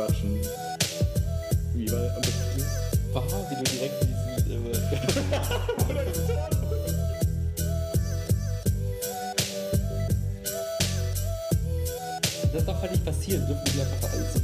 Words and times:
quatschen. 0.00 0.40
Wie 1.74 1.90
war 1.92 2.00
besten? 2.20 2.64
Bah, 3.12 3.22
wie 3.50 3.56
du 3.56 3.62
direkt 3.64 4.02
diesen. 4.02 4.16
Äh, 4.50 4.62
das 12.52 12.64
darf 12.64 12.80
halt 12.80 12.92
nicht 12.92 13.04
passieren, 13.04 13.46
dürfen 13.46 13.64
die 13.66 13.80
einfach 13.80 14.10
alles 14.12 14.34
so 14.34 14.40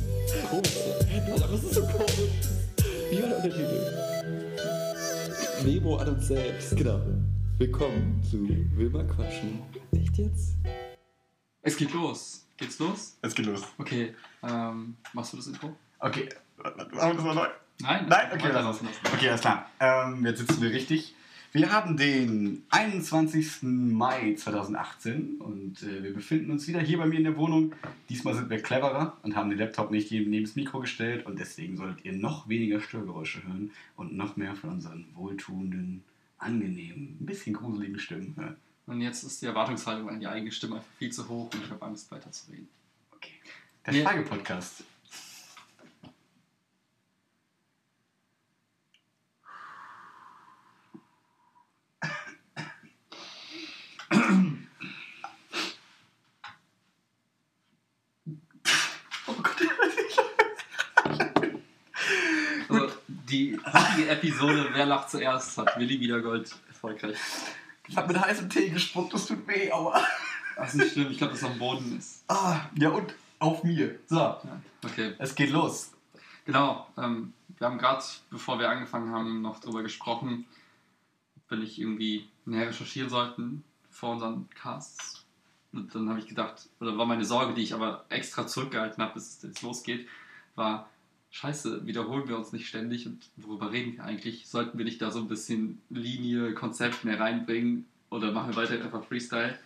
komisch 0.50 0.74
sein. 0.74 1.42
Aber 1.42 1.54
es 1.54 1.62
ist 1.64 1.74
so 1.74 1.82
komisch. 1.82 2.20
Wie 3.10 3.22
war 3.22 3.28
der 3.28 3.36
Untertitel? 3.38 3.80
Memo 5.64 5.96
an 5.96 6.08
uns 6.08 6.26
selbst. 6.26 6.76
Genau. 6.76 7.00
Willkommen 7.58 8.22
zu 8.22 8.46
Wilma 8.76 9.04
Quatschen. 9.04 9.60
Echt 9.92 10.18
jetzt? 10.18 10.56
Es 11.62 11.76
geht 11.78 11.94
los. 11.94 12.35
Geht's 12.56 12.78
los? 12.78 13.18
Es 13.22 13.34
geht 13.34 13.46
los. 13.46 13.62
Okay, 13.78 14.14
ähm, 14.42 14.96
machst 15.12 15.32
du 15.32 15.36
das 15.36 15.46
Intro? 15.46 15.76
Okay, 15.98 16.28
machen 16.56 16.90
wir 16.92 17.14
das 17.14 17.24
mal 17.24 17.34
neu? 17.34 17.48
Nein? 17.80 18.06
Nein, 18.08 18.30
okay, 18.32 18.48
lassen. 18.48 18.86
lassen. 18.86 18.88
Okay, 19.12 19.28
alles 19.28 19.40
klar. 19.42 19.70
Ähm, 19.80 20.24
jetzt 20.24 20.38
sitzen 20.38 20.62
wir 20.62 20.70
richtig. 20.70 21.14
Wir 21.52 21.72
haben 21.72 21.96
den 21.96 22.64
21. 22.70 23.62
Mai 23.62 24.34
2018 24.34 25.36
und 25.38 25.82
äh, 25.82 26.02
wir 26.02 26.12
befinden 26.12 26.50
uns 26.50 26.68
wieder 26.68 26.80
hier 26.80 26.98
bei 26.98 27.06
mir 27.06 27.16
in 27.16 27.24
der 27.24 27.36
Wohnung. 27.36 27.74
Diesmal 28.10 28.34
sind 28.34 28.50
wir 28.50 28.60
cleverer 28.60 29.16
und 29.22 29.36
haben 29.36 29.48
den 29.50 29.58
Laptop 29.58 29.90
nicht 29.90 30.10
neben 30.10 30.44
das 30.44 30.56
Mikro 30.56 30.80
gestellt 30.80 31.24
und 31.24 31.38
deswegen 31.38 31.76
solltet 31.76 32.04
ihr 32.04 32.12
noch 32.12 32.48
weniger 32.48 32.80
Störgeräusche 32.80 33.42
hören 33.44 33.70
und 33.96 34.14
noch 34.16 34.36
mehr 34.36 34.54
von 34.54 34.70
unseren 34.70 35.06
wohltuenden, 35.14 36.04
angenehmen, 36.38 37.16
ein 37.20 37.26
bisschen 37.26 37.54
gruseligen 37.54 37.98
Stimmen 37.98 38.34
hören. 38.36 38.56
Und 38.86 39.00
jetzt 39.00 39.24
ist 39.24 39.42
die 39.42 39.46
Erwartungshaltung 39.46 40.08
an 40.08 40.20
die 40.20 40.26
eigene 40.28 40.52
Stimme 40.52 40.76
einfach 40.76 40.88
viel 40.98 41.12
zu 41.12 41.28
hoch 41.28 41.52
und 41.52 41.64
ich 41.64 41.70
habe 41.70 41.84
Angst 41.84 42.10
weiterzureden. 42.10 42.68
Okay. 43.12 43.32
Der 43.84 43.94
Ja. 43.94 44.08
Frage-Podcast. 44.08 44.84
Oh 59.26 59.34
Gott, 59.42 59.56
Also, 62.68 62.88
die 63.08 63.58
heutige 63.72 64.08
Episode 64.10 64.68
Wer 64.72 64.86
lacht 64.86 65.10
zuerst 65.10 65.56
hat 65.58 65.78
Willi 65.78 66.00
Wiedergold 66.00 66.54
erfolgreich. 66.68 67.16
Ich 67.88 67.96
habe 67.96 68.12
mit 68.12 68.20
heißem 68.20 68.48
Tee 68.50 68.70
gespuckt, 68.70 69.12
das 69.14 69.26
tut 69.26 69.46
weh, 69.46 69.70
aua. 69.72 70.00
Das 70.56 70.70
ist 70.70 70.80
nicht 70.80 70.92
schlimm, 70.92 71.10
ich 71.10 71.18
glaube, 71.18 71.32
dass 71.34 71.42
es 71.42 71.48
am 71.48 71.58
Boden 71.58 71.98
ist. 71.98 72.24
Ah, 72.28 72.60
ja 72.78 72.88
und 72.90 73.14
auf 73.38 73.62
mir. 73.62 73.98
So, 74.06 74.16
Ja, 74.16 74.40
okay. 74.84 75.14
es 75.18 75.34
geht 75.34 75.50
los. 75.50 75.92
Genau, 76.46 76.86
ähm, 76.96 77.32
wir 77.58 77.66
haben 77.66 77.78
gerade, 77.78 78.04
bevor 78.30 78.58
wir 78.58 78.70
angefangen 78.70 79.12
haben, 79.12 79.42
noch 79.42 79.60
darüber 79.60 79.82
gesprochen, 79.82 80.46
ob 81.36 81.50
wir 81.50 81.58
nicht 81.58 81.78
irgendwie 81.78 82.28
näher 82.44 82.68
recherchieren 82.68 83.10
sollten 83.10 83.64
vor 83.90 84.12
unseren 84.12 84.48
Casts. 84.50 85.24
Und 85.72 85.94
dann 85.94 86.08
habe 86.08 86.18
ich 86.20 86.26
gedacht, 86.26 86.68
oder 86.80 86.96
war 86.96 87.04
meine 87.06 87.24
Sorge, 87.24 87.52
die 87.52 87.62
ich 87.62 87.74
aber 87.74 88.04
extra 88.08 88.46
zurückgehalten 88.46 89.02
habe, 89.02 89.14
bis 89.14 89.36
es 89.36 89.42
jetzt 89.42 89.62
losgeht, 89.62 90.08
war, 90.54 90.88
scheiße, 91.36 91.86
wiederholen 91.86 92.28
wir 92.28 92.38
uns 92.38 92.52
nicht 92.52 92.66
ständig 92.66 93.06
und 93.06 93.28
worüber 93.36 93.70
reden 93.70 93.94
wir 93.94 94.04
eigentlich? 94.04 94.48
Sollten 94.48 94.78
wir 94.78 94.86
nicht 94.86 95.02
da 95.02 95.10
so 95.10 95.18
ein 95.18 95.28
bisschen 95.28 95.82
Linie, 95.90 96.54
Konzept 96.54 97.04
mehr 97.04 97.20
reinbringen 97.20 97.84
oder 98.08 98.32
machen 98.32 98.54
wir 98.54 98.56
weiter 98.56 98.82
einfach 98.82 99.04
Freestyle? 99.04 99.58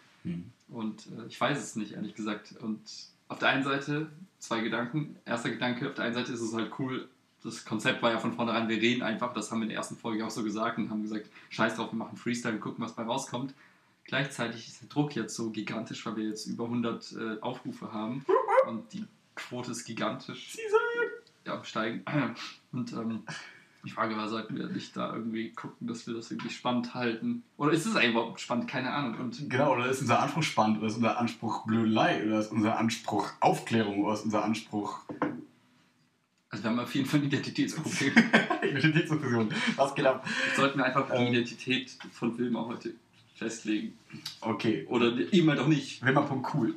Und 0.69 1.07
äh, 1.07 1.27
ich 1.29 1.41
weiß 1.41 1.59
es 1.63 1.77
nicht, 1.77 1.93
ehrlich 1.93 2.15
gesagt. 2.15 2.57
Und 2.61 2.81
auf 3.29 3.39
der 3.39 3.51
einen 3.51 3.63
Seite 3.63 4.11
zwei 4.41 4.61
Gedanken. 4.61 5.17
Erster 5.25 5.51
Gedanke, 5.51 5.89
auf 5.89 5.95
der 5.95 6.07
einen 6.07 6.15
Seite 6.15 6.33
ist 6.33 6.41
es 6.41 6.53
halt 6.55 6.73
cool, 6.81 7.09
das 7.43 7.65
Konzept 7.65 8.03
war 8.03 8.11
ja 8.11 8.19
von 8.19 8.33
vornherein, 8.33 8.69
wir 8.69 8.77
reden 8.77 9.03
einfach, 9.03 9.33
das 9.33 9.51
haben 9.51 9.61
wir 9.61 9.65
in 9.65 9.71
der 9.71 9.79
ersten 9.79 9.97
Folge 9.97 10.27
auch 10.27 10.31
so 10.31 10.43
gesagt 10.43 10.77
und 10.77 10.91
haben 10.91 11.03
gesagt, 11.03 11.27
scheiß 11.51 11.77
drauf, 11.77 11.93
wir 11.93 11.99
machen 11.99 12.17
Freestyle 12.17 12.55
und 12.55 12.61
gucken, 12.61 12.85
was 12.85 12.95
bei 12.95 13.05
rauskommt. 13.05 13.55
Gleichzeitig 14.05 14.67
ist 14.67 14.83
der 14.83 14.89
Druck 14.89 15.15
jetzt 15.15 15.37
so 15.37 15.51
gigantisch, 15.51 16.05
weil 16.05 16.17
wir 16.17 16.25
jetzt 16.25 16.47
über 16.47 16.65
100 16.65 17.13
äh, 17.13 17.41
Aufrufe 17.41 17.93
haben 17.93 18.25
und 18.67 18.93
die 18.93 19.05
Quote 19.37 19.71
ist 19.71 19.85
gigantisch 19.85 20.57
ja, 20.57 20.80
am 21.53 21.65
Steigen. 21.65 22.05
Und 22.73 22.93
ähm, 22.93 23.23
die 23.85 23.91
Frage 23.91 24.17
war, 24.17 24.29
sollten 24.29 24.57
wir 24.57 24.67
nicht 24.69 24.97
da 24.97 25.15
irgendwie 25.15 25.51
gucken, 25.53 25.87
dass 25.87 26.07
wir 26.07 26.15
das 26.15 26.31
irgendwie 26.31 26.51
spannend 26.51 26.95
halten? 26.95 27.43
Oder 27.57 27.73
ist 27.73 27.87
es 27.87 27.97
eigentlich 27.97 28.11
überhaupt 28.11 28.41
spannend? 28.41 28.69
Keine 28.69 28.93
Ahnung. 28.93 29.19
Und 29.19 29.49
Genau, 29.49 29.75
oder 29.75 29.89
ist 29.89 30.03
unser 30.03 30.21
Anspruch 30.21 30.43
spannend, 30.43 30.79
oder 30.79 30.89
ist 30.89 30.97
unser 30.97 31.19
Anspruch 31.19 31.67
Blödelei, 31.67 32.25
oder 32.27 32.39
ist 32.41 32.53
unser 32.53 32.79
Anspruch 32.79 33.31
Aufklärung, 33.41 34.05
oder 34.05 34.15
ist 34.15 34.25
unser 34.25 34.45
Anspruch 34.45 35.01
also 36.53 36.65
wir 36.65 36.71
haben 36.73 36.81
auf 36.81 36.95
jeden 36.97 37.07
Fall 37.07 37.21
ein 37.21 37.27
Identitätsproblem. 37.27 38.13
Identitätsfusion? 38.63 39.55
Was 39.77 39.95
geht 39.95 40.05
ab? 40.05 40.27
Sollten 40.57 40.79
wir 40.79 40.85
einfach 40.85 41.09
die 41.09 41.17
Ähm. 41.17 41.29
Identität 41.29 41.97
von 42.13 42.37
Wilma 42.37 42.67
heute 42.67 42.95
festlegen. 43.37 43.97
Okay, 44.41 44.85
Oder 44.89 45.13
halt 45.15 45.59
auch 45.61 45.69
nicht. 45.69 46.05
Wilma.cool 46.05 46.75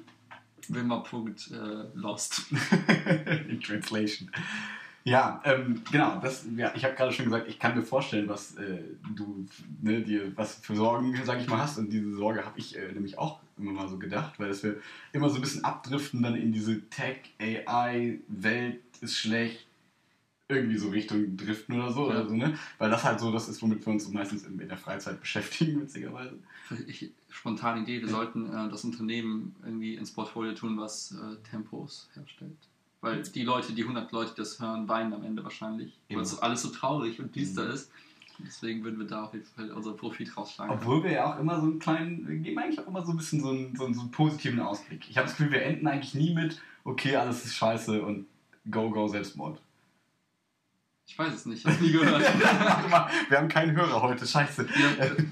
Wilma.lost. 0.69 2.46
in 3.50 3.59
Translation. 3.62 4.29
Ja, 5.06 5.41
ähm, 5.44 5.81
genau, 5.91 6.19
das, 6.22 6.46
ja, 6.56 6.72
ich 6.75 6.85
habe 6.85 6.96
gerade 6.96 7.12
schon 7.12 7.25
gesagt, 7.25 7.50
ich 7.50 7.59
kann 7.59 7.75
mir 7.75 7.84
vorstellen, 7.84 8.29
was 8.29 8.56
äh, 8.56 8.79
du 9.13 9.46
ne, 9.81 10.02
dir 10.02 10.31
was 10.38 10.56
für 10.56 10.78
Sorgen, 10.78 11.19
sag 11.25 11.41
ich 11.41 11.47
mal, 11.47 11.59
hast. 11.59 11.78
Und 11.78 11.91
diese 11.91 12.16
Sorge 12.16 12.46
habe 12.46 12.57
ich 12.57 12.78
äh, 12.78 12.90
nämlich 12.94 13.18
auch 13.18 13.40
immer 13.57 13.73
mal 13.73 13.90
so 13.90 13.97
gedacht, 13.97 14.40
weil 14.40 14.47
dass 14.47 14.63
wir 14.63 14.78
immer 15.12 15.29
so 15.29 15.35
ein 15.35 15.41
bisschen 15.41 15.66
abdriften 15.66 16.23
dann 16.23 16.35
in 16.35 16.53
diese 16.53 16.81
Tech-AI-Welt 16.90 18.79
ist 19.02 19.18
schlecht, 19.18 19.68
irgendwie 20.49 20.77
so 20.77 20.89
Richtung 20.89 21.37
driften 21.37 21.75
oder 21.79 21.91
so, 21.91 22.01
Ja. 22.09 22.19
oder 22.19 22.27
so, 22.29 22.35
ne? 22.35 22.57
Weil 22.77 22.89
das 22.89 23.03
halt 23.03 23.19
so 23.19 23.31
das 23.31 23.47
ist, 23.47 23.61
womit 23.61 23.85
wir 23.85 23.93
uns 23.93 24.07
meistens 24.09 24.43
in, 24.45 24.59
in 24.59 24.67
der 24.67 24.77
Freizeit 24.77 25.19
beschäftigen, 25.19 25.81
witzigerweise. 25.81 26.37
Ich, 26.87 27.09
spontane 27.29 27.81
Idee, 27.81 28.01
wir 28.01 28.09
sollten 28.09 28.47
äh, 28.47 28.69
das 28.69 28.83
Unternehmen 28.83 29.55
irgendwie 29.63 29.95
ins 29.95 30.11
Portfolio 30.11 30.53
tun, 30.53 30.77
was 30.77 31.11
äh, 31.13 31.49
Tempos 31.49 32.09
herstellt. 32.13 32.51
Weil 33.01 33.21
die 33.21 33.43
Leute, 33.43 33.73
die 33.73 33.81
100 33.81 34.11
Leute 34.13 34.33
das 34.37 34.59
hören, 34.61 34.87
weinen 34.87 35.13
am 35.13 35.23
Ende 35.23 35.43
wahrscheinlich. 35.43 35.93
Weil 36.09 36.21
es 36.21 36.31
so 36.31 36.39
alles 36.39 36.61
so 36.61 36.69
traurig 36.69 37.19
und 37.19 37.35
düster 37.35 37.65
Mhm. 37.65 37.71
ist. 37.71 37.91
Deswegen 38.39 38.83
würden 38.83 38.97
wir 38.99 39.05
da 39.05 39.25
auf 39.25 39.33
jeden 39.33 39.45
Fall 39.45 39.71
unseren 39.71 39.95
Profit 39.95 40.35
rausschlagen. 40.35 40.73
Obwohl 40.73 41.03
wir 41.03 41.11
ja 41.11 41.33
auch 41.33 41.39
immer 41.39 41.59
so 41.59 41.67
einen 41.67 41.79
kleinen, 41.79 42.27
wir 42.27 42.35
geben 42.37 42.57
eigentlich 42.57 42.79
auch 42.79 42.87
immer 42.87 43.05
so 43.05 43.11
ein 43.11 43.17
bisschen 43.17 43.41
so 43.41 43.49
einen, 43.49 43.75
so 43.75 43.85
einen, 43.85 43.93
so 43.93 44.01
einen 44.01 44.11
positiven 44.11 44.59
Ausblick. 44.59 45.07
Ich 45.09 45.17
habe 45.17 45.27
das 45.27 45.37
Gefühl, 45.37 45.51
wir 45.53 45.61
enden 45.63 45.85
eigentlich 45.87 46.15
nie 46.15 46.33
mit, 46.33 46.59
okay, 46.83 47.15
alles 47.15 47.45
ist 47.45 47.55
scheiße 47.55 48.01
und 48.01 48.25
go, 48.71 48.89
go, 48.89 49.07
Selbstmord. 49.07 49.61
Ich 51.06 51.19
weiß 51.19 51.34
es 51.34 51.46
nicht, 51.46 51.59
ich 51.59 51.66
habe 51.66 51.84
nie 51.84 51.91
gehört. 51.91 52.22
Warte 52.44 52.90
mal, 52.90 53.09
wir 53.30 53.38
haben 53.38 53.50
keinen 53.50 53.75
Hörer 53.75 54.02
heute, 54.02 54.25
scheiße. 54.25 54.68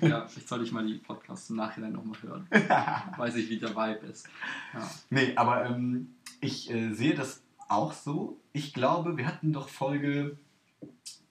ja, 0.02 0.08
ja, 0.08 0.28
vielleicht 0.28 0.48
sollte 0.48 0.66
ich 0.66 0.72
mal 0.72 0.86
die 0.86 0.96
Podcasts 0.96 1.50
im 1.50 1.56
Nachhinein 1.56 1.94
nochmal 1.94 2.22
hören. 2.22 2.48
Weiß 3.18 3.36
ich, 3.36 3.50
wie 3.50 3.58
der 3.58 3.76
Vibe 3.76 4.06
ist. 4.08 4.28
Ja. 4.74 4.92
Nee, 5.10 5.34
aber 5.36 5.66
ähm, 5.66 6.16
ich 6.42 6.70
äh, 6.70 6.92
sehe 6.94 7.16
das 7.16 7.42
auch 7.70 7.94
so. 7.94 8.40
Ich 8.54 8.74
glaube, 8.74 9.18
wir 9.18 9.26
hatten 9.26 9.54
doch 9.54 9.70
Folge 9.70 10.38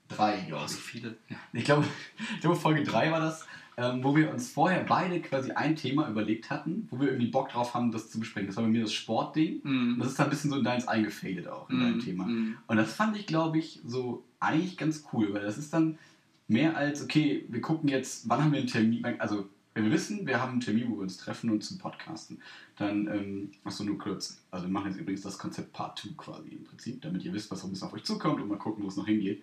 3, 0.08 0.40
glaube 0.48 0.64
Oh, 0.64 0.68
so 0.68 0.78
viele. 0.78 1.16
Ja. 1.28 1.36
Ich 1.52 1.64
glaube, 1.64 1.86
ich 2.34 2.40
glaube 2.40 2.56
Folge 2.56 2.82
3 2.82 3.12
war 3.12 3.20
das, 3.20 3.46
ähm, 3.82 4.04
wo 4.04 4.14
wir 4.14 4.30
uns 4.30 4.50
vorher 4.50 4.84
beide 4.84 5.20
quasi 5.22 5.52
ein 5.52 5.74
Thema 5.74 6.08
überlegt 6.10 6.50
hatten, 6.50 6.86
wo 6.90 7.00
wir 7.00 7.08
irgendwie 7.08 7.30
Bock 7.30 7.48
drauf 7.48 7.72
haben, 7.72 7.90
das 7.92 8.10
zu 8.10 8.20
besprechen. 8.20 8.48
Das 8.48 8.56
war 8.56 8.64
bei 8.64 8.70
mir 8.70 8.82
das 8.82 8.92
Sportding. 8.92 9.60
Und 9.62 9.92
Mhm. 9.94 9.98
das 9.98 10.08
ist 10.08 10.18
dann 10.18 10.26
ein 10.26 10.30
bisschen 10.30 10.50
so 10.50 10.56
in 10.58 10.64
deins 10.64 10.86
eingefadet 10.86 11.48
auch, 11.48 11.70
in 11.70 11.80
dein 11.80 11.94
Mhm. 11.94 12.00
Thema. 12.00 12.24
Mhm. 12.26 12.56
Und 12.66 12.76
das 12.76 12.92
fand 12.92 13.16
ich, 13.16 13.26
glaube 13.26 13.58
ich, 13.58 13.80
so 13.84 14.22
eigentlich 14.38 14.76
ganz 14.76 15.04
cool, 15.12 15.32
weil 15.32 15.42
das 15.42 15.56
ist 15.56 15.72
dann 15.72 15.98
mehr 16.46 16.76
als, 16.76 17.02
okay, 17.02 17.44
wir 17.48 17.60
gucken 17.62 17.88
jetzt, 17.88 18.28
wann 18.28 18.42
haben 18.44 18.52
wir 18.52 18.58
einen 18.58 18.68
Termin, 18.68 19.04
also 19.18 19.48
wenn 19.72 19.84
wir 19.84 19.92
wissen, 19.92 20.26
wir 20.26 20.40
haben 20.42 20.52
einen 20.52 20.60
Termin, 20.60 20.90
wo 20.90 20.96
wir 20.96 21.02
uns 21.02 21.16
treffen 21.16 21.48
und 21.48 21.62
zum 21.62 21.78
Podcasten, 21.78 22.38
dann, 22.76 23.06
ähm, 23.06 23.50
achso, 23.64 23.84
nur 23.84 23.98
kurz, 23.98 24.42
also 24.50 24.66
wir 24.66 24.72
machen 24.72 24.90
jetzt 24.90 25.00
übrigens 25.00 25.22
das 25.22 25.38
Konzept 25.38 25.72
Part 25.72 25.98
2 26.00 26.08
quasi 26.16 26.48
im 26.48 26.64
Prinzip, 26.64 27.00
damit 27.02 27.24
ihr 27.24 27.32
wisst, 27.32 27.50
was 27.52 27.60
so 27.60 27.66
ein 27.68 27.70
bisschen 27.70 27.86
auf 27.86 27.94
euch 27.94 28.02
zukommt 28.04 28.40
und 28.42 28.48
mal 28.48 28.58
gucken, 28.58 28.82
wo 28.82 28.88
es 28.88 28.96
noch 28.96 29.06
hingeht. 29.06 29.42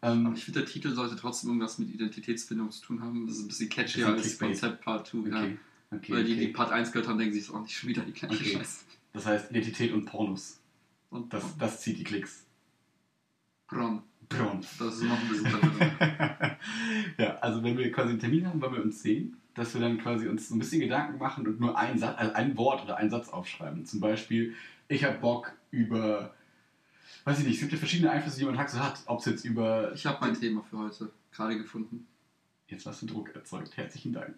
Aber 0.00 0.14
Ähm, 0.14 0.32
ich 0.34 0.44
finde, 0.44 0.60
der 0.60 0.68
Titel 0.68 0.94
sollte 0.94 1.16
trotzdem 1.16 1.50
irgendwas 1.50 1.78
mit 1.78 1.90
Identitätsfindung 1.92 2.70
zu 2.70 2.82
tun 2.82 3.02
haben. 3.02 3.26
Das 3.26 3.36
ist 3.36 3.42
ein 3.42 3.48
bisschen 3.48 3.68
catchier 3.68 4.06
als. 4.08 4.38
Konzept 4.38 4.82
Part 4.82 5.06
2. 5.08 5.18
Ja. 5.18 5.24
okay, 5.24 5.58
okay, 5.90 6.12
Weil 6.12 6.24
die, 6.24 6.36
die 6.36 6.44
okay. 6.44 6.52
Part 6.52 6.72
1 6.72 6.92
gehört 6.92 7.08
haben, 7.08 7.18
denken 7.18 7.34
sich, 7.34 7.52
oh, 7.52 7.58
nicht 7.58 7.76
schon 7.76 7.88
wieder 7.88 8.02
die 8.02 8.12
gleiche 8.12 8.34
Okay. 8.34 8.56
Scheiße. 8.56 8.84
Das 9.12 9.26
heißt 9.26 9.50
Identität 9.50 9.92
und 9.92 10.04
Pornos, 10.04 10.60
Und 11.10 11.32
das, 11.32 11.56
das 11.58 11.80
zieht 11.80 11.98
die 11.98 12.04
Klicks. 12.04 12.46
Bron. 13.66 14.02
Porn. 14.30 14.64
Das 14.78 14.94
ist 14.94 15.02
noch 15.02 15.18
ein 15.20 15.28
bisschen 15.28 15.50
ja, 17.18 17.36
also 17.40 17.62
wenn 17.62 17.76
wir 17.76 17.90
quasi 17.90 18.10
einen 18.10 18.20
Termin 18.20 18.46
haben, 18.46 18.60
weil 18.62 18.72
wir 18.72 18.82
uns 18.82 19.02
sehen, 19.02 19.36
dass 19.54 19.74
wir 19.74 19.80
dann 19.80 19.98
quasi 19.98 20.28
uns 20.28 20.48
so 20.48 20.54
ein 20.54 20.60
bisschen 20.60 20.80
Gedanken 20.80 21.18
machen 21.18 21.46
und 21.46 21.60
nur 21.60 21.76
ein, 21.76 21.98
Satz, 21.98 22.16
also 22.16 22.32
ein 22.34 22.56
Wort 22.56 22.84
oder 22.84 22.96
einen 22.96 23.10
Satz 23.10 23.28
aufschreiben. 23.28 23.84
Zum 23.84 24.00
Beispiel, 24.00 24.54
ich 24.88 25.04
habe 25.04 25.18
Bock 25.18 25.52
über, 25.72 26.32
weiß 27.24 27.38
ich 27.40 27.44
nicht, 27.46 27.54
es 27.54 27.60
gibt 27.60 27.72
ja 27.72 27.78
verschiedene 27.78 28.10
Einflüsse, 28.10 28.38
die 28.38 28.44
man 28.44 28.58
halt 28.58 28.70
so 28.70 28.78
hat. 28.78 29.00
Ob 29.06 29.20
es 29.20 29.26
jetzt 29.26 29.44
über, 29.44 29.92
Ich 29.94 30.06
habe 30.06 30.18
mein 30.20 30.38
Thema 30.38 30.62
für 30.62 30.78
heute 30.78 31.10
gerade 31.32 31.56
gefunden. 31.56 32.06
jetzt 32.68 32.86
hast 32.86 33.02
du 33.02 33.06
Druck 33.06 33.34
erzeugt, 33.34 33.76
herzlichen 33.76 34.12
Dank. 34.12 34.36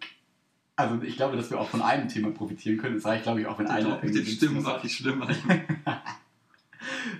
Also 0.76 1.00
ich 1.02 1.16
glaube, 1.16 1.36
dass 1.36 1.50
wir 1.50 1.60
auch 1.60 1.68
von 1.68 1.82
einem 1.82 2.08
Thema 2.08 2.30
profitieren 2.30 2.78
können. 2.78 2.96
Es 2.96 3.04
reicht, 3.04 3.24
glaube 3.24 3.40
ich, 3.40 3.46
auch 3.46 3.58
wenn 3.58 3.66
einer 3.66 4.00
mit 4.02 4.14
den 4.14 4.26
Stimmen 4.26 4.64
war 4.64 4.80
viel 4.80 4.90
schlimmer. 4.90 5.28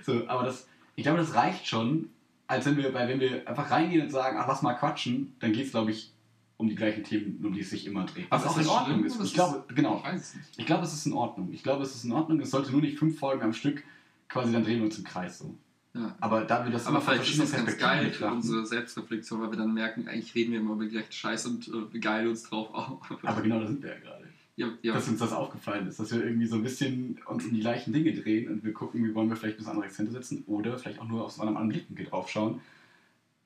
So, 0.05 0.27
aber 0.27 0.43
das, 0.43 0.67
ich 0.95 1.03
glaube, 1.03 1.19
das 1.19 1.33
reicht 1.35 1.67
schon, 1.67 2.09
als 2.47 2.65
wenn 2.65 2.77
wir, 2.77 2.93
weil 2.93 3.07
wenn 3.07 3.19
wir 3.19 3.47
einfach 3.47 3.71
reingehen 3.71 4.03
und 4.03 4.09
sagen, 4.11 4.37
ach, 4.39 4.47
lass 4.47 4.61
mal 4.61 4.73
quatschen, 4.73 5.35
dann 5.39 5.53
geht 5.53 5.65
es, 5.67 5.71
glaube 5.71 5.91
ich, 5.91 6.11
um 6.57 6.67
die 6.67 6.75
gleichen 6.75 7.03
Themen, 7.03 7.43
um 7.43 7.53
die 7.53 7.61
es 7.61 7.69
sich 7.69 7.85
immer 7.85 8.05
dreht. 8.05 8.27
Was 8.29 8.45
auch 8.45 8.57
in 8.57 8.63
das 8.63 8.71
Ordnung 8.71 9.03
ist. 9.05 9.19
Das 9.19 9.27
Ich 9.27 9.33
glaube, 9.33 9.63
genau. 9.73 10.03
Ich. 10.15 10.59
Ich 10.59 10.65
glaube, 10.65 10.83
es 10.83 10.93
ist 10.93 11.05
in 11.05 11.13
Ordnung. 11.13 11.51
Ich 11.51 11.63
glaube, 11.63 11.83
es 11.83 11.95
ist 11.95 12.03
in 12.03 12.11
Ordnung. 12.11 12.39
Es 12.39 12.51
sollte 12.51 12.71
nur 12.71 12.81
nicht 12.81 12.97
fünf 12.97 13.17
Folgen 13.17 13.41
am 13.41 13.53
Stück 13.53 13.83
quasi, 14.33 14.51
dann 14.51 14.63
drehen 14.63 14.79
wir 14.79 14.85
uns 14.85 14.97
im 14.97 15.03
Kreis 15.03 15.37
so. 15.37 15.55
Ja. 15.95 16.15
Aber 16.19 16.43
da 16.43 16.65
wir 16.65 16.71
das 16.71 16.87
Aber 16.87 16.99
vielleicht 16.99 17.29
ist 17.29 17.39
das 17.39 17.51
ganz 17.51 17.77
geil 17.77 18.11
für 18.11 18.25
unsere 18.25 18.65
Selbstreflexion, 18.65 19.41
weil 19.41 19.51
wir 19.51 19.59
dann 19.59 19.73
merken, 19.73 20.07
eigentlich 20.07 20.33
reden 20.33 20.51
wir 20.51 20.59
immer 20.59 20.73
über 20.73 20.85
die 20.85 20.89
gleiche 20.89 21.11
Scheiße 21.11 21.47
und 21.47 21.67
äh, 21.67 21.71
begeilen 21.91 22.29
uns 22.29 22.43
drauf 22.43 22.73
auf. 22.73 22.99
Aber 23.23 23.41
genau 23.41 23.59
da 23.59 23.67
sind 23.67 23.83
wir 23.83 23.91
ja 23.91 23.99
gerade. 23.99 24.27
ja, 24.55 24.69
ja. 24.81 24.93
Dass 24.93 25.07
uns 25.07 25.19
das 25.19 25.31
aufgefallen 25.31 25.87
ist, 25.87 25.99
dass 25.99 26.11
wir 26.11 26.23
irgendwie 26.25 26.47
so 26.47 26.55
ein 26.55 26.63
bisschen 26.63 27.19
uns 27.27 27.45
um 27.45 27.53
die 27.53 27.59
gleichen 27.59 27.93
Dinge 27.93 28.11
drehen 28.11 28.51
und 28.51 28.63
wir 28.63 28.73
gucken, 28.73 29.05
wie 29.05 29.13
wollen 29.13 29.29
wir 29.29 29.35
vielleicht 29.35 29.55
ein 29.55 29.57
bisschen 29.57 29.71
andere 29.73 29.85
Akzente 29.85 30.11
setzen 30.11 30.43
oder 30.47 30.79
vielleicht 30.79 30.99
auch 30.99 31.07
nur 31.07 31.23
aus 31.23 31.39
einem 31.39 31.49
anderen 31.49 31.69
Blickwinkel 31.69 32.07
drauf 32.07 32.27
schauen. 32.27 32.61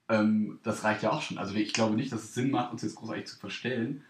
Ähm, 0.08 0.60
das 0.64 0.86
reicht 0.86 1.04
ja 1.04 1.12
auch 1.12 1.22
schon. 1.22 1.38
Also 1.38 1.54
ich 1.56 1.74
glaube 1.74 1.96
nicht, 1.96 2.14
dass 2.14 2.24
es 2.24 2.34
Sinn 2.34 2.50
macht, 2.50 2.72
uns 2.72 2.82
jetzt 2.82 2.96
großartig 2.96 3.26
zu 3.26 3.38
verstellen, 3.38 4.04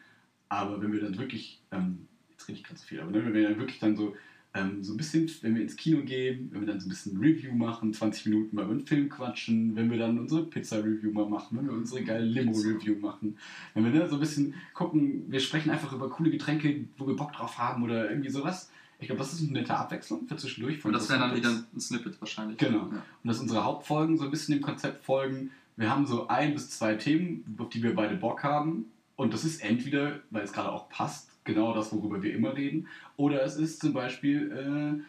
aber 0.48 0.80
wenn 0.80 0.94
wir 0.94 1.02
dann 1.02 1.18
wirklich, 1.18 1.60
ähm, 1.72 2.08
jetzt 2.30 2.48
rede 2.48 2.60
ich 2.60 2.64
gerade 2.64 2.80
zu 2.80 2.86
viel, 2.86 3.02
aber 3.02 3.12
wenn 3.14 3.34
wir 3.34 3.50
dann 3.50 3.58
wirklich 3.58 3.80
dann 3.80 3.96
so, 3.96 4.16
ähm, 4.58 4.84
so 4.84 4.94
ein 4.94 4.98
bisschen, 4.98 5.30
wenn 5.42 5.56
wir 5.56 5.62
ins 5.62 5.76
Kino 5.76 6.02
gehen, 6.04 6.50
wenn 6.52 6.62
wir 6.62 6.68
dann 6.68 6.80
so 6.80 6.88
ein 6.88 6.90
bisschen 6.90 7.18
Review 7.18 7.54
machen, 7.54 7.94
20 7.94 8.26
Minuten 8.28 8.56
mal 8.56 8.64
über 8.64 8.72
einen 8.72 8.86
Film 8.86 9.10
quatschen, 9.10 9.76
wenn 9.76 9.90
wir 9.90 9.98
dann 9.98 10.18
unsere 10.18 10.44
Pizza-Review 10.44 11.12
mal 11.12 11.28
machen, 11.28 11.58
wenn 11.58 11.66
wir 11.66 11.74
unsere 11.74 12.04
geile 12.04 12.26
Limo-Review 12.26 12.96
machen, 13.00 13.38
wenn 13.74 13.84
wir 13.84 13.92
ne, 13.92 14.10
so 14.10 14.16
ein 14.16 14.20
bisschen 14.20 14.56
gucken, 14.74 15.26
wir 15.28 15.40
sprechen 15.40 15.70
einfach 15.70 15.94
über 15.94 16.10
coole 16.10 16.32
Getränke, 16.32 16.86
wo 16.98 17.08
wir 17.08 17.16
Bock 17.16 17.34
drauf 17.34 17.58
haben 17.58 17.84
oder 17.84 18.10
irgendwie 18.10 18.30
sowas. 18.30 18.72
Ich 19.00 19.08
glaube, 19.08 19.20
das 19.20 19.34
ist 19.34 19.42
eine 19.42 19.52
nette 19.52 19.78
Abwechslung 19.78 20.28
für 20.28 20.38
zwischendurch. 20.38 20.84
Und 20.84 20.94
das 20.94 21.08
wäre 21.10 21.20
dann 21.20 21.36
wieder 21.36 21.50
ein 21.50 21.80
Snippet 21.80 22.20
wahrscheinlich. 22.20 22.58
Genau. 22.58 22.90
Ja. 22.92 23.04
Und 23.24 23.28
dass 23.28 23.40
unsere 23.40 23.64
Hauptfolgen 23.64 24.18
so 24.18 24.26
ein 24.26 24.32
bisschen 24.32 24.56
dem 24.56 24.64
Konzept 24.64 25.06
folgen. 25.06 25.52
Wir 25.76 25.92
haben 25.92 26.08
so 26.08 26.28
ein 26.28 26.54
bis 26.54 26.72
zwei 26.72 26.96
Themen, 26.96 27.56
auf 27.60 27.70
die 27.70 27.84
wir 27.84 27.94
beide 27.94 28.16
Bock 28.16 28.44
haben. 28.44 28.86
Und 29.16 29.34
das 29.34 29.44
ist 29.44 29.64
entweder, 29.64 30.20
weil 30.32 30.44
es 30.44 30.52
gerade 30.52 30.72
auch 30.72 30.90
passt, 30.90 31.30
genau 31.48 31.74
das, 31.74 31.92
worüber 31.92 32.22
wir 32.22 32.34
immer 32.36 32.56
reden. 32.56 32.88
Oder 33.16 33.44
es 33.44 33.56
ist 33.56 33.82
zum 33.82 33.94
Beispiel, 33.94 34.52
äh, 34.52 35.04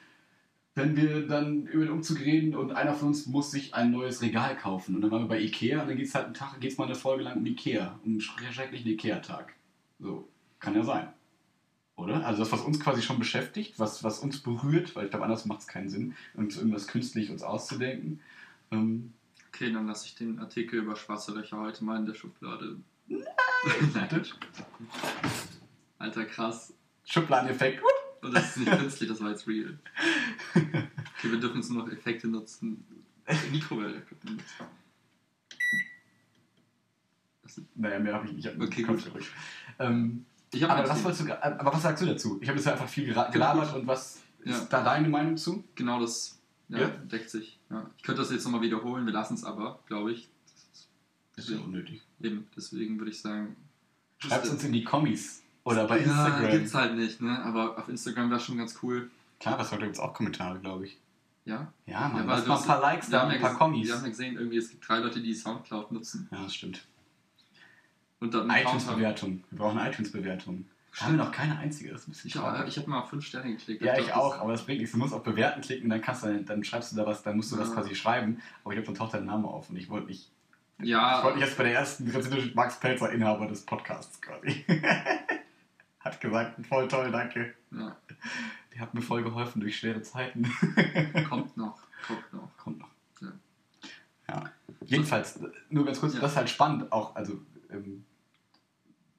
wenn 0.75 0.97
wir 0.97 1.27
dann 1.27 1.67
über 1.67 1.85
den 1.85 1.93
Umzug 1.93 2.21
reden 2.21 2.55
und 2.55 2.73
einer 2.73 2.95
von 2.95 3.09
uns 3.09 3.27
muss 3.27 3.51
sich 3.51 3.75
ein 3.75 3.91
neues 3.91 4.23
Regal 4.23 4.57
kaufen. 4.57 4.95
Und 4.95 5.03
dann 5.03 5.11
waren 5.11 5.25
wir 5.25 5.29
bei 5.29 5.41
Ikea 5.41 5.83
und 5.83 5.89
dann 5.89 5.97
geht 5.99 6.07
es 6.07 6.15
halt 6.15 6.27
einen 6.27 6.35
Tag, 6.35 6.59
geht's 6.61 6.79
mal 6.79 6.87
eine 6.87 6.95
Folge 6.95 7.25
lang 7.25 7.37
um 7.37 7.45
Ikea, 7.45 7.99
um 8.05 8.13
einen 8.13 8.21
schrecklichen 8.21 8.89
Ikea-Tag. 8.89 9.55
So, 9.99 10.27
kann 10.61 10.75
ja 10.75 10.85
sein. 10.85 11.09
Oder? 11.97 12.25
Also 12.25 12.39
das, 12.45 12.53
was 12.53 12.61
uns 12.63 12.79
quasi 12.79 13.03
schon 13.03 13.19
beschäftigt, 13.19 13.79
was, 13.79 14.05
was 14.05 14.21
uns 14.21 14.41
berührt, 14.41 14.95
weil 14.97 15.05
ich 15.05 15.11
glaube, 15.11 15.25
anders 15.25 15.45
macht 15.47 15.61
es 15.61 15.67
keinen 15.67 15.89
Sinn, 15.89 16.15
uns 16.35 16.57
irgendwas 16.57 16.87
künstlich 16.87 17.31
uns 17.31 17.43
auszudenken. 17.43 18.21
Ähm, 18.71 19.13
Okay, 19.59 19.73
dann 19.73 19.89
lasse 19.89 20.07
ich 20.07 20.15
den 20.15 20.39
Artikel 20.39 20.79
über 20.79 20.95
schwarze 20.95 21.33
Löcher 21.33 21.59
heute 21.59 21.85
mal 21.85 21.99
in 21.99 22.07
der 22.07 22.15
Schublade. 22.15 22.77
Warte. 23.09 24.23
Alter, 25.99 26.25
krass. 26.27 26.73
Schubladeneffekt. 27.05 27.83
Und 28.23 28.35
das 28.35 28.57
ist 28.57 28.57
nicht 28.59 28.79
künstlich, 28.79 29.09
das 29.09 29.21
war 29.21 29.31
jetzt 29.31 29.47
real. 29.47 29.79
Okay, 30.55 31.31
wir 31.31 31.39
dürfen 31.41 31.57
jetzt 31.57 31.71
nur 31.71 31.85
noch 31.85 31.93
Effekte 31.93 32.29
nutzen. 32.29 32.85
Mikrowelle. 33.53 34.03
Naja, 37.75 37.99
mehr 37.99 38.15
habe 38.15 38.27
ich 38.27 38.33
nicht. 38.33 38.49
Okay, 38.61 38.83
Kommt 38.83 39.05
gut. 39.05 39.15
ruhig. 39.15 39.27
Ähm, 39.79 40.25
aber, 40.63 40.89
was 40.89 41.03
wolltest 41.05 41.23
du, 41.23 41.27
gra- 41.33 41.41
aber 41.59 41.73
was 41.73 41.83
sagst 41.83 42.03
du 42.03 42.07
dazu? 42.07 42.39
Ich 42.41 42.49
habe 42.49 42.59
jetzt 42.59 42.69
einfach 42.69 42.89
viel 42.89 43.07
gelabert 43.07 43.75
und 43.75 43.87
was 43.87 44.21
Ja. 44.45 44.53
ist 44.57 44.69
da 44.69 44.83
deine 44.83 45.09
Meinung 45.09 45.37
zu? 45.37 45.65
genau 45.75 46.01
das 46.01 46.39
ja, 46.69 46.79
Ja? 46.81 46.89
deckt 46.89 47.31
sich. 47.31 47.59
Ja. 47.71 47.91
Ich 47.97 48.03
könnte 48.03 48.21
das 48.23 48.31
jetzt 48.31 48.45
nochmal 48.45 48.61
wiederholen, 48.63 49.07
wir 49.07 49.13
lassen 49.13 49.35
es 49.35 49.45
aber, 49.45 49.81
glaube 49.87 50.13
ich. 50.13 50.29
Das 51.35 51.45
ist 51.45 51.51
Ist 51.51 51.59
ja 51.59 51.65
unnötig. 51.65 52.03
eben, 52.21 52.47
deswegen 52.57 52.99
würde 52.99 53.11
ich 53.11 53.21
sagen. 53.21 53.57
Schreibt 54.19 54.45
es 54.45 54.51
uns 54.51 54.65
in 54.65 54.73
die 54.73 54.85
Kommis 54.85 55.43
oder 55.73 55.87
bei 55.87 55.99
Ja, 55.99 56.05
Instagram. 56.27 56.51
gibt's 56.51 56.75
halt 56.75 56.95
nicht, 56.97 57.21
ne? 57.21 57.43
Aber 57.45 57.79
auf 57.79 57.89
Instagram 57.89 58.31
wäre 58.31 58.41
schon 58.41 58.59
ganz 58.59 58.79
cool. 58.83 59.11
Klar, 59.41 59.57
das 59.59 59.71
heute 59.71 59.85
gibt 59.85 59.95
es 59.97 60.01
auch 60.01 60.15
Kommentare, 60.15 60.59
glaube 60.59 60.87
ich. 60.87 60.99
Ja? 61.45 61.73
Ja, 61.87 62.09
Mann, 62.09 62.27
ja, 62.29 62.35
lass 62.37 62.47
mal 62.47 62.59
ein 62.59 62.65
paar 62.67 62.81
Likes 62.81 63.09
da, 63.09 63.27
ein 63.27 63.33
ja 63.35 63.39
paar 63.41 63.57
Kommis. 63.57 63.87
Wir 63.87 63.95
haben 63.95 64.03
ja 64.03 64.09
gesehen, 64.09 64.37
irgendwie, 64.37 64.59
es 64.59 64.69
gibt 64.71 64.87
drei 64.87 64.99
Leute, 64.99 65.21
die 65.21 65.33
Soundcloud 65.35 65.93
nutzen. 65.93 66.29
Ja, 66.31 66.43
das 66.43 66.55
stimmt. 66.55 66.85
Und 68.21 68.35
dann 68.35 68.51
iTunes-Bewertung. 68.51 69.45
Wir 69.51 69.59
brauchen 69.59 69.79
eine 69.79 69.91
iTunes-Bewertung. 69.91 70.67
Haben 70.97 71.17
wir 71.17 71.25
noch 71.25 71.31
keine 71.31 71.57
einzige, 71.59 71.93
das 71.93 72.01
ist 72.03 72.09
ein 72.09 72.11
bisschen 72.13 72.29
Ich 72.29 72.37
habe 72.37 72.57
traurig. 72.57 72.69
ich 72.69 72.79
hab 72.79 72.87
mal 72.89 73.01
auf 73.01 73.11
fünf 73.11 73.25
Sterne 73.25 73.53
geklickt. 73.53 73.83
Ja, 73.83 73.93
ich 73.97 74.07
dachte, 74.07 74.17
auch, 74.17 74.39
aber 74.41 74.51
das 74.53 74.65
bringt 74.65 74.81
nichts. 74.81 74.93
Du 74.93 74.99
musst 74.99 75.15
auf 75.15 75.23
Bewerten 75.23 75.61
klicken, 75.61 75.89
dann, 75.89 76.01
kannst 76.03 76.25
du, 76.25 76.43
dann 76.43 76.65
schreibst 76.65 76.91
du 76.93 76.97
da 76.97 77.07
was, 77.07 77.23
dann 77.23 77.37
musst 77.37 77.53
du 77.53 77.57
das 77.57 77.69
Ja. 77.69 77.75
quasi 77.75 77.95
schreiben. 77.95 78.43
Aber 78.65 78.73
ich 78.75 78.77
glaube, 78.79 78.87
dann 78.87 78.95
taucht 78.97 79.15
dein 79.15 79.25
Name 79.27 79.47
auf 79.47 79.71
und 79.71 79.77
ich 79.77 79.89
wollte 79.89 80.09
nicht. 80.09 80.29
Ja, 80.83 81.19
Ich 81.19 81.25
wollte 81.25 81.39
nicht 81.39 81.47
erst 81.47 81.57
bei 81.59 81.65
der 81.65 81.75
ersten 81.75 82.09
Rezension 82.11 82.51
Max 82.55 82.81
Pelzer, 82.81 83.13
Inhaber 83.13 83.47
des 83.47 83.65
Podcasts 83.65 84.21
quasi. 84.21 84.65
Hat 86.09 86.21
gesagt, 86.21 86.67
voll 86.67 86.89
toll, 86.89 87.11
danke. 87.11 87.55
ja, 87.71 87.97
Der 88.73 88.81
hat 88.81 88.95
mir 88.95 89.03
voll 89.03 89.23
geholfen 89.23 89.61
durch 89.61 89.77
schwere 89.79 90.01
Zeiten. 90.03 90.45
kommt 91.29 91.57
noch. 91.57 91.79
Kommt 92.07 92.33
noch. 92.33 92.57
Kommt 92.57 92.79
noch. 92.79 92.89
Ja. 93.21 93.33
Ja. 94.29 94.53
Jedenfalls, 94.87 95.39
nur 95.71 95.85
ganz 95.85 96.01
kurz, 96.01 96.15
Ja. 96.15 96.21
das 96.21 96.31
ist 96.33 96.37
halt 96.39 96.51
spannend, 96.51 96.91
auch, 96.93 97.15
also, 97.15 97.41
ähm, 97.71 98.05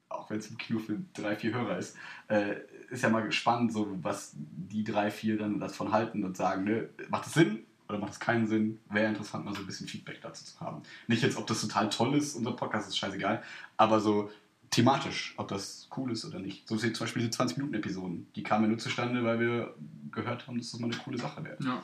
auch 0.08 0.30
wenn 0.30 0.40
es 0.40 0.50
im 0.50 0.58
Kino 0.58 0.80
für 0.80 0.98
drei, 1.14 1.36
vier 1.36 1.54
Hörer 1.54 1.78
ist, 1.78 1.96
äh, 2.28 2.56
ist 2.90 3.04
ja 3.04 3.10
mal 3.10 3.22
gespannt, 3.24 3.72
so 3.72 3.88
was 4.02 4.32
die 4.36 4.84
drei, 4.84 5.12
vier 5.12 5.38
dann 5.38 5.60
davon 5.60 5.92
halten 5.92 6.24
und 6.24 6.36
sagen, 6.36 6.64
ne, 6.64 6.90
macht 7.10 7.28
es 7.28 7.34
Sinn 7.36 7.64
oder 7.88 8.00
macht 8.00 8.14
es 8.14 8.20
keinen 8.20 8.48
Sinn? 8.48 8.80
Wäre 8.90 9.10
interessant, 9.10 9.46
mal 9.46 9.54
so 9.54 9.60
ein 9.62 9.68
bisschen 9.68 9.88
Feedback 9.88 10.22
dazu 10.22 10.44
zu 10.44 10.60
haben. 10.60 10.82
Nicht 11.08 11.22
jetzt, 11.22 11.38
ob 11.38 11.46
das 11.46 11.62
total 11.62 11.90
toll 11.90 12.16
ist, 12.16 12.34
unser 12.36 12.54
Podcast 12.54 12.88
ist 12.88 12.98
scheißegal, 12.98 13.44
aber 13.78 14.00
so 14.00 14.32
thematisch, 14.70 15.34
ob 15.38 15.48
das 15.48 15.90
cool 15.98 16.12
ist 16.12 16.26
oder 16.26 16.40
nicht. 16.40 16.68
So 16.68 16.78
zum 16.78 16.92
Beispiel 16.92 17.28
diese 17.28 17.42
20-Minuten-Episoden. 17.42 18.28
Die 18.36 18.44
kamen 18.44 18.64
ja 18.64 18.70
nur 18.70 18.78
zustande, 18.78 19.24
weil 19.24 19.40
wir 19.40 19.76
gehört 20.12 20.48
haben, 20.48 20.58
dass 20.58 20.72
das 20.72 20.80
mal 20.80 20.88
eine 20.88 20.98
coole 20.98 21.18
Sache 21.18 21.44
wäre. 21.44 21.58
Ja. 21.64 21.84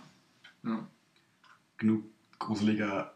ja. 0.64 0.88
Genug 1.78 2.06
gruseliger 2.40 3.14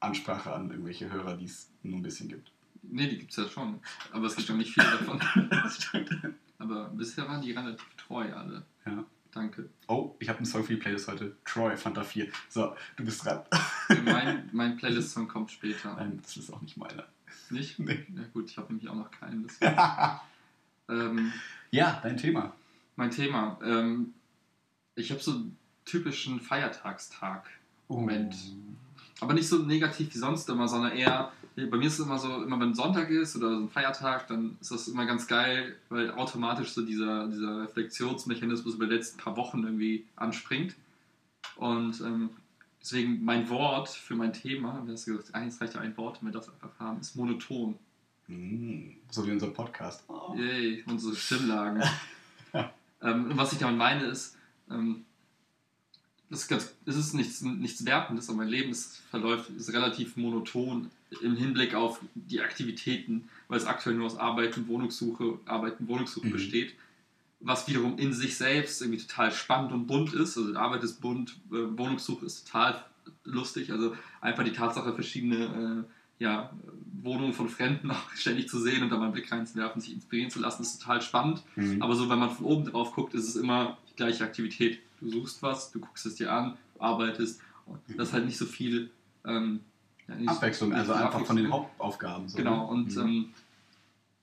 Ansprache 0.00 0.52
an 0.52 0.70
irgendwelche 0.70 1.10
Hörer, 1.10 1.36
die 1.36 1.46
es 1.46 1.70
nur 1.82 1.98
ein 1.98 2.02
bisschen 2.02 2.28
gibt. 2.28 2.52
Nee, 2.82 3.08
die 3.08 3.18
gibt 3.18 3.30
es 3.30 3.36
ja 3.36 3.48
schon. 3.48 3.80
Aber 4.12 4.26
es 4.26 4.36
gibt 4.36 4.48
noch 4.48 4.56
nicht 4.56 4.72
viele 4.72 4.86
davon. 4.86 5.20
Aber 6.58 6.88
bisher 6.90 7.26
waren 7.28 7.42
die 7.42 7.52
relativ 7.52 7.86
treu 7.96 8.32
alle. 8.32 8.64
Ja. 8.86 9.04
Danke. 9.32 9.68
Oh, 9.88 10.16
ich 10.18 10.28
habe 10.28 10.38
einen 10.38 10.46
Song 10.46 10.64
für 10.64 10.74
die 10.74 10.80
Playlist 10.80 11.06
heute. 11.06 11.36
Troy, 11.44 11.76
Fanta 11.76 12.02
4. 12.02 12.28
So, 12.48 12.74
du 12.96 13.04
bist 13.04 13.24
dran. 13.24 13.42
mein 14.04 14.48
mein 14.52 14.76
Playlist-Song 14.76 15.28
kommt 15.28 15.50
später. 15.50 15.94
Nein, 15.94 16.18
das 16.22 16.36
ist 16.36 16.50
auch 16.50 16.62
nicht 16.62 16.76
meiner. 16.76 17.06
Nicht? 17.50 17.78
Nee. 17.78 18.06
Ja 18.16 18.24
gut, 18.32 18.50
ich 18.50 18.58
habe 18.58 18.68
nämlich 18.68 18.88
auch 18.88 18.94
noch 18.94 19.10
keinen. 19.10 19.46
ähm, 20.88 21.32
ja, 21.70 22.00
dein 22.02 22.16
Thema. 22.16 22.54
mein 22.96 23.10
Thema. 23.10 23.58
Ähm, 23.62 24.14
ich 24.94 25.10
habe 25.10 25.20
so 25.20 25.32
einen 25.32 25.56
typischen 25.84 26.40
Feiertagstag. 26.40 27.46
Moment. 27.88 28.34
Aber 29.20 29.34
nicht 29.34 29.48
so 29.48 29.58
negativ 29.58 30.14
wie 30.14 30.18
sonst 30.18 30.48
immer, 30.48 30.68
sondern 30.68 30.92
eher, 30.92 31.32
bei 31.56 31.76
mir 31.76 31.86
ist 31.86 31.98
es 31.98 32.06
immer 32.06 32.18
so, 32.18 32.42
immer 32.42 32.60
wenn 32.60 32.74
Sonntag 32.74 33.10
ist 33.10 33.34
oder 33.36 33.50
so 33.50 33.64
ein 33.64 33.68
Feiertag, 33.68 34.28
dann 34.28 34.56
ist 34.60 34.70
das 34.70 34.86
immer 34.86 35.06
ganz 35.06 35.26
geil, 35.26 35.76
weil 35.88 36.12
automatisch 36.12 36.70
so 36.70 36.84
dieser, 36.84 37.26
dieser 37.26 37.62
Reflexionsmechanismus 37.62 38.74
über 38.74 38.86
die 38.86 38.94
letzten 38.94 39.18
paar 39.18 39.36
Wochen 39.36 39.64
irgendwie 39.64 40.04
anspringt. 40.14 40.76
Und 41.56 42.00
ähm, 42.00 42.30
deswegen 42.80 43.24
mein 43.24 43.48
Wort 43.48 43.88
für 43.88 44.14
mein 44.14 44.32
Thema, 44.32 44.82
wie 44.86 44.92
hast 44.92 45.06
du 45.06 45.16
gesagt, 45.16 45.34
eigentlich 45.34 45.60
reicht 45.60 45.74
ja 45.74 45.80
ein 45.80 45.96
Wort, 45.96 46.20
wenn 46.20 46.28
wir 46.28 46.38
das 46.38 46.48
einfach 46.48 46.78
haben, 46.78 47.00
ist 47.00 47.16
monoton. 47.16 47.76
Mm, 48.28 48.90
so 49.10 49.26
wie 49.26 49.32
unser 49.32 49.48
Podcast. 49.48 50.04
Oh. 50.08 50.34
Yay, 50.36 50.84
unsere 50.86 51.16
Stimmlagen. 51.16 51.82
ähm, 53.02 53.30
und 53.30 53.36
was 53.36 53.52
ich 53.52 53.58
damit 53.58 53.78
meine 53.78 54.04
ist, 54.04 54.36
ähm, 54.70 55.04
das 56.30 56.40
ist, 56.42 56.48
ganz, 56.48 56.74
es 56.84 56.96
ist 56.96 57.14
nichts, 57.14 57.40
nichts 57.40 57.86
Wertendes, 57.86 58.28
aber 58.28 58.38
mein 58.38 58.48
Leben 58.48 58.70
ist, 58.70 58.98
verläuft 59.10 59.48
ist 59.50 59.72
relativ 59.72 60.16
monoton 60.16 60.90
im 61.22 61.36
Hinblick 61.36 61.74
auf 61.74 62.00
die 62.14 62.42
Aktivitäten, 62.42 63.30
weil 63.48 63.56
es 63.58 63.64
aktuell 63.64 63.96
nur 63.96 64.04
aus 64.04 64.18
Arbeit 64.18 64.54
und 64.58 64.68
Wohnungssuche, 64.68 65.38
Arbeit 65.46 65.80
und 65.80 65.88
Wohnungssuche 65.88 66.26
Mhm. 66.26 66.32
besteht. 66.32 66.74
Was 67.40 67.68
wiederum 67.68 67.98
in 67.98 68.12
sich 68.12 68.36
selbst 68.36 68.80
irgendwie 68.82 69.00
total 69.00 69.30
spannend 69.30 69.72
und 69.72 69.86
bunt 69.86 70.12
ist. 70.12 70.36
Also 70.36 70.56
Arbeit 70.56 70.82
ist 70.82 71.00
bunt, 71.00 71.38
äh, 71.50 71.78
Wohnungssuche 71.78 72.26
ist 72.26 72.46
total 72.46 72.82
lustig. 73.24 73.70
Also 73.70 73.94
einfach 74.20 74.44
die 74.44 74.52
Tatsache, 74.52 74.92
verschiedene 74.92 75.86
äh, 76.18 76.22
ja, 76.24 76.50
Wohnungen 77.02 77.32
von 77.32 77.48
Fremden 77.48 77.90
auch 77.92 78.10
ständig 78.14 78.48
zu 78.48 78.58
sehen 78.60 78.82
und 78.82 78.90
da 78.90 78.96
mal 78.96 79.04
einen 79.04 79.12
Blick 79.12 79.30
reinzuwerfen, 79.30 79.80
sich 79.80 79.92
inspirieren 79.92 80.30
zu 80.30 80.40
lassen, 80.40 80.62
ist 80.62 80.80
total 80.80 81.00
spannend. 81.00 81.42
Mhm. 81.56 81.80
Aber 81.80 81.94
so, 81.94 82.08
wenn 82.10 82.18
man 82.18 82.30
von 82.30 82.44
oben 82.46 82.64
drauf 82.64 82.92
guckt, 82.92 83.14
ist 83.14 83.28
es 83.28 83.36
immer 83.36 83.78
die 83.90 83.94
gleiche 83.96 84.24
Aktivität. 84.24 84.80
Du 85.00 85.08
suchst 85.08 85.40
was, 85.42 85.70
du 85.70 85.78
guckst 85.78 86.06
es 86.06 86.16
dir 86.16 86.32
an, 86.32 86.56
du 86.74 86.80
arbeitest. 86.82 87.40
Und 87.66 87.78
das 87.96 88.08
ist 88.08 88.14
halt 88.14 88.26
nicht 88.26 88.38
so 88.38 88.46
viel 88.46 88.90
ähm, 89.24 89.60
ja, 90.08 90.32
Abwechslung, 90.32 90.72
also 90.72 90.92
einfach 90.92 91.24
von 91.24 91.36
den. 91.36 91.52
Hauptaufgaben. 91.52 92.28
So, 92.28 92.36
Genau, 92.38 92.64
ne? 92.64 92.66
und 92.66 92.96
Mhm. 92.96 93.02
ähm, 93.02 93.34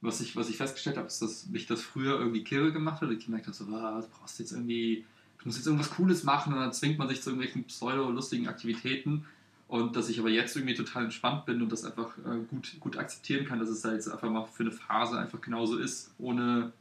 was, 0.05 0.21
ich, 0.21 0.35
was 0.35 0.49
ich 0.49 0.57
festgestellt 0.57 0.97
habe, 0.97 1.07
ist, 1.07 1.21
dass 1.21 1.47
mich 1.47 1.65
das 1.65 1.81
früher 1.81 2.19
irgendwie 2.19 2.43
kirre 2.43 2.71
gemacht 2.71 3.01
hat. 3.01 3.11
Ich 3.11 3.25
gemerkt 3.25 3.47
habe, 3.47 3.55
so, 3.55 3.65
ah, 3.75 4.01
du 4.01 4.07
brauchst 4.07 4.39
jetzt 4.39 4.51
irgendwie 4.51 5.05
ich 5.45 5.47
muss 5.47 5.57
jetzt 5.57 5.67
irgendwas 5.67 5.91
Cooles 5.91 6.23
machen 6.23 6.53
und 6.53 6.59
dann 6.59 6.73
zwingt 6.73 6.97
man 6.97 7.07
sich 7.07 7.21
zu 7.21 7.29
irgendwelchen 7.29 7.65
pseudo-lustigen 7.65 8.47
Aktivitäten 8.47 9.25
und 9.67 9.95
dass 9.95 10.09
ich 10.09 10.19
aber 10.19 10.31
jetzt 10.31 10.55
irgendwie 10.55 10.73
total 10.73 11.03
entspannt 11.03 11.45
bin 11.45 11.61
und 11.61 11.71
das 11.71 11.85
einfach 11.85 12.17
äh, 12.17 12.39
gut, 12.49 12.79
gut 12.79 12.97
akzeptieren 12.97 13.45
kann, 13.45 13.59
dass 13.59 13.69
es 13.69 13.83
halt 13.83 13.93
jetzt 13.93 14.09
einfach 14.09 14.27
mal 14.27 14.47
für 14.47 14.63
eine 14.63 14.71
Phase 14.71 15.19
einfach 15.19 15.39
genauso 15.41 15.77
ist, 15.77 16.15
ohne 16.17 16.71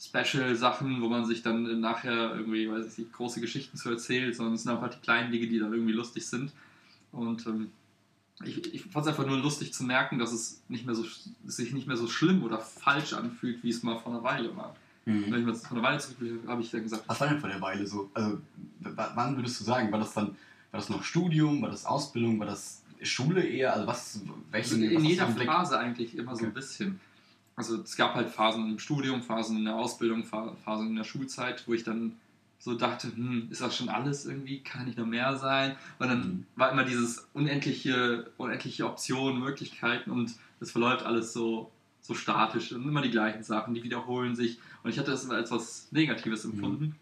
Special-Sachen, 0.00 1.00
wo 1.00 1.08
man 1.08 1.24
sich 1.26 1.44
dann 1.44 1.78
nachher 1.78 2.34
irgendwie, 2.34 2.68
weiß 2.68 2.90
ich 2.90 2.98
nicht, 2.98 3.12
große 3.12 3.40
Geschichten 3.40 3.76
zu 3.76 3.88
erzählt, 3.88 4.34
sondern 4.34 4.54
es 4.54 4.64
sind 4.64 4.72
einfach 4.72 4.90
die 4.90 5.00
kleinen 5.00 5.30
Dinge, 5.30 5.46
die 5.46 5.60
dann 5.60 5.72
irgendwie 5.72 5.92
lustig 5.92 6.26
sind. 6.26 6.50
Und 7.12 7.46
ähm, 7.46 7.70
ich, 8.44 8.74
ich 8.74 8.82
fand 8.84 9.04
es 9.04 9.08
einfach 9.12 9.26
nur 9.26 9.38
lustig 9.38 9.72
zu 9.74 9.84
merken, 9.84 10.18
dass 10.18 10.32
es 10.32 10.62
nicht 10.68 10.86
mehr 10.86 10.94
so, 10.94 11.04
sich 11.46 11.72
nicht 11.72 11.86
mehr 11.86 11.96
so 11.96 12.06
schlimm 12.08 12.42
oder 12.42 12.58
falsch 12.58 13.12
anfühlt, 13.12 13.62
wie 13.62 13.68
es 13.70 13.82
mal 13.82 13.98
vor 13.98 14.12
einer 14.12 14.22
Weile 14.22 14.56
war. 14.56 14.74
Mhm. 15.04 15.24
Wenn 15.30 15.40
ich 15.40 15.46
mir 15.46 15.52
das 15.52 15.66
vor 15.66 15.76
einer 15.76 15.86
Weile 15.86 15.98
zurück 15.98 16.16
habe 16.46 16.62
ich 16.62 16.70
dann 16.70 16.82
gesagt, 16.82 17.04
Was 17.06 17.20
war 17.20 17.28
denn 17.28 17.40
vor 17.40 17.48
der 17.50 17.60
Weile 17.60 17.86
so? 17.86 18.10
Also, 18.14 18.38
wann 18.80 19.36
würdest 19.36 19.60
du 19.60 19.64
sagen? 19.64 19.90
War 19.92 19.98
das 19.98 20.12
dann, 20.14 20.28
war 20.70 20.80
das 20.80 20.88
noch 20.88 21.02
Studium, 21.04 21.62
war 21.62 21.70
das 21.70 21.84
Ausbildung, 21.84 22.38
war 22.38 22.46
das 22.46 22.82
Schule 23.02 23.42
eher? 23.42 23.72
Also 23.74 23.86
was, 23.86 24.20
welchen, 24.50 24.82
Also 24.82 24.84
was 24.86 24.92
in 24.92 25.02
du 25.02 25.08
jeder? 25.08 25.26
Phase 25.28 25.78
eigentlich 25.78 26.16
immer 26.16 26.34
so 26.36 26.42
ein 26.44 26.50
Okay. 26.50 26.54
bisschen. 26.60 27.00
Also 27.56 27.82
es 27.82 27.96
gab 27.96 28.14
halt 28.14 28.30
Phasen 28.30 28.70
im 28.70 28.78
Studium, 28.78 29.22
Phasen 29.22 29.58
in 29.58 29.64
der 29.66 29.74
Ausbildung, 29.76 30.24
Pha- 30.24 30.54
Phasen 30.64 30.88
in 30.88 30.96
der 30.96 31.04
Schulzeit, 31.04 31.62
wo 31.66 31.74
ich 31.74 31.84
dann 31.84 32.12
so 32.60 32.74
dachte, 32.74 33.08
hm, 33.08 33.48
ist 33.50 33.62
das 33.62 33.74
schon 33.74 33.88
alles 33.88 34.26
irgendwie? 34.26 34.60
Kann 34.60 34.84
nicht 34.84 34.98
noch 34.98 35.06
mehr 35.06 35.34
sein? 35.36 35.76
Und 35.98 36.08
dann 36.08 36.20
Mhm. 36.20 36.46
war 36.56 36.70
immer 36.70 36.84
dieses 36.84 37.26
unendliche, 37.32 38.30
unendliche 38.36 38.86
Optionen, 38.86 39.40
Möglichkeiten 39.40 40.10
und 40.10 40.34
es 40.60 40.70
verläuft 40.70 41.04
alles 41.04 41.32
so, 41.32 41.72
so 42.02 42.12
statisch 42.14 42.72
und 42.72 42.86
immer 42.86 43.00
die 43.00 43.10
gleichen 43.10 43.42
Sachen, 43.42 43.72
die 43.74 43.82
wiederholen 43.82 44.36
sich. 44.36 44.58
Und 44.82 44.90
ich 44.90 44.98
hatte 44.98 45.10
das 45.10 45.24
immer 45.24 45.34
als 45.34 45.50
was 45.50 45.88
Negatives 45.90 46.44
Mhm. 46.44 46.52
empfunden. 46.52 46.94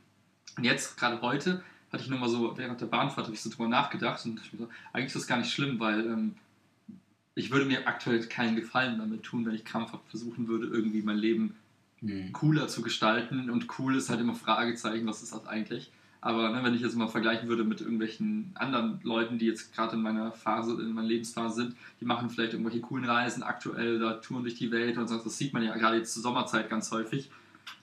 Und 0.57 0.65
jetzt, 0.65 0.97
gerade 0.97 1.21
heute, 1.23 1.63
hatte 1.93 2.05
ich 2.05 2.09
nochmal 2.09 2.29
so, 2.29 2.57
während 2.57 2.81
der 2.81 2.87
Bahnfahrt 2.87 3.27
habe 3.27 3.35
ich 3.35 3.43
so 3.43 3.51
drüber 3.51 3.69
nachgedacht 3.69 4.25
und 4.27 4.37
dachte 4.37 4.55
mir 4.57 4.63
so, 4.67 4.69
eigentlich 4.93 5.07
ist 5.07 5.17
das 5.17 5.27
gar 5.27 5.39
nicht 5.39 5.53
schlimm, 5.53 5.81
weil 5.81 6.07
ähm, 6.07 6.35
ich 7.35 7.51
würde 7.51 7.67
mir 7.67 7.87
aktuell 7.89 8.21
keinen 8.27 8.57
Gefallen 8.57 8.99
damit 8.99 9.25
tun, 9.25 9.45
wenn 9.45 9.55
ich 9.55 9.65
krampfhaft 9.65 10.09
versuchen 10.09 10.47
würde, 10.47 10.67
irgendwie 10.67 11.03
mein 11.03 11.19
Leben 11.19 11.57
Mhm. 12.01 12.33
cooler 12.33 12.69
zu 12.69 12.83
gestalten. 12.83 13.51
Und 13.51 13.67
cool 13.79 13.97
ist 13.97 14.11
halt 14.11 14.21
immer 14.21 14.35
Fragezeichen, 14.35 15.07
was 15.07 15.23
ist 15.23 15.33
das 15.33 15.47
eigentlich? 15.47 15.91
Aber 16.21 16.51
ne, 16.51 16.65
wenn 16.65 16.75
ich 16.75 16.81
jetzt 16.81 16.97
mal 16.97 17.09
vergleichen 17.09 17.49
würde 17.49 17.65
mit 17.65 17.81
irgendwelchen 17.81 18.51
anderen 18.55 19.01
Leuten, 19.05 19.39
die 19.39 19.47
jetzt 19.47 19.73
gerade 19.75 19.95
in 19.95 20.03
meiner 20.03 20.33
Phase, 20.33 20.73
in 20.73 20.93
meiner 20.93 21.07
Lebensphase 21.07 21.55
sind, 21.55 21.77
die 22.01 22.05
machen 22.05 22.29
vielleicht 22.29 22.55
irgendwelche 22.55 22.81
coolen 22.81 23.05
Reisen 23.05 23.43
aktuell, 23.43 24.01
da 24.01 24.15
touren 24.15 24.43
durch 24.43 24.57
die 24.57 24.73
Welt 24.73 24.99
und 24.99 25.07
so, 25.07 25.17
das 25.17 25.39
sieht 25.39 25.53
man 25.53 25.63
ja 25.63 25.77
gerade 25.77 25.97
jetzt 25.99 26.15
zur 26.15 26.23
Sommerzeit 26.23 26.69
ganz 26.69 26.91
häufig. 26.91 27.31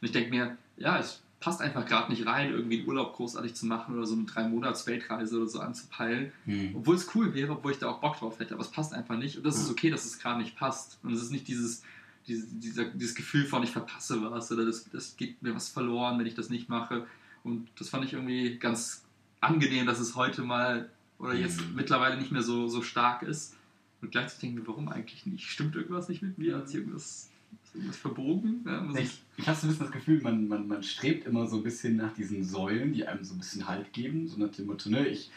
Und 0.01 0.05
ich 0.05 0.12
denke 0.12 0.31
mir, 0.31 0.57
ja, 0.75 1.00
es 1.00 1.22
passt 1.39 1.62
einfach 1.62 1.86
gerade 1.86 2.12
nicht 2.12 2.25
rein, 2.25 2.51
irgendwie 2.51 2.79
einen 2.79 2.88
Urlaub 2.88 3.13
großartig 3.13 3.53
zu 3.53 3.67
machen 3.67 3.95
oder 3.95 4.05
so 4.05 4.15
eine 4.15 4.25
drei 4.25 4.48
Monats 4.48 4.86
Weltreise 4.88 5.38
oder 5.38 5.48
so 5.48 5.60
anzupeilen. 5.60 6.31
Mhm. 6.45 6.72
Obwohl 6.75 6.95
es 6.95 7.15
cool 7.15 7.34
wäre, 7.34 7.53
obwohl 7.53 7.72
ich 7.72 7.79
da 7.79 7.88
auch 7.88 8.00
Bock 8.00 8.17
drauf 8.17 8.39
hätte, 8.39 8.53
aber 8.53 8.63
es 8.63 8.72
passt 8.72 8.93
einfach 8.93 9.17
nicht. 9.17 9.38
Und 9.38 9.45
das 9.45 9.57
ist 9.57 9.69
okay, 9.69 9.89
dass 9.89 10.05
es 10.05 10.19
gerade 10.19 10.41
nicht 10.41 10.57
passt. 10.57 11.00
Und 11.03 11.13
es 11.13 11.22
ist 11.22 11.31
nicht 11.31 11.48
dieses, 11.48 11.84
dieses, 12.27 12.48
dieser, 12.60 12.86
dieses 12.86 13.15
Gefühl 13.15 13.46
von, 13.46 13.63
ich 13.63 13.72
verpasse 13.72 14.22
was 14.22 14.51
oder 14.51 14.65
das, 14.65 14.89
das 14.89 15.15
geht 15.17 15.41
mir 15.41 15.53
was 15.55 15.70
verloren, 15.70 16.17
wenn 16.20 16.25
ich 16.25 16.34
das 16.36 16.50
nicht 16.50 16.70
mache. 16.70 17.05
Und 17.44 17.67
das 17.77 17.89
fand 17.89 18.05
ich 18.05 18.13
irgendwie 18.13 18.58
ganz 18.58 19.03
angenehm, 19.41 19.86
dass 19.86 20.00
es 20.00 20.15
heute 20.15 20.41
mal 20.41 20.89
oder 21.20 21.34
jetzt 21.34 21.62
Mhm. 21.62 21.75
mittlerweile 21.75 22.17
nicht 22.17 22.32
mehr 22.32 22.41
so, 22.41 22.67
so 22.67 22.82
stark 22.82 23.22
ist. 23.24 23.55
Und 24.01 24.12
gleichzeitig 24.12 24.41
denke 24.41 24.60
ich 24.62 24.67
mir, 24.67 24.67
warum 24.67 24.89
eigentlich 24.89 25.25
nicht? 25.25 25.50
Stimmt 25.50 25.75
irgendwas 25.75 26.10
nicht 26.10 26.22
mit 26.22 26.38
mir? 26.38 26.58
Hat 26.58 26.67
sich 26.67 26.77
irgendwas, 26.77 27.29
ist 27.63 27.75
irgendwas 27.75 27.98
verbogen? 27.98 28.62
Ja, 28.65 28.86
Ich, 29.00 29.22
ich 29.38 29.48
habe 29.48 29.58
so 29.58 29.67
ein 29.67 29.70
bisschen 29.70 29.86
das 29.86 29.91
Gefühl, 29.91 30.22
man, 30.22 30.48
man, 30.48 30.67
man 30.67 30.84
strebt 30.84 31.25
immer 31.27 31.48
so 31.48 31.58
ein 31.58 31.63
bisschen 31.63 31.96
nach 31.96 32.13
diesen 32.13 32.44
Säulen, 32.44 32.91
die 32.94 33.08
einem 33.08 33.24
so 33.24 33.34
ein 33.34 33.38
bisschen 33.38 33.67
Halt 33.67 33.94
geben. 33.94 34.27
So 34.27 34.38
nach 34.39 34.50
dem 34.51 34.65
Motto, 34.65 34.89
ne, 34.89 35.08
ich, 35.08 35.29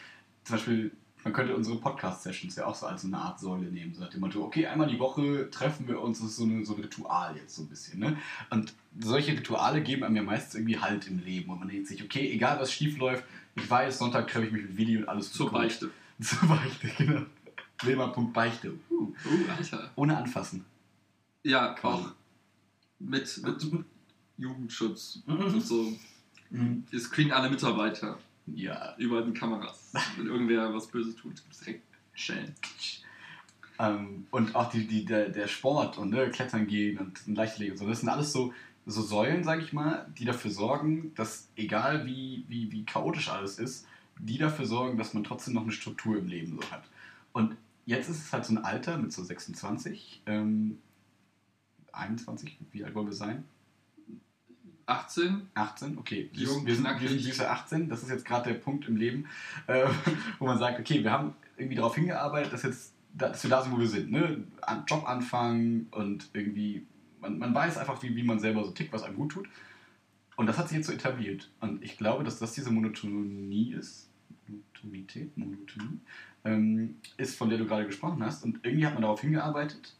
zum 0.43 0.55
Beispiel, 0.55 0.91
man 1.23 1.33
könnte 1.33 1.55
unsere 1.55 1.77
Podcast-Sessions 1.77 2.55
ja 2.55 2.65
auch 2.65 2.75
so 2.75 2.85
als 2.85 3.01
so 3.01 3.07
eine 3.07 3.17
Art 3.17 3.39
Säule 3.39 3.67
nehmen. 3.71 3.93
So 3.93 4.01
nach 4.01 4.09
dem 4.09 4.21
Motto, 4.21 4.41
okay, 4.43 4.67
einmal 4.67 4.87
die 4.87 4.99
Woche 4.99 5.49
treffen 5.51 5.87
wir 5.87 5.99
uns, 6.01 6.19
das 6.19 6.29
ist 6.29 6.37
so, 6.37 6.43
eine, 6.43 6.65
so 6.65 6.75
ein 6.75 6.81
Ritual 6.81 7.35
jetzt 7.35 7.55
so 7.55 7.63
ein 7.63 7.67
bisschen. 7.67 7.99
Ne? 7.99 8.17
Und 8.49 8.73
solche 8.99 9.33
Rituale 9.33 9.81
geben 9.81 10.03
einem 10.03 10.15
ja 10.15 10.23
meistens 10.23 10.55
irgendwie 10.55 10.79
Halt 10.79 11.07
im 11.07 11.19
Leben. 11.23 11.49
Und 11.51 11.59
man 11.59 11.67
denkt 11.69 11.87
sich, 11.87 12.03
okay, 12.03 12.31
egal 12.31 12.59
was 12.59 12.71
schief 12.71 12.97
läuft, 12.97 13.23
ich 13.55 13.69
weiß, 13.69 13.97
Sonntag 13.97 14.27
treffe 14.27 14.45
ich 14.45 14.51
mich 14.53 14.63
mit 14.63 14.77
Willi 14.77 14.97
und 14.97 15.09
alles 15.09 15.31
zur. 15.33 15.51
Beichte. 15.51 15.91
Zur 16.21 16.47
Beichte, 16.49 16.89
genau. 16.97 17.21
Wilma.beichte. 17.83 18.73
Uh. 18.89 19.13
Oh, 19.25 19.51
Alter. 19.57 19.89
Ohne 19.95 20.17
anfassen. 20.17 20.65
Ja, 21.43 21.73
Quasi. 21.73 22.03
auch 22.03 22.11
mit, 22.99 23.41
mit 23.43 23.67
Jugendschutz 24.37 25.19
Mhm. 25.25 25.37
und 25.37 25.61
so. 25.65 25.93
Mhm. 26.49 26.83
Wir 26.89 26.99
screenen 26.99 27.31
alle 27.31 27.49
Mitarbeiter. 27.49 28.17
Ja, 28.55 28.95
Überall 28.97 29.23
sind 29.23 29.37
Kameras. 29.37 29.93
Wenn 30.17 30.27
irgendwer 30.27 30.73
was 30.73 30.87
Böses 30.87 31.15
tut, 31.15 31.41
direkt 31.61 31.83
Schellen. 32.13 32.55
Ähm, 33.79 34.27
und 34.31 34.55
auch 34.55 34.69
die, 34.69 34.85
die, 34.87 35.05
der, 35.05 35.29
der 35.29 35.47
Sport 35.47 35.97
und 35.97 36.09
ne, 36.09 36.29
Klettern 36.29 36.67
gehen 36.67 36.97
und 36.97 37.25
Leichtathletik 37.27 37.73
und 37.73 37.77
so, 37.77 37.87
das 37.87 38.01
sind 38.01 38.09
alles 38.09 38.33
so, 38.33 38.53
so 38.85 39.01
Säulen, 39.01 39.43
sage 39.43 39.61
ich 39.61 39.71
mal, 39.71 40.07
die 40.17 40.25
dafür 40.25 40.51
sorgen, 40.51 41.13
dass 41.15 41.47
egal 41.55 42.05
wie, 42.05 42.43
wie, 42.49 42.71
wie 42.71 42.83
chaotisch 42.85 43.29
alles 43.29 43.57
ist, 43.57 43.87
die 44.19 44.37
dafür 44.37 44.65
sorgen, 44.65 44.97
dass 44.97 45.13
man 45.13 45.23
trotzdem 45.23 45.53
noch 45.53 45.63
eine 45.63 45.71
Struktur 45.71 46.17
im 46.17 46.27
Leben 46.27 46.59
so 46.59 46.71
hat. 46.71 46.83
Und 47.31 47.55
jetzt 47.85 48.09
ist 48.09 48.25
es 48.25 48.33
halt 48.33 48.45
so 48.45 48.53
ein 48.53 48.63
Alter 48.63 48.97
mit 48.97 49.13
so 49.13 49.23
26, 49.23 50.23
ähm, 50.25 50.79
21, 51.93 52.57
wie 52.71 52.83
alt 52.83 52.95
wollen 52.95 53.07
wir 53.07 53.13
sein? 53.13 53.45
18? 54.89 55.49
18, 55.53 55.97
okay. 55.97 56.29
Wir, 56.33 56.47
Jung, 56.47 56.65
wir, 56.65 56.75
sind, 56.75 56.85
wir 56.99 57.09
sind 57.09 57.21
süße 57.21 57.49
18, 57.49 57.89
das 57.89 58.03
ist 58.03 58.09
jetzt 58.09 58.25
gerade 58.25 58.51
der 58.51 58.59
Punkt 58.59 58.87
im 58.87 58.97
Leben, 58.97 59.27
äh, 59.67 59.85
wo 60.39 60.45
man 60.45 60.57
sagt, 60.57 60.79
okay, 60.79 61.03
wir 61.03 61.11
haben 61.11 61.33
irgendwie 61.57 61.75
darauf 61.75 61.95
hingearbeitet, 61.95 62.53
dass, 62.53 62.63
jetzt, 62.63 62.93
dass 63.13 63.43
wir 63.43 63.49
da 63.49 63.61
sind, 63.61 63.71
wo 63.71 63.79
wir 63.79 63.87
sind. 63.87 64.11
Ne? 64.11 64.43
An 64.61 64.83
Job 64.87 65.07
anfangen 65.07 65.87
und 65.91 66.29
irgendwie, 66.33 66.85
man, 67.21 67.37
man 67.37 67.53
weiß 67.53 67.77
einfach, 67.77 68.01
wie, 68.01 68.15
wie 68.15 68.23
man 68.23 68.39
selber 68.39 68.63
so 68.63 68.71
tickt, 68.71 68.93
was 68.93 69.03
einem 69.03 69.15
gut 69.15 69.31
tut. 69.31 69.47
Und 70.35 70.47
das 70.47 70.57
hat 70.57 70.69
sich 70.69 70.77
jetzt 70.77 70.87
so 70.87 70.93
etabliert. 70.93 71.49
Und 71.59 71.83
ich 71.83 71.97
glaube, 71.97 72.23
dass 72.23 72.39
das 72.39 72.53
diese 72.53 72.71
Monotonie 72.71 73.73
ist, 73.73 74.09
Monotonität, 74.47 75.37
Monotonie, 75.37 75.99
ähm, 76.45 76.95
ist, 77.17 77.37
von 77.37 77.49
der 77.49 77.57
du 77.57 77.65
gerade 77.65 77.85
gesprochen 77.85 78.23
hast. 78.23 78.43
Und 78.43 78.59
irgendwie 78.63 78.85
hat 78.85 78.93
man 78.93 79.01
darauf 79.01 79.21
hingearbeitet, 79.21 79.95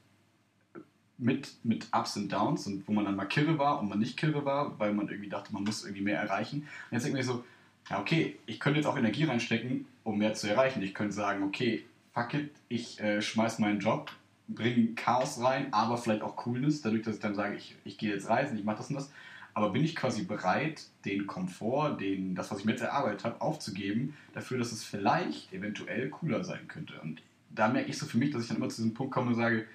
mit, 1.20 1.54
mit 1.64 1.88
Ups 1.92 2.18
und 2.18 2.32
Downs 2.32 2.66
und 2.66 2.88
wo 2.88 2.94
man 2.94 3.06
dann 3.06 3.16
mal 3.16 3.26
kirre 3.26 3.60
war 3.60 3.80
und 3.80 3.90
man 3.90 4.00
nicht 4.00 4.18
kirre 4.18 4.46
war, 4.46 4.80
weil 4.80 4.94
man 4.94 5.08
irgendwie 5.10 5.30
dachte, 5.30 5.54
man 5.54 5.64
muss 5.64 5.84
irgendwie 5.84 6.04
mehr 6.04 6.20
erreichen. 6.20 6.68
Und 6.90 6.98
jetzt 6.98 7.06
irgendwie 7.06 7.24
so, 7.24 7.44
ja 7.90 8.00
okay, 8.00 8.38
ich 8.46 8.60
könnte 8.60 8.80
jetzt 8.80 8.88
auch 8.88 8.98
Energie 8.98 9.26
reinstecken, 9.26 9.86
um 10.04 10.18
mehr 10.18 10.34
zu 10.34 10.48
erreichen. 10.48 10.82
Ich 10.82 10.94
könnte 10.94 11.14
sagen, 11.14 11.44
okay, 11.44 11.86
fuck 12.14 12.34
it, 12.34 12.52
ich 12.70 13.00
äh, 13.00 13.22
schmeiß 13.22 13.60
meinen 13.60 13.80
Job, 13.80 14.12
bringe 14.48 14.94
Chaos 14.96 15.42
rein, 15.42 15.68
aber 15.72 15.98
vielleicht 15.98 16.22
auch 16.22 16.36
Coolness, 16.36 16.82
dadurch, 16.82 17.04
dass 17.04 17.16
ich 17.16 17.22
dann 17.22 17.36
sage, 17.36 17.56
ich, 17.56 17.76
ich 17.84 17.98
gehe 17.98 18.14
jetzt 18.14 18.30
reisen, 18.30 18.58
ich 18.58 18.64
mache 18.64 18.78
das 18.78 18.90
und 18.90 18.96
das. 18.96 19.12
Aber 19.54 19.72
bin 19.72 19.84
ich 19.84 19.96
quasi 19.96 20.24
bereit, 20.24 20.84
den 21.06 21.28
Komfort, 21.28 21.98
den, 22.00 22.36
das, 22.36 22.50
was 22.52 22.60
ich 22.60 22.66
mit 22.66 22.80
erarbeitet 22.80 23.26
habe, 23.26 23.42
aufzugeben, 23.42 24.16
dafür, 24.34 24.58
dass 24.58 24.72
es 24.72 24.84
vielleicht 24.84 25.52
eventuell 25.52 26.10
cooler 26.10 26.44
sein 26.44 26.68
könnte. 26.68 26.94
Und 27.02 27.22
da 27.50 27.68
merke 27.68 27.90
ich 27.90 27.98
so 27.98 28.06
für 28.06 28.18
mich, 28.18 28.32
dass 28.32 28.44
ich 28.44 28.48
dann 28.48 28.58
immer 28.58 28.70
zu 28.70 28.82
diesem 28.82 28.94
Punkt 28.94 29.14
komme 29.14 29.30
und 29.30 29.36
sage, 29.36 29.66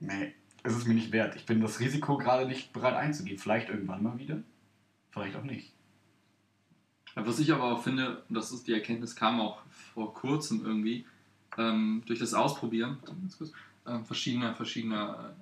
nee, 0.00 0.34
es 0.62 0.76
ist 0.76 0.86
mir 0.86 0.94
nicht 0.94 1.12
wert. 1.12 1.36
Ich 1.36 1.46
bin 1.46 1.60
das 1.60 1.80
Risiko 1.80 2.16
gerade 2.16 2.46
nicht 2.46 2.72
bereit 2.72 2.94
einzugehen. 2.94 3.38
Vielleicht 3.38 3.68
irgendwann 3.68 4.02
mal 4.02 4.18
wieder, 4.18 4.42
vielleicht 5.10 5.36
auch 5.36 5.44
nicht. 5.44 5.72
Was 7.14 7.38
ich 7.38 7.52
aber 7.52 7.64
auch 7.64 7.82
finde, 7.82 8.22
und 8.28 8.34
das 8.34 8.52
ist 8.52 8.66
die 8.66 8.72
Erkenntnis 8.72 9.16
kam 9.16 9.40
auch 9.40 9.62
vor 9.94 10.14
kurzem 10.14 10.64
irgendwie, 10.64 11.04
ähm, 11.58 12.02
durch 12.06 12.18
das 12.18 12.32
Ausprobieren 12.32 12.98
ähm, 13.86 14.06
verschiedener, 14.06 14.54
verschiedener 14.54 15.34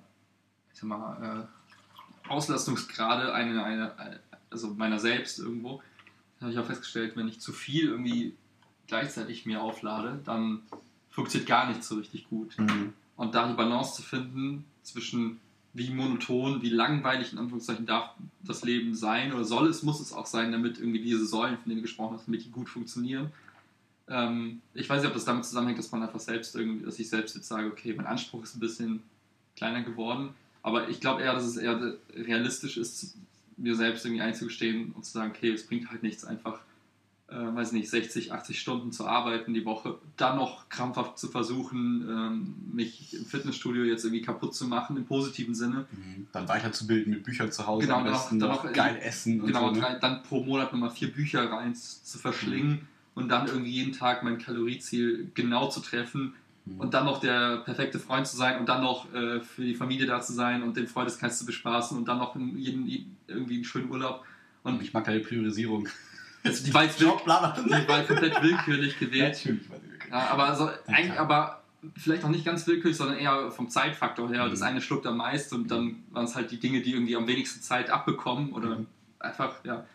ich 0.73 0.79
sag 0.79 0.89
mal, 0.89 1.47
äh, 1.47 2.29
Auslastungsgrade 2.29 3.33
eine, 3.33 3.63
eine, 3.63 4.19
also 4.49 4.73
meiner 4.73 4.99
selbst 4.99 5.39
irgendwo, 5.39 5.81
habe 6.41 6.51
ich 6.51 6.59
auch 6.59 6.65
festgestellt, 6.65 7.15
wenn 7.15 7.27
ich 7.27 7.39
zu 7.39 7.53
viel 7.53 7.87
irgendwie 7.87 8.35
gleichzeitig 8.87 9.45
mir 9.45 9.61
auflade, 9.61 10.19
dann 10.25 10.63
funktioniert 11.09 11.47
gar 11.47 11.67
nichts 11.69 11.87
so 11.87 11.95
richtig 11.95 12.27
gut. 12.29 12.57
Und 13.15 13.35
da 13.35 13.47
die 13.47 13.53
Balance 13.53 13.95
zu 13.95 14.01
finden 14.01 14.65
zwischen 14.83 15.39
wie 15.73 15.89
monoton, 15.89 16.61
wie 16.61 16.69
langweilig 16.69 17.31
in 17.31 17.37
Anführungszeichen 17.37 17.85
darf 17.85 18.11
das 18.43 18.63
Leben 18.63 18.93
sein 18.93 19.31
oder 19.31 19.45
soll 19.45 19.69
es, 19.69 19.83
muss 19.83 20.01
es 20.01 20.11
auch 20.11 20.25
sein, 20.25 20.51
damit 20.51 20.77
irgendwie 20.77 21.01
diese 21.01 21.25
Säulen, 21.25 21.57
von 21.57 21.69
denen 21.69 21.77
du 21.77 21.83
gesprochen 21.83 22.15
hast, 22.15 22.27
damit 22.27 22.43
die 22.43 22.51
gut 22.51 22.67
funktionieren. 22.67 23.31
Ähm, 24.09 24.61
ich 24.73 24.89
weiß 24.89 25.01
nicht, 25.01 25.07
ob 25.07 25.13
das 25.13 25.23
damit 25.23 25.45
zusammenhängt, 25.45 25.79
dass 25.79 25.91
man 25.91 26.03
einfach 26.03 26.19
selbst 26.19 26.55
irgendwie, 26.55 26.83
dass 26.83 26.99
ich 26.99 27.09
selbst 27.09 27.35
jetzt 27.35 27.47
sage, 27.47 27.67
okay, 27.67 27.93
mein 27.95 28.05
Anspruch 28.05 28.43
ist 28.43 28.55
ein 28.55 28.59
bisschen 28.59 29.01
kleiner 29.55 29.83
geworden, 29.83 30.29
aber 30.61 30.89
ich 30.89 30.99
glaube 30.99 31.21
eher, 31.21 31.33
dass 31.33 31.45
es 31.45 31.55
eher 31.55 31.95
realistisch 32.13 32.75
ist, 32.77 33.15
mir 33.55 33.75
selbst 33.75 34.05
irgendwie 34.05 34.21
einzugestehen 34.21 34.91
und 34.91 35.05
zu 35.05 35.11
sagen, 35.11 35.31
okay, 35.31 35.51
es 35.51 35.65
bringt 35.65 35.89
halt 35.89 36.03
nichts, 36.03 36.25
einfach 36.25 36.59
äh, 37.31 37.55
weiß 37.55 37.71
nicht, 37.71 37.89
60, 37.89 38.33
80 38.33 38.59
Stunden 38.59 38.91
zu 38.91 39.07
arbeiten 39.07 39.53
die 39.53 39.63
Woche, 39.65 39.97
dann 40.17 40.35
noch 40.35 40.67
krampfhaft 40.69 41.17
zu 41.17 41.29
versuchen, 41.29 42.05
ähm, 42.09 42.55
mich 42.73 43.13
im 43.15 43.25
Fitnessstudio 43.25 43.83
jetzt 43.85 44.03
irgendwie 44.03 44.21
kaputt 44.21 44.53
zu 44.53 44.67
machen, 44.67 44.97
im 44.97 45.05
positiven 45.05 45.55
Sinne. 45.55 45.85
Mhm. 45.91 46.27
Dann 46.33 46.47
weiterzubilden 46.49 47.13
mit 47.13 47.23
Büchern 47.23 47.51
zu 47.51 47.65
Hause, 47.65 47.87
Genau, 47.87 47.99
am 47.99 48.03
dann 48.05 48.13
besten 48.13 48.37
noch- 48.37 48.47
noch, 48.49 48.57
dann 48.63 48.67
noch- 48.71 48.75
geil 48.77 48.99
essen 49.01 49.39
und 49.41 49.47
Genau, 49.47 49.69
so. 49.69 49.75
Ne? 49.75 49.79
drei, 49.81 49.95
dann 49.95 50.23
pro 50.23 50.43
Monat 50.43 50.71
nochmal 50.73 50.91
vier 50.91 51.11
Bücher 51.11 51.49
rein 51.49 51.73
zu 51.75 52.17
verschlingen 52.19 52.87
und 53.15 53.29
dann 53.29 53.47
irgendwie 53.47 53.71
jeden 53.71 53.93
Tag 53.93 54.23
mein 54.23 54.37
Kalorieziel 54.37 55.31
genau 55.33 55.69
zu 55.69 55.79
treffen 55.79 56.33
Mhm. 56.65 56.79
und 56.79 56.93
dann 56.93 57.05
noch 57.05 57.19
der 57.21 57.57
perfekte 57.57 57.97
Freund 57.97 58.27
zu 58.27 58.35
sein 58.37 58.59
und 58.59 58.69
dann 58.69 58.81
noch 58.81 59.11
äh, 59.13 59.39
für 59.41 59.63
die 59.63 59.73
Familie 59.75 60.05
da 60.05 60.21
zu 60.21 60.33
sein 60.33 60.61
und 60.63 60.77
den 60.77 60.87
Freundeskreis 60.87 61.39
zu 61.39 61.45
bespaßen 61.45 61.97
und 61.97 62.07
dann 62.07 62.19
noch 62.19 62.35
in 62.35 62.57
jeden, 62.57 62.87
irgendwie 63.27 63.55
einen 63.55 63.63
schönen 63.63 63.89
Urlaub. 63.89 64.23
Und 64.63 64.73
Und 64.75 64.81
ich 64.83 64.93
mag 64.93 65.05
deine 65.05 65.21
Priorisierung. 65.21 65.87
Also 66.43 66.63
die 66.63 66.73
war 66.73 66.83
jetzt 66.83 66.99
die 66.99 67.05
war 67.05 68.03
komplett 68.03 68.41
willkürlich 68.41 68.97
gewählt. 68.99 69.33
Natürlich 69.35 69.69
war 69.69 69.79
sie 69.79 69.91
wirklich. 69.91 70.11
Ja, 70.11 70.27
aber 70.29 70.55
so, 70.55 70.69
eigentlich 70.87 71.19
aber 71.19 71.61
vielleicht 71.97 72.23
auch 72.23 72.29
nicht 72.29 72.45
ganz 72.45 72.67
willkürlich, 72.67 72.97
sondern 72.97 73.17
eher 73.17 73.51
vom 73.51 73.69
Zeitfaktor 73.69 74.29
her. 74.29 74.45
Mhm. 74.45 74.51
Das 74.51 74.61
eine 74.61 74.81
schluckt 74.81 75.05
am 75.07 75.17
meisten 75.17 75.55
und 75.55 75.71
dann 75.71 76.03
waren 76.11 76.25
es 76.25 76.35
halt 76.35 76.51
die 76.51 76.59
Dinge, 76.59 76.81
die 76.81 76.93
irgendwie 76.93 77.15
am 77.15 77.27
wenigsten 77.27 77.61
Zeit 77.61 77.89
abbekommen 77.89 78.51
oder 78.53 78.77
Mhm. 78.79 78.87
einfach, 79.19 79.55
ja, 79.63 79.85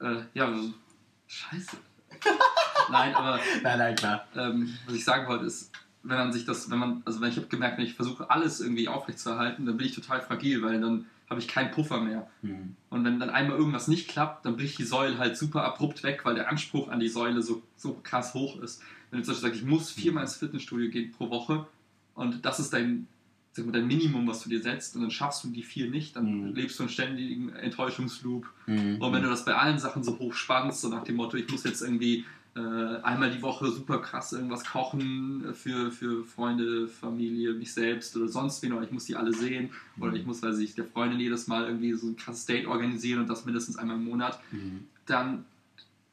äh, 0.00 0.16
ja, 0.34 0.52
so, 0.52 0.74
scheiße. 1.26 1.76
Nein, 2.90 3.14
aber 3.14 3.40
Nein, 3.62 3.78
nein, 3.78 3.94
klar. 3.96 4.26
ähm, 4.36 4.76
was 4.86 4.94
ich 4.94 5.04
sagen 5.04 5.26
wollte 5.26 5.44
ist, 5.46 5.72
wenn 6.04 6.16
man 6.18 6.32
sich 6.32 6.44
das, 6.44 6.70
wenn 6.70 6.78
man, 6.78 7.02
also 7.04 7.20
wenn 7.20 7.30
ich 7.30 7.36
habe 7.36 7.48
gemerkt, 7.48 7.78
wenn 7.78 7.84
ich 7.84 7.94
versuche 7.94 8.30
alles 8.30 8.60
irgendwie 8.60 8.86
aufrechtzuerhalten, 8.88 9.66
dann 9.66 9.76
bin 9.76 9.86
ich 9.86 9.94
total 9.94 10.20
fragil, 10.22 10.62
weil 10.62 10.80
dann 10.80 11.06
habe 11.28 11.40
ich 11.40 11.48
keinen 11.48 11.70
Puffer 11.72 12.00
mehr. 12.00 12.28
Mhm. 12.42 12.76
Und 12.88 13.04
wenn 13.04 13.18
dann 13.18 13.30
einmal 13.30 13.58
irgendwas 13.58 13.88
nicht 13.88 14.08
klappt, 14.08 14.46
dann 14.46 14.56
bricht 14.56 14.78
die 14.78 14.84
Säule 14.84 15.18
halt 15.18 15.36
super 15.36 15.64
abrupt 15.64 16.02
weg, 16.02 16.20
weil 16.24 16.34
der 16.36 16.48
Anspruch 16.50 16.88
an 16.88 17.00
die 17.00 17.08
Säule 17.08 17.42
so, 17.42 17.62
so 17.76 17.98
krass 18.02 18.32
hoch 18.34 18.60
ist. 18.60 18.80
Wenn 19.10 19.20
du 19.20 19.24
zum 19.24 19.34
Beispiel 19.34 19.48
sagst, 19.50 19.62
ich 19.62 19.66
muss 19.68 19.90
viermal 19.90 20.22
ins 20.24 20.36
Fitnessstudio 20.36 20.90
gehen 20.90 21.10
pro 21.12 21.28
Woche 21.30 21.66
und 22.14 22.44
das 22.44 22.60
ist 22.60 22.72
dein, 22.72 23.08
sag 23.52 23.66
mal, 23.66 23.72
dein 23.72 23.86
Minimum, 23.86 24.26
was 24.28 24.42
du 24.42 24.48
dir 24.48 24.60
setzt 24.62 24.94
und 24.94 25.02
dann 25.02 25.10
schaffst 25.10 25.42
du 25.44 25.48
die 25.48 25.62
vier 25.62 25.90
nicht, 25.90 26.14
dann 26.16 26.48
Mhm. 26.50 26.54
lebst 26.54 26.78
du 26.78 26.84
einen 26.84 26.90
ständigen 26.90 27.48
Enttäuschungsloop. 27.50 28.46
Mhm. 28.66 29.00
Und 29.00 29.12
wenn 29.12 29.22
du 29.22 29.28
das 29.28 29.44
bei 29.44 29.54
allen 29.54 29.78
Sachen 29.78 30.04
so 30.04 30.18
hoch 30.18 30.34
spannst, 30.34 30.80
so 30.80 30.88
nach 30.88 31.04
dem 31.04 31.16
Motto, 31.16 31.36
ich 31.36 31.50
muss 31.50 31.64
jetzt 31.64 31.82
irgendwie 31.82 32.24
einmal 32.60 33.30
die 33.30 33.42
Woche 33.42 33.70
super 33.70 33.98
krass 33.98 34.32
irgendwas 34.32 34.64
kochen 34.64 35.52
für, 35.54 35.90
für 35.90 36.24
Freunde, 36.24 36.88
Familie, 36.88 37.52
mich 37.52 37.72
selbst 37.74 38.16
oder 38.16 38.28
sonst 38.28 38.62
wen, 38.62 38.72
oder 38.72 38.84
ich 38.84 38.92
muss 38.92 39.04
die 39.04 39.14
alle 39.16 39.32
sehen, 39.32 39.70
oder 40.00 40.14
ich 40.14 40.24
muss, 40.24 40.42
weiß 40.42 40.58
ich, 40.58 40.74
der 40.74 40.86
Freundin 40.86 41.20
jedes 41.20 41.46
Mal 41.48 41.66
irgendwie 41.66 41.92
so 41.92 42.06
ein 42.06 42.16
krasses 42.16 42.46
Date 42.46 42.66
organisieren 42.66 43.20
und 43.20 43.28
das 43.28 43.44
mindestens 43.44 43.76
einmal 43.76 43.96
im 43.96 44.04
Monat, 44.04 44.40
Mhm. 44.52 44.84
dann 45.06 45.44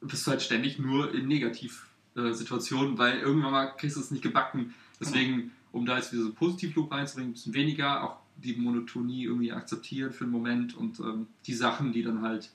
bist 0.00 0.26
du 0.26 0.32
halt 0.32 0.42
ständig 0.42 0.78
nur 0.78 1.14
in 1.14 1.28
Negativsituationen, 1.28 2.98
weil 2.98 3.18
irgendwann 3.20 3.52
mal 3.52 3.66
kriegst 3.76 3.96
du 3.96 4.00
es 4.00 4.10
nicht 4.10 4.22
gebacken. 4.22 4.74
Deswegen, 5.00 5.52
um 5.72 5.86
da 5.86 5.96
jetzt 5.96 6.12
wieder 6.12 6.22
so 6.22 6.28
einen 6.28 6.36
Positivloop 6.36 6.92
reinzubringen, 6.92 7.30
ein 7.30 7.34
bisschen 7.34 7.54
weniger, 7.54 8.04
auch 8.04 8.16
die 8.36 8.54
Monotonie 8.54 9.24
irgendwie 9.24 9.52
akzeptieren 9.52 10.12
für 10.12 10.24
einen 10.24 10.32
Moment 10.32 10.76
und 10.76 11.00
ähm, 11.00 11.26
die 11.46 11.54
Sachen, 11.54 11.92
die 11.92 12.02
dann 12.02 12.22
halt 12.22 12.50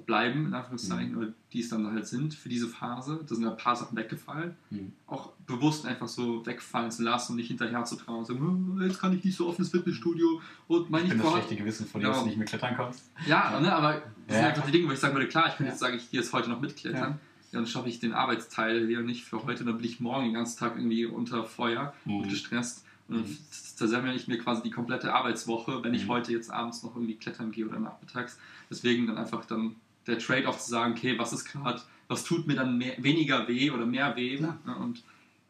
bleiben, 0.00 0.46
in 0.46 0.54
Anführungszeichen, 0.54 1.16
oder 1.16 1.28
die 1.52 1.60
es 1.60 1.68
dann 1.68 1.86
halt 1.92 2.06
sind 2.06 2.34
für 2.34 2.48
diese 2.48 2.68
Phase, 2.68 3.20
da 3.26 3.34
sind 3.34 3.44
ja 3.44 3.50
ein 3.50 3.56
paar 3.56 3.76
Sachen 3.76 3.96
weggefallen, 3.96 4.56
Mhm. 4.70 4.92
auch 5.06 5.32
bewusst 5.46 5.86
einfach 5.86 6.08
so 6.08 6.44
wegfallen 6.46 6.90
zu 6.90 7.02
lassen 7.02 7.32
und 7.32 7.36
nicht 7.36 7.48
hinterher 7.48 7.84
zu 7.84 7.96
trauen 7.96 8.18
und 8.20 8.24
sagen, 8.26 8.40
"Hm, 8.40 8.82
jetzt 8.86 9.00
kann 9.00 9.16
ich 9.16 9.24
nicht 9.24 9.36
so 9.36 9.48
oft 9.48 9.58
ins 9.58 9.70
Fitnessstudio 9.70 10.40
und 10.68 10.90
mein 10.90 11.04
Ich 11.04 11.10
bin 11.10 11.18
das 11.18 11.30
schlechte 11.32 11.56
Gewissen 11.56 11.86
von 11.86 12.00
dir, 12.00 12.06
Ja. 12.08 12.12
dass 12.12 12.22
du 12.22 12.26
nicht 12.28 12.36
mehr 12.38 12.46
klettern 12.46 12.76
kommst. 12.76 13.10
ja, 13.26 13.58
ne, 13.60 13.72
aber 13.74 13.92
das 13.92 14.02
Ja, 14.28 14.34
sind 14.36 14.44
einfach 14.46 14.66
die 14.66 14.72
Dinge, 14.72 14.88
wo 14.88 14.92
ich 14.92 14.98
sagen 14.98 15.14
würde, 15.14 15.28
klar, 15.28 15.48
ich 15.48 15.56
kann 15.56 15.66
Ja. 15.66 15.72
jetzt 15.72 15.80
sagen, 15.80 15.96
ich 15.96 16.10
gehe 16.10 16.20
jetzt 16.20 16.32
heute 16.32 16.50
noch 16.50 16.60
mitklettern. 16.60 17.00
Ja. 17.00 17.08
Ja. 17.08 17.60
dann 17.60 17.68
schaffe 17.68 17.88
ich 17.88 18.00
den 18.00 18.12
Arbeitsteil 18.14 18.88
hier 18.88 19.00
nicht 19.02 19.24
für 19.24 19.44
heute, 19.44 19.64
dann 19.64 19.76
bin 19.76 19.84
ich 19.84 20.00
morgen 20.00 20.24
den 20.24 20.34
ganzen 20.34 20.58
Tag 20.58 20.74
irgendwie 20.76 21.06
unter 21.06 21.44
Feuer 21.44 21.94
und 22.04 22.22
Mhm. 22.26 22.28
gestresst. 22.28 22.84
Und 23.06 23.14
dann 23.16 23.24
Mhm. 23.30 23.38
zersemmel 23.50 24.16
ich 24.16 24.26
mir 24.26 24.38
quasi 24.38 24.62
die 24.62 24.70
komplette 24.72 25.14
Arbeitswoche, 25.14 25.84
wenn 25.84 25.94
ich 25.94 26.06
Mhm. 26.06 26.08
heute 26.08 26.32
jetzt 26.32 26.50
abends 26.50 26.82
noch 26.82 26.96
irgendwie 26.96 27.14
klettern 27.14 27.52
gehe 27.52 27.64
oder 27.68 27.78
nachmittags. 27.78 28.38
Deswegen 28.70 29.06
dann 29.06 29.18
einfach 29.18 29.44
dann 29.44 29.76
der 30.06 30.18
Trade-off 30.18 30.58
zu 30.58 30.70
sagen, 30.70 30.92
okay, 30.92 31.18
was 31.18 31.32
ist 31.32 31.44
gerade, 31.44 31.80
was 32.08 32.24
tut 32.24 32.46
mir 32.46 32.54
dann 32.54 32.78
mehr, 32.78 32.94
weniger 32.98 33.46
weh 33.48 33.70
oder 33.70 33.86
mehr 33.86 34.14
weh? 34.16 34.36
Klar. 34.36 34.58
Ne, 34.64 34.76
und, 34.76 35.02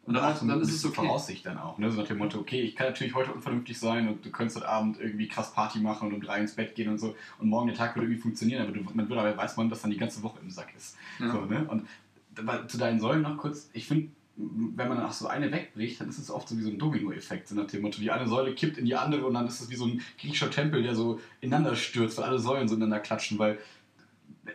Und 0.05 0.13
dann, 0.13 0.23
auch 0.23 0.37
so 0.37 0.47
dann 0.47 0.61
ist 0.61 0.71
es 0.71 0.85
okay. 0.85 0.95
Voraussicht 0.95 1.45
dann 1.45 1.57
auch. 1.57 1.77
Ne? 1.77 1.91
So 1.91 1.99
nach 1.99 2.07
dem 2.07 2.19
Motto, 2.19 2.39
okay, 2.39 2.61
ich 2.61 2.75
kann 2.75 2.87
natürlich 2.87 3.15
heute 3.15 3.33
unvernünftig 3.33 3.77
sein 3.77 4.07
und 4.07 4.25
du 4.25 4.29
könntest 4.29 4.57
heute 4.57 4.69
Abend 4.69 4.99
irgendwie 4.99 5.27
krass 5.27 5.51
Party 5.53 5.79
machen 5.79 6.07
und 6.07 6.13
um 6.13 6.21
drei 6.21 6.39
ins 6.39 6.53
Bett 6.53 6.75
gehen 6.75 6.89
und 6.89 6.99
so. 6.99 7.15
Und 7.39 7.49
morgen 7.49 7.67
der 7.67 7.75
Tag 7.75 7.95
würde 7.95 8.05
irgendwie 8.05 8.21
funktionieren, 8.21 8.61
aber 8.61 8.71
du, 8.71 8.81
man 8.93 9.09
würde 9.09 9.21
aber 9.21 9.35
weiß 9.35 9.57
man, 9.57 9.69
dass 9.69 9.81
dann 9.81 9.91
die 9.91 9.97
ganze 9.97 10.21
Woche 10.21 10.39
im 10.41 10.49
Sack 10.51 10.73
ist. 10.77 10.95
Ja. 11.19 11.31
So, 11.31 11.45
ne? 11.45 11.65
Und 11.67 11.87
zu 12.69 12.77
deinen 12.77 12.99
Säulen 12.99 13.21
noch 13.21 13.37
kurz, 13.37 13.69
ich 13.73 13.87
finde, 13.87 14.09
wenn 14.37 14.89
man 14.89 14.97
dann 14.97 15.07
auch 15.07 15.13
so 15.13 15.27
eine 15.27 15.49
wegbricht, 15.51 16.01
dann 16.01 16.09
ist 16.09 16.17
es 16.17 16.29
oft 16.29 16.49
so 16.49 16.57
wie 16.57 16.61
so 16.61 16.69
ein 16.69 16.77
Domino-Effekt, 16.77 17.47
so 17.47 17.55
nach 17.55 17.67
dem 17.67 17.81
Motto, 17.81 18.01
die 18.01 18.11
eine 18.11 18.27
Säule 18.27 18.53
kippt 18.53 18.77
in 18.77 18.85
die 18.85 18.95
andere 18.95 19.25
und 19.25 19.33
dann 19.33 19.47
ist 19.47 19.61
es 19.61 19.69
wie 19.69 19.75
so 19.75 19.85
ein 19.85 20.01
griechischer 20.19 20.51
Tempel, 20.51 20.83
der 20.83 20.93
so 20.93 21.21
ineinander 21.39 21.75
stürzt, 21.77 22.17
weil 22.17 22.25
alle 22.25 22.39
Säulen 22.39 22.67
so 22.67 22.75
ineinander 22.75 22.99
klatschen, 22.99 23.39
weil 23.39 23.57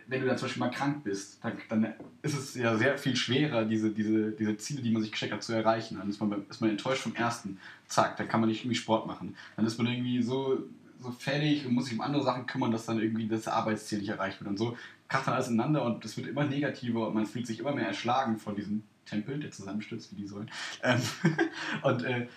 wenn 0.07 0.21
du 0.21 0.27
dann 0.27 0.39
zum 0.39 0.47
Beispiel 0.47 0.61
mal 0.61 0.71
krank 0.71 1.05
bist, 1.05 1.43
dann, 1.43 1.59
dann 1.69 1.95
ist 2.23 2.37
es 2.37 2.55
ja 2.55 2.77
sehr 2.77 2.97
viel 2.97 3.17
schwerer, 3.17 3.65
diese, 3.65 3.91
diese, 3.91 4.33
diese 4.33 4.57
Ziele, 4.57 4.83
die 4.83 4.91
man 4.91 5.03
sich 5.03 5.11
gesteckt 5.11 5.33
hat, 5.33 5.43
zu 5.43 5.53
erreichen. 5.53 5.99
Dann 5.99 6.09
ist 6.09 6.21
man, 6.21 6.47
ist 6.49 6.61
man 6.61 6.71
enttäuscht 6.71 7.03
vom 7.03 7.15
ersten. 7.15 7.59
Zack, 7.87 8.17
dann 8.17 8.29
kann 8.29 8.41
man 8.41 8.49
nicht 8.49 8.61
irgendwie 8.61 8.77
Sport 8.77 9.07
machen. 9.07 9.37
Dann 9.57 9.67
ist 9.67 9.79
man 9.79 9.87
irgendwie 9.89 10.23
so, 10.23 10.65
so 11.01 11.11
fertig 11.11 11.67
und 11.67 11.75
muss 11.75 11.87
sich 11.87 11.95
um 11.95 12.01
andere 12.01 12.23
Sachen 12.23 12.47
kümmern, 12.47 12.71
dass 12.71 12.87
dann 12.87 13.01
irgendwie 13.01 13.27
das 13.27 13.49
Arbeitsziel 13.49 13.99
nicht 13.99 14.11
erreicht 14.11 14.41
wird. 14.41 14.49
Und 14.49 14.59
so 14.59 14.77
kracht 15.09 15.27
dann 15.27 15.35
alles 15.35 15.49
ineinander 15.49 15.85
und 15.85 16.05
es 16.05 16.17
wird 16.17 16.29
immer 16.29 16.45
negativer 16.45 17.09
und 17.09 17.15
man 17.15 17.27
fühlt 17.27 17.47
sich 17.47 17.59
immer 17.59 17.75
mehr 17.75 17.87
erschlagen 17.87 18.39
von 18.39 18.55
diesem 18.55 18.85
Tempel, 19.07 19.41
der 19.41 19.51
zusammenstürzt 19.51 20.13
wie 20.13 20.21
die 20.23 20.27
Säulen. 20.27 20.51
Ähm, 20.83 21.01
und 21.83 22.05
äh, 22.05 22.29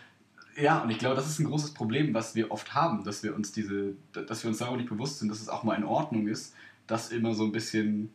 ja, 0.60 0.80
und 0.82 0.90
ich 0.90 0.98
glaube, 0.98 1.16
das 1.16 1.28
ist 1.28 1.40
ein 1.40 1.46
großes 1.46 1.74
Problem, 1.74 2.14
was 2.14 2.36
wir 2.36 2.52
oft 2.52 2.74
haben, 2.74 3.04
dass 3.04 3.24
wir 3.24 3.36
uns 3.36 3.52
diese, 3.52 3.94
dass 4.12 4.44
wir 4.44 4.50
uns 4.50 4.58
darüber 4.58 4.78
nicht 4.78 4.90
bewusst 4.90 5.20
sind, 5.20 5.30
dass 5.30 5.42
es 5.42 5.50
auch 5.50 5.64
mal 5.64 5.76
in 5.76 5.84
Ordnung 5.84 6.28
ist, 6.28 6.56
dass 6.88 7.12
immer 7.12 7.34
so 7.34 7.44
ein 7.44 7.52
bisschen 7.52 8.10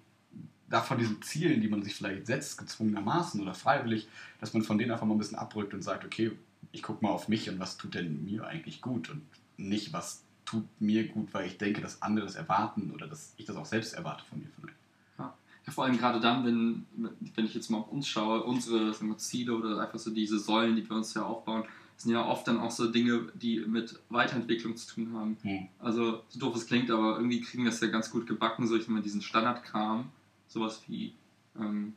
da 0.69 0.83
von 0.83 0.99
diesen 0.99 1.23
Zielen, 1.23 1.61
die 1.61 1.69
man 1.69 1.83
sich 1.83 1.95
vielleicht 1.95 2.27
setzt, 2.27 2.59
gezwungenermaßen 2.59 3.41
oder 3.41 3.55
freiwillig, 3.55 4.09
dass 4.41 4.53
man 4.53 4.63
von 4.63 4.79
denen 4.79 4.91
einfach 4.91 5.07
mal 5.07 5.15
ein 5.15 5.19
bisschen 5.19 5.39
abrückt 5.39 5.73
und 5.75 5.83
sagt, 5.83 6.05
okay, 6.05 6.33
ich 6.73 6.83
gucke 6.83 7.05
mal 7.05 7.11
auf 7.11 7.29
mich 7.29 7.49
und 7.49 7.59
was 7.59 7.77
tut 7.77 7.95
denn 7.95 8.25
mir 8.25 8.47
eigentlich 8.47 8.81
gut 8.83 9.09
und 9.09 9.23
nicht, 9.57 9.93
was 9.93 10.23
tut 10.45 10.65
mir 10.81 11.09
gut, 11.09 11.33
weil 11.33 11.47
ich 11.47 11.59
denke, 11.59 11.81
dass 11.81 12.03
andere 12.03 12.27
das 12.27 12.35
erwarten 12.35 12.91
oder 12.93 13.07
dass 13.07 13.35
ich 13.37 13.47
das 13.47 13.57
auch 13.57 13.67
selbst 13.67 13.95
erwarte 13.95 14.25
von 14.25 14.41
mir. 14.41 14.49
Von 14.59 14.71
Ja, 15.19 15.35
vor 15.73 15.85
allem 15.85 15.99
gerade 15.99 16.21
dann, 16.21 16.45
wenn, 16.45 16.87
wenn 17.35 17.45
ich 17.45 17.55
jetzt 17.55 17.71
mal 17.71 17.79
auf 17.79 17.91
uns 17.91 18.09
schaue, 18.09 18.43
unsere 18.45 18.99
wir, 19.01 19.19
Ziele 19.19 19.55
oder 19.55 19.81
einfach 19.81 19.99
so 19.99 20.11
diese 20.11 20.39
Säulen, 20.39 20.77
die 20.77 20.89
wir 20.89 20.97
uns 20.97 21.15
ja 21.15 21.23
aufbauen, 21.23 21.65
sind 21.99 22.13
ja 22.13 22.25
oft 22.25 22.47
dann 22.47 22.61
auch 22.61 22.71
so 22.71 22.91
Dinge, 22.91 23.29
die 23.35 23.61
mit 23.61 23.99
Weiterentwicklung 24.09 24.77
zu 24.77 24.95
tun 24.95 25.13
haben. 25.15 25.37
Hm. 25.43 25.69
Also, 25.81 26.23
so 26.29 26.39
doof 26.39 26.55
es 26.57 26.67
klingt, 26.67 26.91
aber 26.91 27.17
irgendwie 27.17 27.41
kriegen 27.41 27.65
wir 27.65 27.71
es 27.71 27.81
ja 27.81 27.89
ganz 27.89 28.11
gut 28.11 28.27
gebacken, 28.27 28.67
so 28.67 28.77
ich 28.77 28.87
mal 28.89 29.03
diesen 29.03 29.21
Standardkram, 29.21 30.09
sowas 30.47 30.81
wie 30.87 31.13
ähm, 31.59 31.95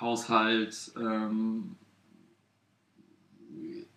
Haushalt, 0.00 0.92
ähm, 0.98 1.76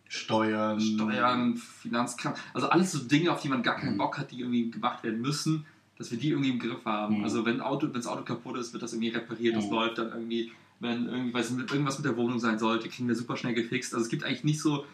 Steuern. 0.07 0.79
Steuern, 0.79 1.57
Finanzkram, 1.57 2.33
also 2.53 2.67
alles 2.69 2.91
so 2.91 2.99
Dinge, 2.99 3.31
auf 3.31 3.41
die 3.41 3.49
man 3.49 3.63
gar 3.63 3.75
keinen 3.77 3.93
Mhm. 3.93 3.97
Bock 3.97 4.17
hat, 4.17 4.31
die 4.31 4.39
irgendwie 4.41 4.69
gemacht 4.71 5.03
werden 5.03 5.21
müssen, 5.21 5.65
dass 5.97 6.11
wir 6.11 6.17
die 6.17 6.29
irgendwie 6.29 6.51
im 6.51 6.59
Griff 6.59 6.85
haben. 6.85 7.19
Mhm. 7.19 7.23
Also 7.23 7.45
wenn 7.45 7.61
Auto, 7.61 7.87
das 7.87 8.07
Auto 8.07 8.23
kaputt 8.23 8.57
ist, 8.57 8.73
wird 8.73 8.83
das 8.83 8.93
irgendwie 8.93 9.09
repariert, 9.09 9.55
das 9.55 9.65
Mhm. 9.65 9.71
läuft 9.71 9.97
dann 9.97 10.09
irgendwie, 10.09 10.51
wenn 10.79 11.07
irgendwie 11.07 11.33
weiß 11.33 11.51
irgendwas 11.51 11.97
mit 11.97 12.05
der 12.05 12.17
Wohnung 12.17 12.39
sein 12.39 12.59
sollte, 12.59 12.89
kriegen 12.89 13.07
wir 13.07 13.15
super 13.15 13.37
schnell 13.37 13.53
gefixt. 13.53 13.93
Also 13.93 14.03
es 14.03 14.09
gibt 14.09 14.23
eigentlich 14.23 14.43
nicht 14.43 14.61
so, 14.61 14.85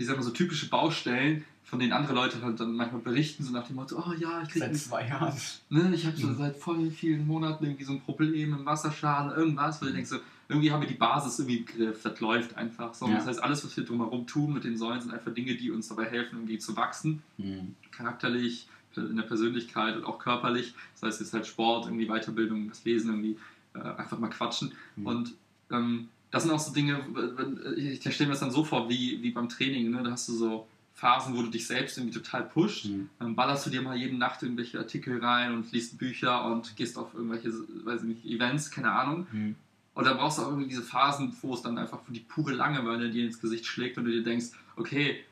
ich 0.00 0.06
sag 0.06 0.16
mal, 0.16 0.22
so 0.22 0.30
typische 0.30 0.68
Baustellen, 0.70 1.44
von 1.62 1.78
denen 1.78 1.92
andere 1.92 2.14
Leute 2.14 2.40
halt 2.42 2.58
dann 2.58 2.74
manchmal 2.74 3.02
berichten, 3.02 3.44
so 3.44 3.52
nach 3.52 3.66
dem 3.66 3.76
Motto, 3.76 3.96
oh 3.98 4.12
ja, 4.14 4.42
ich 4.42 4.48
krieg 4.48 4.62
Seit 4.62 4.76
zwei 4.76 5.06
Jahren. 5.06 5.32
Ne, 5.68 5.92
ich 5.94 6.06
habe 6.06 6.16
so 6.16 6.28
Mhm. 6.28 6.36
seit 6.38 6.56
voll 6.56 6.90
vielen 6.90 7.26
Monaten 7.26 7.64
irgendwie 7.64 7.84
so 7.84 7.92
ein 7.92 8.00
Problem 8.00 8.54
im 8.54 8.64
Wasserschaden, 8.64 9.32
irgendwas, 9.32 9.80
wo 9.80 9.86
du 9.86 9.92
denkst 9.92 10.08
so, 10.10 10.16
irgendwie 10.48 10.72
haben 10.72 10.80
wir 10.80 10.88
die 10.88 10.94
Basis 10.94 11.38
irgendwie 11.38 11.58
im 11.58 11.66
Griff, 11.66 12.02
das 12.02 12.18
läuft 12.18 12.56
einfach 12.56 12.92
so. 12.94 13.06
Ja. 13.06 13.16
Das 13.16 13.26
heißt, 13.26 13.42
alles, 13.42 13.64
was 13.64 13.76
wir 13.76 13.84
drumherum 13.84 14.26
tun 14.26 14.54
mit 14.54 14.64
den 14.64 14.76
Säulen, 14.78 15.00
sind 15.00 15.12
einfach 15.12 15.32
Dinge, 15.34 15.54
die 15.54 15.70
uns 15.70 15.86
dabei 15.88 16.06
helfen, 16.06 16.36
irgendwie 16.38 16.58
zu 16.58 16.74
wachsen, 16.76 17.22
Hm. 17.36 17.76
charakterlich, 17.92 18.66
in 18.96 19.14
der 19.16 19.22
Persönlichkeit 19.22 19.96
und 19.96 20.04
auch 20.04 20.18
körperlich. 20.18 20.74
Das 20.94 21.02
heißt, 21.04 21.20
jetzt 21.20 21.32
halt 21.32 21.46
Sport, 21.46 21.84
irgendwie 21.86 22.06
Weiterbildung, 22.06 22.68
das 22.70 22.84
Lesen, 22.84 23.10
irgendwie 23.10 23.36
äh, 23.74 23.78
einfach 23.80 24.18
mal 24.18 24.28
quatschen. 24.30 24.72
Mhm. 24.96 25.06
Und 25.06 25.34
ähm, 25.70 26.08
das 26.30 26.42
sind 26.44 26.52
auch 26.52 26.58
so 26.60 26.72
Dinge, 26.72 27.04
wenn- 27.12 27.60
ich 27.76 28.00
stelle 28.14 28.28
mir 28.28 28.32
das 28.34 28.40
dann 28.40 28.50
so 28.50 28.64
vor, 28.64 28.88
wie, 28.88 29.22
wie 29.22 29.30
beim 29.30 29.48
Training, 29.48 29.90
ne? 29.90 30.02
da 30.02 30.12
hast 30.12 30.28
du 30.28 30.32
so 30.32 30.68
Phasen, 30.94 31.36
wo 31.36 31.42
du 31.42 31.48
dich 31.48 31.66
selbst 31.66 31.96
irgendwie 31.96 32.16
total 32.18 32.42
pusht. 32.44 32.84
Hm. 32.84 33.08
Dann 33.18 33.34
ballerst 33.34 33.64
du 33.66 33.70
dir 33.70 33.80
mal 33.82 33.96
jede 33.96 34.16
Nacht 34.16 34.42
irgendwelche 34.42 34.78
Artikel 34.78 35.18
rein 35.24 35.54
und 35.54 35.72
liest 35.72 35.96
Bücher 35.98 36.44
und 36.44 36.76
gehst 36.76 36.98
auf 36.98 37.14
irgendwelche, 37.14 37.50
weiß 37.84 38.02
ich 38.02 38.08
nicht, 38.08 38.24
Events, 38.26 38.70
keine 38.70 38.92
Ahnung. 38.92 39.26
Hm. 39.30 39.54
Und 39.94 40.04
dann 40.06 40.16
brauchst 40.18 40.38
du 40.38 40.42
auch 40.42 40.48
irgendwie 40.48 40.68
diese 40.68 40.82
Phasen, 40.82 41.34
wo 41.42 41.54
es 41.54 41.62
dann 41.62 41.78
einfach 41.78 42.00
die 42.08 42.20
pure 42.20 42.52
Langeweile 42.52 43.10
dir 43.10 43.24
ins 43.24 43.40
Gesicht 43.40 43.66
schlägt 43.66 43.98
und 43.98 44.04
du 44.04 44.10
dir 44.12 44.22
denkst, 44.22 44.48
okay, 44.76 45.24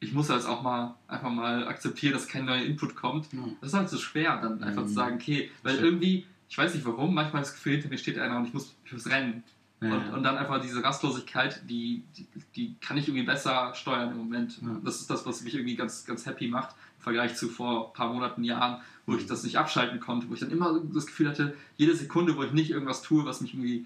ich 0.00 0.12
muss 0.12 0.28
jetzt 0.28 0.46
auch 0.46 0.62
mal 0.62 0.94
einfach 1.08 1.30
mal 1.30 1.66
akzeptieren, 1.66 2.12
dass 2.12 2.28
kein 2.28 2.44
neuer 2.44 2.62
Input 2.62 2.94
kommt. 2.94 3.32
Ja. 3.32 3.40
Das 3.60 3.70
ist 3.70 3.74
halt 3.74 3.88
so 3.88 3.96
schwer, 3.96 4.38
dann 4.42 4.62
einfach 4.62 4.82
Mhm. 4.82 4.88
zu 4.88 4.92
sagen, 4.94 5.14
okay, 5.16 5.50
weil 5.62 5.76
irgendwie 5.76 6.26
ich 6.46 6.58
weiß 6.58 6.74
nicht 6.74 6.84
warum, 6.86 7.14
manchmal 7.14 7.42
das 7.42 7.54
Gefühl, 7.54 7.72
hinter 7.72 7.88
mir 7.88 7.98
steht 7.98 8.18
einer 8.18 8.36
und 8.38 8.46
ich 8.46 8.52
muss, 8.52 8.74
ich 8.84 8.92
muss 8.92 9.06
rennen. 9.08 9.42
Ja, 9.80 9.92
und, 9.94 10.14
und 10.14 10.22
dann 10.22 10.36
einfach 10.38 10.60
diese 10.62 10.82
Rastlosigkeit, 10.82 11.62
die, 11.68 12.04
die, 12.16 12.26
die 12.56 12.74
kann 12.80 12.96
ich 12.96 13.08
irgendwie 13.08 13.26
besser 13.26 13.74
steuern 13.74 14.12
im 14.12 14.18
Moment. 14.18 14.60
Ja. 14.62 14.80
Das 14.84 15.00
ist 15.00 15.10
das, 15.10 15.26
was 15.26 15.42
mich 15.42 15.54
irgendwie 15.54 15.76
ganz, 15.76 16.04
ganz 16.06 16.24
happy 16.26 16.48
macht, 16.48 16.74
im 16.98 17.02
Vergleich 17.02 17.36
zu 17.36 17.48
vor 17.48 17.88
ein 17.88 17.92
paar 17.92 18.12
Monaten, 18.12 18.44
Jahren, 18.44 18.80
wo 19.04 19.14
ich 19.16 19.26
das 19.26 19.42
nicht 19.42 19.58
abschalten 19.58 20.00
konnte, 20.00 20.28
wo 20.30 20.34
ich 20.34 20.40
dann 20.40 20.50
immer 20.50 20.80
das 20.94 21.06
Gefühl 21.06 21.28
hatte, 21.28 21.54
jede 21.76 21.94
Sekunde, 21.94 22.36
wo 22.36 22.44
ich 22.44 22.52
nicht 22.52 22.70
irgendwas 22.70 23.02
tue, 23.02 23.26
was 23.26 23.40
mich 23.42 23.52
irgendwie 23.52 23.84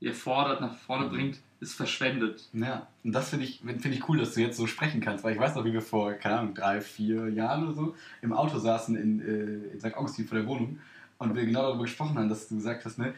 erfordert, 0.00 0.60
nach 0.60 0.74
vorne 0.74 1.06
Mhm. 1.06 1.10
bringt, 1.10 1.38
ist 1.60 1.74
verschwendet. 1.74 2.48
Ja, 2.52 2.86
und 3.02 3.12
das 3.12 3.30
finde 3.30 3.46
ich, 3.46 3.60
find 3.60 3.86
ich 3.86 4.08
cool, 4.08 4.18
dass 4.18 4.34
du 4.34 4.40
jetzt 4.42 4.58
so 4.58 4.66
sprechen 4.66 5.00
kannst, 5.00 5.24
weil 5.24 5.32
ich 5.34 5.40
weiß 5.40 5.54
noch, 5.56 5.64
wie 5.64 5.72
wir 5.72 5.80
vor, 5.80 6.12
keine 6.12 6.38
Ahnung, 6.38 6.54
drei, 6.54 6.80
vier 6.82 7.28
Jahren 7.30 7.64
oder 7.64 7.74
so 7.74 7.94
im 8.20 8.32
Auto 8.34 8.58
saßen 8.58 8.94
in, 8.94 9.20
äh, 9.20 9.72
in 9.72 9.80
St. 9.80 9.94
Augustin 9.96 10.28
vor 10.28 10.38
der 10.38 10.46
Wohnung 10.46 10.78
und 11.18 11.34
wir 11.34 11.46
genau 11.46 11.62
darüber 11.62 11.84
gesprochen 11.84 12.16
haben, 12.18 12.28
dass 12.28 12.48
du 12.48 12.56
gesagt 12.56 12.84
hast, 12.84 12.98
ne, 12.98 13.14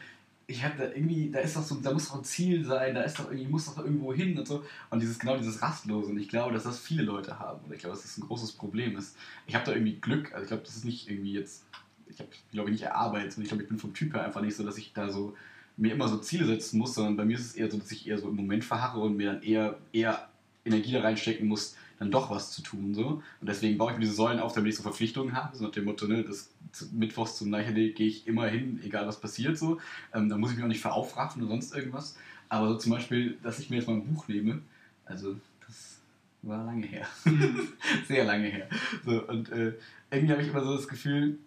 ich 0.49 0.63
habe 0.63 0.77
da 0.79 0.85
irgendwie, 0.85 1.29
da 1.29 1.39
ist 1.39 1.55
doch 1.55 1.61
so, 1.61 1.75
da 1.75 1.93
muss 1.93 2.09
doch 2.09 2.15
ein 2.15 2.23
Ziel 2.23 2.65
sein, 2.65 2.95
da 2.95 3.03
ist 3.03 3.19
doch 3.19 3.29
irgendwie, 3.29 3.47
muss 3.47 3.65
doch 3.65 3.77
irgendwo 3.77 4.11
hin 4.11 4.35
und 4.37 4.47
so. 4.47 4.63
Und 4.89 4.99
dieses, 4.99 5.19
genau 5.19 5.37
dieses 5.37 5.61
Rastlose. 5.61 6.09
Und 6.09 6.17
ich 6.17 6.27
glaube, 6.27 6.53
dass 6.53 6.63
das 6.63 6.79
viele 6.79 7.03
Leute 7.03 7.37
haben. 7.37 7.63
Und 7.65 7.73
ich 7.73 7.79
glaube, 7.79 7.95
dass 7.95 8.01
das 8.01 8.17
ein 8.17 8.21
großes 8.21 8.53
Problem 8.53 8.97
ist. 8.97 9.15
Ich 9.45 9.53
habe 9.53 9.63
da 9.65 9.73
irgendwie 9.73 9.99
Glück, 9.99 10.33
also 10.33 10.43
ich 10.43 10.47
glaube, 10.47 10.63
das 10.63 10.75
ist 10.75 10.85
nicht 10.85 11.07
irgendwie 11.07 11.33
jetzt, 11.33 11.65
ich 12.07 12.19
habe, 12.19 12.29
glaube 12.51 12.69
ich, 12.69 12.73
nicht 12.73 12.83
erarbeitet, 12.83 13.31
sondern 13.31 13.43
ich 13.43 13.49
glaube, 13.49 13.63
ich 13.63 13.69
bin 13.69 13.77
vom 13.77 13.93
Typ 13.93 14.13
her 14.15 14.25
einfach 14.25 14.41
nicht 14.41 14.55
so, 14.55 14.63
dass 14.63 14.79
ich 14.79 14.91
da 14.91 15.09
so 15.09 15.35
mir 15.77 15.93
immer 15.93 16.07
so 16.07 16.17
Ziele 16.17 16.45
setzen 16.45 16.79
muss, 16.79 16.95
sondern 16.95 17.15
bei 17.15 17.25
mir 17.25 17.37
ist 17.37 17.45
es 17.45 17.55
eher 17.55 17.69
so, 17.69 17.77
dass 17.77 17.91
ich 17.91 18.07
eher 18.07 18.17
so 18.17 18.27
im 18.27 18.35
Moment 18.35 18.65
verharre 18.65 19.01
und 19.01 19.17
mir 19.17 19.33
dann 19.33 19.43
eher, 19.43 19.77
eher 19.93 20.29
Energie 20.65 20.93
da 20.93 21.01
reinstecken 21.01 21.47
muss, 21.47 21.75
dann 21.99 22.11
doch 22.11 22.31
was 22.31 22.51
zu 22.51 22.61
tun. 22.61 22.95
So. 22.95 23.21
Und 23.41 23.47
deswegen 23.47 23.77
baue 23.77 23.91
ich 23.91 23.97
mir 23.97 24.05
diese 24.05 24.15
Säulen 24.15 24.39
auf, 24.39 24.53
damit 24.53 24.69
ich 24.69 24.77
so 24.77 24.83
Verpflichtungen 24.83 25.35
habe. 25.35 25.55
So 25.55 25.65
nach 25.65 25.71
dem 25.71 25.85
Motto, 25.85 26.07
ne, 26.07 26.23
das 26.23 26.49
Mittwochs 26.91 27.37
zum 27.37 27.51
Leichtathletik 27.51 27.97
gehe 27.97 28.07
ich 28.07 28.25
immer 28.25 28.47
hin, 28.47 28.79
egal 28.83 29.05
was 29.05 29.19
passiert. 29.19 29.57
So. 29.57 29.79
Ähm, 30.13 30.29
da 30.29 30.37
muss 30.37 30.51
ich 30.51 30.55
mich 30.55 30.63
auch 30.63 30.69
nicht 30.69 30.81
veraufraffen 30.81 31.41
oder 31.43 31.51
sonst 31.51 31.75
irgendwas. 31.75 32.15
Aber 32.47 32.69
so 32.69 32.77
zum 32.77 32.93
Beispiel, 32.93 33.37
dass 33.43 33.59
ich 33.59 33.69
mir 33.69 33.77
jetzt 33.77 33.87
mal 33.87 33.95
ein 33.95 34.05
Buch 34.05 34.27
nehme, 34.27 34.61
also 35.05 35.35
das 35.67 35.99
war 36.41 36.63
lange 36.65 36.87
her. 36.87 37.05
Sehr 38.07 38.23
lange 38.23 38.47
her. 38.47 38.69
So, 39.05 39.27
und 39.27 39.49
äh, 39.51 39.73
irgendwie 40.09 40.31
habe 40.31 40.41
ich 40.41 40.49
immer 40.49 40.63
so 40.63 40.75
das 40.75 40.87
Gefühl, 40.87 41.37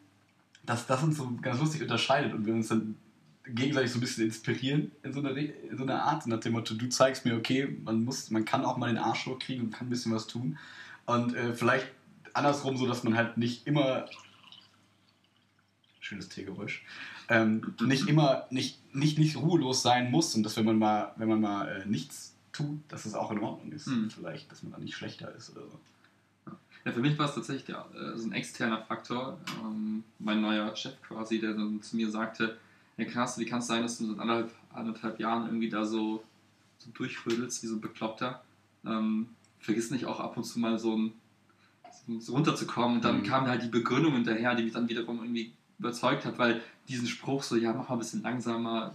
dass 0.67 0.87
das 0.87 1.03
uns 1.03 1.17
so 1.17 1.33
ganz 1.41 1.59
lustig 1.59 1.83
unterscheidet 1.83 2.35
und 2.35 2.47
wir 2.47 2.55
uns 2.55 2.69
dann 2.69 2.97
gegenseitig 3.45 3.91
so 3.91 3.99
ein 3.99 4.01
bisschen 4.01 4.27
inspirieren 4.27 4.93
in 5.03 5.13
so 5.13 5.21
einer, 5.21 5.37
in 5.37 5.77
so 5.77 5.83
einer 5.83 6.03
Art, 6.03 6.27
nach 6.27 6.41
dem 6.41 6.53
Motto, 6.53 6.75
du 6.75 6.89
zeigst 6.89 7.25
mir, 7.25 7.37
okay, 7.37 7.77
man, 7.85 8.05
muss, 8.05 8.31
man 8.31 8.45
kann 8.45 8.65
auch 8.65 8.77
mal 8.77 8.89
den 8.89 8.99
Arsch 8.99 9.27
hochkriegen 9.27 9.67
und 9.67 9.71
kann 9.73 9.87
ein 9.89 9.91
bisschen 9.91 10.13
was 10.13 10.27
tun. 10.27 10.59
Und 11.07 11.35
äh, 11.35 11.53
vielleicht 11.53 11.89
andersrum 12.35 12.77
so, 12.77 12.87
dass 12.87 13.03
man 13.03 13.17
halt 13.17 13.37
nicht 13.37 13.67
immer 13.67 14.07
schönes 16.01 16.29
Teegeräusch, 16.29 16.85
ähm, 17.29 17.75
nicht 17.81 18.09
immer, 18.09 18.47
nicht, 18.51 18.79
nicht, 18.95 19.19
nicht 19.19 19.37
ruhelos 19.37 19.83
sein 19.83 20.11
muss 20.11 20.35
und 20.35 20.43
dass 20.43 20.57
wenn 20.57 20.65
man 20.65 20.79
mal, 20.79 21.13
wenn 21.17 21.29
man 21.29 21.41
mal 21.41 21.69
äh, 21.69 21.87
nichts 21.87 22.35
tut, 22.53 22.81
dass 22.89 23.07
es 23.07 23.15
auch 23.15 23.31
in 23.31 23.39
Ordnung 23.39 23.73
ist. 23.73 23.87
Hm. 23.87 24.11
Vielleicht, 24.11 24.51
dass 24.51 24.63
man 24.63 24.73
dann 24.73 24.83
nicht 24.83 24.95
schlechter 24.95 25.35
ist 25.35 25.57
oder 25.57 25.67
so. 25.67 25.81
Ja, 26.85 26.93
für 26.93 27.01
mich 27.01 27.17
war 27.19 27.29
es 27.29 27.35
tatsächlich 27.35 27.65
der, 27.65 27.87
äh, 27.95 28.17
so 28.19 28.27
ein 28.27 28.33
externer 28.33 28.83
Faktor. 28.83 29.39
Ähm, 29.65 30.05
mein 30.19 30.41
neuer 30.41 30.75
Chef 30.77 31.01
quasi, 31.03 31.41
der 31.41 31.55
dann 31.55 31.81
zu 31.81 31.97
mir 31.97 32.11
sagte, 32.11 32.59
ja 32.97 33.05
krass, 33.05 33.39
wie 33.39 33.45
kann 33.47 33.61
es 33.61 33.67
sein, 33.67 33.83
dass 33.83 33.99
du 33.99 34.07
seit 34.07 34.19
anderthalb, 34.19 34.53
anderthalb 34.73 35.21
Jahren 35.21 35.47
irgendwie 35.47 35.69
da 35.69 35.85
so, 35.85 36.23
so 36.79 36.91
durchrödelst 36.93 37.63
wie 37.63 37.67
so 37.67 37.77
ein 37.77 37.81
Bekloppter. 37.81 38.43
Ähm, 38.85 39.29
vergiss 39.61 39.91
nicht 39.91 40.07
auch 40.07 40.21
ab 40.21 40.37
und 40.37 40.45
zu 40.45 40.59
mal 40.59 40.79
so 40.79 40.97
ein 40.97 41.13
so 42.19 42.33
runterzukommen. 42.33 42.97
Und 42.97 43.05
dann 43.05 43.19
Mhm. 43.19 43.23
kam 43.25 43.47
halt 43.47 43.63
die 43.63 43.69
Begründung 43.69 44.13
hinterher, 44.15 44.55
die 44.55 44.65
mich 44.65 44.73
dann 44.73 44.89
wiederum 44.89 45.19
irgendwie 45.21 45.53
überzeugt 45.79 46.25
hat, 46.25 46.39
weil 46.39 46.61
diesen 46.89 47.07
Spruch 47.07 47.43
so, 47.43 47.57
ja, 47.57 47.73
mach 47.73 47.89
mal 47.89 47.95
ein 47.97 47.99
bisschen 48.01 48.23
langsamer, 48.23 48.93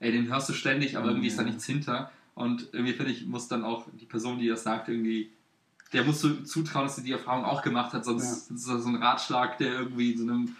ey, 0.00 0.10
den 0.12 0.28
hörst 0.28 0.48
du 0.48 0.52
ständig, 0.52 0.96
aber 0.96 1.08
irgendwie 1.08 1.28
ist 1.28 1.38
da 1.38 1.42
Ja. 1.42 1.48
nichts 1.48 1.66
hinter. 1.66 2.10
Und 2.34 2.68
irgendwie 2.72 2.92
finde 2.94 3.12
ich, 3.12 3.26
muss 3.26 3.48
dann 3.48 3.64
auch 3.64 3.86
die 4.00 4.06
Person, 4.06 4.38
die 4.38 4.48
das 4.48 4.62
sagt, 4.64 4.88
irgendwie, 4.88 5.30
der 5.92 6.04
musst 6.04 6.22
du 6.24 6.42
zutrauen, 6.44 6.86
dass 6.86 6.96
sie 6.96 7.02
die 7.02 7.12
Erfahrung 7.12 7.44
auch 7.44 7.62
gemacht 7.62 7.92
hat, 7.92 8.04
sonst 8.04 8.50
ist 8.50 8.68
das 8.68 8.82
so 8.82 8.88
ein 8.88 8.96
Ratschlag, 8.96 9.58
der 9.58 9.72
irgendwie 9.72 10.12
in 10.12 10.18
so 10.18 10.24
einem 10.24 10.56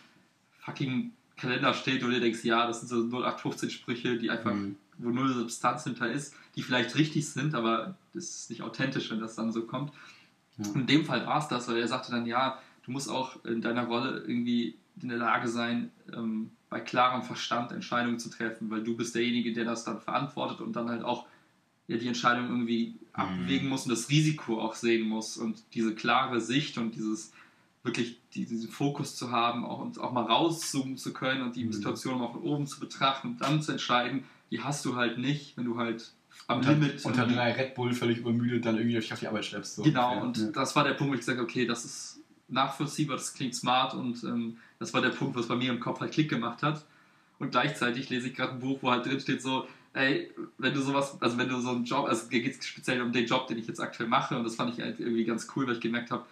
fucking 0.61 1.13
Kalender 1.39 1.73
steht, 1.75 2.05
wo 2.05 2.09
du 2.09 2.21
denkst, 2.21 2.45
ja, 2.45 2.67
das 2.67 2.81
sind 2.81 2.89
so 2.89 2.97
0815 3.05 3.71
Sprüche, 3.71 4.19
die 4.19 4.31
einfach, 4.31 4.53
Mhm. 4.55 4.77
wo 4.99 5.11
null 5.11 5.33
Substanz 5.33 5.85
hinter 5.85 6.11
ist, 6.11 6.35
die 6.57 6.63
vielleicht 6.63 6.95
richtig 6.97 7.29
sind, 7.29 7.55
aber 7.55 7.97
das 8.13 8.25
ist 8.25 8.51
nicht 8.51 8.63
authentisch, 8.63 9.11
wenn 9.11 9.21
das 9.21 9.37
dann 9.37 9.53
so 9.53 9.63
kommt. 9.63 9.93
Ja. 10.59 10.67
Und 10.69 10.77
in 10.77 10.87
dem 10.87 11.05
Fall 11.05 11.25
war 11.27 11.39
es 11.39 11.49
das, 11.49 11.69
weil 11.69 11.79
er 11.79 11.89
sagte 11.89 12.11
dann, 12.11 12.27
ja, 12.27 12.59
du 12.85 12.91
musst 12.91 13.09
auch 13.09 13.43
in 13.45 13.63
deiner 13.63 13.85
Rolle 13.87 14.19
irgendwie 14.27 14.75
in 15.01 15.09
der 15.09 15.19
Lage 15.19 15.49
sein, 15.49 15.91
ähm, 16.13 16.51
bei 16.71 16.81
klarem 16.81 17.23
Verstand 17.23 17.73
Entscheidungen 17.73 18.19
zu 18.19 18.29
treffen, 18.29 18.69
weil 18.71 18.83
du 18.83 18.97
bist 18.97 19.15
derjenige, 19.15 19.53
der 19.53 19.65
das 19.65 19.85
dann 19.85 20.01
verantwortet 20.01 20.61
und 20.61 20.75
dann 20.75 20.89
halt 20.91 21.03
auch 21.03 21.27
ja, 21.87 21.97
die 21.97 22.09
Entscheidung 22.09 22.49
irgendwie 22.49 22.95
abwägen 23.15 23.69
muss 23.69 23.85
und 23.85 23.91
das 23.91 24.11
Risiko 24.11 24.61
auch 24.61 24.75
sehen 24.75 25.09
muss 25.09 25.39
und 25.39 25.63
diese 25.73 25.95
klare 25.95 26.41
Sicht 26.41 26.77
und 26.77 26.95
dieses 26.95 27.33
wirklich 27.89 28.19
die- 28.35 28.45
diesen 28.47 28.71
Fokus 28.71 29.17
zu 29.17 29.31
haben 29.33 29.65
auch, 29.65 29.81
und 29.81 29.99
auch 29.99 30.13
mal 30.13 30.25
rauszoomen 30.25 30.97
zu 30.97 31.13
können 31.13 31.43
und 31.43 31.57
die 31.57 31.65
Mhm. 31.65 31.73
Situation 31.73 32.19
mal 32.19 32.31
von 32.31 32.43
oben 32.43 32.67
zu 32.67 32.79
betrachten 32.81 33.29
und 33.29 33.41
dann 33.41 33.61
zu 33.63 33.73
entscheiden, 33.73 34.25
die 34.51 34.61
hast 34.63 34.85
du 34.85 34.95
halt 34.97 35.19
nicht, 35.19 35.57
wenn 35.57 35.65
du 35.65 35.77
halt 35.79 36.13
am 36.47 36.59
unter, 36.59 36.73
Limit 36.73 37.05
unter 37.05 37.27
drei 37.27 37.53
Red 37.53 37.75
Bull 37.75 37.93
völlig 37.93 38.19
übermüdet 38.19 38.65
dann 38.65 38.77
irgendwie 38.77 38.99
auf 38.99 39.19
die 39.19 39.27
Arbeit 39.27 39.45
schleppst. 39.45 39.77
So. 39.77 39.83
Genau, 39.83 40.15
Ja, 40.15 40.21
und 40.23 40.37
ja. 40.37 40.47
das 40.53 40.75
war 40.77 40.85
der 40.85 40.95
Punkt, 40.95 41.11
wo 41.11 41.15
ich 41.15 41.21
gesagt 41.21 41.39
habe, 41.39 41.49
okay, 41.49 41.67
das 41.67 41.85
ist 41.85 42.21
nachvollziehbar, 42.49 43.17
das 43.17 43.35
klingt 43.35 43.55
smart 43.55 43.93
und 43.95 44.23
ähm, 44.25 44.57
das 44.79 44.95
war 44.95 45.03
der 45.03 45.11
Punkt, 45.11 45.37
was 45.37 45.49
bei 45.49 45.57
mir 45.57 45.71
im 45.73 45.81
Kopf 45.81 46.01
halt 46.01 46.13
Klick 46.13 46.31
gemacht 46.31 46.63
hat. 46.63 46.85
Und 47.39 47.51
gleichzeitig 47.51 48.09
lese 48.09 48.29
ich 48.29 48.35
gerade 48.35 48.53
ein 48.53 48.59
Buch, 48.61 48.79
wo 48.83 48.91
halt 48.91 49.05
drin 49.07 49.21
steht 49.21 49.43
so, 49.43 49.67
ey, 49.93 50.31
wenn 50.59 50.73
du 50.75 50.81
sowas, 50.81 51.17
also 51.21 51.37
wenn 51.39 51.49
du 51.49 51.61
so 51.61 51.71
einen 51.71 51.85
Job, 51.85 52.07
also 52.07 52.29
hier 52.31 52.41
geht 52.43 52.59
es 52.59 52.67
speziell 52.67 53.03
um 53.03 53.13
den 53.13 53.27
Job, 53.27 53.47
den 53.49 53.59
ich 53.59 53.67
jetzt 53.67 53.81
aktuell 53.81 54.09
mache 54.09 54.37
und 54.37 54.45
das 54.45 54.55
fand 54.57 54.73
ich 54.73 54.81
halt 54.83 54.99
irgendwie 55.01 55.25
ganz 55.25 55.47
cool, 55.55 55.67
weil 55.67 55.75
ich 55.75 55.81
gemerkt 55.81 56.11
habe, 56.11 56.25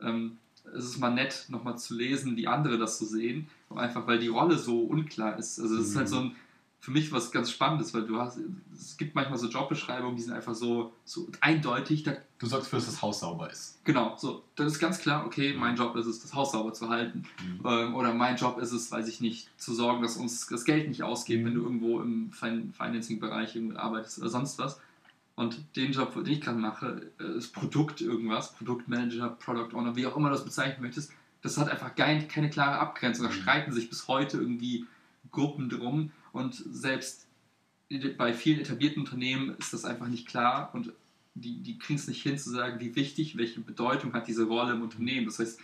ähm, 0.00 0.38
es 0.74 0.84
ist 0.84 0.98
mal 0.98 1.10
nett, 1.12 1.46
nochmal 1.48 1.78
zu 1.78 1.94
lesen, 1.94 2.36
wie 2.36 2.46
andere 2.46 2.78
das 2.78 2.98
so 2.98 3.04
sehen, 3.04 3.48
einfach 3.74 4.06
weil 4.06 4.18
die 4.18 4.28
Rolle 4.28 4.58
so 4.58 4.80
unklar 4.82 5.38
ist. 5.38 5.60
Also 5.60 5.76
das 5.76 5.88
ist 5.88 5.96
halt 5.96 6.06
Mhm. 6.06 6.10
so 6.10 6.18
ein, 6.20 6.36
für 6.80 6.90
mich 6.92 7.10
was 7.10 7.32
ganz 7.32 7.50
Spannendes, 7.50 7.92
weil 7.94 8.02
du 8.06 8.16
hast, 8.20 8.38
es 8.72 8.96
gibt 8.96 9.14
manchmal 9.16 9.38
so 9.38 9.48
Jobbeschreibungen, 9.48 10.14
die 10.14 10.22
sind 10.22 10.32
einfach 10.34 10.54
so, 10.54 10.92
so 11.04 11.26
eindeutig, 11.40 12.04
da 12.04 12.12
Du 12.38 12.46
sorgst 12.46 12.68
für, 12.68 12.76
dass 12.76 12.86
das 12.86 13.00
Haus 13.02 13.20
sauber 13.20 13.50
ist. 13.50 13.78
Genau, 13.84 14.14
so. 14.18 14.42
Dann 14.56 14.66
ist 14.66 14.78
ganz 14.78 14.98
klar, 14.98 15.24
okay, 15.26 15.54
mein 15.58 15.74
Job 15.74 15.96
ist 15.96 16.06
es, 16.06 16.20
das 16.20 16.34
Haus 16.34 16.52
sauber 16.52 16.72
zu 16.74 16.88
halten. 16.90 17.24
Ähm, 17.64 17.94
oder 17.94 18.12
mein 18.12 18.36
Job 18.36 18.58
ist 18.58 18.72
es, 18.72 18.92
weiß 18.92 19.08
ich 19.08 19.20
nicht, 19.22 19.48
zu 19.58 19.74
sorgen, 19.74 20.02
dass 20.02 20.16
uns 20.18 20.46
das 20.46 20.64
Geld 20.66 20.88
nicht 20.88 21.02
ausgeht, 21.02 21.40
Mhm. 21.40 21.46
wenn 21.46 21.54
du 21.54 21.62
irgendwo 21.62 22.00
im 22.00 22.30
fin 22.32 22.72
Financing-Bereich 22.76 23.58
arbeitest 23.76 24.18
oder 24.20 24.28
sonst 24.28 24.58
was. 24.58 24.78
Und 25.36 25.76
den 25.76 25.92
Job, 25.92 26.14
den 26.14 26.26
ich 26.26 26.40
gerade 26.40 26.58
mache, 26.58 27.10
äh, 27.20 27.38
ist 27.38 27.52
Produkt 27.52 28.00
irgendwas, 28.00 28.54
Produktmanager, 28.54 29.28
Product 29.30 29.74
Owner, 29.74 29.94
wie 29.94 30.06
auch 30.06 30.16
immer 30.16 30.30
du 30.30 30.34
das 30.34 30.44
bezeichnen 30.44 30.82
möchtest. 30.82 31.12
Das 31.42 31.58
hat 31.58 31.68
einfach 31.68 31.94
kein, 31.94 32.26
keine 32.26 32.50
klare 32.50 32.78
Abgrenzung. 32.78 33.26
Da 33.26 33.32
Mhm. 33.32 33.42
streiten 33.42 33.72
sich 33.72 33.88
bis 33.88 34.08
heute 34.08 34.38
irgendwie 34.38 34.86
Gruppen 35.30 35.68
drum. 35.68 36.10
Und 36.32 36.54
selbst 36.54 37.26
bei 38.16 38.32
vielen 38.32 38.60
etablierten 38.60 39.02
Unternehmen 39.02 39.54
ist 39.58 39.72
das 39.72 39.84
einfach 39.84 40.08
nicht 40.08 40.26
klar 40.26 40.70
und 40.72 40.92
die, 41.34 41.62
die 41.62 41.78
kriegen 41.78 41.98
es 41.98 42.08
nicht 42.08 42.22
hin 42.22 42.38
zu 42.38 42.50
sagen, 42.50 42.80
wie 42.80 42.96
wichtig, 42.96 43.36
welche 43.36 43.60
Bedeutung 43.60 44.14
hat 44.14 44.26
diese 44.26 44.44
Rolle 44.44 44.72
im 44.72 44.80
Unternehmen. 44.82 45.26
Das 45.26 45.38
heißt, 45.38 45.60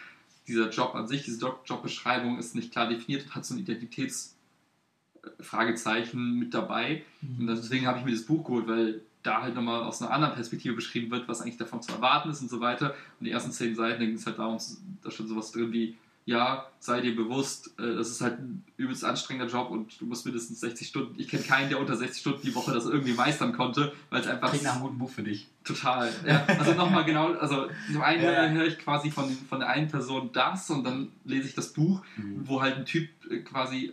dieser 0.47 0.69
Job 0.69 0.95
an 0.95 1.09
sich, 1.09 1.25
diese 1.25 1.41
Job 1.41 1.63
Jobbeschreibung 1.67 2.39
ist 2.39 2.55
nicht 2.55 2.73
klar 2.73 2.89
definiert 2.89 3.25
und 3.25 3.35
hat 3.35 3.47
so 3.47 3.55
ein 3.55 3.61
Identitätsfragezeichen 3.61 6.39
mit 6.39 6.53
dabei. 6.53 7.05
Und 7.39 7.47
deswegen 7.47 7.87
habe 7.87 8.01
ich 8.01 8.05
mir 8.05 8.13
das 8.13 8.27
Buch 8.27 8.45
geholt, 8.45 8.67
weil 8.67 9.01
da 9.23 9.43
halt 9.43 9.55
nochmal 9.55 9.83
aus 9.83 10.03
einer 10.03 10.11
anderen 10.11 10.35
Perspektive 10.35 10.75
beschrieben 10.75 11.11
wird, 11.11 11.29
was 11.29 11.41
eigentlich 11.43 11.57
davon 11.57 11.81
zu 11.83 11.93
erwarten 11.93 12.31
ist 12.31 12.43
und 12.43 12.51
so 12.51 12.61
weiter. 12.61 12.95
Und 13.21 13.27
die 13.27 13.31
ersten 13.31 13.53
zehn 13.53 13.75
Seiten, 13.75 14.01
da 14.01 14.07
ging 14.07 14.15
es 14.17 14.27
halt 14.27 14.39
darum, 14.39 14.59
da 15.03 15.11
stand 15.11 15.29
sowas 15.29 15.53
drin 15.53 15.73
wie, 15.73 15.97
ja, 16.25 16.67
sei 16.79 17.01
dir 17.01 17.17
bewusst, 17.17 17.77
äh, 17.81 17.95
das 17.97 18.09
ist 18.11 18.21
halt 18.21 18.39
ein 18.39 18.65
übelst 18.77 19.05
anstrengender 19.05 19.53
Job 19.53 19.71
und 19.71 20.01
du 20.01 20.07
musst 20.07 20.25
mindestens 20.25 20.61
60 20.61 20.87
Stunden, 20.87 21.15
ich 21.19 21.27
kenne 21.29 21.43
keinen, 21.43 21.69
der 21.69 21.81
unter 21.81 21.97
60 21.97 22.21
Stunden 22.21 22.43
die 22.43 22.55
Woche 22.55 22.73
das 22.73 22.87
irgendwie 22.87 23.13
meistern 23.13 23.53
konnte, 23.53 23.93
weil 24.11 24.21
es 24.21 24.29
einfach 24.29 24.51
Klingt 24.51 24.63
nach 24.65 24.75
einem 24.75 24.83
guten 24.83 24.99
Buch 24.99 25.11
für 25.11 25.25
dich. 25.25 25.49
total, 25.65 26.13
ja, 26.25 26.45
also 26.59 26.75
nochmal 26.75 27.05
genau, 27.05 27.33
also 27.35 27.69
zum 27.91 28.03
einen 28.03 28.23
Ja. 28.23 28.49
höre 28.51 28.67
ich 28.67 28.79
quasi 28.79 29.11
von, 29.11 29.31
von 29.49 29.59
der 29.61 29.69
einen 29.71 29.89
Person 29.89 30.31
das 30.33 30.71
und 30.71 30.85
dann 30.85 31.11
lese 31.25 31.49
ich 31.49 31.55
das 31.55 31.73
Buch, 31.73 32.03
Mhm. 32.17 32.43
wo 32.49 32.61
halt 32.63 32.77
ein 32.77 32.87
Typ 32.87 33.09
äh, 33.29 33.39
quasi 33.39 33.93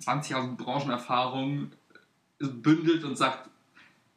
20 0.00 0.32
Jahre 0.32 0.48
Branchenerfahrung 0.48 1.70
äh, 2.40 2.46
bündelt 2.46 3.04
und 3.04 3.16
sagt, 3.16 3.48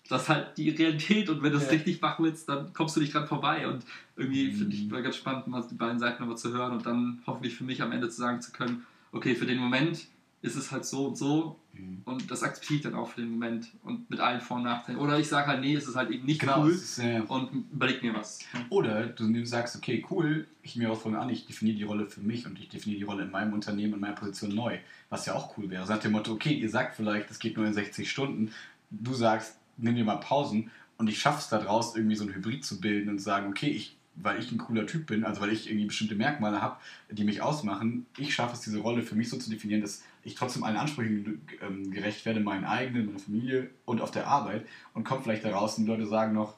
das 0.07 0.23
ist 0.23 0.29
halt 0.29 0.57
die 0.57 0.69
Realität 0.69 1.29
und 1.29 1.41
wenn 1.43 1.51
du 1.51 1.57
es 1.57 1.65
Ja. 1.65 1.71
richtig 1.71 2.01
machen 2.01 2.25
willst, 2.25 2.47
dann 2.49 2.73
kommst 2.73 2.95
du 2.95 2.99
nicht 3.01 3.13
dran 3.13 3.27
vorbei 3.27 3.67
und 3.67 3.83
irgendwie 4.15 4.47
Mhm. 4.51 4.55
finde 4.55 4.75
ich 4.75 4.91
war 4.91 5.01
ganz 5.01 5.15
spannend, 5.15 5.47
mal 5.47 5.63
die 5.69 5.75
beiden 5.75 5.99
Seiten 5.99 6.21
nochmal 6.21 6.37
zu 6.37 6.51
hören 6.53 6.73
und 6.73 6.85
dann 6.85 7.19
hoffentlich 7.27 7.55
für 7.55 7.63
mich 7.63 7.81
am 7.81 7.91
Ende 7.91 8.09
zu 8.09 8.17
sagen 8.17 8.41
zu 8.41 8.51
können, 8.51 8.85
okay, 9.11 9.35
für 9.35 9.45
den 9.45 9.57
Moment 9.59 10.07
ist 10.43 10.55
es 10.55 10.71
halt 10.71 10.85
so 10.85 11.07
und 11.07 11.17
so 11.17 11.59
Mhm. 11.73 12.01
und 12.05 12.29
das 12.31 12.41
akzeptiere 12.43 12.77
ich 12.77 12.83
dann 12.83 12.93
auch 12.95 13.09
für 13.09 13.21
den 13.21 13.31
Moment 13.31 13.67
und 13.83 14.09
mit 14.09 14.19
allen 14.19 14.39
Vor- 14.39 14.57
und 14.57 14.63
Nachteilen. 14.63 14.99
Oder 14.99 15.19
ich 15.19 15.27
sage 15.27 15.47
halt, 15.47 15.61
nee, 15.61 15.73
es 15.75 15.87
ist 15.87 15.95
halt 15.95 16.09
eben 16.11 16.25
nicht 16.25 16.39
Genau, 16.39 16.63
cool 16.63 16.71
ist, 16.71 16.99
äh, 16.99 17.21
und 17.27 17.65
überleg 17.71 18.01
mir 18.03 18.13
was. 18.15 18.39
Oder 18.69 19.07
du 19.07 19.45
sagst, 19.45 19.75
okay, 19.75 20.05
cool, 20.11 20.47
ich 20.63 20.75
nehme 20.75 20.91
auch 20.91 21.01
von 21.01 21.15
an, 21.15 21.29
ich 21.29 21.45
definiere 21.47 21.77
die 21.77 21.83
Rolle 21.83 22.05
für 22.05 22.21
mich 22.21 22.45
und 22.45 22.57
ich 22.59 22.69
definiere 22.69 22.99
die 22.99 23.03
Rolle 23.05 23.23
in 23.23 23.31
meinem 23.31 23.53
Unternehmen, 23.53 23.93
in 23.95 23.99
meiner 23.99 24.13
Position 24.15 24.53
neu. 24.55 24.77
Was 25.09 25.25
ja 25.25 25.33
auch 25.35 25.57
cool 25.57 25.69
wäre. 25.69 25.85
Nach 25.87 25.99
dem 25.99 26.11
Motto, 26.13 26.31
okay, 26.33 26.53
ihr 26.53 26.69
sagt 26.69 26.95
vielleicht, 26.95 27.29
es 27.31 27.39
geht 27.39 27.57
nur 27.57 27.65
in 27.65 27.73
60 27.73 28.09
Stunden. 28.09 28.51
Du 28.89 29.13
sagst, 29.13 29.57
nimm 29.77 29.95
dir 29.95 30.03
mal 30.03 30.17
Pausen 30.17 30.71
und 30.97 31.07
ich 31.07 31.19
schaffe 31.19 31.39
es 31.39 31.49
daraus, 31.49 31.95
irgendwie 31.95 32.15
so 32.15 32.25
ein 32.25 32.33
Hybrid 32.33 32.65
zu 32.65 32.81
bilden 32.81 33.09
und 33.09 33.19
sagen, 33.19 33.47
okay, 33.49 33.69
ich, 33.69 33.95
weil 34.15 34.39
ich 34.39 34.51
ein 34.51 34.57
cooler 34.57 34.87
Typ 34.87 35.05
bin, 35.05 35.23
also 35.23 35.41
weil 35.41 35.51
ich 35.51 35.69
irgendwie 35.69 35.85
bestimmte 35.85 36.15
Merkmale 36.15 36.61
habe, 36.61 36.77
die 37.11 37.23
mich 37.23 37.41
ausmachen, 37.41 38.05
ich 38.17 38.33
schaffe 38.33 38.55
es, 38.55 38.61
diese 38.61 38.79
Rolle 38.79 39.03
für 39.03 39.15
mich 39.15 39.29
so 39.29 39.37
zu 39.37 39.49
definieren, 39.49 39.81
dass 39.81 40.03
ich 40.23 40.35
trotzdem 40.35 40.63
allen 40.63 40.77
Ansprüchen 40.77 41.41
ähm, 41.61 41.91
gerecht 41.91 42.25
werde, 42.25 42.39
meinen 42.39 42.65
eigenen, 42.65 43.05
meiner 43.05 43.19
Familie 43.19 43.69
und 43.85 44.01
auf 44.01 44.11
der 44.11 44.27
Arbeit 44.27 44.65
und 44.93 45.03
komme 45.03 45.21
vielleicht 45.21 45.45
daraus 45.45 45.77
und 45.77 45.85
die 45.85 45.91
Leute 45.91 46.07
sagen 46.07 46.33
noch, 46.33 46.55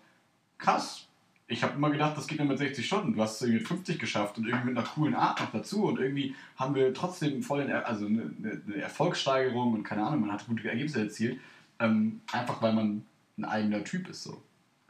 krass, 0.57 1.09
ich 1.49 1.63
habe 1.63 1.75
immer 1.75 1.89
gedacht, 1.89 2.15
das 2.15 2.27
geht 2.27 2.37
nur 2.37 2.47
mit 2.47 2.59
60 2.59 2.85
Stunden. 2.85 3.15
Du 3.15 3.21
hast 3.21 3.35
es 3.35 3.41
irgendwie 3.41 3.59
mit 3.59 3.67
50 3.67 3.99
geschafft 3.99 4.37
und 4.37 4.47
irgendwie 4.47 4.67
mit 4.67 4.77
einer 4.77 4.85
coolen 4.85 5.15
Art 5.15 5.39
noch 5.39 5.51
dazu. 5.51 5.85
Und 5.85 5.99
irgendwie 5.99 6.35
haben 6.55 6.75
wir 6.75 6.93
trotzdem 6.93 7.41
voll 7.41 7.69
also 7.71 8.05
eine, 8.05 8.31
eine 8.37 8.61
eine 8.67 8.75
Erfolgssteigerung 8.75 9.73
und 9.73 9.83
keine 9.83 10.05
Ahnung, 10.05 10.21
man 10.21 10.31
hat 10.31 10.45
gute 10.45 10.69
Ergebnisse 10.69 11.01
erzielt. 11.01 11.39
Ähm, 11.79 12.21
einfach 12.31 12.61
weil 12.61 12.73
man 12.73 13.03
ein 13.39 13.45
eigener 13.45 13.83
Typ 13.83 14.09
ist. 14.09 14.23
So. 14.23 14.41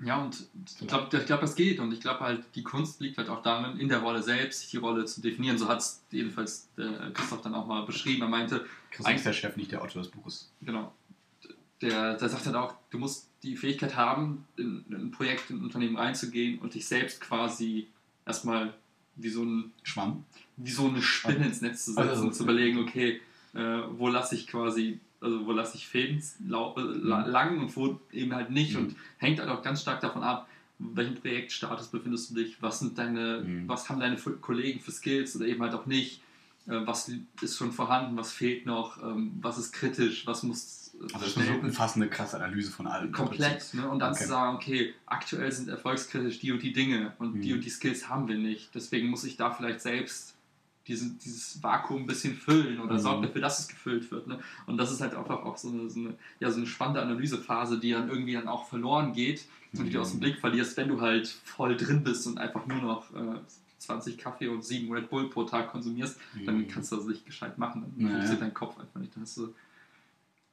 Ja, 0.03 0.21
und 0.21 0.47
ich 0.79 0.87
glaube, 0.87 1.17
ich 1.17 1.25
glaub, 1.25 1.41
das 1.41 1.55
geht. 1.55 1.79
Und 1.79 1.91
ich 1.91 1.99
glaube 1.99 2.21
halt, 2.21 2.45
die 2.55 2.63
Kunst 2.63 3.01
liegt 3.01 3.17
halt 3.17 3.29
auch 3.29 3.41
darin, 3.41 3.79
in 3.79 3.89
der 3.89 3.99
Rolle 3.99 4.23
selbst 4.23 4.61
sich 4.61 4.71
die 4.71 4.77
Rolle 4.77 5.05
zu 5.05 5.21
definieren. 5.21 5.57
So 5.57 5.67
hat 5.67 5.79
es 5.79 6.03
jedenfalls 6.11 6.69
der 6.77 7.11
Christoph 7.11 7.41
dann 7.41 7.53
auch 7.53 7.67
mal 7.67 7.85
beschrieben. 7.85 8.21
Er 8.21 8.29
meinte, 8.29 8.65
Christoph 8.91 9.15
ist 9.15 9.25
der 9.25 9.33
Chef, 9.33 9.55
nicht 9.57 9.71
der 9.71 9.81
Autor 9.81 10.01
des 10.01 10.11
Buches. 10.11 10.51
genau, 10.61 10.93
der, 11.81 12.15
der 12.15 12.29
sagt 12.29 12.45
halt 12.45 12.55
auch, 12.55 12.75
du 12.89 12.97
musst 12.97 13.29
die 13.43 13.55
Fähigkeit 13.55 13.95
haben, 13.95 14.45
in, 14.57 14.83
in 14.89 14.95
ein 14.95 15.11
Projekt, 15.11 15.49
in 15.49 15.57
ein 15.57 15.63
Unternehmen 15.63 15.97
reinzugehen 15.97 16.59
und 16.59 16.73
dich 16.73 16.85
selbst 16.85 17.21
quasi 17.21 17.87
erstmal 18.25 18.73
wie 19.15 19.29
so, 19.29 19.43
ein, 19.43 19.71
Schwamm. 19.83 20.25
wie 20.57 20.71
so 20.71 20.87
eine 20.87 21.01
Spinne 21.01 21.45
ins 21.45 21.61
Netz 21.61 21.85
zu 21.85 21.93
setzen 21.93 22.09
Also- 22.09 22.23
und 22.23 22.35
zu 22.35 22.43
überlegen, 22.43 22.79
okay, 22.79 23.21
äh, 23.53 23.81
wo 23.91 24.07
lasse 24.07 24.35
ich 24.35 24.47
quasi, 24.47 24.99
also 25.21 25.45
wo 25.45 25.51
lasse 25.51 25.75
ich 25.77 25.87
Fäden 25.87 26.17
äh, 26.19 26.79
la- 26.81 27.25
lang 27.25 27.59
und 27.59 27.75
wo 27.75 27.99
eben 28.11 28.33
halt 28.33 28.49
nicht. 28.51 28.73
Mhm. 28.73 28.79
Und 28.79 28.95
hängt 29.17 29.39
halt 29.39 29.49
auch 29.49 29.61
ganz 29.61 29.81
stark 29.81 29.99
davon 30.01 30.23
ab, 30.23 30.47
in 30.79 30.95
welchem 30.95 31.15
Projektstatus 31.15 31.87
befindest 31.87 32.31
du 32.31 32.35
dich, 32.35 32.61
was 32.61 32.79
sind 32.79 32.97
deine, 32.97 33.41
Mhm. 33.41 33.67
was 33.67 33.89
haben 33.89 33.99
deine 33.99 34.15
Kollegen 34.17 34.79
für 34.79 34.91
Skills 34.91 35.35
oder 35.35 35.45
eben 35.45 35.61
halt 35.61 35.73
auch 35.73 35.85
nicht, 35.85 36.21
äh, 36.67 36.79
was 36.85 37.11
ist 37.41 37.57
schon 37.57 37.71
vorhanden, 37.73 38.15
was 38.17 38.31
fehlt 38.31 38.65
noch, 38.65 39.01
ähm, 39.03 39.33
was 39.41 39.57
ist 39.57 39.73
kritisch, 39.73 40.25
was 40.25 40.43
muss 40.43 40.91
äh, 40.93 41.03
Also 41.13 41.25
das 41.25 41.27
ist 41.27 41.37
eine 41.37 41.59
umfassende, 41.59 42.07
krasse 42.09 42.37
Analyse 42.37 42.71
von 42.71 42.87
allem. 42.87 43.11
komplett. 43.11 43.73
Ne? 43.73 43.89
Und 43.89 43.99
dann 43.99 44.11
Okay. 44.13 44.23
zu 44.23 44.27
sagen, 44.29 44.55
okay, 44.55 44.93
aktuell 45.05 45.51
sind 45.51 45.67
erfolgskritisch 45.69 46.39
die 46.39 46.51
und 46.53 46.63
die 46.63 46.71
Dinge 46.73 47.13
und 47.19 47.41
die 47.41 47.49
Mhm. 47.49 47.55
und 47.55 47.65
die 47.65 47.69
Skills 47.69 48.07
haben 48.07 48.27
wir 48.29 48.37
nicht. 48.37 48.73
Deswegen 48.73 49.09
muss 49.09 49.23
ich 49.25 49.35
da 49.35 49.51
vielleicht 49.51 49.81
selbst 49.81 50.35
diesen, 50.89 51.17
dieses 51.19 51.61
Vakuum 51.63 52.01
ein 52.01 52.07
bisschen 52.07 52.35
füllen 52.35 52.79
oder 52.81 52.95
Mhm. 52.95 52.99
sorgt 52.99 53.23
dafür, 53.25 53.41
dass 53.41 53.59
es 53.59 53.67
gefüllt 53.67 54.09
wird. 54.11 54.27
Ne? 54.27 54.39
Und 54.65 54.77
das 54.77 54.91
ist 54.91 54.99
halt 55.01 55.13
einfach 55.15 55.43
auch 55.43 55.57
so 55.57 55.69
eine, 55.69 55.89
so, 55.89 55.99
eine, 55.99 56.15
ja, 56.39 56.51
so 56.51 56.57
eine 56.57 56.67
spannende 56.67 57.01
Analysephase, 57.01 57.79
die 57.79 57.91
dann 57.91 58.09
irgendwie 58.09 58.33
dann 58.33 58.47
auch 58.47 58.67
verloren 58.67 59.13
geht 59.13 59.45
und 59.73 59.85
die 59.85 59.91
du 59.91 59.97
Mhm. 59.97 60.01
aus 60.01 60.11
dem 60.11 60.19
Blick 60.19 60.39
verlierst, 60.39 60.75
wenn 60.77 60.89
du 60.89 60.99
halt 60.99 61.27
voll 61.27 61.77
drin 61.77 62.03
bist 62.03 62.27
und 62.27 62.37
einfach 62.39 62.65
nur 62.65 62.81
noch 62.81 63.13
äh, 63.15 63.39
20 63.77 64.17
Kaffee 64.17 64.49
und 64.49 64.65
7 64.65 64.91
Red 64.91 65.09
Bull 65.09 65.29
pro 65.29 65.43
Tag 65.45 65.71
konsumierst, 65.71 66.19
dann 66.45 66.57
Mhm. 66.57 66.67
kannst 66.67 66.91
du 66.91 66.97
das 66.97 67.05
nicht 67.05 67.25
gescheit 67.25 67.57
machen. 67.57 67.81
Dann 67.83 67.93
Naja. 67.95 68.11
funktioniert 68.11 68.41
dein 68.41 68.53
Kopf 68.53 68.77
einfach 68.79 68.99
nicht. 68.99 69.15
Dann 69.15 69.25
du, 69.35 69.53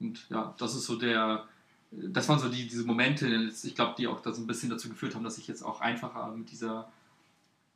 und 0.00 0.26
ja, 0.28 0.54
das 0.58 0.74
ist 0.76 0.84
so 0.84 0.96
der, 0.96 1.46
das 1.90 2.28
waren 2.28 2.38
so 2.38 2.48
die, 2.48 2.68
diese 2.68 2.84
Momente, 2.84 3.50
ich 3.62 3.74
glaube, 3.74 3.94
die 3.96 4.06
auch 4.06 4.20
da 4.20 4.32
so 4.32 4.42
ein 4.42 4.46
bisschen 4.46 4.68
dazu 4.70 4.88
geführt 4.88 5.14
haben, 5.14 5.24
dass 5.24 5.38
ich 5.38 5.48
jetzt 5.48 5.62
auch 5.62 5.80
einfacher 5.80 6.30
mit 6.36 6.50
dieser, 6.50 6.88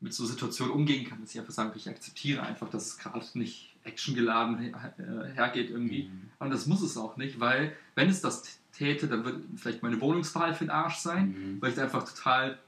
mit 0.01 0.15
so 0.15 0.25
Situationen 0.25 0.73
umgehen 0.75 1.07
kann, 1.07 1.21
dass 1.21 1.33
ich 1.35 1.41
einfach 1.41 1.53
sage, 1.53 1.73
ich 1.77 1.89
akzeptiere 1.89 2.43
einfach, 2.43 2.69
dass 2.71 2.87
es 2.87 2.99
gerade 2.99 3.25
nicht 3.35 3.75
actiongeladen 3.85 4.59
her, 4.59 4.95
äh, 4.99 5.35
hergeht 5.35 5.71
irgendwie. 5.71 6.05
Mhm. 6.05 6.31
Und 6.39 6.51
das 6.51 6.67
muss 6.67 6.83
es 6.83 6.97
auch 6.97 7.17
nicht, 7.17 7.39
weil 7.41 7.73
wenn 7.95 8.09
es 8.09 8.21
das 8.21 8.61
täte, 8.73 9.09
dann 9.09 9.25
wird 9.25 9.43
vielleicht 9.57 9.83
meine 9.83 10.01
Wohnungswahl 10.01 10.55
für 10.55 10.65
den 10.65 10.71
Arsch 10.71 10.97
sein, 10.97 11.29
Mhm. 11.29 11.61
weil 11.63 11.71
ich 11.71 11.77
da 11.77 11.83
einfach 11.85 12.05
total 12.09 12.59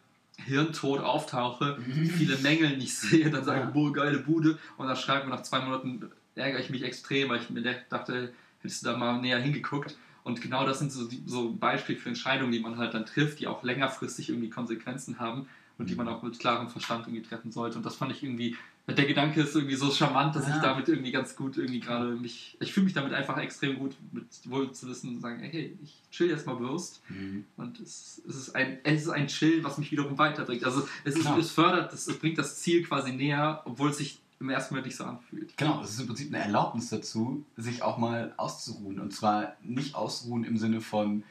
hirntot 0.44 1.00
auftauche, 1.00 1.78
Mhm. 1.86 2.06
viele 2.06 2.36
Mängel 2.38 2.76
nicht 2.76 2.94
sehe, 2.96 3.30
dann 3.30 3.44
sage 3.44 3.60
Ja. 3.60 3.66
ich, 3.68 3.72
boah, 3.72 3.92
geile 3.92 4.18
Bude 4.18 4.58
und 4.76 4.86
dann 4.86 4.96
schreibt 4.96 5.24
mir 5.26 5.30
nach 5.30 5.42
zwei 5.42 5.60
Monaten, 5.60 6.10
ärgere 6.34 6.60
ich 6.60 6.70
mich 6.70 6.82
extrem, 6.82 7.28
weil 7.28 7.40
ich 7.40 7.50
mir 7.50 7.62
dachte, 7.90 8.32
hättest 8.60 8.82
du 8.82 8.90
da 8.90 8.96
mal 8.96 9.20
näher 9.20 9.38
hingeguckt. 9.38 9.96
Und 10.24 10.40
genau 10.40 10.64
das 10.64 10.78
sind 10.78 10.92
so, 10.92 11.06
die, 11.08 11.22
so 11.26 11.52
Beispiele 11.52 11.98
für 11.98 12.08
Entscheidungen, 12.08 12.52
die 12.52 12.60
man 12.60 12.78
halt 12.78 12.94
dann 12.94 13.04
trifft, 13.06 13.40
die 13.40 13.48
auch 13.48 13.62
längerfristig 13.64 14.28
irgendwie 14.28 14.50
Konsequenzen 14.50 15.18
haben 15.18 15.48
und 15.82 15.90
die 15.90 15.94
man 15.94 16.08
auch 16.08 16.22
mit 16.22 16.38
klarem 16.38 16.68
Verstand 16.68 17.06
irgendwie 17.06 17.22
treffen 17.22 17.50
sollte. 17.52 17.76
Und 17.76 17.84
das 17.84 17.96
fand 17.96 18.12
ich 18.12 18.22
irgendwie, 18.22 18.56
der 18.88 19.04
Gedanke 19.04 19.40
ist 19.42 19.54
irgendwie 19.54 19.74
so 19.74 19.90
charmant, 19.90 20.34
dass 20.36 20.44
ich 20.48 20.54
Ja. 20.54 20.60
damit 20.62 20.88
irgendwie 20.88 21.12
ganz 21.12 21.36
gut 21.36 21.56
irgendwie 21.56 21.80
gerade 21.80 22.14
mich, 22.16 22.56
ich 22.60 22.72
fühle 22.72 22.84
mich 22.84 22.94
damit 22.94 23.12
einfach 23.12 23.36
extrem 23.38 23.78
gut, 23.78 23.94
mit 24.12 24.24
wohl 24.46 24.72
zu 24.72 24.88
wissen 24.88 25.10
und 25.16 25.20
sagen, 25.20 25.40
hey, 25.40 25.76
ich 25.82 26.00
chill 26.10 26.28
jetzt 26.28 26.46
mal 26.46 26.54
bewusst 26.56 27.02
Mhm. 27.08 27.44
und 27.56 27.78
es, 27.80 28.22
es, 28.28 28.34
ist 28.36 28.54
ein, 28.56 28.78
es 28.84 29.02
ist 29.02 29.08
ein 29.10 29.26
Chill, 29.28 29.62
was 29.64 29.78
mich 29.78 29.90
wiederum 29.92 30.16
weiterbringt. 30.18 30.64
Also 30.64 30.86
es, 31.04 31.14
ist, 31.16 31.22
Klar. 31.22 31.38
es 31.38 31.50
fördert, 31.50 31.92
es, 31.92 32.06
es 32.06 32.18
bringt 32.18 32.38
das 32.38 32.58
Ziel 32.60 32.84
quasi 32.84 33.12
näher, 33.12 33.62
obwohl 33.64 33.90
es 33.90 33.98
sich 33.98 34.20
im 34.40 34.50
ersten 34.50 34.74
Moment 34.74 34.86
nicht 34.86 34.96
so 34.96 35.04
anfühlt. 35.04 35.56
Genau, 35.56 35.80
es 35.82 35.90
ist 35.90 36.00
im 36.00 36.06
Prinzip 36.08 36.34
eine 36.34 36.42
Erlaubnis 36.42 36.88
dazu, 36.90 37.44
sich 37.56 37.82
auch 37.82 37.98
mal 37.98 38.34
auszuruhen. 38.36 38.98
Und 38.98 39.12
zwar 39.14 39.56
nicht 39.62 39.94
ausruhen 39.94 40.42
im 40.42 40.56
Sinne 40.56 40.80
von, 40.80 41.22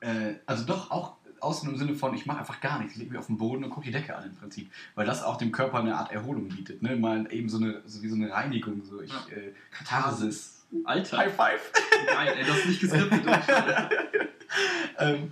äh, 0.00 0.34
also 0.46 0.64
doch 0.64 0.90
auch 0.90 1.15
ausruhen 1.40 1.72
im 1.74 1.78
Sinne 1.78 1.94
von, 1.94 2.14
ich 2.14 2.26
mache 2.26 2.38
einfach 2.38 2.60
gar 2.60 2.78
nichts, 2.78 2.94
ich 2.94 2.98
lege 2.98 3.10
mich 3.12 3.18
auf 3.18 3.26
den 3.26 3.36
Boden 3.38 3.64
und 3.64 3.70
gucke 3.70 3.86
die 3.86 3.92
Decke 3.92 4.16
an 4.16 4.24
im 4.24 4.34
Prinzip. 4.36 4.70
Weil 4.94 5.06
das 5.06 5.22
auch 5.22 5.36
dem 5.36 5.52
Körper 5.52 5.78
eine 5.80 5.96
Art 5.96 6.12
Erholung 6.12 6.48
bietet. 6.48 6.82
Ne? 6.82 6.96
Mal 6.96 7.26
eben 7.32 7.48
so 7.48 7.58
eine, 7.58 7.82
so 7.86 8.02
wie 8.02 8.08
so 8.08 8.14
eine 8.16 8.30
Reinigung, 8.32 8.82
so 8.84 9.00
ich, 9.00 9.10
Ja. 9.12 9.18
äh, 9.36 9.52
Katharsis. 9.70 10.64
Alter, 10.84 11.18
High 11.18 11.34
five! 11.34 11.72
nein, 12.14 12.28
ey, 12.36 12.44
das 12.46 12.58
ist 12.58 12.66
nicht 12.66 12.80
geskriptet. 12.80 13.22
ähm, 14.98 15.30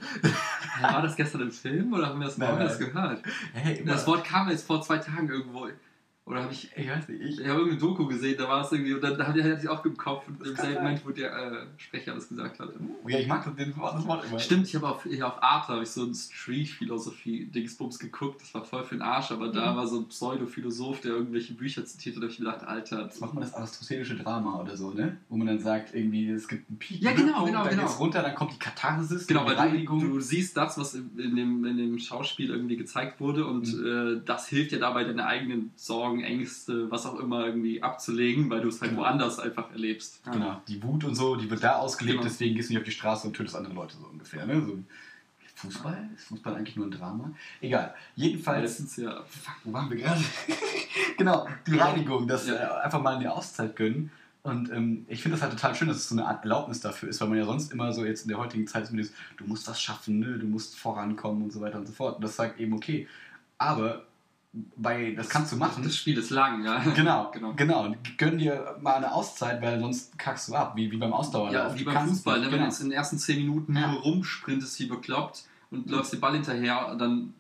War 0.81 1.03
das 1.03 1.17
gestern 1.17 1.43
im 1.43 1.51
Film 1.51 1.93
oder 1.93 2.09
haben 2.09 2.21
wir 2.21 2.27
das, 2.27 2.39
nein. 2.39 2.57
gehört? 2.79 3.23
hey, 3.53 3.85
Das 3.85 4.07
Wort 4.07 4.25
kam 4.25 4.49
jetzt 4.49 4.67
vor 4.67 4.81
zwei 4.83 4.99
Tagen 4.99 5.29
irgendwo. 5.29 5.69
Oder 6.27 6.43
habe 6.45 6.53
ich. 6.55 6.71
ich 6.75 6.89
weiß 6.89 7.07
nicht, 7.09 7.21
ich, 7.21 7.39
Ich 7.41 7.47
habe 7.47 7.59
irgendeine 7.61 7.77
Doku 7.79 8.07
gesehen, 8.07 8.37
da 8.39 8.49
war 8.49 8.65
es 8.65 8.73
irgendwie, 8.73 8.95
und 8.95 9.03
dann 9.05 9.13
ich- 9.21 9.27
hatte 9.27 9.59
ich 9.63 9.69
auch 9.69 9.85
im 9.85 9.95
Kopf, 9.95 10.27
und 10.27 10.41
Das 10.41 10.49
im 10.49 10.57
selben. 10.57 10.83
Moment, 10.83 11.05
wo 11.07 11.11
der 11.11 11.31
äh, 11.37 11.67
Sprecher 11.77 12.15
das 12.15 12.29
gesagt 12.31 12.59
hat. 12.61 12.71
ja, 13.07 13.19
ich 13.19 13.27
mag 13.27 13.45
das, 13.45 13.55
den, 13.57 13.75
das 13.77 14.07
Wort 14.07 14.25
immer. 14.25 14.39
Stimmt, 14.39 14.67
ich 14.67 14.75
habe 14.75 14.89
auf, 14.89 15.05
ich 15.05 15.23
auf 15.23 15.43
Arte 15.43 15.75
habe 15.75 15.83
ich 15.83 15.91
so 15.91 16.03
ein 16.05 16.15
Street-Philosophie-Dingsbums 16.15 17.99
geguckt, 17.99 18.41
das 18.41 18.55
war 18.55 18.65
voll 18.65 18.85
für 18.85 18.95
den 18.95 19.03
Arsch, 19.03 19.31
aber 19.33 19.49
da 19.49 19.73
Mhm. 19.73 19.77
war 19.77 19.87
so 19.87 19.99
ein 20.01 20.09
Pseudo-Philosoph, 20.09 21.01
der 21.01 21.13
irgendwelche 21.13 21.53
Bücher 21.55 21.85
zitiert 21.85 22.17
und 22.17 22.23
da 22.23 22.27
habe 22.27 22.33
ich 22.33 22.39
mir 22.41 22.47
gedacht, 22.47 22.67
Alter, 22.67 23.03
Jetzt 23.03 23.21
macht 23.21 23.35
man 23.35 23.43
das 23.43 23.55
aristotelische 23.55 24.17
Drama 24.17 24.61
oder 24.61 24.77
so, 24.77 24.93
ne? 24.93 25.19
Wo 25.29 25.37
man 25.37 25.47
dann 25.47 25.59
sagt, 25.61 25.95
irgendwie, 25.95 26.31
es 26.31 26.49
gibt 26.49 26.69
einen 26.69 26.79
Peak, 26.79 27.03
Ja, 27.03 27.13
genau, 27.13 27.25
Höhepunkt, 27.27 27.47
genau, 27.51 27.61
dann 27.65 27.71
genau. 27.71 27.83
geht's 27.83 27.99
runter, 28.01 28.23
dann 28.23 28.35
kommt 28.35 28.53
die 28.55 28.59
Katharsis, 28.59 29.27
Genau, 29.27 29.43
die 29.43 29.49
weil 29.51 29.57
Reinigung. 29.57 30.01
du, 30.01 30.09
du 30.09 30.21
siehst 30.21 30.57
das, 30.57 30.79
was 30.79 30.95
in 30.95 31.11
in 31.19 31.37
dem, 31.37 31.65
in 31.65 31.77
dem 31.77 31.99
Schauspiel 31.99 32.51
irgendwie 32.51 32.77
gezeigt 32.77 33.21
wurde 33.21 33.47
und 33.47 33.69
äh, 33.85 34.21
das 34.25 34.49
hilft 34.49 34.73
dir 34.73 34.79
dabei, 34.81 35.05
deine 35.05 35.27
eigenen 35.27 35.71
Sorgen, 35.77 36.14
Ängste, 36.23 36.91
was 36.91 37.07
auch 37.07 37.19
immer 37.19 37.47
irgendwie 37.47 37.83
abzulegen, 37.83 38.51
weil 38.51 38.61
du 38.61 38.69
es 38.69 38.81
halt 38.81 38.91
Genau. 38.93 39.03
woanders 39.03 39.39
einfach 39.41 39.71
erlebst. 39.73 40.21
Ja. 40.27 40.33
Genau, 40.33 40.63
die 40.69 40.83
Wut 40.83 41.05
und 41.05 41.15
so, 41.15 41.37
die 41.37 41.51
wird 41.51 41.63
da 41.65 41.77
ausgelebt, 41.77 42.19
Genau. 42.19 42.29
deswegen 42.29 42.55
gehst 42.55 42.69
du 42.69 42.75
nicht 42.75 42.81
auf 42.81 42.85
die 42.85 42.91
Straße 42.93 43.27
und 43.27 43.35
tötest 43.35 43.57
andere 43.57 43.75
Leute 43.75 43.97
so 43.97 44.07
ungefähr. 44.07 44.47
Ne? 44.47 44.61
So, 44.65 44.79
Fußball? 45.57 46.11
Ist 46.17 46.25
Fußball 46.27 46.55
eigentlich 46.57 46.77
nur 46.77 46.87
ein 46.87 46.91
Drama? 46.91 47.31
Egal. 47.61 47.95
Jedenfalls, 48.17 48.63
Meistens 48.81 48.97
ja. 48.97 49.23
fuck, 49.25 49.55
wo 49.65 49.73
waren 49.73 49.89
wir 49.89 49.97
gerade? 49.97 50.21
genau, 51.17 51.49
die 51.67 51.77
Reinigung, 51.77 52.27
das 52.27 52.47
Ja. 52.49 52.55
äh, 52.81 52.85
einfach 52.85 53.01
mal 53.01 53.17
eine 53.17 53.33
Auszeit 53.33 53.77
gönnen. 53.77 54.11
Und 54.43 54.71
ähm, 54.71 55.07
ich 55.09 55.23
finde 55.23 55.37
das 55.39 55.43
halt 55.43 55.53
total 55.53 55.75
schön, 55.75 55.89
dass 55.89 55.97
es 55.99 56.09
so 56.09 56.15
eine 56.15 56.27
Art 56.27 56.43
Erlaubnis 56.45 56.81
dafür 56.81 57.09
ist, 57.09 57.19
weil 57.21 57.29
man 57.29 57.39
ja 57.39 57.47
sonst 57.47 57.73
immer 57.73 57.93
so 57.93 58.05
jetzt 58.05 58.23
in 58.23 58.29
der 58.29 58.37
heutigen 58.39 58.67
Zeit 58.67 58.91
dieses, 58.93 59.13
du 59.39 59.45
musst 59.47 59.67
was 59.69 59.81
schaffen, 59.81 60.19
ne? 60.19 60.39
du 60.39 60.47
musst 60.47 60.77
vorankommen 60.77 61.45
und 61.45 61.53
so 61.53 61.61
weiter 61.63 61.79
und 61.79 61.87
so 61.87 61.95
fort. 61.95 62.17
Und 62.17 62.25
das 62.25 62.37
sagt 62.37 62.61
eben, 62.61 62.75
okay, 62.75 63.09
aber 63.57 64.05
bei, 64.77 65.13
das 65.17 65.29
kannst 65.29 65.53
du 65.53 65.57
machen. 65.57 65.83
Das 65.83 65.97
Spiel 65.97 66.17
ist 66.17 66.31
lang, 66.31 66.65
ja. 66.65 66.79
Genau, 66.95 67.31
Genau. 67.33 67.53
genau. 67.55 67.95
Gönn 68.17 68.39
dir 68.39 68.77
mal 68.81 68.95
eine 68.97 69.13
Auszeit, 69.13 69.61
weil 69.61 69.81
sonst 69.81 70.17
kackst 70.19 70.49
du 70.49 70.55
ab, 70.55 70.75
wie, 70.77 70.91
wie 70.91 70.97
beim 70.97 71.13
Ausdauerlauf. 71.13 71.73
Ja, 71.73 71.79
wie 71.79 71.85
beim 71.85 72.09
Fußball, 72.09 72.39
nicht, 72.39 72.47
ne? 72.47 72.53
wenn 72.53 72.59
genau. 72.59 72.65
du 72.67 72.71
jetzt 72.71 72.81
in 72.81 72.89
den 72.91 72.97
ersten 72.97 73.19
10 73.19 73.37
Minuten 73.39 73.77
Ja. 73.77 73.91
nur 73.91 74.01
rumsprintest 74.03 74.79
wie 74.81 74.87
bekloppt 74.87 75.45
und 75.71 75.91
läufst 75.91 76.13
den 76.13 76.21
Ball 76.21 76.35
hinterher, 76.35 76.95
dann 76.97 77.35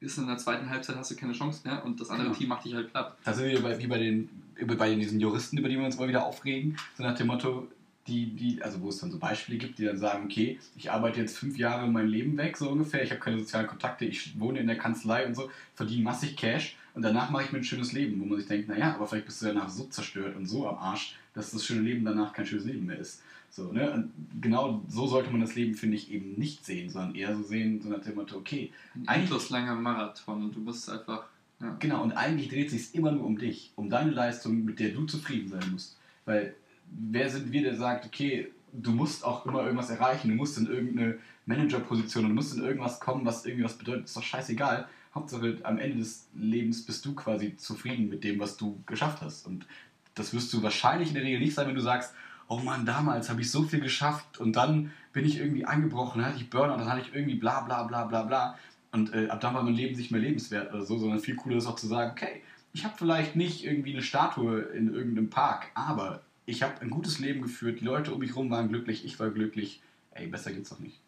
ist 0.00 0.18
in 0.18 0.26
der 0.26 0.36
zweiten 0.36 0.68
Halbzeit 0.70 0.96
hast 0.96 1.10
du 1.10 1.16
keine 1.16 1.32
Chance 1.32 1.62
mehr 1.64 1.84
und 1.84 2.00
das 2.00 2.10
andere 2.10 2.28
Genau. 2.28 2.38
Team 2.38 2.48
macht 2.48 2.64
dich 2.64 2.74
halt 2.74 2.90
platt. 2.90 3.16
Da 3.24 3.32
sind 3.32 3.46
wir 3.46 3.60
bei, 3.62 3.78
wie 3.78 3.86
bei 3.86 3.98
den, 3.98 4.28
über- 4.54 4.76
bei 4.76 4.94
diesen 4.94 5.18
Juristen, 5.18 5.56
über 5.58 5.68
die 5.68 5.76
wir 5.78 5.84
uns 5.84 5.96
immer 5.96 6.06
wieder 6.08 6.24
aufregen, 6.24 6.76
so 6.96 7.02
nach 7.02 7.14
dem 7.16 7.26
Motto, 7.26 7.66
die, 8.06 8.26
die, 8.26 8.62
also 8.62 8.82
wo 8.82 8.90
es 8.90 8.98
dann 8.98 9.10
so 9.10 9.18
Beispiele 9.18 9.58
gibt, 9.58 9.78
die 9.78 9.84
dann 9.84 9.98
sagen, 9.98 10.24
okay, 10.26 10.58
ich 10.76 10.90
arbeite 10.90 11.20
jetzt 11.20 11.38
fünf 11.38 11.56
Jahre 11.56 11.86
mein 11.88 12.08
Leben 12.08 12.36
weg, 12.36 12.56
so 12.56 12.70
ungefähr, 12.70 13.02
ich 13.02 13.10
habe 13.10 13.20
keine 13.20 13.38
sozialen 13.38 13.66
Kontakte, 13.66 14.04
ich 14.04 14.38
wohne 14.38 14.60
in 14.60 14.66
der 14.66 14.78
Kanzlei 14.78 15.26
und 15.26 15.34
so, 15.34 15.50
verdiene 15.74 16.04
massig 16.04 16.36
Cash 16.36 16.76
und 16.94 17.02
danach 17.02 17.30
mache 17.30 17.44
ich 17.44 17.52
mir 17.52 17.58
ein 17.58 17.64
schönes 17.64 17.92
Leben, 17.92 18.20
wo 18.20 18.24
man 18.26 18.38
sich 18.38 18.46
denkt, 18.46 18.68
naja, 18.68 18.94
aber 18.94 19.06
vielleicht 19.06 19.26
bist 19.26 19.42
du 19.42 19.46
danach 19.46 19.68
so 19.68 19.84
zerstört 19.84 20.36
und 20.36 20.46
so 20.46 20.68
am 20.68 20.76
Arsch, 20.76 21.16
dass 21.32 21.50
das 21.50 21.64
schöne 21.64 21.80
Leben 21.80 22.04
danach 22.04 22.32
kein 22.32 22.46
schönes 22.46 22.66
Leben 22.66 22.86
mehr 22.86 22.98
ist. 22.98 23.22
So, 23.50 23.72
ne? 23.72 23.90
Und 23.92 24.12
genau 24.40 24.82
so 24.88 25.06
sollte 25.06 25.30
man 25.30 25.40
das 25.40 25.54
Leben, 25.54 25.74
finde 25.74 25.96
ich, 25.96 26.10
eben 26.10 26.34
nicht 26.36 26.64
sehen, 26.64 26.90
sondern 26.90 27.14
eher 27.14 27.36
so 27.36 27.42
sehen, 27.42 27.80
so 27.80 27.88
nach 27.88 28.00
dem 28.00 28.16
Motto, 28.16 28.36
okay, 28.36 28.72
Ein 29.06 29.22
endlos 29.22 29.50
langer 29.50 29.76
Marathon 29.76 30.42
und 30.42 30.56
du 30.56 30.60
musst 30.60 30.90
einfach. 30.90 31.26
Ja. 31.60 31.76
Genau, 31.78 32.02
und 32.02 32.12
eigentlich 32.12 32.48
dreht 32.48 32.66
es 32.66 32.72
sich 32.72 32.94
immer 32.96 33.12
nur 33.12 33.24
um 33.24 33.38
dich, 33.38 33.72
um 33.76 33.88
deine 33.88 34.10
Leistung, 34.10 34.64
mit 34.64 34.80
der 34.80 34.90
du 34.90 35.06
zufrieden 35.06 35.48
sein 35.48 35.70
musst. 35.70 35.96
Weil 36.24 36.56
wer 36.90 37.28
sind 37.30 37.52
wir, 37.52 37.62
der 37.62 37.76
sagt, 37.76 38.06
okay, 38.06 38.52
du 38.72 38.90
musst 38.90 39.24
auch 39.24 39.46
immer 39.46 39.62
irgendwas 39.62 39.90
erreichen, 39.90 40.28
du 40.28 40.34
musst 40.34 40.58
in 40.58 40.66
irgendeine 40.66 41.18
Managerposition, 41.46 42.28
du 42.28 42.34
musst 42.34 42.56
in 42.56 42.64
irgendwas 42.64 43.00
kommen, 43.00 43.24
was 43.24 43.44
irgendwie 43.46 43.64
was 43.64 43.78
bedeutet, 43.78 44.04
ist 44.04 44.16
doch 44.16 44.22
scheißegal. 44.22 44.88
Hauptsache 45.14 45.58
am 45.62 45.78
Ende 45.78 45.98
des 45.98 46.28
Lebens 46.34 46.84
bist 46.84 47.04
du 47.04 47.14
quasi 47.14 47.56
zufrieden 47.56 48.08
mit 48.08 48.24
dem, 48.24 48.40
was 48.40 48.56
du 48.56 48.82
geschafft 48.86 49.22
hast. 49.22 49.46
Und 49.46 49.66
das 50.14 50.34
wirst 50.34 50.52
du 50.52 50.62
wahrscheinlich 50.62 51.08
in 51.08 51.14
der 51.14 51.22
Regel 51.22 51.40
nicht 51.40 51.54
sein, 51.54 51.68
wenn 51.68 51.74
du 51.74 51.80
sagst, 51.80 52.14
oh 52.48 52.58
Mann, 52.58 52.84
damals 52.84 53.30
habe 53.30 53.40
ich 53.40 53.50
so 53.50 53.62
viel 53.62 53.80
geschafft 53.80 54.38
und 54.38 54.56
dann 54.56 54.90
bin 55.12 55.24
ich 55.24 55.38
irgendwie 55.38 55.64
angebrochen, 55.64 56.20
dann 56.20 56.30
hatte 56.30 56.42
ich 56.42 56.50
Burnout, 56.50 56.78
dann 56.78 56.88
hatte 56.88 57.02
ich 57.02 57.14
irgendwie 57.14 57.36
bla 57.36 57.60
bla 57.60 57.84
bla 57.84 58.04
bla 58.04 58.22
bla. 58.24 58.58
Und 58.92 59.14
äh, 59.14 59.28
ab 59.28 59.40
dann 59.40 59.54
war 59.54 59.62
mein 59.62 59.74
Leben 59.74 59.96
nicht 59.96 60.10
mehr 60.10 60.20
lebenswert 60.20 60.72
oder 60.72 60.84
so, 60.84 60.98
sondern 60.98 61.20
viel 61.20 61.36
cooler 61.36 61.56
ist 61.56 61.66
auch 61.66 61.76
zu 61.76 61.86
sagen, 61.86 62.12
okay, 62.12 62.42
ich 62.72 62.84
habe 62.84 62.94
vielleicht 62.96 63.36
nicht 63.36 63.64
irgendwie 63.64 63.92
eine 63.92 64.02
Statue 64.02 64.60
in 64.60 64.92
irgendeinem 64.92 65.30
Park, 65.30 65.66
aber 65.74 66.22
ich 66.46 66.62
habe 66.62 66.80
ein 66.80 66.90
gutes 66.90 67.18
Leben 67.18 67.42
geführt, 67.42 67.80
die 67.80 67.84
Leute 67.84 68.12
um 68.12 68.20
mich 68.20 68.30
herum 68.30 68.50
waren 68.50 68.68
glücklich, 68.68 69.04
ich 69.04 69.18
war 69.18 69.30
glücklich. 69.30 69.80
Ey, 70.12 70.26
besser 70.26 70.52
geht's 70.52 70.70
doch 70.70 70.78
nicht. 70.78 71.00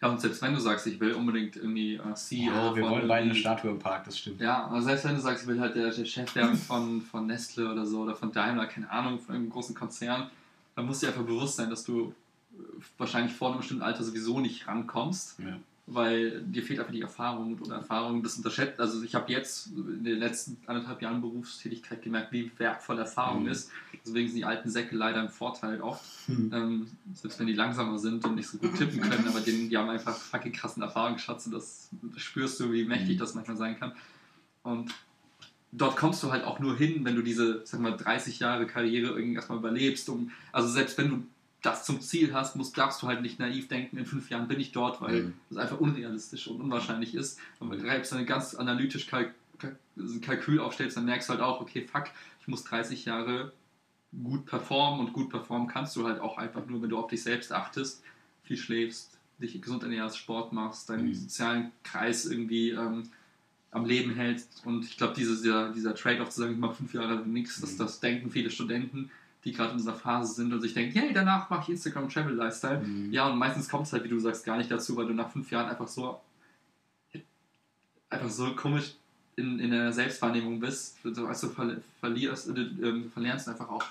ja, 0.00 0.08
und 0.08 0.20
selbst 0.20 0.40
wenn 0.42 0.54
du 0.54 0.60
sagst, 0.60 0.86
ich 0.86 0.98
will 1.00 1.12
unbedingt 1.12 1.56
irgendwie 1.56 1.96
äh, 1.96 2.14
CEO 2.14 2.52
Ja, 2.52 2.74
wir 2.74 2.82
wollen 2.84 3.08
beide 3.08 3.24
eine 3.24 3.34
Statue 3.34 3.70
im 3.70 3.78
Park, 3.78 4.04
das 4.04 4.18
stimmt. 4.18 4.40
Ja, 4.40 4.64
aber 4.64 4.80
selbst 4.80 5.04
wenn 5.04 5.14
du 5.14 5.20
sagst, 5.20 5.42
ich 5.42 5.48
will 5.48 5.60
halt 5.60 5.74
der, 5.76 5.90
der 5.90 6.04
Chef 6.04 6.34
werden 6.34 6.56
von, 6.68 7.02
von 7.02 7.26
Nestle 7.26 7.70
oder 7.70 7.84
so 7.84 8.02
oder 8.02 8.14
von 8.14 8.32
Daimler, 8.32 8.66
keine 8.66 8.90
Ahnung, 8.90 9.18
von 9.18 9.34
irgendeinem 9.34 9.52
großen 9.52 9.74
Konzern, 9.74 10.30
dann 10.74 10.86
musst 10.86 11.02
dir 11.02 11.08
einfach 11.08 11.24
bewusst 11.24 11.56
sein, 11.56 11.68
dass 11.68 11.84
du 11.84 12.14
äh, 12.52 12.62
wahrscheinlich 12.96 13.34
vor 13.34 13.48
einem 13.50 13.58
bestimmten 13.58 13.82
Alter 13.82 14.04
sowieso 14.04 14.40
nicht 14.40 14.66
rankommst, 14.66 15.38
Ja. 15.40 15.58
Weil 15.92 16.40
dir 16.42 16.62
fehlt 16.62 16.78
einfach 16.78 16.92
die 16.92 17.00
Erfahrung 17.00 17.54
und 17.58 17.70
Erfahrung, 17.70 18.22
das 18.22 18.36
unterschätzt. 18.36 18.78
Also 18.78 19.02
ich 19.02 19.14
habe 19.14 19.30
jetzt 19.32 19.68
in 19.76 20.04
den 20.04 20.18
letzten 20.18 20.56
anderthalb 20.66 21.02
Jahren 21.02 21.20
Berufstätigkeit 21.20 22.00
gemerkt, 22.02 22.32
wie 22.32 22.50
wertvoll 22.58 22.98
Erfahrung 22.98 23.42
Mhm. 23.42 23.48
ist. 23.50 23.70
Deswegen 24.06 24.28
sind 24.28 24.36
die 24.36 24.44
alten 24.44 24.70
Säcke 24.70 24.94
leider 24.96 25.20
im 25.20 25.28
Vorteil 25.28 25.80
oft. 25.82 26.04
Hm. 26.26 26.50
Ähm, 26.54 26.86
selbst 27.14 27.38
wenn 27.40 27.46
die 27.48 27.52
langsamer 27.54 27.98
sind 27.98 28.24
und 28.24 28.36
nicht 28.36 28.48
so 28.48 28.58
gut 28.58 28.76
tippen 28.78 29.00
können, 29.00 29.26
aber 29.28 29.40
die, 29.40 29.68
die 29.68 29.76
haben 29.76 29.90
einfach 29.90 30.16
fucking 30.16 30.52
krassen 30.52 30.82
Erfahrungsschatz 30.82 31.46
und 31.46 31.52
das 31.54 31.90
spürst 32.16 32.60
du, 32.60 32.72
wie 32.72 32.84
mächtig 32.84 33.16
Mhm. 33.16 33.18
das 33.20 33.34
manchmal 33.34 33.56
sein 33.56 33.78
kann. 33.78 33.92
Und 34.62 34.90
dort 35.72 35.96
kommst 35.96 36.22
du 36.22 36.30
halt 36.30 36.44
auch 36.44 36.60
nur 36.60 36.76
hin, 36.76 37.04
wenn 37.04 37.16
du 37.16 37.22
diese, 37.22 37.62
sag 37.64 37.80
mal, 37.80 37.96
30 37.96 38.38
Jahre 38.38 38.66
Karriere 38.66 39.10
irgendwie 39.14 39.34
erstmal 39.34 39.58
überlebst. 39.58 40.08
Um, 40.08 40.30
also 40.52 40.68
selbst 40.68 40.96
wenn 40.98 41.08
du 41.08 41.22
das 41.62 41.84
zum 41.84 42.00
Ziel 42.00 42.32
hast, 42.32 42.56
musst, 42.56 42.76
darfst 42.78 43.02
du 43.02 43.06
halt 43.06 43.22
nicht 43.22 43.38
naiv 43.38 43.68
denken, 43.68 43.98
in 43.98 44.06
fünf 44.06 44.30
Jahren 44.30 44.48
bin 44.48 44.60
ich 44.60 44.72
dort, 44.72 45.00
weil 45.00 45.22
Mhm. 45.22 45.34
das 45.50 45.58
einfach 45.58 45.78
unrealistisch 45.78 46.46
und 46.48 46.60
unwahrscheinlich 46.60 47.14
ist. 47.14 47.38
Und 47.58 47.70
wenn 47.70 47.80
du 47.80 47.86
dann 47.86 48.26
ganz 48.26 48.54
analytisch 48.54 49.06
Kalk 49.06 49.34
Kalkül 50.22 50.58
aufstellst, 50.58 50.96
dann 50.96 51.04
merkst 51.04 51.28
du 51.28 51.34
halt 51.34 51.42
auch, 51.42 51.60
okay, 51.60 51.86
fuck, 51.86 52.04
ich 52.40 52.48
muss 52.48 52.64
30 52.64 53.04
Jahre 53.04 53.52
gut 54.24 54.46
performen 54.46 55.00
und 55.00 55.12
gut 55.12 55.28
performen 55.28 55.68
kannst 55.68 55.94
du 55.96 56.06
halt 56.06 56.20
auch 56.20 56.38
einfach 56.38 56.64
nur, 56.66 56.80
wenn 56.80 56.88
du 56.88 56.98
auf 56.98 57.08
dich 57.08 57.22
selbst 57.22 57.52
achtest, 57.52 58.02
viel 58.42 58.56
schläfst, 58.56 59.18
dich 59.38 59.60
gesund 59.60 59.82
ernährst, 59.82 60.16
Sport 60.16 60.52
machst, 60.54 60.88
deinen 60.88 61.08
Mhm. 61.08 61.14
sozialen 61.14 61.72
Kreis 61.82 62.24
irgendwie 62.24 62.70
ähm, 62.70 63.10
am 63.70 63.84
Leben 63.84 64.14
hältst. 64.14 64.62
Und 64.64 64.84
ich 64.84 64.96
glaube, 64.96 65.12
diese, 65.14 65.36
dieser, 65.36 65.72
dieser 65.72 65.94
Trade-off 65.94 66.30
zu 66.30 66.40
sagen, 66.40 66.54
ich 66.54 66.58
mache 66.58 66.74
fünf 66.76 66.94
Jahre 66.94 67.18
nichts, 67.26 67.60
das, 67.60 67.74
Mhm. 67.74 67.78
das 67.78 68.00
denken 68.00 68.30
viele 68.30 68.50
Studenten, 68.50 69.10
die 69.44 69.52
gerade 69.52 69.72
in 69.72 69.78
dieser 69.78 69.94
Phase 69.94 70.34
sind 70.34 70.52
und 70.52 70.60
sich 70.60 70.74
denken, 70.74 70.98
hey, 70.98 71.12
danach 71.14 71.48
mache 71.50 71.62
ich 71.62 71.68
Instagram 71.70 72.08
Travel 72.08 72.34
Lifestyle. 72.34 72.80
Mhm. 72.80 73.12
Ja, 73.12 73.28
und 73.28 73.38
meistens 73.38 73.68
kommt 73.68 73.86
es 73.86 73.92
halt, 73.92 74.04
wie 74.04 74.08
du 74.08 74.18
sagst, 74.18 74.44
gar 74.44 74.58
nicht 74.58 74.70
dazu, 74.70 74.96
weil 74.96 75.06
du 75.06 75.14
nach 75.14 75.30
fünf 75.30 75.50
Jahren 75.50 75.68
einfach 75.68 75.88
so 75.88 76.20
einfach 78.10 78.28
so 78.30 78.54
komisch 78.54 78.94
in, 79.36 79.58
in 79.60 79.70
der 79.70 79.92
Selbstwahrnehmung 79.92 80.60
bist. 80.60 80.98
Also, 81.04 81.26
also 81.26 81.48
ver 81.48 81.76
verlierst, 82.00 82.48
äh, 82.48 82.60
ähm, 82.60 83.10
verlernst 83.12 83.48
einfach 83.48 83.68
auch 83.68 83.84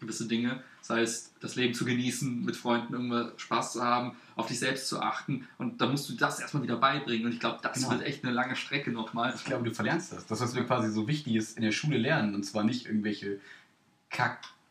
gewisse 0.00 0.28
Dinge. 0.28 0.62
Sei 0.80 1.02
es 1.02 1.32
das 1.40 1.56
Leben 1.56 1.74
zu 1.74 1.84
genießen, 1.84 2.44
mit 2.44 2.56
Freunden 2.56 2.92
irgendwas 2.92 3.32
Spaß 3.36 3.72
zu 3.72 3.82
haben, 3.82 4.16
auf 4.36 4.46
dich 4.46 4.58
selbst 4.58 4.88
zu 4.88 5.00
achten. 5.00 5.48
Und 5.58 5.80
da 5.80 5.86
musst 5.88 6.08
du 6.08 6.14
das 6.14 6.38
erstmal 6.40 6.62
wieder 6.62 6.76
beibringen. 6.76 7.26
Und 7.26 7.32
ich 7.32 7.40
glaube, 7.40 7.58
das 7.62 7.78
Genau. 7.78 7.90
wird 7.90 8.02
echt 8.02 8.22
eine 8.24 8.32
lange 8.32 8.54
Strecke 8.54 8.92
nochmal. 8.92 9.32
Ich 9.34 9.44
glaube, 9.44 9.64
du 9.64 9.74
verlernst 9.74 10.12
das. 10.12 10.26
Das, 10.26 10.40
was 10.40 10.54
wir 10.54 10.64
quasi 10.64 10.90
so 10.90 11.08
wichtig 11.08 11.34
ist 11.34 11.56
in 11.56 11.64
der 11.64 11.72
Schule 11.72 11.98
lernen, 11.98 12.34
und 12.34 12.44
zwar 12.44 12.64
nicht 12.64 12.86
irgendwelche 12.86 13.40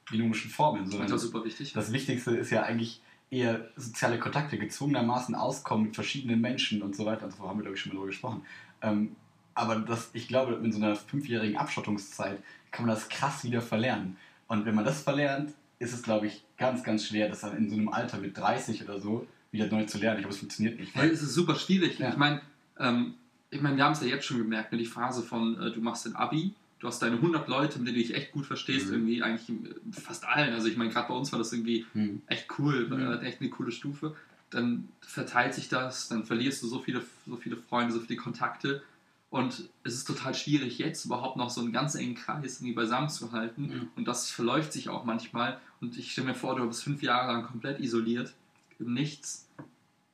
kack-binomischen 0.08 0.50
Formeln, 0.50 0.86
Das 0.86 0.94
sondern 0.94 1.14
ist 1.14 1.22
super 1.22 1.44
wichtig. 1.44 1.74
das 1.74 1.92
Wichtigste 1.92 2.36
ist 2.36 2.50
ja 2.50 2.64
eigentlich 2.64 3.02
eher 3.30 3.68
soziale 3.76 4.20
Kontakte, 4.20 4.58
gezwungenermaßen 4.58 5.36
auskommen 5.36 5.88
mit 5.88 5.96
verschiedenen 5.96 6.40
Menschen 6.40 6.82
und 6.82 6.96
so 6.96 7.06
weiter 7.06 7.26
und 7.26 7.32
so 7.32 7.38
fort, 7.38 7.50
haben 7.50 7.60
wir, 7.60 7.64
glaube 7.64 7.76
ich, 7.76 7.82
schon 7.82 7.92
mal 7.92 7.96
darüber 7.96 8.08
gesprochen. 8.08 8.42
Ähm, 8.82 9.16
aber 9.54 9.78
das, 9.80 10.10
ich 10.14 10.28
glaube, 10.28 10.54
in 10.64 10.72
so 10.72 10.78
einer 10.78 10.96
fünfjährigen 10.96 11.58
Abschottungszeit 11.58 12.42
kann 12.72 12.86
man 12.86 12.96
das 12.96 13.10
krass 13.10 13.44
wieder 13.44 13.62
verlernen. 13.62 14.18
Und 14.48 14.66
wenn 14.66 14.76
man 14.76 14.86
das 14.86 15.02
verlernt, 15.02 15.54
ist 15.80 15.94
es, 15.94 16.04
glaube 16.04 16.28
ich, 16.28 16.44
ganz, 16.58 16.84
ganz 16.84 17.06
schwer, 17.06 17.28
das 17.28 17.42
dann 17.42 17.58
in 17.58 17.70
so 17.70 17.76
einem 17.76 17.90
Alter 17.90 18.18
mit 18.18 18.38
30 18.38 18.84
oder 18.84 19.00
so 19.00 19.28
wieder 19.52 19.68
neu 19.68 19.84
zu 19.86 19.98
lernen. 19.98 20.18
Ich 20.20 20.24
glaube, 20.24 20.34
es 20.34 20.40
funktioniert 20.40 20.80
nicht. 20.80 20.96
Hey, 20.96 21.10
es 21.10 21.22
ist 21.22 21.34
super 21.34 21.56
schwierig. 21.56 22.00
Ja. 22.00 22.10
Ich 22.10 22.18
meine, 22.18 22.42
ähm, 22.80 23.16
ich 23.50 23.62
mein, 23.62 23.76
wir 23.78 23.84
haben 23.84 23.94
es 23.94 24.02
ja 24.02 24.08
jetzt 24.08 24.26
schon 24.26 24.38
gemerkt, 24.38 24.72
ne, 24.72 24.78
die 24.78 24.86
Phase 24.86 25.22
von, 25.24 25.60
äh, 25.62 25.72
du 25.72 25.82
machst 25.82 26.06
den 26.06 26.16
Abi, 26.16 26.54
du 26.80 26.88
hast 26.88 27.00
deine 27.02 27.20
100 27.22 27.48
Leute, 27.48 27.80
mit 27.80 27.88
denen 27.88 27.98
du 27.98 28.02
dich 28.04 28.14
echt 28.16 28.32
gut 28.32 28.46
verstehst, 28.46 28.88
Mhm. 28.88 28.94
irgendwie 28.94 29.24
eigentlich 29.24 29.50
äh, 29.50 29.74
fast 29.92 30.26
allen. 30.28 30.54
Also 30.54 30.68
ich 30.68 30.78
meine, 30.78 30.92
gerade 30.92 31.08
bei 31.08 31.14
uns 31.16 31.32
war 31.32 31.40
das 31.40 31.52
irgendwie 31.54 31.86
Hm. 31.94 32.22
echt 32.28 32.48
cool, 32.60 32.88
Mhm. 32.88 33.24
echt 33.26 33.42
eine 33.42 33.50
coole 33.50 33.72
Stufe. 33.72 34.16
Dann 34.50 34.88
verteilt 35.02 35.54
sich 35.54 35.68
das, 35.70 36.08
dann 36.08 36.26
verlierst 36.26 36.64
du 36.64 36.68
so 36.68 36.80
viele, 36.80 37.04
so 37.26 37.36
viele 37.36 37.58
Freunde, 37.58 37.94
so 37.94 38.00
viele 38.00 38.18
Kontakte. 38.18 38.82
Und 39.30 39.68
es 39.84 39.94
ist 39.96 40.06
total 40.08 40.34
schwierig, 40.34 40.78
jetzt 40.78 41.04
überhaupt 41.04 41.36
noch 41.36 41.50
so 41.50 41.60
einen 41.60 41.74
ganz 41.74 41.96
engen 41.96 42.16
Kreis 42.16 42.60
irgendwie 42.62 42.74
beisammen 42.76 43.10
zu 43.10 43.34
halten. 43.34 43.64
Mhm. 43.64 43.88
Und 43.98 44.08
das 44.08 44.30
verläuft 44.32 44.72
sich 44.72 44.88
auch 44.88 45.04
manchmal. 45.04 45.60
Und 45.82 45.98
ich 45.98 46.14
stelle 46.14 46.28
mir 46.28 46.34
vor, 46.36 46.56
du 46.56 46.66
bist 46.66 46.84
fünf 46.84 47.02
Jahre 47.04 47.34
lang 47.34 47.44
komplett 47.44 47.80
isoliert, 47.82 48.34
im 48.80 48.94
Nichts. 48.94 49.47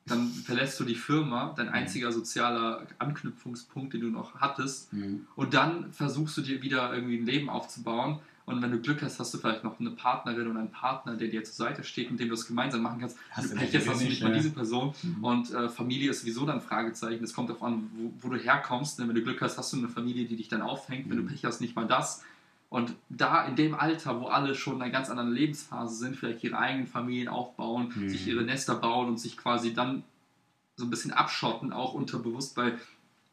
Dann 0.06 0.28
verlässt 0.28 0.78
du 0.78 0.84
die 0.84 0.94
Firma, 0.96 1.54
dein 1.56 1.70
einziger 1.70 2.12
sozialer 2.12 2.86
Anknüpfungspunkt, 2.98 3.94
den 3.94 4.02
du 4.02 4.08
noch 4.08 4.34
hattest. 4.36 4.92
Hm. 4.92 5.26
Und 5.34 5.54
dann 5.54 5.92
versuchst 5.92 6.36
du 6.36 6.42
dir 6.42 6.60
wieder 6.62 6.92
irgendwie 6.94 7.16
ein 7.16 7.24
Leben 7.26 7.48
aufzubauen. 7.48 8.18
Und 8.46 8.60
wenn 8.60 8.70
du 8.70 8.78
Glück 8.78 9.00
hast, 9.02 9.18
hast 9.18 9.32
du 9.32 9.38
vielleicht 9.38 9.64
noch 9.64 9.80
eine 9.80 9.90
Partnerin 9.92 10.46
oder 10.50 10.58
einen 10.60 10.70
Partner, 10.70 11.16
der 11.16 11.28
dir 11.28 11.42
zur 11.44 11.54
Seite 11.54 11.82
steht, 11.82 12.10
mit 12.10 12.20
dem 12.20 12.28
du 12.28 12.34
das 12.34 12.46
gemeinsam 12.46 12.82
machen 12.82 13.00
kannst. 13.00 13.16
Hast 13.30 13.44
Wenn 13.44 13.56
du 13.56 13.62
Pech 13.64 13.72
nicht, 13.72 13.80
hast, 13.80 13.88
hast 13.94 14.00
du 14.00 14.04
nicht, 14.04 14.10
nicht 14.10 14.22
mal 14.22 14.28
ja. 14.32 14.36
diese 14.36 14.50
Person. 14.50 14.94
Mhm. 15.02 15.24
Und 15.24 15.50
äh, 15.54 15.68
Familie 15.70 16.10
ist 16.10 16.20
sowieso 16.20 16.44
dann 16.44 16.56
ein 16.56 16.60
Fragezeichen. 16.60 17.24
Es 17.24 17.32
kommt 17.32 17.48
darauf 17.48 17.62
an, 17.62 17.90
wo, 17.96 18.12
wo 18.20 18.28
du 18.34 18.38
herkommst. 18.38 18.98
Denn 18.98 19.08
wenn 19.08 19.14
du 19.14 19.22
Glück 19.22 19.40
hast, 19.40 19.56
hast 19.56 19.72
du 19.72 19.78
eine 19.78 19.88
Familie, 19.88 20.26
die 20.26 20.36
dich 20.36 20.48
dann 20.48 20.60
aufhängt. 20.60 21.08
Wenn 21.08 21.16
Mhm. 21.16 21.28
du 21.28 21.32
Pech 21.32 21.46
hast, 21.46 21.62
nicht 21.62 21.74
mal 21.74 21.86
das. 21.86 22.22
Und 22.68 22.94
da 23.08 23.46
in 23.46 23.54
dem 23.56 23.74
Alter, 23.74 24.20
wo 24.20 24.26
alle 24.26 24.54
schon 24.54 24.76
in 24.76 24.82
einer 24.82 24.90
ganz 24.90 25.08
anderen 25.08 25.32
Lebensphase 25.32 25.94
sind, 25.94 26.16
vielleicht 26.16 26.42
ihre 26.42 26.58
eigenen 26.58 26.86
Familien 26.86 27.28
aufbauen, 27.28 27.92
Mhm. 27.94 28.08
sich 28.08 28.26
ihre 28.26 28.42
Nester 28.42 28.74
bauen 28.74 29.08
und 29.08 29.20
sich 29.20 29.36
quasi 29.36 29.72
dann 29.74 30.02
so 30.76 30.84
ein 30.84 30.90
bisschen 30.90 31.12
abschotten, 31.12 31.72
auch 31.72 31.94
unterbewusst, 31.94 32.56
weil 32.56 32.78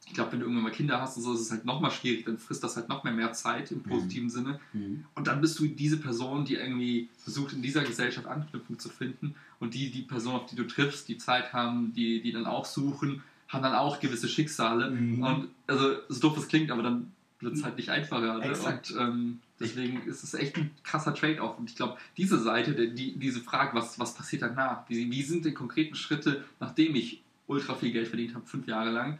ich 0.05 0.13
glaube, 0.13 0.33
wenn 0.33 0.39
du 0.39 0.45
irgendwann 0.45 0.65
mal 0.65 0.71
Kinder 0.71 0.99
hast 0.99 1.15
und 1.17 1.23
so, 1.23 1.33
ist 1.33 1.41
es 1.41 1.51
halt 1.51 1.63
nochmal 1.63 1.91
schwierig, 1.91 2.25
dann 2.25 2.37
frisst 2.37 2.63
das 2.63 2.75
halt 2.75 2.89
noch 2.89 3.03
mehr, 3.03 3.13
mehr 3.13 3.33
Zeit 3.33 3.71
im 3.71 3.81
positiven 3.81 4.29
Sinne. 4.29 4.59
Hm. 4.73 5.05
Und 5.15 5.27
dann 5.27 5.41
bist 5.41 5.57
du 5.59 5.67
diese 5.67 5.97
Person, 5.97 6.43
die 6.43 6.55
irgendwie 6.55 7.07
versucht, 7.17 7.53
in 7.53 7.61
dieser 7.61 7.83
Gesellschaft 7.83 8.27
Anknüpfung 8.27 8.77
zu 8.77 8.89
finden. 8.89 9.35
Und 9.59 9.73
die, 9.73 9.89
die 9.91 10.01
Person, 10.01 10.35
auf 10.35 10.47
die 10.47 10.55
du 10.55 10.65
triffst, 10.65 11.07
die 11.07 11.17
Zeit 11.17 11.53
haben, 11.53 11.93
die, 11.93 12.21
die 12.21 12.31
dann 12.31 12.45
auch 12.45 12.65
suchen, 12.65 13.23
haben 13.47 13.63
dann 13.63 13.73
auch 13.75 13.99
gewisse 13.99 14.27
Schicksale. 14.27 14.89
Mhm. 14.91 15.23
Und 15.23 15.47
also, 15.67 15.95
so 16.09 16.19
doof 16.19 16.37
es 16.37 16.47
klingt, 16.47 16.71
aber 16.71 16.83
dann 16.83 17.11
wird 17.41 17.55
es 17.55 17.63
halt 17.63 17.77
nicht 17.77 17.89
einfacher. 17.89 18.39
Ne? 18.39 18.53
Und 18.53 18.95
ähm, 18.97 19.39
deswegen 19.59 20.03
ist 20.03 20.23
es 20.23 20.33
echt 20.33 20.57
ein 20.57 20.71
krasser 20.83 21.13
Trade-off. 21.13 21.57
Und 21.57 21.69
ich 21.69 21.75
glaube, 21.75 21.97
diese 22.17 22.39
Seite, 22.39 22.89
die, 22.89 23.17
diese 23.17 23.41
Frage, 23.41 23.75
was, 23.75 23.99
was 23.99 24.13
passiert 24.13 24.43
danach? 24.43 24.89
Wie, 24.89 25.11
wie 25.11 25.23
sind 25.23 25.45
die 25.45 25.53
konkreten 25.53 25.95
Schritte, 25.95 26.45
nachdem 26.59 26.95
ich 26.95 27.21
ultra 27.47 27.75
viel 27.75 27.91
Geld 27.91 28.07
verdient 28.07 28.35
habe, 28.35 28.45
fünf 28.45 28.67
Jahre 28.67 28.91
lang? 28.91 29.19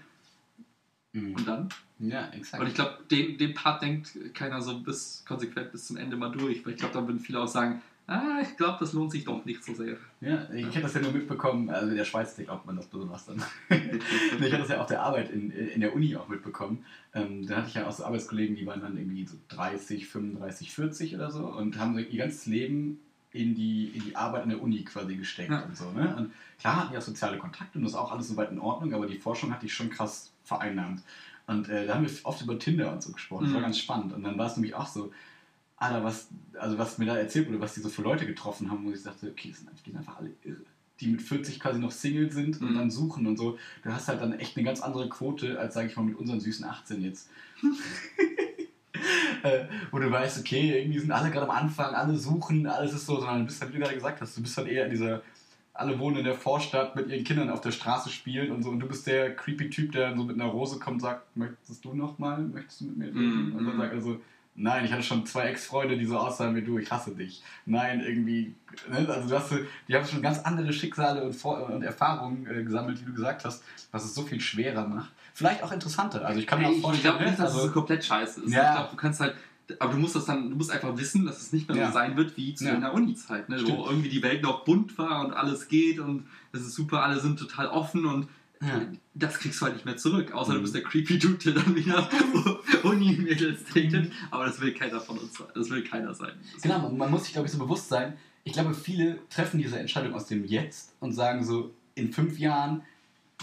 Hm. 1.14 1.36
Und 1.36 1.48
dann? 1.48 1.70
Ja, 2.00 2.30
exakt. 2.30 2.62
Und 2.62 2.68
ich 2.70 2.76
glaube, 2.76 3.00
den, 3.10 3.38
den 3.38 3.54
Part 3.54 3.82
denkt 3.82 4.18
keiner 4.34 4.62
so 4.62 4.80
bis 4.80 5.24
konsequent 5.28 5.72
bis 5.72 5.88
zum 5.88 5.98
Ende 5.98 6.16
mal 6.16 6.32
durch. 6.32 6.66
Weil 6.66 6.74
ich 6.74 6.80
glaube, 6.80 6.94
dann 6.94 7.08
würden 7.08 7.20
viele 7.20 7.40
auch 7.40 7.48
sagen, 7.48 7.82
ah, 8.12 8.40
ich 8.42 8.56
glaube, 8.58 8.78
das 8.80 8.94
lohnt 8.94 9.12
sich 9.12 9.24
doch 9.24 9.44
nicht 9.46 9.64
so 9.64 9.74
sehr. 9.74 9.98
Ja, 10.20 10.48
ich 10.54 10.66
habe 10.68 10.82
das 10.82 10.94
ja 10.94 11.02
nur 11.02 11.12
mitbekommen, 11.14 11.70
also 11.70 11.90
in 11.90 11.96
der 11.98 12.06
Schweiz 12.06 12.36
glaubt 12.36 12.66
man 12.66 12.76
das 12.76 12.86
besonders 12.88 13.26
dann. 13.26 13.42
Ich 13.72 14.52
hatte 14.52 14.58
das 14.60 14.70
ja 14.70 14.82
auf 14.82 14.88
der 14.88 15.02
Arbeit 15.02 15.30
in, 15.32 15.52
in 15.52 15.82
der 15.82 15.96
Uni 15.96 16.16
auch 16.16 16.28
mitbekommen. 16.28 16.86
Ähm, 17.14 17.46
da 17.48 17.58
hatte 17.58 17.68
ich 17.70 17.74
ja 17.76 17.88
auch 17.88 17.92
so 17.92 18.06
Arbeitskollegen, 18.06 18.56
die 18.56 18.66
waren 18.66 18.82
dann 18.82 18.98
irgendwie 18.98 19.26
so 19.26 19.36
30, 19.50 20.08
35, 20.08 20.72
40 20.74 21.16
oder 21.16 21.32
so 21.32 21.46
und 21.48 21.80
haben 21.80 21.98
ihr 21.98 22.18
ganzes 22.18 22.46
Leben 22.46 23.00
in 23.34 23.56
die, 23.56 23.88
in 23.96 24.04
die 24.04 24.16
Arbeit 24.16 24.44
in 24.44 24.50
der 24.50 24.62
Uni 24.62 24.84
quasi 24.84 25.16
gesteckt 25.16 25.52
Ja. 25.52 25.62
und 25.64 25.78
so. 25.78 25.90
Ne? 25.92 26.14
Und 26.18 26.32
klar 26.60 26.78
hatten 26.82 26.92
die 26.92 26.98
auch 26.98 27.02
soziale 27.02 27.38
Kontakte 27.38 27.78
und 27.78 27.84
das 27.86 27.94
ist 27.94 27.98
auch 27.98 28.12
alles 28.12 28.28
soweit 28.28 28.52
in 28.52 28.60
Ordnung, 28.60 28.94
aber 28.94 29.08
die 29.08 29.18
Forschung 29.18 29.52
hat 29.54 29.62
dich 29.64 29.74
schon 29.74 29.90
krass 29.90 30.32
vereinnahmt. 30.44 31.02
Und 31.48 31.70
äh, 31.70 31.86
da 31.88 31.96
haben 31.96 32.06
wir 32.06 32.12
oft 32.24 32.42
über 32.42 32.58
Tinder 32.60 32.92
und 32.92 33.02
so 33.02 33.12
gesprochen. 33.12 33.46
Das 33.46 33.54
war 33.54 33.60
Mhm. 33.62 33.66
ganz 33.66 33.80
spannend. 33.80 34.14
Und 34.14 34.24
dann 34.24 34.38
war 34.38 34.48
es 34.48 34.56
nämlich 34.58 34.76
auch 34.76 34.88
so, 34.88 35.12
Alter, 35.82 36.04
was, 36.04 36.28
also 36.60 36.78
was 36.78 36.98
mir 37.00 37.06
da 37.08 37.18
erzählt 37.18 37.48
wurde, 37.48 37.60
was 37.60 37.74
die 37.74 37.80
so 37.82 37.90
für 37.90 38.04
Leute 38.04 38.26
getroffen 38.28 38.70
haben, 38.70 38.86
wo 38.86 38.92
ich 38.92 39.02
dachte, 39.02 39.28
okay, 39.32 39.48
die 39.50 39.54
sind, 39.54 39.68
einfach- 39.68 39.84
die 39.84 39.90
sind 39.90 39.98
einfach 40.00 40.18
alle 40.18 40.32
irre. 40.44 40.62
Die 41.00 41.08
mit 41.08 41.22
40 41.24 41.60
quasi 41.60 41.80
noch 41.80 41.90
Single 41.92 42.32
sind 42.32 42.62
und 42.62 42.72
Mhm. 42.74 42.76
dann 42.78 42.92
suchen 42.92 43.26
und 43.26 43.36
so. 43.38 43.58
Du 43.84 43.92
hast 43.92 44.08
halt 44.08 44.22
dann 44.22 44.34
echt 44.34 44.56
eine 44.56 44.64
ganz 44.66 44.82
andere 44.82 45.10
Quote, 45.10 45.58
als, 45.60 45.74
sage 45.74 45.88
ich 45.88 45.96
mal, 45.96 46.04
mit 46.04 46.16
unseren 46.18 46.40
süßen 46.40 46.64
18 46.66 47.02
jetzt. 47.02 47.30
äh, 49.44 49.66
wo 49.90 49.98
du 50.00 50.12
weißt, 50.12 50.40
okay, 50.40 50.80
irgendwie 50.80 51.00
sind 51.00 51.12
alle 51.12 51.32
gerade 51.32 51.46
am 51.50 51.56
Anfang, 51.56 51.96
alle 51.96 52.16
suchen, 52.16 52.68
alles 52.68 52.94
ist 52.94 53.06
so, 53.08 53.16
sondern 53.16 53.40
du 53.40 53.46
bist 53.46 53.60
halt, 53.62 53.72
wie 53.72 53.78
du 53.78 53.82
gerade 53.84 53.96
gesagt 53.96 54.22
hast, 54.22 54.38
du 54.38 54.42
bist 54.44 54.56
halt 54.58 54.68
eher 54.68 54.86
in 54.86 54.92
dieser, 54.92 55.24
alle 55.74 55.98
wohnen 55.98 56.18
in 56.18 56.26
der 56.26 56.36
Vorstadt 56.36 56.96
mit 56.96 57.08
ihren 57.08 57.24
Kindern 57.24 57.50
auf 57.50 57.62
der 57.62 57.72
Straße 57.72 58.10
spielen 58.10 58.52
und 58.52 58.62
so 58.62 58.70
und 58.70 58.80
du 58.80 58.88
bist 58.88 59.08
der 59.08 59.36
creepy 59.36 59.70
Typ, 59.72 59.92
der 59.94 60.10
dann 60.10 60.18
so 60.20 60.24
mit 60.26 60.36
einer 60.40 60.46
Rose 60.52 60.78
kommt 60.78 60.96
und 60.96 61.00
sagt, 61.02 61.36
möchtest 61.36 61.84
du 61.84 61.96
noch 61.96 62.20
mal, 62.20 62.38
möchtest 62.40 62.82
du 62.82 62.86
mit 62.86 62.98
mir 62.98 63.06
reden? 63.08 63.50
Mhm. 63.50 63.56
Und 63.56 63.66
dann 63.66 63.78
sagt 63.78 63.94
er 63.94 64.02
so, 64.02 64.22
nein, 64.56 64.86
ich 64.86 64.92
hatte 64.92 65.04
schon 65.04 65.26
zwei 65.26 65.48
Ex-Freunde, 65.48 65.98
die 65.98 66.06
so 66.06 66.18
aussahen 66.18 66.56
wie 66.56 66.62
du, 66.62 66.78
ich 66.78 66.92
hasse 66.92 67.16
dich. 67.16 67.42
Nein, 67.66 68.02
irgendwie, 68.02 68.56
ne? 68.90 69.08
also 69.10 69.30
du 69.30 69.36
hast, 69.36 69.54
die 69.88 69.96
haben 69.96 70.06
schon 70.06 70.22
ganz 70.22 70.40
andere 70.40 70.72
Schicksale 70.74 71.24
und, 71.24 71.44
und 71.46 71.84
Erfahrungen 71.84 72.46
äh, 72.48 72.64
gesammelt, 72.64 73.02
wie 73.02 73.06
du 73.06 73.14
gesagt 73.14 73.46
hast, 73.46 73.64
was 73.92 74.06
es 74.06 74.14
so 74.14 74.24
viel 74.24 74.40
schwerer 74.40 74.88
macht. 74.88 75.12
Vielleicht 75.34 75.64
auch 75.64 75.72
interessanter, 75.72 76.26
also 76.26 76.40
ich 76.40 76.48
kann 76.48 76.60
mir 76.60 76.68
auch 76.68 76.72
ich 76.72 76.82
vorstellen, 76.82 77.16
glaube 77.16 77.30
nicht, 77.30 77.40
ne? 77.40 77.46
dass 77.46 77.56
also, 77.56 77.68
es 77.68 77.74
komplett 77.74 78.04
scheiße 78.04 78.42
ist. 78.42 78.54
Ja. 78.54 78.70
Ich 78.70 78.76
glaube, 78.76 78.90
du 78.92 78.98
kannst 78.98 79.20
halt, 79.22 79.36
aber 79.80 79.94
du 79.94 80.00
musst 80.00 80.16
das 80.16 80.26
dann, 80.26 80.50
du 80.50 80.56
musst 80.58 80.72
einfach 80.72 80.98
wissen, 80.98 81.26
dass 81.26 81.42
es 81.42 81.54
nicht 81.54 81.70
mehr 81.70 81.78
Ja. 81.78 81.88
so 81.88 81.94
sein 81.94 82.18
wird 82.18 82.36
wie 82.36 82.54
zu 82.54 82.66
Ja. 82.66 82.74
in 82.74 82.82
der 82.82 82.94
Uni-Zeit, 82.94 83.48
ne? 83.48 83.58
Wo 83.66 83.86
irgendwie 83.86 84.10
die 84.10 84.22
Welt 84.22 84.44
noch 84.44 84.66
bunt 84.66 84.98
war 84.98 85.26
und 85.26 85.34
alles 85.34 85.70
geht 85.70 86.00
und 86.00 86.28
es 86.52 86.62
ist 86.62 86.76
super, 86.76 87.04
alle 87.04 87.20
sind 87.20 87.40
total 87.40 87.68
offen 87.68 88.06
und 88.06 88.28
Ja. 88.62 88.82
das 89.16 89.40
kriegst 89.40 89.60
du 89.60 89.66
halt 89.66 89.76
nicht 89.76 89.86
mehr 89.86 89.98
zurück, 89.98 90.32
außer 90.34 90.54
du 90.54 90.60
Mhm. 90.60 90.62
bist 90.64 90.76
der 90.76 90.84
creepy 90.84 91.18
Dude, 91.20 91.38
der 91.38 91.54
dann 91.54 91.76
wieder 91.76 92.08
Uni-Mädels 92.84 93.64
datet, 93.74 94.12
aber 94.30 94.46
das 94.46 94.60
will 94.62 94.74
keiner 94.74 95.00
von 95.00 95.18
uns 95.18 95.34
sein, 95.38 95.48
das 95.56 95.70
will 95.70 95.84
keiner 95.84 96.14
sein. 96.14 96.34
Das 96.54 96.62
Genau, 96.62 96.80
man, 96.80 96.98
man 96.98 97.12
muss 97.12 97.24
sich, 97.24 97.34
glaube 97.34 97.48
ich, 97.48 97.52
so 97.54 97.58
bewusst 97.60 97.90
sein. 97.90 98.14
Ich 98.44 98.54
glaube, 98.54 98.74
viele 98.74 99.20
treffen 99.30 99.60
diese 99.60 99.80
Entscheidung 99.80 100.14
aus 100.14 100.28
dem 100.28 100.46
Jetzt 100.46 100.94
und 101.00 101.14
sagen 101.14 101.44
so, 101.44 101.72
in 101.96 102.12
fünf 102.14 102.40
Jahren 102.40 102.82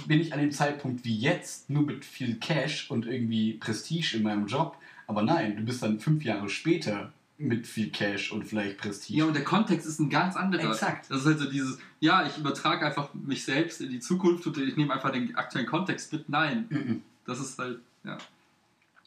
bin 0.06 0.20
ich 0.20 0.32
an 0.32 0.40
dem 0.40 0.52
Zeitpunkt 0.52 1.04
wie 1.04 1.16
jetzt, 1.16 1.68
nur 1.70 1.82
mit 1.82 2.04
viel 2.04 2.36
Cash 2.36 2.90
und 2.90 3.06
irgendwie 3.06 3.54
Prestige 3.54 4.16
in 4.16 4.22
meinem 4.22 4.46
Job. 4.46 4.76
Aber 5.06 5.22
nein, 5.22 5.56
du 5.56 5.62
bist 5.64 5.82
dann 5.82 5.98
fünf 6.00 6.22
Jahre 6.24 6.48
später 6.48 7.12
mit 7.38 7.66
viel 7.66 7.90
Cash 7.90 8.32
und 8.32 8.44
vielleicht 8.44 8.78
Prestige. 8.78 9.18
Ja, 9.20 9.24
und 9.24 9.34
der 9.34 9.44
Kontext 9.44 9.86
ist 9.86 10.00
ein 10.00 10.10
ganz 10.10 10.34
anderer. 10.36 10.70
Exakt. 10.70 11.08
Das 11.10 11.20
ist 11.20 11.26
halt 11.26 11.38
so 11.38 11.48
dieses, 11.48 11.78
ja, 12.00 12.26
ich 12.26 12.36
übertrage 12.36 12.84
einfach 12.84 13.14
mich 13.14 13.44
selbst 13.44 13.80
in 13.80 13.90
die 13.90 14.00
Zukunft 14.00 14.46
und 14.46 14.58
ich 14.58 14.76
nehme 14.76 14.92
einfach 14.92 15.10
den 15.10 15.34
aktuellen 15.36 15.66
Kontext 15.66 16.12
mit. 16.12 16.28
Nein, 16.28 16.66
Mhm. 16.68 17.02
das 17.24 17.38
ist 17.40 17.58
halt, 17.58 17.78
ja. 18.04 18.18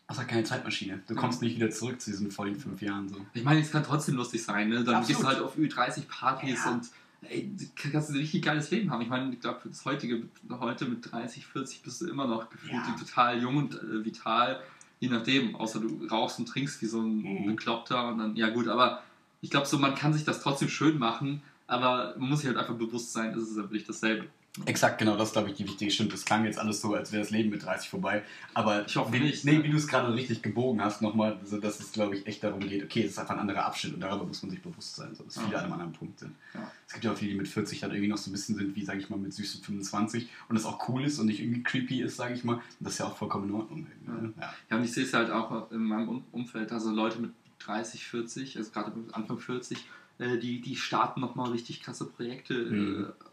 Das 0.07 0.17
ist 0.17 0.19
halt 0.19 0.29
keine 0.29 0.43
Zeitmaschine. 0.43 1.01
Du 1.07 1.15
kommst 1.15 1.41
nicht 1.41 1.55
wieder 1.55 1.69
zurück 1.69 2.01
zu 2.01 2.09
diesen 2.11 2.31
vollen 2.31 2.57
fünf 2.59 2.81
Jahren. 2.81 3.07
So. 3.09 3.17
Ich 3.33 3.43
meine, 3.43 3.61
es 3.61 3.71
kann 3.71 3.83
trotzdem 3.83 4.15
lustig 4.15 4.43
sein, 4.43 4.69
ne? 4.69 4.83
Dann 4.83 4.95
Absolut. 4.95 5.07
gehst 5.07 5.21
du 5.21 5.27
halt 5.27 5.39
auf 5.39 5.57
Ü30-Partys 5.57 6.65
Ja. 6.65 6.71
und 6.71 6.87
ey, 7.21 7.49
du 7.57 7.89
kannst 7.91 8.09
ein 8.09 8.15
richtig 8.17 8.43
geiles 8.43 8.71
Leben 8.71 8.91
haben. 8.91 9.01
Ich 9.01 9.07
meine, 9.09 9.31
ich 9.33 9.39
glaube, 9.39 9.59
das 9.65 9.85
heutige, 9.85 10.23
heute 10.49 10.85
mit 10.85 11.09
30, 11.11 11.45
40 11.45 11.81
bist 11.83 12.01
du 12.01 12.07
immer 12.09 12.27
noch 12.27 12.49
gefühlt 12.49 12.73
Ja. 12.73 12.95
total 12.99 13.41
jung 13.41 13.57
und 13.57 13.75
äh, 13.75 14.03
vital, 14.03 14.59
je 15.01 15.09
nachdem. 15.09 15.55
Außer 15.57 15.81
du 15.81 16.07
rauchst 16.09 16.39
und 16.39 16.45
trinkst 16.45 16.81
wie 16.81 16.85
so 16.85 17.01
ein 17.01 17.17
Mhm. 17.17 17.45
Bekloppter 17.47 18.07
und 18.07 18.19
dann, 18.19 18.35
ja 18.37 18.49
gut, 18.49 18.69
aber 18.69 19.03
ich 19.41 19.49
glaube 19.49 19.67
so, 19.67 19.77
man 19.77 19.95
kann 19.95 20.13
sich 20.13 20.23
das 20.23 20.41
trotzdem 20.41 20.69
schön 20.69 20.97
machen, 20.97 21.41
aber 21.67 22.15
man 22.17 22.29
muss 22.29 22.39
sich 22.39 22.47
halt 22.47 22.57
einfach 22.57 22.75
bewusst 22.75 23.11
sein, 23.11 23.33
es 23.33 23.49
ist 23.49 23.57
ja 23.57 23.63
wirklich 23.63 23.83
dasselbe. 23.85 24.27
Exakt, 24.65 24.97
genau, 24.99 25.15
das 25.15 25.29
ist, 25.29 25.33
glaube 25.33 25.49
ich, 25.49 25.55
die 25.55 25.63
wichtige 25.63 25.89
Stimmt. 25.91 26.11
Es 26.13 26.25
klang 26.25 26.43
jetzt 26.43 26.59
alles 26.59 26.81
so, 26.81 26.93
als 26.93 27.13
wäre 27.13 27.21
das 27.23 27.31
Leben 27.31 27.51
mit 27.51 27.63
30 27.63 27.89
vorbei. 27.89 28.21
Aber 28.53 28.85
Ich 28.85 28.97
hoffe 28.97 29.13
wie, 29.13 29.21
nicht. 29.21 29.45
Nee, 29.45 29.63
wie 29.63 29.69
du 29.69 29.77
es 29.77 29.87
gerade 29.87 30.13
richtig 30.13 30.41
gebogen 30.41 30.81
hast, 30.83 31.01
nochmal, 31.01 31.39
so, 31.45 31.57
dass 31.57 31.79
es, 31.79 31.93
glaube 31.93 32.17
ich, 32.17 32.27
echt 32.27 32.43
darum 32.43 32.59
geht, 32.59 32.83
okay, 32.83 33.03
es 33.03 33.11
ist 33.11 33.17
einfach 33.19 33.35
ein 33.35 33.39
anderer 33.39 33.63
Abschnitt 33.65 33.93
und 33.93 34.01
darüber 34.01 34.25
muss 34.25 34.43
man 34.43 34.49
sich 34.51 34.61
bewusst 34.61 34.97
sein, 34.97 35.15
so, 35.15 35.23
dass 35.23 35.39
viele 35.39 35.53
Ja. 35.53 35.57
an 35.59 35.63
einem 35.63 35.73
anderen 35.73 35.93
Punkt 35.93 36.19
sind. 36.19 36.35
Ja. 36.53 36.69
Es 36.85 36.91
gibt 36.91 37.05
ja 37.05 37.13
auch 37.13 37.17
viele, 37.17 37.31
die 37.31 37.37
mit 37.37 37.47
40 37.47 37.79
dann 37.79 37.91
irgendwie 37.91 38.09
noch 38.09 38.17
so 38.17 38.29
ein 38.29 38.33
bisschen 38.33 38.55
sind, 38.55 38.75
wie, 38.75 38.83
sage 38.83 38.99
ich 38.99 39.09
mal, 39.09 39.17
mit 39.17 39.33
süßen 39.33 39.63
25 39.63 40.27
und 40.49 40.55
das 40.57 40.65
auch 40.65 40.89
cool 40.89 41.05
ist 41.05 41.17
und 41.19 41.27
nicht 41.27 41.39
irgendwie 41.39 41.63
creepy 41.63 42.01
ist, 42.01 42.17
sage 42.17 42.33
ich 42.33 42.43
mal. 42.43 42.55
Und 42.55 42.61
das 42.81 42.93
ist 42.93 42.99
ja 42.99 43.05
auch 43.05 43.15
vollkommen 43.15 43.47
in 43.47 43.55
Ordnung. 43.55 43.87
ne? 44.05 44.33
Ja. 44.37 44.53
Ja, 44.69 44.77
und 44.77 44.83
ich 44.83 44.91
sehe 44.91 45.05
es 45.05 45.13
halt 45.13 45.31
auch 45.31 45.71
in 45.71 45.79
meinem 45.85 46.09
Um- 46.09 46.25
Umfeld, 46.33 46.73
also 46.73 46.91
Leute 46.91 47.19
mit 47.21 47.31
30, 47.59 48.05
40, 48.05 48.57
also 48.57 48.69
gerade 48.71 48.91
Anfang 49.13 49.39
40, 49.39 49.77
äh, 50.19 50.37
die, 50.39 50.59
die 50.59 50.75
starten 50.75 51.21
nochmal 51.21 51.51
richtig 51.51 51.81
krasse 51.81 52.03
Projekte, 52.05 52.53
Mhm. 52.65 53.05
äh, 53.05 53.23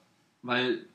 weil 0.43 0.87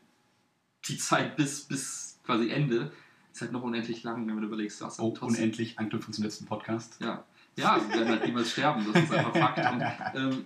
die 0.87 0.97
Zeit 0.97 1.35
bis, 1.35 1.61
bis 1.61 2.19
quasi 2.25 2.49
Ende 2.49 2.91
ist 3.31 3.41
halt 3.41 3.51
noch 3.51 3.63
unendlich 3.63 4.03
lang, 4.03 4.27
wenn 4.27 4.35
man 4.35 4.43
überlegst, 4.43 4.79
du 4.81 4.85
hast 4.85 4.99
halt 4.99 5.07
Oh, 5.09 5.15
trotzdem- 5.17 5.39
unendlich, 5.43 5.79
Anknüpfung 5.79 6.13
zum 6.13 6.23
letzten 6.23 6.45
Podcast. 6.45 6.97
Ja, 6.99 7.23
ja, 7.57 7.79
wir 7.87 7.95
werden 7.97 8.09
halt 8.09 8.25
niemals 8.25 8.51
sterben, 8.51 8.85
das 8.93 9.03
ist 9.03 9.11
einfach 9.11 9.33
Fakt. 9.33 9.57
Und, 9.73 9.81
ähm, 10.33 10.45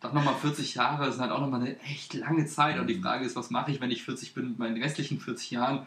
dann 0.00 0.14
nochmal 0.14 0.34
40 0.34 0.74
Jahre 0.74 1.10
sind 1.10 1.20
halt 1.22 1.30
auch 1.32 1.40
nochmal 1.40 1.60
eine 1.60 1.80
echt 1.80 2.12
lange 2.14 2.44
Zeit. 2.46 2.78
Und 2.78 2.88
die 2.88 2.96
Mhm. 2.96 3.02
Frage 3.02 3.24
ist, 3.24 3.36
was 3.36 3.50
mache 3.50 3.70
ich, 3.70 3.80
wenn 3.80 3.90
ich 3.90 4.04
40 4.04 4.34
bin, 4.34 4.48
mit 4.50 4.58
meinen 4.58 4.82
restlichen 4.82 5.18
40 5.20 5.52
Jahren? 5.52 5.86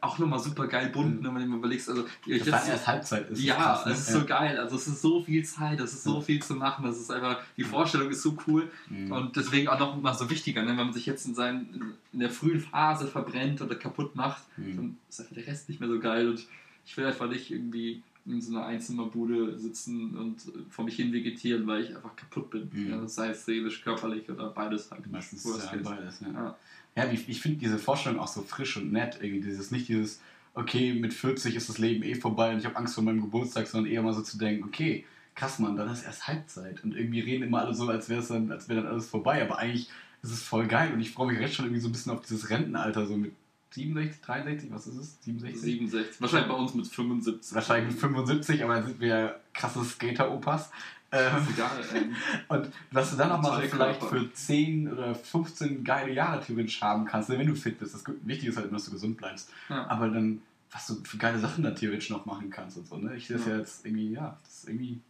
Auch 0.00 0.18
nochmal 0.18 0.38
super 0.38 0.66
geil 0.66 0.90
bunt, 0.90 1.16
Mhm. 1.16 1.22
ne, 1.22 1.34
wenn 1.40 1.48
mal 1.48 1.58
überlegst. 1.58 1.88
Also, 1.88 2.04
ich 2.26 2.38
Das 2.44 2.52
war 2.52 2.66
erst 2.68 2.86
Halbzeit. 2.86 3.30
Ist 3.30 3.42
ja, 3.42 3.54
krass, 3.54 3.86
ne? 3.86 3.92
es 3.92 4.00
ist 4.00 4.12
so 4.12 4.24
geil. 4.24 4.58
Also 4.58 4.76
es 4.76 4.86
ist 4.86 5.00
so 5.02 5.22
viel 5.22 5.44
Zeit, 5.44 5.80
es 5.80 5.92
ist 5.92 6.04
so 6.04 6.20
viel 6.20 6.42
zu 6.42 6.54
machen. 6.54 6.84
Das 6.84 6.98
ist 6.98 7.10
einfach, 7.10 7.40
die 7.56 7.64
Vorstellung 7.64 8.08
ist 8.10 8.22
so 8.22 8.36
cool 8.46 8.70
Mhm. 8.90 9.10
und 9.12 9.36
deswegen 9.36 9.68
auch 9.68 9.78
noch 9.78 10.00
mal 10.00 10.14
so 10.14 10.28
wichtiger, 10.30 10.62
ne? 10.62 10.68
wenn 10.68 10.76
man 10.76 10.92
sich 10.92 11.06
jetzt 11.06 11.26
in, 11.26 11.34
seinen, 11.34 11.94
in 12.12 12.20
der 12.20 12.30
frühen 12.30 12.60
Phase 12.60 13.06
verbrennt 13.06 13.60
oder 13.62 13.74
kaputt 13.74 14.14
macht, 14.14 14.42
Mhm. 14.56 14.76
dann 14.76 14.96
ist 15.08 15.20
einfach 15.20 15.34
der 15.34 15.46
Rest 15.46 15.68
nicht 15.68 15.80
mehr 15.80 15.88
so 15.88 15.98
geil 15.98 16.28
und 16.28 16.46
ich 16.86 16.96
will 16.96 17.06
einfach 17.06 17.28
nicht 17.28 17.50
irgendwie 17.50 18.02
in 18.26 18.40
so 18.42 18.54
einer 18.56 18.66
Einzimmerbude 18.66 19.58
sitzen 19.58 20.14
und 20.18 20.36
vor 20.70 20.84
mich 20.84 20.96
hin 20.96 21.12
vegetieren, 21.14 21.66
weil 21.66 21.82
ich 21.84 21.96
einfach 21.96 22.14
kaputt 22.14 22.50
bin. 22.50 22.68
Mhm. 22.72 22.90
Ja, 22.90 23.08
sei 23.08 23.30
es 23.30 23.44
seelisch, 23.46 23.82
körperlich 23.82 24.28
oder 24.30 24.50
beides 24.50 24.90
halt. 24.90 25.10
Meistens 25.10 25.44
ja, 25.44 25.76
beides, 25.82 26.20
ja. 26.20 26.28
Ja. 26.28 26.56
Ja, 26.98 27.10
wie- 27.12 27.24
ich 27.30 27.40
finde 27.40 27.58
diese 27.58 27.78
Vorstellung 27.78 28.18
auch 28.20 28.28
so 28.28 28.42
frisch 28.42 28.76
und 28.76 28.92
nett. 28.92 29.18
Irgendwie 29.22 29.40
dieses, 29.48 29.70
nicht 29.70 29.88
dieses, 29.88 30.20
okay, 30.54 30.92
mit 30.94 31.14
40 31.14 31.54
ist 31.54 31.68
das 31.68 31.78
Leben 31.78 32.02
eh 32.02 32.14
vorbei 32.16 32.52
und 32.52 32.58
ich 32.58 32.64
habe 32.66 32.76
Angst 32.76 32.94
vor 32.94 33.04
meinem 33.04 33.20
Geburtstag, 33.20 33.66
sondern 33.68 33.92
eher 33.92 34.02
mal 34.02 34.12
so 34.14 34.22
zu 34.22 34.36
denken, 34.38 34.64
okay, 34.64 35.04
krass, 35.34 35.58
Mann, 35.60 35.76
dann 35.76 35.88
ist 35.90 36.02
erst 36.04 36.26
Halbzeit. 36.26 36.82
Und 36.82 36.96
irgendwie 36.96 37.20
reden 37.20 37.44
immer 37.44 37.60
alle 37.60 37.74
so, 37.74 37.88
als 37.88 38.08
wäre 38.08 38.22
dann, 38.26 38.50
als 38.50 38.68
wäre 38.68 38.82
dann 38.82 38.90
alles 38.90 39.06
vorbei. 39.08 39.40
Aber 39.42 39.58
eigentlich 39.58 39.88
ist 40.22 40.32
es 40.32 40.42
voll 40.42 40.66
geil 40.66 40.92
und 40.92 41.00
ich 41.00 41.12
freue 41.12 41.28
mich 41.32 41.40
jetzt 41.40 41.54
schon 41.54 41.66
irgendwie 41.66 41.80
so 41.80 41.88
ein 41.88 41.92
bisschen 41.92 42.10
auf 42.12 42.20
dieses 42.22 42.50
Rentenalter, 42.50 43.06
so 43.06 43.16
mit 43.16 43.32
67, 43.70 44.20
63, 44.22 44.70
was 44.72 44.86
ist 44.88 44.96
es? 44.96 45.22
67? 45.24 45.60
67. 45.60 46.20
Wahrscheinlich 46.20 46.48
bei 46.48 46.54
uns 46.56 46.74
mit 46.74 46.86
75. 46.88 47.54
Wahrscheinlich 47.54 47.92
mit 47.92 48.00
75, 48.00 48.64
aber 48.64 48.74
dann 48.76 48.86
sind 48.86 48.98
wir 49.00 49.08
ja 49.08 49.34
krasse 49.52 49.84
Skater-Opas. 49.84 50.70
Ähm, 51.10 51.46
egal. 51.54 51.70
Ähm, 51.94 52.14
und 52.48 52.68
dass 52.92 53.10
du 53.10 53.16
dann 53.16 53.30
noch 53.30 53.40
mal 53.42 53.62
so 53.62 53.68
vielleicht 53.68 54.00
Körper. 54.00 54.16
für 54.20 54.32
10 54.32 54.92
oder 54.92 55.14
15 55.14 55.82
geile 55.84 56.12
Jahre 56.12 56.44
theoretisch 56.44 56.80
haben 56.82 57.04
kannst, 57.06 57.28
ne, 57.30 57.38
wenn 57.38 57.46
du 57.46 57.54
fit 57.54 57.78
bist. 57.78 57.94
Das 57.94 58.04
Wichtige 58.22 58.50
ist 58.50 58.56
halt 58.58 58.72
dass 58.72 58.84
du 58.84 58.90
gesund 58.92 59.16
bleibst. 59.16 59.50
ja. 59.70 59.86
Aber 59.88 60.08
dann, 60.08 60.42
was 60.70 60.86
du 60.86 60.96
für 61.04 61.16
geile 61.16 61.38
Sachen 61.38 61.64
dann 61.64 61.74
theoretisch 61.74 62.10
noch 62.10 62.26
machen 62.26 62.50
kannst 62.50 62.76
und 62.76 62.86
so. 62.86 62.96
Ne? 62.98 63.16
Ich 63.16 63.26
sehe 63.26 63.36
das 63.38 63.46
Ja. 63.46 63.52
ja 63.52 63.58
jetzt 63.60 63.86
irgendwie, 63.86 64.12
ja, 64.12 64.36
das 64.44 64.54
ist 64.58 64.68
irgendwie 64.68 65.00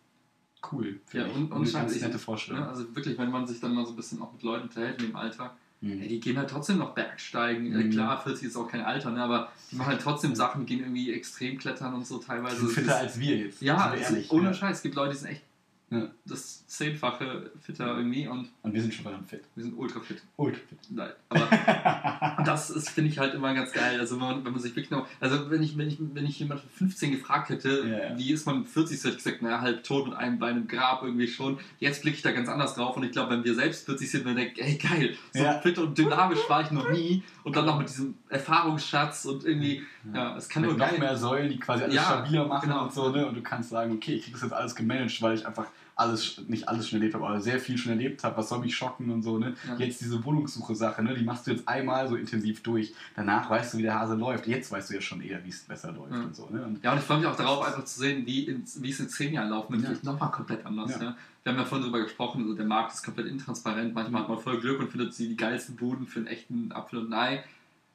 cool. 0.72 1.00
Ja, 1.12 1.26
ich. 1.26 1.34
und- 1.34 1.50
und 1.50 1.62
eine 1.62 1.70
ganz 1.72 1.96
ich- 1.96 2.02
nette 2.02 2.18
Vorstellung. 2.18 2.60
Ja, 2.62 2.68
also 2.68 2.94
wirklich, 2.94 3.18
wenn 3.18 3.30
man 3.30 3.46
sich 3.46 3.58
dann 3.60 3.74
mal 3.74 3.84
so 3.84 3.92
ein 3.92 3.96
bisschen 3.96 4.20
auch 4.22 4.32
mit 4.32 4.42
Leuten 4.42 4.64
unterhält 4.68 5.00
in 5.02 5.08
dem 5.08 5.16
Alter, 5.16 5.56
Mhm. 5.80 6.00
ey, 6.02 6.08
die 6.08 6.18
gehen 6.20 6.36
halt 6.36 6.50
trotzdem 6.50 6.78
noch 6.78 6.92
Bergsteigen. 6.94 7.70
Mhm. 7.72 7.90
Klar, 7.90 8.20
40 8.20 8.48
ist 8.48 8.56
auch 8.56 8.68
kein 8.68 8.80
Alter, 8.82 9.10
ne, 9.12 9.22
aber 9.22 9.52
die 9.70 9.76
machen 9.76 9.88
halt 9.90 10.00
trotzdem 10.00 10.34
Sachen, 10.34 10.66
gehen 10.66 10.80
irgendwie 10.80 11.12
extrem 11.12 11.56
klettern 11.58 11.94
und 11.94 12.04
so 12.06 12.18
Die 12.18 12.26
teilweise. 12.26 12.56
sind 12.56 12.68
Es 12.68 12.74
fitter 12.74 12.96
als 12.96 13.18
wir 13.20 13.36
jetzt. 13.36 13.62
ja, 13.62 13.92
sind 13.92 14.02
ehrlich. 14.02 14.30
ohne 14.32 14.46
ja. 14.48 14.54
Scheiß, 14.54 14.76
es 14.78 14.82
gibt 14.82 14.94
Leute, 14.96 15.12
die 15.12 15.18
sind 15.18 15.28
echt 15.30 15.42
Ja. 15.90 16.08
das 16.26 16.66
zehnfache 16.66 17.50
fitter 17.62 17.96
irgendwie 17.96 18.28
und 18.28 18.50
Und 18.62 18.74
wir 18.74 18.82
sind 18.82 18.92
schon 18.92 19.04
verdammt 19.04 19.26
fit. 19.28 19.40
wir 19.54 19.64
sind 19.64 19.72
ultra 19.76 20.00
fit. 20.00 20.22
Ultra 20.36 20.60
fit. 20.68 20.78
Nein, 20.90 21.08
aber 21.30 21.48
das 22.44 22.68
ist, 22.68 22.90
finde 22.90 23.10
ich 23.10 23.18
halt 23.18 23.32
immer 23.34 23.54
ganz 23.54 23.72
geil. 23.72 23.98
Also 23.98 24.16
wenn 24.20 24.26
man, 24.26 24.44
wenn 24.44 24.52
man 24.52 24.60
sich 24.60 24.72
wirklich 24.76 24.90
noch, 24.90 25.06
also 25.20 25.50
wenn 25.50 25.62
ich, 25.62 25.78
wenn 25.78 25.88
ich, 25.88 25.96
wenn 25.98 26.26
ich 26.26 26.38
jemand 26.40 26.60
von 26.60 26.70
15 26.70 27.12
gefragt 27.12 27.48
hätte, 27.48 27.86
Ja, 27.88 28.10
ja. 28.10 28.18
wie 28.18 28.32
ist 28.32 28.44
man 28.46 28.58
mit 28.60 28.68
40, 28.68 29.00
so 29.00 29.08
hätte 29.08 29.16
ich 29.18 29.24
gesagt, 29.24 29.42
naja, 29.42 29.60
halb 29.62 29.82
tot 29.82 30.08
mit 30.08 30.16
einem 30.16 30.38
Bein 30.38 30.58
im 30.58 30.68
Grab 30.68 31.02
irgendwie 31.02 31.26
schon. 31.28 31.58
Jetzt 31.78 32.02
blicke 32.02 32.16
ich 32.16 32.22
da 32.22 32.32
ganz 32.32 32.48
anders 32.50 32.74
drauf 32.74 32.96
und 32.98 33.04
ich 33.04 33.12
glaube, 33.12 33.30
wenn 33.32 33.44
wir 33.44 33.54
selbst 33.54 33.86
40 33.86 34.10
sind, 34.10 34.26
dann 34.26 34.36
denke 34.36 34.60
ey 34.60 34.76
geil, 34.76 35.16
so 35.32 35.42
Ja. 35.42 35.58
fit 35.60 35.78
und 35.78 35.96
dynamisch 35.96 36.40
war 36.48 36.60
ich 36.62 36.70
noch 36.70 36.90
nie 36.90 37.22
und 37.44 37.56
dann 37.56 37.64
noch 37.64 37.78
mit 37.78 37.88
diesem 37.88 38.14
Erfahrungsschatz 38.28 39.24
und 39.24 39.44
irgendwie, 39.44 39.82
ja, 40.14 40.36
es 40.36 40.48
kann 40.48 40.62
Mit 40.62 40.70
nur 40.72 40.78
noch 40.78 40.86
geil 40.90 40.98
mehr 40.98 41.16
Säulen, 41.16 41.48
die 41.48 41.58
quasi 41.58 41.84
alles 41.84 41.94
Ja, 41.94 42.02
stabiler 42.02 42.46
machen 42.46 42.68
genau. 42.68 42.84
und 42.84 42.92
so, 42.92 43.08
ne? 43.10 43.26
Und 43.26 43.34
du 43.36 43.42
kannst 43.42 43.70
sagen, 43.70 43.92
okay, 43.92 44.14
ich 44.14 44.24
krieg 44.24 44.32
das 44.34 44.42
jetzt 44.42 44.52
alles 44.52 44.74
gemanagt, 44.74 45.20
weil 45.22 45.34
ich 45.34 45.46
einfach 45.46 45.66
alles, 45.98 46.40
nicht 46.46 46.68
alles 46.68 46.88
schon 46.88 46.98
erlebt 47.00 47.14
habe, 47.14 47.26
aber 47.26 47.40
sehr 47.40 47.58
viel 47.58 47.76
schon 47.76 47.90
erlebt 47.92 48.22
habe, 48.22 48.36
was 48.36 48.48
soll 48.48 48.60
mich 48.60 48.76
schocken 48.76 49.10
und 49.10 49.22
so, 49.22 49.38
ne? 49.38 49.54
Ja. 49.66 49.76
Jetzt 49.76 50.00
diese 50.00 50.22
Wohnungssuche-Sache, 50.24 51.02
ne? 51.02 51.14
Die 51.14 51.24
machst 51.24 51.46
du 51.46 51.50
jetzt 51.50 51.66
einmal 51.66 52.08
so 52.08 52.14
intensiv 52.16 52.62
durch. 52.62 52.94
Danach 53.16 53.50
weißt 53.50 53.74
du, 53.74 53.78
wie 53.78 53.82
der 53.82 53.98
Hase 53.98 54.14
läuft. 54.14 54.46
Jetzt 54.46 54.70
weißt 54.70 54.90
du 54.90 54.94
ja 54.94 55.00
schon 55.00 55.20
eher, 55.20 55.44
wie 55.44 55.48
es 55.48 55.60
besser 55.64 55.92
läuft 55.92 56.12
Ja. 56.12 56.20
und 56.22 56.36
so, 56.36 56.48
ne? 56.50 56.62
Und 56.64 56.82
Ja, 56.84 56.92
und 56.92 56.98
ich 56.98 57.04
freue 57.04 57.18
mich 57.18 57.26
auch 57.26 57.36
darauf, 57.36 57.66
einfach 57.66 57.84
zu 57.84 57.98
sehen, 58.00 58.24
wie, 58.26 58.44
in, 58.44 58.62
wie 58.76 58.90
es 58.90 59.00
in 59.00 59.08
zehn 59.08 59.34
Jahren 59.34 59.50
laufen 59.50 59.82
wird. 59.82 60.02
Ja. 60.04 60.12
Nochmal 60.12 60.30
komplett 60.30 60.64
anders. 60.64 60.90
Ja. 60.92 61.02
Ja. 61.02 61.16
Wir 61.42 61.52
haben 61.52 61.58
ja 61.58 61.64
vorhin 61.64 61.82
darüber 61.86 62.02
gesprochen, 62.04 62.42
also 62.42 62.54
der 62.54 62.66
Markt 62.66 62.92
ist 62.94 63.02
komplett 63.02 63.26
intransparent. 63.26 63.94
Manchmal 63.94 64.22
hat 64.22 64.28
man 64.28 64.38
voll 64.38 64.60
Glück 64.60 64.80
und 64.80 64.90
findet 64.90 65.14
sie 65.14 65.28
die 65.28 65.36
geilsten 65.36 65.76
Buden 65.76 66.06
für 66.06 66.18
einen 66.20 66.28
echten 66.28 66.70
Apfel 66.72 66.98
und 67.00 67.12
ein 67.12 67.18
Ei. 67.18 67.44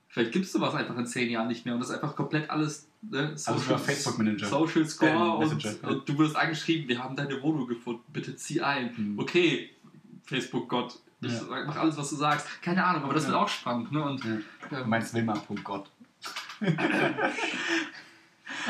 Vielleicht 0.09 0.31
gibt 0.31 0.45
es 0.45 0.51
sowas 0.51 0.75
einfach 0.75 0.97
in 0.97 1.05
zehn 1.07 1.29
Jahren 1.29 1.47
nicht 1.47 1.65
mehr 1.65 1.73
und 1.73 1.79
das 1.79 1.89
ist 1.89 1.95
einfach 1.95 2.15
komplett 2.15 2.49
alles 2.49 2.87
ne, 3.09 3.29
Also 3.31 3.55
über 3.55 3.77
Facebook 3.77 4.17
Manager. 4.17 4.45
Social 4.47 4.85
Score 4.85 5.11
Äh, 5.11 5.15
und, 5.15 5.39
Messenger, 5.55 5.75
ja. 5.83 5.89
und 5.89 6.07
du 6.09 6.17
wirst 6.17 6.35
angeschrieben, 6.35 6.87
wir 6.87 7.03
haben 7.03 7.15
deine 7.15 7.41
Wohnung 7.41 7.67
gefunden, 7.67 8.01
bitte 8.11 8.35
zieh 8.35 8.61
ein. 8.61 8.93
Mhm. 8.95 9.19
Okay, 9.19 9.69
Facebook-Gott, 10.25 10.99
ich 11.21 11.31
Ja. 11.31 11.41
mach 11.65 11.75
alles, 11.77 11.97
was 11.97 12.09
du 12.09 12.15
sagst. 12.15 12.47
Keine 12.61 12.83
Ahnung, 12.85 13.03
aber 13.03 13.13
das 13.13 13.23
Ja. 13.23 13.29
wird 13.29 13.39
auch 13.39 13.47
spannend. 13.49 13.91
Ne? 13.91 14.03
Und, 14.03 14.23
Ja. 14.23 14.31
ähm, 14.31 14.43
Du 14.69 14.85
meinst 14.85 15.13
Wilma.gott. 15.13 15.89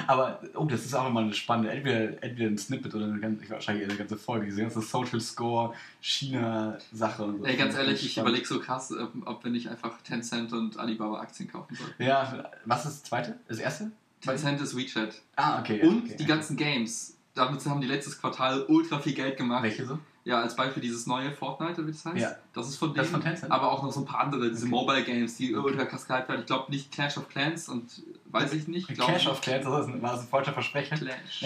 Aber, 0.07 0.39
oh, 0.55 0.65
das 0.65 0.85
ist 0.85 0.93
auch 0.93 1.03
nochmal 1.03 1.23
eine 1.23 1.33
spannende, 1.33 1.71
entweder, 1.71 2.23
entweder 2.23 2.49
ein 2.49 2.57
Snippet 2.57 2.93
oder 2.95 3.05
eine 3.05 3.19
ganze, 3.19 3.47
wahrscheinlich 3.49 3.83
eine 3.87 3.95
ganze 3.97 4.17
Folge, 4.17 4.45
diese 4.45 4.61
ganze 4.61 4.81
Social 4.81 5.19
Score, 5.19 5.73
China-Sache 6.01 7.23
und 7.23 7.39
so. 7.39 7.45
ey, 7.45 7.57
ganz 7.57 7.75
ehrlich, 7.75 8.03
ich 8.05 8.17
überlege 8.17 8.45
so 8.45 8.59
krass, 8.59 8.91
ob, 8.91 9.11
ob 9.25 9.43
wir 9.43 9.51
nicht 9.51 9.67
einfach 9.69 10.01
Tencent 10.01 10.53
und 10.53 10.77
Alibaba 10.77 11.19
Aktien 11.19 11.49
kaufen 11.51 11.75
sollen. 11.75 11.91
Ja, 11.99 12.49
was 12.65 12.85
ist 12.85 13.01
das 13.01 13.03
zweite? 13.03 13.39
Das 13.47 13.59
erste? 13.59 13.91
Tencent 14.23 14.61
ist 14.61 14.75
WeChat. 14.77 15.21
Ah, 15.35 15.59
okay. 15.59 15.79
ja, 15.81 15.87
Und 15.89 16.05
okay. 16.05 16.15
die 16.19 16.25
ganzen 16.25 16.57
Games. 16.57 17.17
Damit 17.35 17.65
haben 17.65 17.81
die 17.81 17.87
letztes 17.87 18.19
Quartal 18.21 18.63
ultra 18.67 18.99
viel 18.99 19.13
Geld 19.13 19.37
gemacht. 19.37 19.63
Welche 19.63 19.85
so? 19.85 19.97
Ja, 20.25 20.39
als 20.41 20.55
Beispiel 20.55 20.81
dieses 20.81 21.05
neue 21.05 21.31
Fortnite, 21.31 21.85
wie 21.85 21.91
das 21.91 22.05
heißt. 22.05 22.17
Ja. 22.17 22.35
Das 22.53 22.69
ist 22.69 22.77
von 22.77 22.89
Das 22.89 22.95
denen. 22.95 23.05
ist 23.05 23.11
von 23.11 23.21
Tencent? 23.21 23.51
Aber 23.51 23.71
auch 23.71 23.83
noch 23.83 23.91
so 23.91 24.01
ein 24.01 24.05
paar 24.05 24.21
andere, 24.21 24.49
diese 24.49 24.61
Okay. 24.67 24.69
Mobile 24.69 25.03
Games, 25.03 25.35
die 25.35 25.53
Okay. 25.53 25.65
ultra 25.65 25.85
krass 25.85 26.07
gehypt 26.07 26.29
werden. 26.29 26.41
Ich 26.41 26.45
glaube 26.45 26.71
nicht 26.71 26.91
Clash 26.93 27.17
of 27.17 27.27
Clans 27.27 27.67
und 27.67 28.03
weiß 28.25 28.53
ich 28.53 28.67
nicht. 28.69 28.87
glaub 28.87 29.07
Cash 29.09 29.23
nicht. 29.23 29.31
of 29.31 29.41
Clans, 29.41 29.65
das 29.65 29.87
ein, 29.87 30.01
war 30.01 30.11
das 30.13 30.21
ein 30.21 30.27
falscher 30.27 30.53
Versprecher? 30.53 30.95
Clash. 30.95 31.43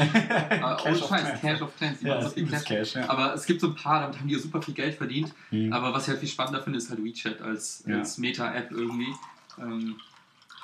Aber 0.61 0.75
Cash 0.83 1.01
ohne 1.01 1.03
of 1.03 1.07
Clans. 1.07 1.39
Clash 1.39 1.61
of 1.61 1.77
Clans. 1.77 1.99
Die 1.99 2.05
Ja, 2.05 2.17
so 2.19 2.23
das 2.25 2.33
viel 2.33 2.45
Clash. 2.47 2.63
Cash, 2.65 2.95
ja. 2.95 3.09
Aber 3.09 3.33
es 3.33 3.45
gibt 3.45 3.61
so 3.61 3.67
ein 3.67 3.75
paar, 3.75 4.01
damit 4.01 4.19
haben 4.19 4.27
die 4.27 4.35
super 4.35 4.61
viel 4.61 4.73
Geld 4.75 4.93
verdient. 4.95 5.33
Mhm. 5.49 5.73
Aber 5.73 5.93
was 5.93 6.03
ich 6.03 6.09
halt 6.09 6.19
viel 6.19 6.29
spannender 6.29 6.61
finde, 6.61 6.77
ist 6.77 6.89
halt 6.91 7.03
WeChat 7.03 7.41
als, 7.41 7.83
Ja. 7.87 7.97
als 7.97 8.17
Meta-App 8.19 8.69
irgendwie. 8.71 9.11
Ähm, 9.59 9.95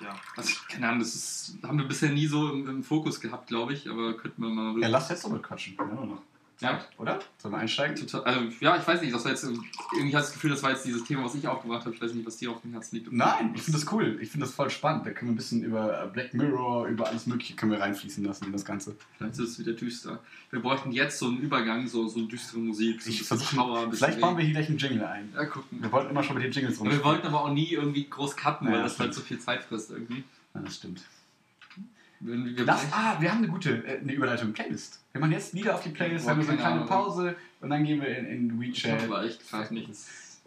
ja, 0.03 0.15
also 0.35 0.53
keine 0.69 0.87
Ahnung, 0.87 0.99
das 0.99 1.15
ist, 1.15 1.57
haben 1.63 1.77
wir 1.77 1.87
bisher 1.87 2.09
nie 2.09 2.27
so 2.27 2.51
im, 2.51 2.67
im 2.69 2.83
Fokus 2.83 3.19
gehabt, 3.19 3.47
glaube 3.47 3.73
ich, 3.73 3.89
aber 3.89 4.15
könnten 4.15 4.41
wir 4.41 4.49
mal 4.49 4.79
Ja, 4.79 4.87
lass 4.87 5.09
jetzt 5.09 5.25
aber 5.25 5.39
quatschen. 5.39 5.75
Ja, 5.77 5.85
noch. 5.85 6.21
Ja. 6.59 6.83
Oder? 6.97 7.19
Sollen 7.37 7.53
wir 7.53 7.59
einsteigen? 7.59 7.95
Total, 7.95 8.23
also, 8.23 8.41
ja, 8.59 8.77
ich 8.77 8.87
weiß 8.87 9.01
nicht, 9.01 9.13
das 9.13 9.23
war 9.25 9.31
jetzt, 9.31 9.43
irgendwie 9.43 10.07
ich 10.07 10.13
das 10.13 10.31
Gefühl, 10.31 10.51
das 10.51 10.63
war 10.63 10.71
jetzt 10.71 10.85
dieses 10.85 11.03
Thema, 11.03 11.25
was 11.25 11.35
ich 11.35 11.47
aufgebracht 11.47 11.85
habe. 11.85 11.95
Ich 11.95 12.01
weiß 12.01 12.13
nicht, 12.13 12.25
was 12.25 12.37
dir 12.37 12.51
auf 12.51 12.61
dem 12.61 12.71
Herzen 12.71 12.95
liegt. 12.95 13.11
Nein, 13.11 13.53
ich 13.55 13.63
finde 13.63 13.79
das 13.79 13.91
cool. 13.91 14.17
Ich 14.21 14.29
finde 14.29 14.45
das 14.45 14.55
voll 14.55 14.69
spannend. 14.69 15.05
Da 15.05 15.11
können 15.11 15.31
wir 15.31 15.33
ein 15.33 15.37
bisschen 15.37 15.63
über 15.63 16.07
Black 16.13 16.33
Mirror, 16.33 16.87
über 16.87 17.07
alles 17.07 17.25
Mögliche 17.27 17.55
können 17.55 17.71
wir 17.71 17.79
reinfließen 17.79 18.23
lassen 18.23 18.45
in 18.45 18.51
das 18.53 18.65
Ganze. 18.65 18.95
Vielleicht 19.17 19.33
ist 19.33 19.39
es 19.39 19.59
wieder 19.59 19.73
düster. 19.73 20.19
Wir 20.51 20.61
bräuchten 20.61 20.91
jetzt 20.91 21.19
so 21.19 21.27
einen 21.27 21.39
Übergang, 21.39 21.87
so, 21.87 22.07
so 22.07 22.25
düstere 22.25 22.59
Musik. 22.59 23.01
So 23.01 23.09
Ich 23.09 23.23
versuche. 23.23 23.87
Bisschen 23.87 23.93
Vielleicht 23.93 24.21
bauen 24.21 24.37
wir 24.37 24.43
hier 24.45 24.53
gleich 24.53 24.69
einen 24.69 24.77
Jingle 24.77 25.05
ein. 25.05 25.33
Ja, 25.33 25.45
gucken. 25.45 25.81
Wir 25.81 25.91
wollten 25.91 26.11
immer 26.11 26.23
schon 26.23 26.35
mit 26.35 26.45
den 26.45 26.51
Jingles 26.51 26.79
Aber 26.79 26.91
wir 26.91 27.03
wollten 27.03 27.27
aber 27.27 27.41
auch 27.41 27.51
nie 27.51 27.71
irgendwie 27.71 28.09
groß 28.09 28.35
cutten, 28.35 28.67
Ja, 28.67 28.73
weil 28.73 28.83
das 28.83 28.99
halt 28.99 29.13
so 29.13 29.21
viel 29.21 29.39
Zeit 29.39 29.63
frisst 29.63 29.91
irgendwie. 29.91 30.23
Ja, 30.53 30.61
das 30.61 30.75
stimmt. 30.75 31.01
Das, 32.65 32.87
ah, 32.91 33.17
wir 33.19 33.31
haben 33.31 33.39
eine 33.39 33.47
gute 33.47 33.85
äh, 33.85 33.99
eine 33.99 34.13
Überleitung. 34.13 34.53
Playlist. 34.53 35.01
Wir 35.11 35.19
machen 35.19 35.33
jetzt 35.33 35.53
Lieder 35.53 35.75
auf 35.75 35.83
die 35.83 35.89
Playlist, 35.89 36.27
haben 36.27 36.39
wir 36.39 36.45
so 36.45 36.51
eine 36.51 36.61
kleine. 36.61 36.85
Pause 36.85 37.35
und 37.61 37.69
dann 37.69 37.83
gehen 37.83 38.01
wir 38.01 38.17
in, 38.17 38.25
in 38.25 38.61
ich 38.61 38.83
WeChat. 38.83 39.03
aber 39.03 39.23
echt 39.23 39.49
gerade 39.49 39.73
nichts. 39.73 40.41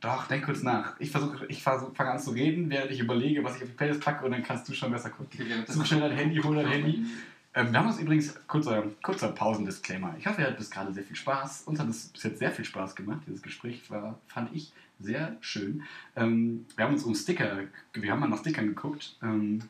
Doch, 0.00 0.26
denk 0.26 0.44
kurz 0.44 0.62
nach. 0.62 0.94
Ich 0.98 1.10
versuche, 1.10 1.46
ich 1.46 1.62
versuch, 1.62 1.94
fange 1.94 2.10
an 2.10 2.18
zu 2.18 2.32
reden, 2.32 2.68
während 2.68 2.90
ich 2.90 2.98
überlege, 2.98 3.44
was 3.44 3.56
ich 3.56 3.62
auf 3.62 3.68
die 3.68 3.76
Playlist 3.76 4.00
packe 4.02 4.24
und 4.24 4.32
dann 4.32 4.42
kannst 4.42 4.68
du 4.68 4.74
schon 4.74 4.90
besser 4.90 5.10
gucken. 5.10 5.40
Okay, 5.40 5.64
Such 5.68 5.86
schnell 5.86 6.00
dein 6.00 6.16
Handy, 6.16 6.40
hol 6.42 6.56
dein 6.56 6.66
Handy. 6.66 7.06
Ähm, 7.54 7.70
wir 7.70 7.78
haben 7.78 7.86
uns 7.86 7.98
übrigens, 7.98 8.34
kurzer, 8.46 8.84
kurzer 9.02 9.28
Pausendisclaimer. 9.28 10.16
Ich 10.18 10.26
hoffe, 10.26 10.40
ihr 10.40 10.46
hattet 10.46 10.58
bis 10.58 10.70
gerade 10.70 10.92
sehr 10.92 11.04
viel 11.04 11.16
Spaß. 11.16 11.62
Uns 11.66 11.78
hat 11.78 11.88
es 11.88 12.08
bis 12.08 12.22
jetzt 12.24 12.38
sehr 12.38 12.50
viel 12.50 12.64
Spaß 12.64 12.96
gemacht. 12.96 13.20
Dieses 13.26 13.42
Gespräch 13.42 13.90
war, 13.90 14.18
fand 14.26 14.54
ich, 14.54 14.72
sehr 14.98 15.36
schön. 15.40 15.82
Ähm, 16.16 16.66
wir 16.76 16.84
haben 16.84 16.94
uns 16.94 17.04
um 17.04 17.14
Sticker, 17.14 17.58
wir 17.92 18.10
haben 18.10 18.20
mal 18.20 18.28
nach 18.28 18.38
Stickern 18.38 18.66
geguckt. 18.66 19.16
Ähm, 19.22 19.60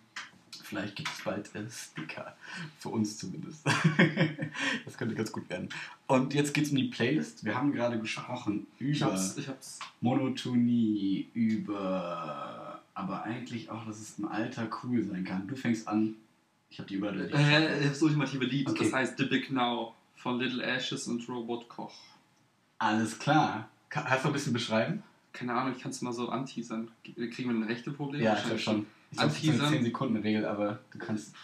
vielleicht 0.72 0.96
gibt 0.96 1.08
es 1.10 1.22
bald 1.22 1.54
äh, 1.54 1.68
Sticker. 1.70 2.34
Für 2.78 2.88
uns 2.88 3.18
zumindest. 3.18 3.66
das 4.84 4.96
könnte 4.96 5.14
ganz 5.14 5.30
gut 5.32 5.48
werden. 5.50 5.68
Und 6.06 6.34
jetzt 6.34 6.54
geht 6.54 6.64
es 6.64 6.70
um 6.70 6.76
die 6.76 6.84
Playlist. 6.88 7.44
Wir 7.44 7.54
haben 7.54 7.72
gerade 7.72 7.98
gesprochen 7.98 8.66
Ich 8.78 9.00
über 9.00 9.12
hab's, 9.12 9.36
ich 9.36 9.48
hab's. 9.48 9.78
Monotonie, 10.00 11.28
über 11.34 12.80
aber 12.94 13.22
eigentlich 13.24 13.70
auch, 13.70 13.86
dass 13.86 14.00
es 14.00 14.18
im 14.18 14.26
Alter 14.28 14.68
cool 14.82 15.02
sein 15.02 15.24
kann. 15.24 15.46
Du 15.48 15.56
fängst 15.56 15.88
an. 15.88 16.14
Ich 16.70 16.78
habe 16.78 16.88
die 16.88 16.94
Überleitung. 16.94 17.38
Äh, 17.38 17.86
das 17.88 18.00
ultimative 18.02 18.44
Lied, 18.44 18.68
Okay. 18.68 18.84
das 18.84 18.92
heißt 18.92 19.18
The 19.18 19.24
Big 19.26 19.50
Now 19.50 19.94
von 20.16 20.38
Little 20.38 20.62
Ashes 20.62 21.06
und 21.08 21.26
Robot 21.28 21.68
Koch. 21.68 21.94
Alles 22.78 23.18
klar. 23.18 23.68
Ka- 23.90 24.02
Kannst 24.02 24.24
du 24.24 24.28
ein 24.28 24.32
bisschen 24.32 24.52
beschreiben? 24.52 25.02
Keine 25.32 25.54
Ahnung, 25.54 25.74
ich 25.76 25.82
kann 25.82 25.90
es 25.90 26.02
mal 26.02 26.12
so 26.12 26.28
anteasern. 26.28 26.90
Kriegen 27.02 27.48
wir 27.48 27.50
ein 27.56 27.62
rechte 27.62 27.90
Problem? 27.90 28.22
Ja, 28.22 28.36
ich 28.36 28.42
glaube 28.44 28.58
schon. 28.58 28.86
Ich 29.12 29.18
glaube, 29.18 29.28
das 29.32 29.38
ist 29.38 29.44
eine 29.44 29.52
Anteasern. 29.54 29.72
10 29.74 29.84
Sekunden 29.84 30.16
Regel, 30.16 30.44
aber 30.46 30.78
du 30.90 30.98
kannst. 30.98 31.34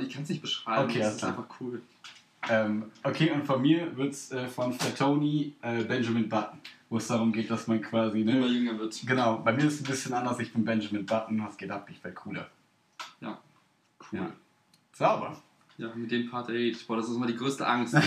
Ich 0.00 0.14
kann 0.14 0.22
es 0.22 0.28
nicht 0.28 0.40
beschreiben, 0.40 0.88
Okay, 0.88 1.00
das 1.00 1.16
ist 1.16 1.24
einfach 1.24 1.44
cool. 1.60 1.82
Ähm, 2.48 2.84
okay, 3.02 3.30
und 3.32 3.44
von 3.44 3.60
mir 3.62 3.96
wird 3.96 4.12
es 4.12 4.30
äh, 4.30 4.46
von 4.46 4.72
Fatoni 4.72 5.54
äh, 5.62 5.82
Benjamin 5.82 6.28
Button, 6.28 6.58
wo 6.90 6.98
es 6.98 7.06
darum 7.08 7.32
geht, 7.32 7.50
dass 7.50 7.66
man 7.66 7.80
quasi. 7.82 8.20
Immer 8.20 8.32
Ne, 8.32 8.46
jünger 8.46 8.78
wird. 8.78 8.96
genau, 9.06 9.38
bei 9.38 9.52
mir 9.52 9.64
ist 9.64 9.74
es 9.74 9.80
ein 9.80 9.84
bisschen 9.90 10.12
anders. 10.12 10.38
Ich 10.38 10.52
bin 10.52 10.64
Benjamin 10.64 11.04
Button. 11.04 11.42
Was 11.44 11.56
geht 11.56 11.70
ab? 11.70 11.88
Ich 11.90 12.02
wäre 12.04 12.14
cooler. 12.14 12.48
Ja, 13.20 13.38
cool. 14.12 14.18
Ja. 14.20 14.32
Sauber. 14.92 15.42
Ja, 15.78 15.92
mit 15.94 16.10
dem 16.12 16.30
Part 16.30 16.50
Age. 16.50 16.86
Boah, 16.86 16.98
das 16.98 17.08
ist 17.08 17.16
immer 17.16 17.26
die 17.26 17.34
größte 17.36 17.66
Angst. 17.66 17.94
So 17.94 18.00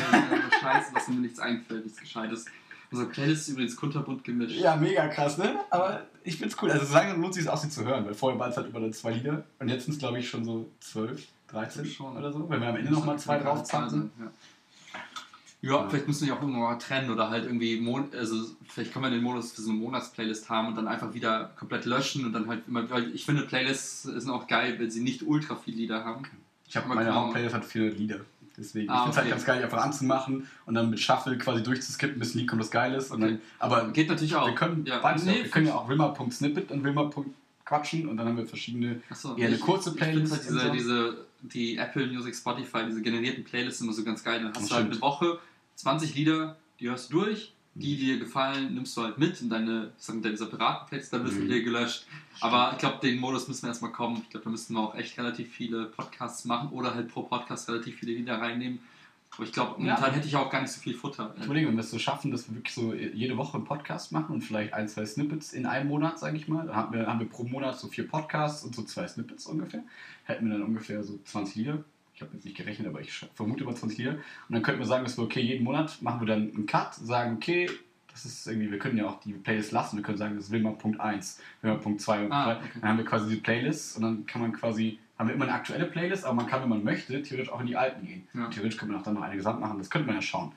Scheiße, 0.61 0.93
dass 0.93 1.07
mir 1.09 1.15
nichts 1.15 1.39
einfällt, 1.39 1.83
nichts 1.83 1.99
Gescheites. 1.99 2.45
Unsere 2.91 3.09
Playlist 3.09 3.41
ist 3.49 3.53
übrigens 3.55 3.75
kunterbunt 3.75 4.23
gemischt. 4.23 4.55
Ja, 4.57 4.77
mega 4.77 5.07
krass, 5.09 5.37
ne? 5.37 5.59
Aber 5.69 6.07
ich 6.27 6.37
find's 6.37 6.55
cool. 6.61 6.69
Also 6.71 6.85
so 6.85 6.93
langsam 6.93 7.21
lohnt 7.21 7.33
sich 7.33 7.43
es 7.43 7.49
auch, 7.49 7.57
sie 7.57 7.69
zu 7.69 7.85
hören, 7.85 8.05
weil 8.05 8.13
vorher 8.13 8.39
waren 8.39 8.51
es 8.51 8.57
halt 8.57 8.67
über 8.67 8.91
zwei 8.91 9.13
Lieder 9.13 9.43
und 9.59 9.69
jetzt 9.69 9.85
sind 9.85 9.93
es, 9.93 9.99
glaube 9.99 10.19
ich, 10.19 10.29
schon 10.29 10.43
so 10.43 10.69
12, 10.81 11.25
13 11.47 11.85
Schon. 11.85 12.17
oder 12.17 12.31
so. 12.31 12.49
Wenn 12.49 12.61
wir 12.61 12.67
am 12.67 12.75
Ende 12.75 12.91
nochmal 12.91 13.17
zwei 13.17 13.39
draufpacken. 13.39 14.11
Ja. 14.19 14.31
Ja, 15.61 15.89
vielleicht 15.89 16.07
müssen 16.07 16.27
wir 16.27 16.35
auch 16.35 16.41
irgendwann 16.41 16.61
mal 16.61 16.77
trennen 16.77 17.09
oder 17.09 17.31
halt 17.31 17.45
irgendwie, 17.45 17.79
Mon 17.79 18.09
also 18.13 18.35
vielleicht 18.67 18.93
können 18.93 19.05
wir 19.05 19.09
den 19.09 19.23
Modus 19.23 19.53
für 19.53 19.61
so 19.61 19.71
eine 19.71 19.79
Monatsplaylist 19.79 20.49
haben 20.49 20.67
und 20.67 20.75
dann 20.75 20.87
einfach 20.87 21.15
wieder 21.15 21.51
komplett 21.57 21.85
löschen 21.85 22.25
und 22.25 22.33
dann 22.33 22.47
halt 22.47 22.67
immer, 22.67 22.87
weil 22.91 23.13
ich 23.15 23.25
finde 23.25 23.41
Playlists 23.41 24.03
sind 24.03 24.29
auch 24.29 24.45
geil, 24.45 24.75
wenn 24.77 24.91
sie 24.91 25.01
nicht 25.01 25.23
ultra 25.23 25.55
viele 25.55 25.77
Lieder 25.77 26.05
haben. 26.05 26.23
Ich 26.67 26.77
habe 26.77 26.87
meine. 26.87 27.13
Hauptplaylist 27.13 27.55
hat 27.55 27.65
viele 27.65 27.89
Lieder. 27.89 28.19
Deswegen, 28.59 28.89
Ah, 28.89 28.95
ich 28.95 28.99
finde 29.03 29.11
es 29.11 29.17
halt 29.17 29.25
okay. 29.27 29.31
ganz 29.35 29.45
geil, 29.45 29.63
einfach 29.63 29.83
anzumachen 29.83 30.47
und 30.65 30.73
dann 30.73 30.89
mit 30.89 30.99
Shuffle 30.99 31.37
quasi 31.37 31.61
durchzuskippen, 31.61 32.17
bis 32.17 32.33
ein 32.33 32.39
Lied 32.39 32.47
kommt, 32.47 32.61
das 32.61 32.71
geil 32.71 32.93
ist. 32.95 33.11
Und 33.11 33.21
Okay. 33.23 33.33
dann, 33.33 33.41
aber 33.59 33.89
Geht 33.91 34.09
natürlich 34.09 34.35
auch. 34.35 34.47
wir 34.47 34.55
können 34.55 34.83
ja. 34.85 34.99
nee, 35.25 35.31
auch. 35.39 35.43
Wir 35.43 35.49
können 35.51 35.67
ja 35.67 35.75
auch 35.75 35.87
Wilma.snippet 35.89 36.71
und 36.71 36.83
Wilma.quatschen 36.83 38.07
und 38.07 38.17
dann 38.17 38.27
haben 38.27 38.37
wir 38.37 38.47
verschiedene. 38.47 39.01
Achso, 39.09 39.35
eher 39.35 39.47
eine 39.47 39.55
ich- 39.57 39.61
kurze 39.61 39.91
ich 39.91 39.95
find 39.97 40.11
Playlist 40.11 40.31
Halt 40.33 40.43
diese, 40.43 40.59
so. 40.59 40.71
diese, 40.71 41.17
die 41.43 41.77
Apple 41.77 42.07
Music, 42.07 42.35
Spotify, 42.35 42.79
diese 42.87 43.01
generierten 43.03 43.43
Playlists 43.43 43.81
immer 43.81 43.93
so 43.93 44.03
ganz 44.03 44.23
geil. 44.23 44.39
Dann 44.39 44.49
hast 44.49 44.61
Das 44.61 44.69
du 44.69 44.75
halt 44.75 44.85
stimmt. 44.87 45.03
eine 45.03 45.11
Woche 45.11 45.39
20 45.75 46.15
Lieder, 46.15 46.57
die 46.79 46.89
hörst 46.89 47.11
du 47.13 47.19
durch. 47.21 47.53
Die, 47.75 47.95
die 47.95 48.05
dir 48.07 48.17
gefallen, 48.17 48.73
nimmst 48.73 48.97
du 48.97 49.03
halt 49.03 49.19
mit 49.19 49.39
in 49.39 49.51
deine, 49.51 49.91
ich 49.99 50.23
deine 50.25 50.35
separaten 50.35 50.87
Playlist, 50.87 51.13
dann 51.13 51.23
wirst 51.23 51.37
du 51.37 51.41
Mhm. 51.41 51.47
dir 51.49 51.61
gelöscht. 51.63 52.07
Aber 52.41 52.71
ich 52.73 52.77
glaube, 52.79 52.99
den 53.01 53.19
Modus 53.19 53.47
müssen 53.47 53.63
wir 53.63 53.69
erstmal 53.69 53.91
kommen. 53.91 54.21
Ich 54.23 54.29
glaube, 54.29 54.43
da 54.45 54.49
müssten 54.49 54.73
wir 54.73 54.81
auch 54.81 54.95
echt 54.95 55.17
relativ 55.17 55.51
viele 55.51 55.85
Podcasts 55.85 56.45
machen 56.45 56.69
oder 56.69 56.93
halt 56.93 57.09
pro 57.09 57.23
Podcast 57.23 57.69
relativ 57.69 57.95
viele 57.97 58.13
Lieder 58.13 58.39
reinnehmen. 58.39 58.79
Aber 59.35 59.43
ich 59.43 59.51
glaube, 59.51 59.71
Ja. 59.81 59.93
momentan 59.95 60.13
hätte 60.13 60.27
ich 60.27 60.35
auch 60.35 60.49
gar 60.49 60.61
nicht 60.61 60.71
so 60.71 60.79
viel 60.81 60.93
Futter. 60.95 61.35
Ich 61.37 61.45
überlege, 61.45 61.67
wenn 61.67 61.75
wir 61.75 61.81
es 61.81 61.91
so 61.91 61.99
schaffen, 61.99 62.31
dass 62.31 62.47
wir 62.49 62.55
wirklich 62.55 62.73
so 62.73 62.93
jede 62.93 63.37
Woche 63.37 63.55
einen 63.57 63.65
Podcast 63.65 64.11
machen 64.11 64.33
und 64.35 64.41
vielleicht 64.41 64.73
ein, 64.73 64.87
zwei 64.87 65.05
Snippets 65.05 65.53
in 65.53 65.65
einem 65.65 65.89
Monat, 65.89 66.17
sage 66.19 66.37
ich 66.37 66.47
mal. 66.47 66.65
Dann 66.65 66.75
haben 66.75 66.93
wir, 66.93 67.05
haben 67.07 67.19
wir 67.19 67.29
pro 67.29 67.43
Monat 67.43 67.77
so 67.77 67.87
vier 67.87 68.07
Podcasts 68.07 68.63
und 68.63 68.73
so 68.73 68.83
zwei 68.83 69.07
Snippets 69.07 69.45
ungefähr. 69.45 69.83
Hätten 70.23 70.45
wir 70.47 70.53
dann 70.53 70.63
ungefähr 70.63 71.03
so 71.03 71.19
20 71.25 71.55
Lieder. 71.55 71.83
Ich 72.15 72.21
habe 72.21 72.31
jetzt 72.33 72.45
nicht 72.45 72.57
gerechnet, 72.57 72.87
aber 72.87 72.99
ich 73.01 73.11
vermute 73.35 73.63
mal 73.63 73.75
20 73.75 73.97
Lieder. 73.99 74.11
Und 74.13 74.21
dann 74.49 74.63
könnten 74.63 74.79
wir 74.79 74.87
sagen, 74.87 75.03
dass 75.03 75.17
wir, 75.17 75.23
okay, 75.23 75.41
jeden 75.41 75.63
Monat 75.63 76.01
machen 76.01 76.21
wir 76.21 76.27
dann 76.27 76.51
einen 76.55 76.65
Cut, 76.65 76.95
sagen, 76.95 77.35
okay, 77.35 77.69
das 78.23 78.33
ist 78.33 78.47
irgendwie, 78.47 78.71
wir 78.71 78.79
können 78.79 78.97
ja 78.97 79.07
auch 79.07 79.19
die 79.19 79.33
Playlist 79.33 79.71
lassen. 79.71 79.97
Wir 79.97 80.03
können 80.03 80.17
sagen, 80.17 80.35
das 80.35 80.45
ist 80.45 80.51
Wilma 80.51 80.71
Punkt 80.71 80.99
1, 80.99 81.39
Wilma 81.61 81.77
Punkt 81.77 82.01
2 82.01 82.25
und 82.25 82.31
Ah, 82.31 82.53
3. 82.55 82.57
okay. 82.57 82.67
Dann 82.81 82.89
haben 82.89 82.97
wir 82.97 83.05
quasi 83.05 83.29
die 83.35 83.41
Playlists 83.41 83.95
und 83.95 84.01
dann 84.03 84.25
kann 84.25 84.41
man 84.41 84.53
quasi, 84.53 84.99
haben 85.17 85.27
wir 85.29 85.35
immer 85.35 85.45
eine 85.45 85.53
aktuelle 85.53 85.85
Playlist, 85.85 86.25
aber 86.25 86.33
man 86.35 86.47
kann, 86.47 86.61
wenn 86.61 86.69
man 86.69 86.83
möchte, 86.83 87.21
theoretisch 87.21 87.51
auch 87.51 87.59
in 87.61 87.67
die 87.67 87.75
alten 87.77 88.05
gehen. 88.05 88.27
Ja. 88.33 88.47
Theoretisch 88.47 88.77
können 88.77 88.91
wir 88.91 88.97
auch 88.99 89.03
dann 89.03 89.13
noch 89.15 89.21
eine 89.21 89.35
Gesamt 89.35 89.59
machen, 89.59 89.77
das 89.77 89.89
könnte 89.89 90.07
man 90.07 90.15
ja 90.15 90.21
schauen. 90.21 90.51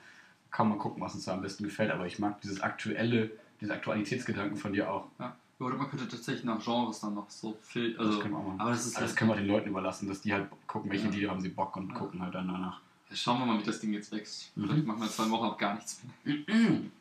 Kann 0.51 0.67
man 0.69 0.77
gucken, 0.79 1.01
was 1.01 1.13
uns 1.15 1.25
da 1.25 1.33
am 1.33 1.41
besten 1.41 1.63
gefällt, 1.63 1.91
aber 1.91 2.05
ich 2.07 2.19
mag 2.19 2.41
dieses 2.41 2.61
aktuelle, 2.61 3.31
diese 3.61 3.73
Aktualitätsgedanken 3.73 4.57
von 4.57 4.73
dir 4.73 4.91
auch. 4.91 5.07
Ja. 5.19 5.35
Oder 5.59 5.75
man 5.75 5.89
könnte 5.89 6.07
tatsächlich 6.07 6.43
nach 6.43 6.59
Genres 6.63 6.99
dann 7.01 7.13
noch 7.13 7.29
so 7.29 7.55
viel. 7.61 7.95
Also, 7.97 8.13
das 8.13 8.19
können 8.21 8.33
wir 8.33 8.39
auch 8.39 8.47
machen. 8.47 8.59
aber 8.61 8.71
das 8.71 8.85
ist 8.87 8.95
Aber 8.95 9.01
das 9.03 9.11
halt- 9.11 9.17
können 9.19 9.29
wir 9.31 9.35
den 9.37 9.45
Leuten 9.47 9.69
überlassen, 9.69 10.07
dass 10.09 10.21
die 10.21 10.33
halt 10.33 10.47
gucken, 10.65 10.89
welche 10.89 11.05
Ja. 11.05 11.11
Lieder 11.11 11.29
haben 11.29 11.39
sie 11.41 11.49
Bock 11.49 11.77
und 11.77 11.89
Ja. 11.89 11.95
gucken 11.95 12.19
halt 12.21 12.33
dann 12.33 12.47
danach. 12.47 12.81
Schauen 13.13 13.39
wir 13.39 13.45
mal, 13.45 13.59
wie 13.59 13.63
das 13.63 13.79
Ding 13.79 13.93
jetzt 13.93 14.11
wächst. 14.11 14.55
Mhm. 14.57 14.65
Vielleicht 14.67 14.85
machen 14.87 15.01
wir 15.01 15.09
zwei 15.09 15.29
Wochen 15.29 15.45
auch 15.45 15.57
gar 15.57 15.75
nichts 15.75 16.01
mehr. 16.23 16.35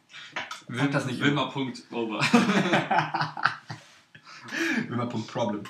Sag 0.68 0.90
das 0.92 1.06
nicht 1.06 1.20
Wilma 1.20 1.46
Punkt 1.46 1.82
over. 1.90 2.20
Wilma 4.88 5.06
Punkt 5.06 5.26
Problem. 5.28 5.62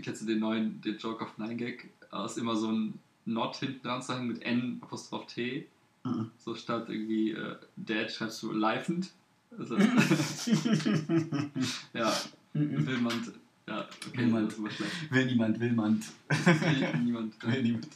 Kennst 0.00 0.22
du 0.22 0.26
den 0.26 0.38
neuen, 0.40 0.80
den 0.82 0.98
Joke 0.98 1.24
of 1.24 1.36
Nine 1.38 1.56
Gag? 1.56 1.88
Da 2.10 2.26
ist 2.26 2.36
immer 2.38 2.54
so 2.56 2.70
ein 2.70 2.98
Not 3.24 3.56
hinten 3.56 3.82
dran 3.86 4.02
zu 4.02 4.14
hängen 4.14 4.28
mit 4.28 4.42
N 4.42 4.78
Apostroph 4.82 5.26
T. 5.26 5.66
Mhm. 6.04 6.30
So 6.38 6.54
statt 6.54 6.88
irgendwie 6.88 7.32
äh, 7.32 7.56
Dad 7.76 8.10
schreibst 8.12 8.42
du 8.42 8.52
leifend. 8.52 9.10
Also, 9.58 9.76
ja, 11.92 12.12
Mhm. 12.56 12.86
Wilmand 12.86 13.32
Ja, 13.68 13.86
okay, 14.08 14.24
Niemand. 14.24 14.52
das 14.52 14.74
schlecht. 14.74 15.10
Will 15.10 15.26
niemand, 15.26 15.60
will 15.60 15.72
man. 15.72 16.02
Will 16.28 16.98
niemand. 17.04 17.42
Will 17.42 17.62
niemand. 17.62 17.88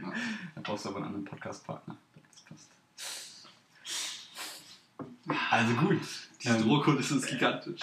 Ja. 0.00 0.12
Da 0.54 0.60
brauchst 0.62 0.84
du 0.84 0.90
aber 0.90 0.98
einen 0.98 1.06
anderen 1.06 1.24
Podcast-Partner. 1.24 1.96
Das 2.30 2.42
passt. 2.42 2.70
Also 5.50 5.74
gut. 5.74 5.98
Die 6.42 6.48
Ähm, 6.48 6.62
Drohkulisse 6.62 7.16
ist 7.16 7.26
gigantisch. 7.26 7.80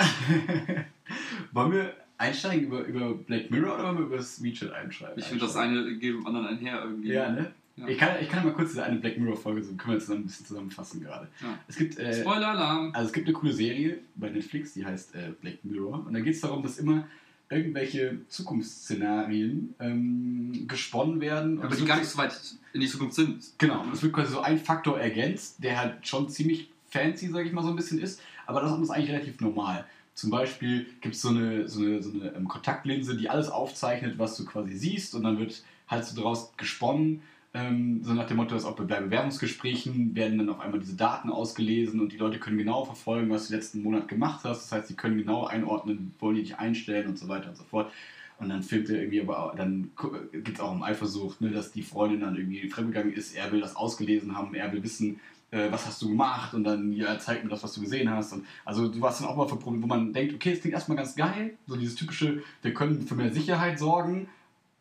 wollen 1.52 1.72
wir 1.72 1.93
einsteigen 2.18 2.66
über, 2.68 2.84
über 2.86 3.14
Black 3.14 3.52
Mirror 3.52 3.76
oder 3.76 3.84
wollen 3.86 3.98
wir 3.98 4.06
über 4.06 4.18
das 4.18 4.41
WeChat 4.41 4.72
einschreiben? 4.72 5.20
Ich 5.20 5.26
finde, 5.26 5.46
das 5.46 5.56
eine 5.56 5.98
geht 5.98 6.14
dem 6.14 6.26
anderen 6.26 6.48
einher 6.48 6.82
irgendwie. 6.84 7.12
Ja, 7.12 7.30
ne? 7.30 7.52
Ja. 7.78 7.88
Ich, 7.89 7.98
kann, 7.98 8.12
ich 8.22 8.30
kann 8.30 8.46
mal 8.46 8.54
kurz 8.54 8.70
diese 8.70 8.84
eine 8.84 9.00
Black 9.00 9.18
Mirror-Folge, 9.18 9.62
so 9.62 9.74
können 9.74 9.96
wir 9.96 10.00
zusammen 10.00 10.22
ein 10.22 10.28
bisschen 10.28 10.46
zusammenfassen 10.46 11.02
gerade. 11.02 11.28
Ja. 11.41 11.60
Es 11.68 11.76
gibt, 11.76 12.00
äh, 12.00 12.22
Spoiler-Alarm. 12.22 12.91
also 12.93 13.08
es 13.08 13.14
gibt 13.14 13.28
eine 13.28 13.34
coole 13.34 13.52
Serie 13.52 14.00
bei 14.16 14.30
Netflix, 14.30 14.74
die 14.74 14.86
heißt 14.86 15.14
äh, 15.16 15.34
Black 15.41 15.66
Mirror. 15.66 16.06
Und 16.08 16.14
da 16.14 16.22
geht 16.22 16.36
es 16.36 16.41
darum, 16.41 16.64
dass 16.64 16.78
immer 16.78 17.06
irgendwelche 17.50 18.20
Zukunftsszenarien 18.30 19.76
ähm, 19.80 20.66
gesponnen 20.68 21.20
werden. 21.20 21.62
Aber 21.62 21.76
die 21.76 21.86
gar 21.86 21.98
nicht 21.98 22.08
so 22.08 22.18
weit 22.18 22.34
in 22.74 22.82
die 22.82 22.88
Zukunft 22.88 23.16
sind. 23.16 23.43
Genau, 23.58 23.82
und 23.82 23.93
es 23.93 24.02
wird 24.02 24.14
quasi 24.14 24.32
so 24.32 24.39
ein 24.39 24.58
Faktor 24.58 25.00
ergänzt, 25.00 25.62
der 25.64 25.80
halt 25.80 26.08
schon 26.08 26.30
ziemlich 26.30 26.70
fancy, 26.96 27.28
sag 27.28 27.46
ich 27.46 27.52
mal, 27.52 27.64
so 27.64 27.70
ein 27.70 27.76
bisschen 27.76 28.00
ist, 28.00 28.22
aber 28.46 28.62
das 28.62 28.80
ist 28.80 28.89
eigentlich 28.89 29.12
relativ 29.12 29.41
normal. 29.41 29.86
Zum 30.14 30.30
Beispiel 30.30 30.86
gibt 31.02 31.16
so 31.16 31.30
es 31.30 31.36
eine, 31.36 31.68
so 31.68 31.82
eine, 31.82 32.02
so 32.02 32.12
eine 32.12 32.34
ähm, 32.36 32.48
Kontaktlinse, 32.48 33.18
die 33.18 33.30
alles 33.30 33.50
aufzeichnet, 33.50 34.18
was 34.18 34.38
du 34.38 34.46
quasi 34.46 34.76
siehst, 34.78 35.14
und 35.14 35.24
dann 35.24 35.38
wird 35.39 35.64
halt 35.88 36.06
so 36.06 36.16
daraus 36.16 36.56
gesponnen, 36.56 37.22
ähm, 37.54 38.02
so 38.04 38.14
nach 38.14 38.28
dem 38.28 38.38
Motto, 38.38 38.54
dass 38.54 38.66
auch 38.66 38.76
bei 38.76 38.84
Bewerbungsgesprächen 38.84 40.16
werden 40.16 40.38
dann 40.38 40.50
auf 40.50 40.60
einmal 40.60 40.80
diese 40.80 40.96
Daten 40.96 41.30
ausgelesen 41.30 42.00
und 42.00 42.12
die 42.12 42.18
Leute 42.18 42.39
können 42.39 42.58
genau 42.58 42.84
verfolgen, 42.86 43.30
was 43.30 43.48
du 43.48 43.56
letzten 43.56 43.82
Monat 43.82 44.08
gemacht 44.08 44.41
hast. 44.43 44.64
Das 44.64 44.72
heißt, 44.72 44.88
sie 44.89 44.96
können 44.96 45.18
genau 45.18 45.46
einordnen, 45.46 46.14
wollen 46.20 46.36
die 46.36 46.43
dich 46.43 46.58
einstellen 46.58 47.08
und 47.08 47.18
so 47.18 47.28
weiter 47.28 47.50
und 47.50 47.58
so 47.58 47.64
fort. 47.64 47.91
Und 48.38 48.50
dann 48.50 48.64
filmt 48.64 48.89
er 48.89 49.00
irgendwie, 49.00 49.22
aber 49.22 49.54
dann 49.56 49.91
gibt 50.34 50.58
es 50.58 50.60
auch 50.60 50.72
um 50.72 50.84
Eifersucht, 50.84 51.39
ne, 51.39 51.52
dass 51.52 51.72
die 51.72 51.84
Freundin 51.84 52.20
dann 52.20 52.36
irgendwie 52.36 52.70
fremdgegangen 52.70 53.14
ist, 53.14 53.34
er 53.34 53.50
will 53.54 53.62
das 53.62 53.78
ausgelesen 53.78 54.36
haben, 54.38 54.54
er 54.54 54.74
will 54.74 54.84
wissen, 54.84 55.22
äh, 55.52 55.72
was 55.72 55.86
hast 55.86 56.02
du 56.02 56.10
gemacht 56.10 56.54
und 56.54 56.64
dann 56.64 56.91
ja, 56.91 57.18
zeig 57.20 57.43
mir 57.43 57.50
das, 57.50 57.64
was 57.64 57.74
du 57.74 57.82
gesehen 57.82 58.10
hast. 58.10 58.34
Und 58.34 58.46
also 58.64 58.88
du 58.88 59.00
warst 59.02 59.22
dann 59.22 59.28
auch 59.28 59.36
mal 59.36 59.48
für 59.48 59.58
Probleme, 59.58 59.84
wo 59.84 59.88
man 59.88 60.14
denkt, 60.14 60.34
okay, 60.34 60.54
es 60.54 60.62
klingt 60.62 60.74
erstmal 60.74 60.98
ganz 60.98 61.16
geil, 61.16 61.58
so 61.68 61.76
dieses 61.76 61.96
typische, 61.96 62.43
wir 62.62 62.74
können 62.74 63.06
für 63.08 63.16
mehr 63.16 63.34
Sicherheit 63.34 63.80
sorgen 63.80 64.28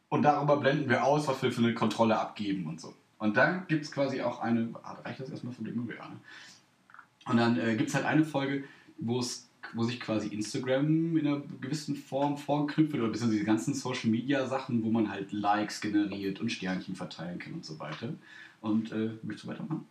und 0.09 0.23
darüber 0.23 0.57
blenden 0.57 0.89
wir 0.89 1.05
aus, 1.05 1.29
was 1.29 1.43
wir 1.43 1.53
für 1.53 1.63
eine 1.63 1.75
Kontrolle 1.75 2.19
abgeben 2.19 2.67
und 2.67 2.81
so. 2.81 2.95
Und 3.19 3.37
dann 3.37 3.67
gibt 3.69 3.85
es 3.85 3.93
quasi 3.93 4.21
auch 4.23 4.41
eine, 4.41 4.69
ah, 4.83 4.99
reicht 5.05 5.21
das 5.21 5.31
erstmal 5.31 5.55
von 5.55 5.65
dem 5.65 5.89
ja, 5.89 6.09
ne? 6.09 6.17
Und 7.27 7.39
dann 7.39 7.59
äh, 7.59 7.75
gibt 7.75 7.89
es 7.89 7.95
halt 7.95 8.05
eine 8.05 8.25
Folge, 8.25 8.65
wo 8.99 9.19
es 9.19 9.49
wo 9.73 9.83
sich 9.83 9.99
quasi 9.99 10.29
Instagram 10.29 11.17
in 11.17 11.27
einer 11.27 11.43
gewissen 11.61 11.97
Form 11.97 12.37
vorknüpft 12.37 12.95
oder 12.95 13.09
bisschen 13.09 13.31
diese 13.31 13.45
ganzen 13.45 13.75
Social 13.75 14.11
Media 14.11 14.47
Sachen, 14.47 14.83
wo 14.85 14.91
man 14.91 15.11
halt 15.11 15.33
Likes 15.33 15.81
generiert 15.81 16.41
und 16.41 16.53
Sternchen 16.53 16.95
verteilen 16.95 17.39
kann 17.39 17.55
und 17.55 17.65
so 17.65 17.79
weiter. 17.79 18.15
Und 18.61 18.93
äh, 18.93 19.11
möchtest 19.23 19.45
du 19.45 19.49
weitermachen? 19.49 19.87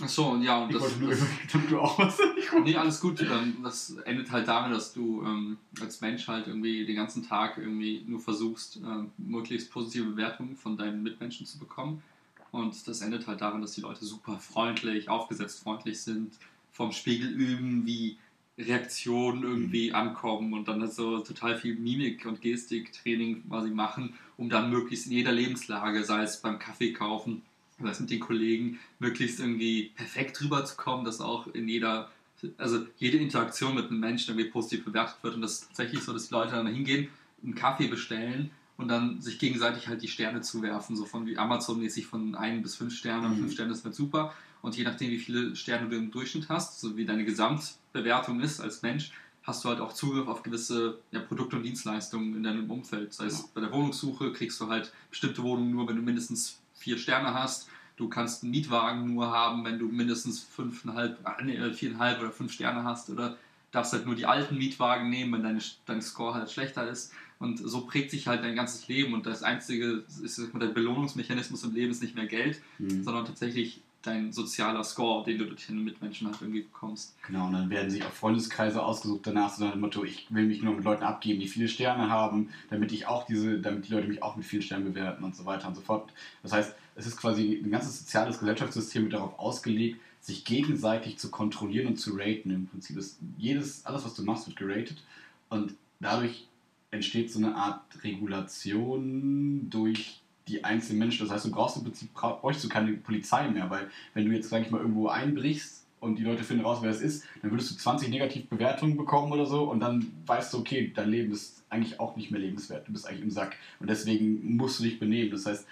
Achso, 0.00 0.30
und 0.30 0.42
ja, 0.42 0.62
und 0.62 0.70
Ich 0.70 0.80
das, 0.80 0.96
nur, 0.98 1.10
das 1.10 1.20
damit 1.52 1.70
du 1.70 1.80
auch 1.80 1.98
was 1.98 2.18
Nee, 2.64 2.76
alles 2.76 3.00
gut. 3.00 3.20
Ähm, 3.20 3.56
Das 3.62 3.90
endet 4.04 4.30
halt 4.30 4.48
damit, 4.48 4.76
dass 4.76 4.92
du 4.92 5.22
ähm, 5.24 5.58
als 5.80 6.00
Mensch 6.00 6.26
halt 6.28 6.46
irgendwie 6.46 6.84
den 6.84 6.96
ganzen 6.96 7.26
Tag 7.26 7.58
irgendwie 7.58 8.02
nur 8.06 8.20
versuchst, 8.20 8.76
ähm, 8.76 9.10
möglichst 9.18 9.70
positive 9.70 10.06
Bewertungen 10.06 10.56
von 10.56 10.76
deinen 10.76 11.02
Mitmenschen 11.02 11.46
zu 11.46 11.58
bekommen. 11.58 12.02
Und 12.50 12.88
das 12.88 13.00
endet 13.00 13.26
halt 13.26 13.40
darin, 13.40 13.60
dass 13.60 13.72
die 13.72 13.80
Leute 13.82 14.04
super 14.04 14.38
freundlich, 14.38 15.08
aufgesetzt 15.08 15.62
freundlich 15.62 16.00
sind, 16.02 16.32
vom 16.72 16.92
Spiegel 16.92 17.28
üben, 17.30 17.86
wie 17.86 18.16
Reaktionen 18.58 19.42
irgendwie 19.42 19.92
ankommen 19.92 20.52
und 20.52 20.68
dann 20.68 20.80
halt 20.80 20.92
so 20.92 21.20
total 21.20 21.56
viel 21.56 21.76
Mimik- 21.76 22.26
und 22.26 22.40
Gestiktraining 22.42 23.48
quasi 23.48 23.70
machen, 23.70 24.14
um 24.36 24.50
dann 24.50 24.70
möglichst 24.70 25.06
in 25.06 25.12
jeder 25.12 25.32
Lebenslage, 25.32 26.04
sei 26.04 26.22
es 26.22 26.40
beim 26.40 26.58
Kaffee 26.58 26.92
kaufen, 26.92 27.42
sei 27.86 27.90
es 27.92 28.00
mit 28.00 28.10
den 28.10 28.20
Kollegen, 28.20 28.78
möglichst 28.98 29.40
irgendwie 29.40 29.92
perfekt 29.96 30.40
rüberzukommen, 30.42 31.04
dass 31.04 31.20
auch 31.20 31.46
in 31.48 31.68
jeder, 31.68 32.10
also 32.58 32.86
jede 32.98 33.18
Interaktion 33.18 33.74
mit 33.74 33.90
einem 33.90 34.00
Menschen 34.00 34.30
irgendwie 34.34 34.50
positiv 34.50 34.84
bewertet 34.84 35.16
wird 35.22 35.34
und 35.34 35.42
das 35.42 35.52
ist 35.54 35.68
tatsächlich 35.68 36.02
so, 36.02 36.12
dass 36.12 36.28
die 36.28 36.34
Leute 36.34 36.52
dann 36.52 36.66
hingehen, 36.66 37.08
einen 37.42 37.54
Kaffee 37.54 37.88
bestellen 37.88 38.50
und 38.76 38.88
dann 38.88 39.20
sich 39.20 39.38
gegenseitig 39.38 39.88
halt 39.88 40.02
die 40.02 40.08
Sterne 40.08 40.40
zuwerfen, 40.40 40.96
so 40.96 41.04
von 41.04 41.26
wie 41.26 41.36
Amazon-mäßig 41.38 42.06
von 42.06 42.34
1 42.34 42.62
bis 42.62 42.76
5 42.76 42.94
Sterne 42.96 43.26
und 43.26 43.34
Mhm. 43.34 43.40
5 43.40 43.52
Sterne 43.52 43.72
ist 43.72 43.84
halt 43.84 43.94
super 43.94 44.34
und 44.62 44.76
je 44.76 44.84
nachdem, 44.84 45.10
wie 45.10 45.18
viele 45.18 45.56
Sterne 45.56 45.88
du 45.88 45.96
im 45.96 46.10
Durchschnitt 46.10 46.48
hast, 46.48 46.80
so 46.80 46.96
wie 46.96 47.04
deine 47.06 47.24
Gesamtbewertung 47.24 48.40
ist 48.40 48.60
als 48.60 48.82
Mensch, 48.82 49.12
hast 49.42 49.64
du 49.64 49.70
halt 49.70 49.80
auch 49.80 49.92
Zugriff 49.94 50.28
auf 50.28 50.42
gewisse 50.42 50.98
ja, 51.12 51.20
Produkte 51.20 51.56
und 51.56 51.62
Dienstleistungen 51.62 52.36
in 52.36 52.42
deinem 52.42 52.70
Umfeld. 52.70 53.08
Das 53.10 53.20
heißt, 53.20 53.40
Ja. 53.40 53.48
bei 53.54 53.60
der 53.62 53.72
Wohnungssuche 53.72 54.32
kriegst 54.32 54.60
du 54.60 54.68
halt 54.68 54.92
bestimmte 55.10 55.42
Wohnungen 55.42 55.70
nur, 55.70 55.88
wenn 55.88 55.96
du 55.96 56.02
mindestens 56.02 56.59
vier 56.80 56.98
Sterne 56.98 57.34
hast. 57.34 57.68
Du 57.96 58.08
kannst 58.08 58.42
einen 58.42 58.50
Mietwagen 58.50 59.14
nur 59.14 59.30
haben, 59.30 59.64
wenn 59.64 59.78
du 59.78 59.86
mindestens 59.86 60.40
fünfeinhalb, 60.40 61.18
äh, 61.26 61.44
nee, 61.44 61.56
äh, 61.56 61.72
viereinhalb 61.72 62.20
oder 62.20 62.30
fünf 62.30 62.52
Sterne 62.52 62.82
hast. 62.84 63.10
Oder 63.10 63.36
darfst 63.70 63.92
halt 63.92 64.06
nur 64.06 64.14
die 64.14 64.26
alten 64.26 64.56
Mietwagen 64.56 65.10
nehmen, 65.10 65.34
wenn 65.34 65.42
deine, 65.42 65.60
dein 65.86 66.02
Score 66.02 66.34
halt 66.34 66.50
schlechter 66.50 66.88
ist. 66.88 67.12
Und 67.38 67.58
so 67.58 67.82
prägt 67.82 68.10
sich 68.10 68.26
halt 68.26 68.42
dein 68.42 68.56
ganzes 68.56 68.88
Leben. 68.88 69.12
Und 69.12 69.26
das 69.26 69.42
einzige, 69.42 70.04
ist, 70.22 70.38
der 70.38 70.66
Belohnungsmechanismus 70.68 71.62
im 71.64 71.74
Leben 71.74 71.90
ist 71.90 72.02
nicht 72.02 72.14
mehr 72.14 72.26
Geld, 72.26 72.60
Mhm. 72.78 73.04
sondern 73.04 73.26
tatsächlich 73.26 73.82
dein 74.02 74.32
sozialer 74.32 74.82
Score, 74.82 75.24
den 75.24 75.38
du 75.38 75.44
durch 75.44 75.66
deine 75.66 75.80
Mitmenschen 75.80 76.26
halt 76.26 76.40
irgendwie 76.40 76.62
bekommst. 76.62 77.14
Genau, 77.26 77.46
und 77.46 77.52
dann 77.52 77.70
werden 77.70 77.90
sich 77.90 78.04
auch 78.04 78.12
Freundeskreise 78.12 78.82
ausgesucht 78.82 79.20
danach, 79.24 79.52
so 79.52 79.64
nach 79.64 79.74
Motto, 79.74 80.04
ich 80.04 80.26
will 80.30 80.46
mich 80.46 80.62
nur 80.62 80.74
mit 80.74 80.84
Leuten 80.84 81.02
abgeben, 81.02 81.40
die 81.40 81.48
viele 81.48 81.68
Sterne 81.68 82.08
haben, 82.08 82.50
damit 82.70 82.92
ich 82.92 83.06
auch 83.06 83.26
diese, 83.26 83.60
damit 83.60 83.88
die 83.88 83.92
Leute 83.92 84.08
mich 84.08 84.22
auch 84.22 84.36
mit 84.36 84.46
vielen 84.46 84.62
Sternen 84.62 84.92
bewerten 84.92 85.24
und 85.24 85.36
so 85.36 85.44
weiter 85.44 85.68
und 85.68 85.74
so 85.74 85.82
fort. 85.82 86.12
Das 86.42 86.52
heißt, 86.52 86.74
es 86.96 87.06
ist 87.06 87.16
quasi 87.16 87.60
ein 87.62 87.70
ganzes 87.70 88.00
soziales 88.00 88.38
Gesellschaftssystem 88.38 89.04
wird 89.04 89.14
darauf 89.14 89.38
ausgelegt, 89.38 90.00
sich 90.20 90.44
gegenseitig 90.44 91.18
zu 91.18 91.30
kontrollieren 91.30 91.88
und 91.88 91.96
zu 91.96 92.14
raten. 92.14 92.50
Im 92.50 92.66
Prinzip 92.66 92.96
ist 92.96 93.18
jedes, 93.38 93.84
alles, 93.86 94.04
was 94.04 94.14
du 94.14 94.22
machst, 94.22 94.46
wird 94.46 94.56
geratet 94.56 95.02
und 95.48 95.74
dadurch 95.98 96.46
entsteht 96.90 97.30
so 97.30 97.38
eine 97.38 97.54
Art 97.54 97.82
Regulation 98.02 99.70
durch 99.70 100.20
die 100.48 100.64
einzelnen 100.64 100.98
Menschen. 100.98 101.26
Das 101.26 101.34
heißt, 101.34 101.44
du 101.46 101.50
brauchst 101.50 101.76
im 101.76 101.84
Prinzip 101.84 102.12
bräuchst 102.14 102.64
du 102.64 102.68
keine 102.68 102.92
Polizei 102.92 103.48
mehr, 103.48 103.70
weil 103.70 103.90
wenn 104.14 104.24
du 104.24 104.32
jetzt, 104.32 104.48
sag 104.48 104.62
ich 104.62 104.70
mal, 104.70 104.80
irgendwo 104.80 105.08
einbrichst 105.08 105.84
und 106.00 106.16
die 106.16 106.24
Leute 106.24 106.44
finden 106.44 106.64
raus, 106.64 106.78
wer 106.82 106.90
es 106.90 107.00
ist, 107.00 107.24
dann 107.42 107.50
würdest 107.50 107.70
du 107.70 107.76
20 107.76 108.08
Negativbewertungen 108.08 108.96
bekommen 108.96 109.32
oder 109.32 109.46
so 109.46 109.70
und 109.70 109.80
dann 109.80 110.12
weißt 110.26 110.52
du, 110.52 110.58
okay, 110.58 110.90
dein 110.94 111.10
Leben 111.10 111.32
ist 111.32 111.62
eigentlich 111.68 112.00
auch 112.00 112.16
nicht 112.16 112.30
mehr 112.30 112.40
lebenswert. 112.40 112.88
Du 112.88 112.92
bist 112.92 113.06
eigentlich 113.06 113.22
im 113.22 113.30
Sack 113.30 113.56
und 113.78 113.88
deswegen 113.88 114.56
musst 114.56 114.80
du 114.80 114.84
dich 114.84 114.98
benehmen. 114.98 115.30
Das 115.30 115.46
heißt, 115.46 115.66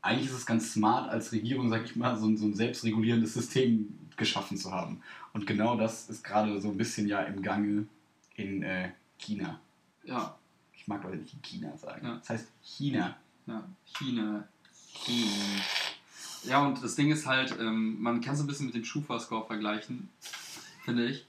eigentlich 0.00 0.28
ist 0.28 0.36
es 0.36 0.46
ganz 0.46 0.72
smart, 0.72 1.10
als 1.10 1.32
Regierung, 1.32 1.68
sag 1.68 1.84
ich 1.84 1.94
mal, 1.96 2.16
so 2.16 2.26
ein, 2.26 2.36
so 2.36 2.46
ein 2.46 2.54
selbstregulierendes 2.54 3.34
System 3.34 3.98
geschaffen 4.16 4.56
zu 4.56 4.72
haben. 4.72 5.00
Und 5.32 5.46
genau 5.46 5.76
das 5.76 6.08
ist 6.10 6.24
gerade 6.24 6.60
so 6.60 6.68
ein 6.68 6.76
bisschen 6.76 7.06
ja 7.06 7.20
im 7.22 7.42
Gange 7.42 7.86
in 8.34 8.62
äh, 8.62 8.90
China. 9.18 9.60
Ja, 10.04 10.36
Ich 10.74 10.88
mag 10.88 11.04
Leute 11.04 11.18
nicht 11.18 11.34
in 11.34 11.42
China 11.42 11.76
sagen. 11.76 12.04
Ja. 12.04 12.16
Das 12.16 12.30
heißt 12.30 12.48
China. 12.62 13.16
Ja, 13.46 13.64
China. 13.98 14.46
China. 15.04 15.30
Ja, 16.44 16.66
und 16.66 16.82
das 16.82 16.94
Ding 16.96 17.10
ist 17.12 17.26
halt, 17.26 17.56
ähm, 17.60 18.00
man 18.02 18.20
kann 18.20 18.34
es 18.34 18.40
ein 18.40 18.46
bisschen 18.46 18.66
mit 18.66 18.74
dem 18.74 18.84
Schufa-Score 18.84 19.46
vergleichen, 19.46 20.08
finde 20.84 21.06
ich. 21.08 21.24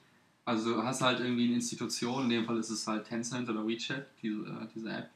Also 0.46 0.74
du 0.76 0.84
hast 0.84 1.02
halt 1.02 1.20
irgendwie 1.20 1.46
eine 1.46 1.56
Institution, 1.56 2.24
in 2.24 2.30
dem 2.30 2.46
Fall 2.46 2.58
ist 2.58 2.70
es 2.70 2.86
halt 2.88 3.06
Tencent 3.08 3.50
oder 3.50 3.66
WeChat, 3.66 4.08
diese, 4.22 4.42
äh, 4.42 4.68
diese 4.76 4.90
App, 4.90 5.10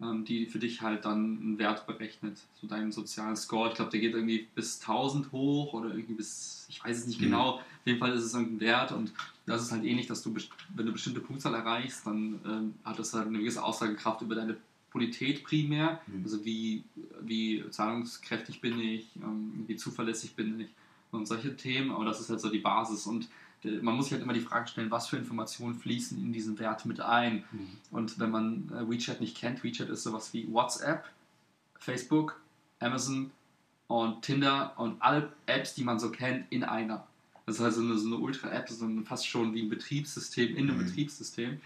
ähm, 0.00 0.24
die 0.24 0.46
für 0.46 0.58
dich 0.58 0.80
halt 0.80 1.04
dann 1.04 1.38
einen 1.40 1.58
Wert 1.58 1.86
berechnet, 1.86 2.38
so 2.60 2.66
deinen 2.66 2.90
sozialen 2.90 3.36
Score. 3.36 3.68
Ich 3.68 3.76
glaube, 3.76 3.90
der 3.92 4.00
geht 4.00 4.14
irgendwie 4.14 4.48
bis 4.54 4.80
1000 4.80 5.30
hoch 5.30 5.74
oder 5.74 5.90
irgendwie 5.90 6.14
bis, 6.14 6.66
ich 6.68 6.82
weiß 6.82 6.98
es 6.98 7.06
nicht 7.06 7.20
Mhm. 7.20 7.24
genau, 7.26 7.50
auf 7.58 7.62
jeden 7.84 8.00
Fall 8.00 8.12
ist 8.14 8.24
es 8.24 8.34
irgendein 8.34 8.60
Wert 8.60 8.92
und 8.92 9.12
das 9.46 9.62
ist 9.62 9.70
halt 9.72 9.84
ähnlich, 9.84 10.06
dass 10.06 10.22
du, 10.22 10.34
wenn 10.74 10.86
du 10.86 10.92
bestimmte 10.92 11.20
Punktzahl 11.20 11.54
erreichst, 11.54 12.06
dann 12.06 12.40
ähm, 12.46 12.74
hat 12.82 12.98
das 12.98 13.12
halt 13.12 13.28
eine 13.28 13.38
gewisse 13.38 13.62
Aussagekraft 13.62 14.22
über 14.22 14.34
deine 14.34 14.56
Bonität 14.94 15.42
primär, 15.44 16.00
Mhm. 16.06 16.22
also 16.24 16.44
wie, 16.44 16.84
wie 17.20 17.64
zahlungskräftig 17.68 18.60
bin 18.60 18.78
ich, 18.80 19.08
ähm, 19.16 19.64
wie 19.66 19.76
zuverlässig 19.76 20.34
bin 20.34 20.60
ich 20.60 20.68
und 21.10 21.26
solche 21.26 21.56
Themen, 21.56 21.90
aber 21.90 22.04
das 22.06 22.20
ist 22.20 22.30
halt 22.30 22.40
so 22.40 22.48
die 22.48 22.60
Basis 22.60 23.06
und 23.06 23.28
äh, 23.64 23.72
man 23.82 23.96
muss 23.96 24.06
sich 24.06 24.12
halt 24.14 24.22
immer 24.22 24.32
die 24.32 24.40
Frage 24.40 24.68
stellen, 24.68 24.90
was 24.92 25.08
für 25.08 25.16
Informationen 25.16 25.74
fließen 25.74 26.16
in 26.16 26.32
diesen 26.32 26.58
Wert 26.60 26.86
mit 26.86 27.00
ein. 27.00 27.44
Und 27.90 28.18
wenn 28.20 28.30
man 28.30 28.70
äh, 28.72 28.88
WeChat 28.88 29.20
nicht 29.20 29.36
kennt, 29.36 29.62
WeChat 29.64 29.88
ist 29.90 30.04
sowas 30.04 30.32
wie 30.32 30.46
WhatsApp, 30.52 31.04
Facebook, 31.80 32.40
Amazon 32.80 33.30
und 33.88 34.22
Tinder 34.22 34.74
und 34.76 35.00
alle 35.02 35.32
Apps, 35.46 35.74
die 35.74 35.84
man 35.84 35.98
so 35.98 36.10
kennt, 36.10 36.46
in 36.50 36.62
einer. 36.64 37.06
Das 37.46 37.56
ist 37.56 37.62
also 37.62 37.80
eine, 37.82 37.98
so 37.98 38.06
eine 38.06 38.16
Ultra-App, 38.18 38.68
so 38.70 38.86
ein, 38.86 39.04
fast 39.04 39.26
schon 39.26 39.52
wie 39.54 39.62
ein 39.62 39.68
Betriebssystem 39.68 40.56
in 40.56 40.70
einem 40.70 40.78
Mhm. 40.80 40.86
Betriebssystem, 40.86 41.60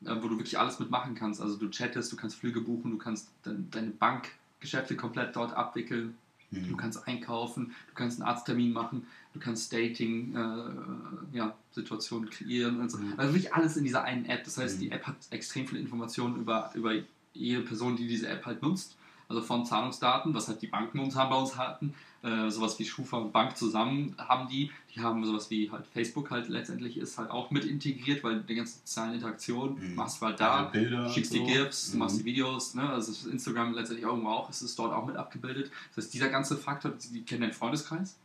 wo 0.00 0.28
du 0.28 0.38
wirklich 0.38 0.58
alles 0.58 0.78
mitmachen 0.78 1.14
kannst. 1.14 1.40
Also 1.40 1.56
du 1.56 1.68
chattest, 1.70 2.12
du 2.12 2.16
kannst 2.16 2.36
Flüge 2.36 2.60
buchen, 2.60 2.90
du 2.90 2.98
kannst 2.98 3.28
de 3.44 3.54
deine 3.70 3.90
Bankgeschäfte 3.90 4.96
komplett 4.96 5.34
dort 5.36 5.54
abwickeln. 5.54 6.16
Mhm. 6.50 6.68
Du 6.68 6.76
kannst 6.76 7.06
einkaufen, 7.08 7.74
du 7.88 7.94
kannst 7.94 8.20
einen 8.20 8.28
Arzttermin 8.28 8.72
machen, 8.72 9.06
du 9.34 9.40
kannst 9.40 9.72
Dating, 9.72 10.34
äh, 10.36 11.36
ja, 11.36 11.54
kreieren 12.30 12.80
und 12.80 12.90
so. 12.90 12.98
Mhm. 12.98 13.14
Also 13.16 13.34
wirklich 13.34 13.52
alles 13.52 13.76
in 13.76 13.84
dieser 13.84 14.04
einen 14.04 14.26
App. 14.26 14.44
Das 14.44 14.58
heißt, 14.58 14.76
Mhm. 14.76 14.80
die 14.80 14.90
App 14.92 15.06
hat 15.06 15.16
extrem 15.30 15.66
viele 15.66 15.80
Informationen 15.80 16.36
über, 16.36 16.70
über 16.74 16.92
jede 17.34 17.62
Person, 17.62 17.96
die 17.96 18.06
diese 18.06 18.28
App 18.28 18.46
halt 18.46 18.62
nutzt. 18.62 18.96
Also 19.28 19.42
von 19.42 19.66
Zahlungsdaten, 19.66 20.34
was 20.34 20.46
halt 20.46 20.62
die 20.62 20.68
Banken 20.68 20.98
momentan 20.98 21.28
bei 21.28 21.36
uns 21.36 21.56
hatten, 21.56 21.94
äh, 22.22 22.48
sowas 22.48 22.78
wie 22.78 22.84
Schufa 22.84 23.16
und 23.18 23.32
Bank 23.32 23.56
zusammen 23.56 24.14
haben 24.18 24.48
die. 24.48 24.70
Die 24.96 25.02
haben 25.02 25.22
sowas 25.26 25.50
wie 25.50 25.70
halt 25.70 25.86
Facebook 25.92 26.30
halt 26.30 26.48
letztendlich 26.48 26.96
ist 26.96 27.18
halt 27.18 27.30
auch 27.30 27.50
mit 27.50 27.64
integriert, 27.66 28.24
weil 28.24 28.40
die 28.40 28.54
ganzen 28.54 28.78
sozialen 28.78 29.14
Interaktionen 29.14 29.90
Mhm. 29.90 29.94
machst 29.94 30.22
du 30.22 30.26
halt 30.26 30.40
Ja, 30.40 30.62
da, 30.62 30.68
Bilder 30.70 31.08
schickst 31.10 31.32
und 31.32 31.46
die 31.46 31.52
so. 31.54 31.58
GIFs, 31.64 31.90
du 31.90 31.96
Mhm. 31.96 31.98
machst 31.98 32.18
die 32.20 32.24
Videos, 32.24 32.74
ne? 32.74 32.88
also 32.88 33.28
Instagram 33.28 33.74
letztendlich 33.74 34.06
irgendwo 34.06 34.28
auch, 34.30 34.48
ist 34.48 34.62
es 34.62 34.74
dort 34.74 34.94
auch 34.94 35.06
mit 35.06 35.16
abgebildet. 35.16 35.70
Das 35.94 36.04
heißt, 36.06 36.14
dieser 36.14 36.30
ganze 36.30 36.56
Faktor, 36.56 36.92
die, 37.12 37.22
kennen 37.22 37.42
deinen 37.42 37.52
Freundeskreis, 37.52 38.16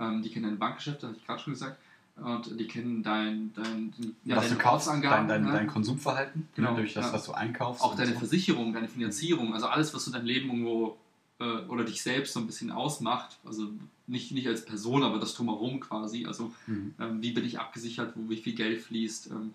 ähm, 0.00 0.22
die 0.22 0.30
kennen 0.30 0.46
dein 0.46 0.58
Bankgeschäft, 0.58 1.02
das 1.02 1.08
habe 1.08 1.16
ich 1.18 1.26
gerade 1.26 1.40
schon 1.40 1.52
gesagt, 1.52 1.76
und 2.16 2.58
die 2.60 2.66
kennen 2.66 3.02
dein, 3.02 3.52
dein, 3.54 3.92
ja, 4.24 4.36
was 4.36 4.44
deine 4.46 4.56
du 4.56 4.60
kaufst, 4.62 4.88
dein, 4.88 5.02
dein, 5.28 5.44
ne? 5.44 5.52
dein 5.52 5.66
Konsumverhalten, 5.68 6.48
Genau, 6.56 6.72
ne, 6.72 6.76
durch 6.78 6.92
das, 6.94 7.06
ja. 7.06 7.12
was 7.12 7.24
du 7.26 7.32
einkaufst. 7.32 7.82
auch 7.82 7.94
deine 7.96 8.12
so. 8.12 8.18
Versicherung, 8.18 8.72
deine 8.72 8.88
Finanzierung, 8.88 9.54
also 9.54 9.66
alles, 9.68 9.94
was 9.94 10.04
du 10.04 10.10
dein 10.10 10.26
Leben 10.26 10.48
irgendwo 10.50 10.96
äh, 11.42 11.68
oder 11.68 11.84
dich 11.84 12.02
selbst 12.02 12.32
so 12.34 12.40
ein 12.40 12.46
bisschen 12.46 12.70
ausmacht, 12.70 13.38
also 13.44 13.68
nicht, 14.06 14.32
nicht 14.32 14.46
als 14.48 14.64
Person, 14.64 15.02
aber 15.02 15.18
das 15.18 15.34
drumherum 15.34 15.80
quasi, 15.80 16.26
also 16.26 16.52
Mhm. 16.66 16.94
ähm, 17.00 17.22
wie 17.22 17.32
bin 17.32 17.44
ich 17.44 17.58
abgesichert, 17.58 18.12
wo 18.14 18.30
wie 18.30 18.36
viel 18.36 18.54
Geld 18.54 18.80
fließt, 18.82 19.30
ähm, 19.30 19.52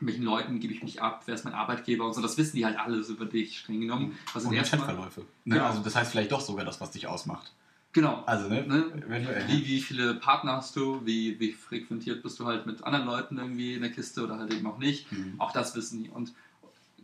mit 0.00 0.08
welchen 0.14 0.24
Leuten 0.24 0.58
gebe 0.58 0.74
ich 0.74 0.82
mich 0.82 1.00
ab, 1.00 1.22
wer 1.26 1.34
ist 1.36 1.44
mein 1.44 1.54
Arbeitgeber 1.54 2.04
und 2.04 2.12
so, 2.14 2.20
das 2.20 2.36
wissen 2.36 2.56
die 2.56 2.64
halt 2.66 2.76
alles 2.78 3.08
über 3.08 3.24
dich, 3.24 3.58
streng 3.60 3.80
genommen. 3.80 4.18
Also 4.34 4.48
und 4.48 4.56
Chatverläufe. 4.56 5.20
Ne? 5.44 5.54
Genau. 5.56 5.66
Also 5.66 5.80
das 5.82 5.94
heißt 5.94 6.10
vielleicht 6.10 6.32
doch 6.32 6.40
sogar 6.40 6.64
das, 6.64 6.80
was 6.80 6.90
dich 6.90 7.06
ausmacht. 7.06 7.52
genau, 7.92 8.24
Also, 8.26 8.48
ne? 8.48 8.66
Ne? 8.66 8.84
Eventuell. 9.06 9.46
wie, 9.48 9.64
wie 9.66 9.80
viele 9.80 10.14
Partner 10.14 10.54
hast 10.56 10.74
du, 10.74 11.00
wie, 11.06 11.38
wie 11.38 11.52
frequentiert 11.52 12.22
bist 12.22 12.40
du 12.40 12.46
halt 12.46 12.66
mit 12.66 12.82
anderen 12.82 13.06
Leuten 13.06 13.38
irgendwie 13.38 13.74
in 13.74 13.82
der 13.82 13.92
Kiste 13.92 14.24
oder 14.24 14.38
halt 14.38 14.52
eben 14.52 14.66
auch 14.66 14.78
nicht. 14.78 15.10
Mhm. 15.12 15.34
Auch 15.38 15.52
das 15.52 15.76
wissen 15.76 16.02
die. 16.02 16.08
Und 16.10 16.32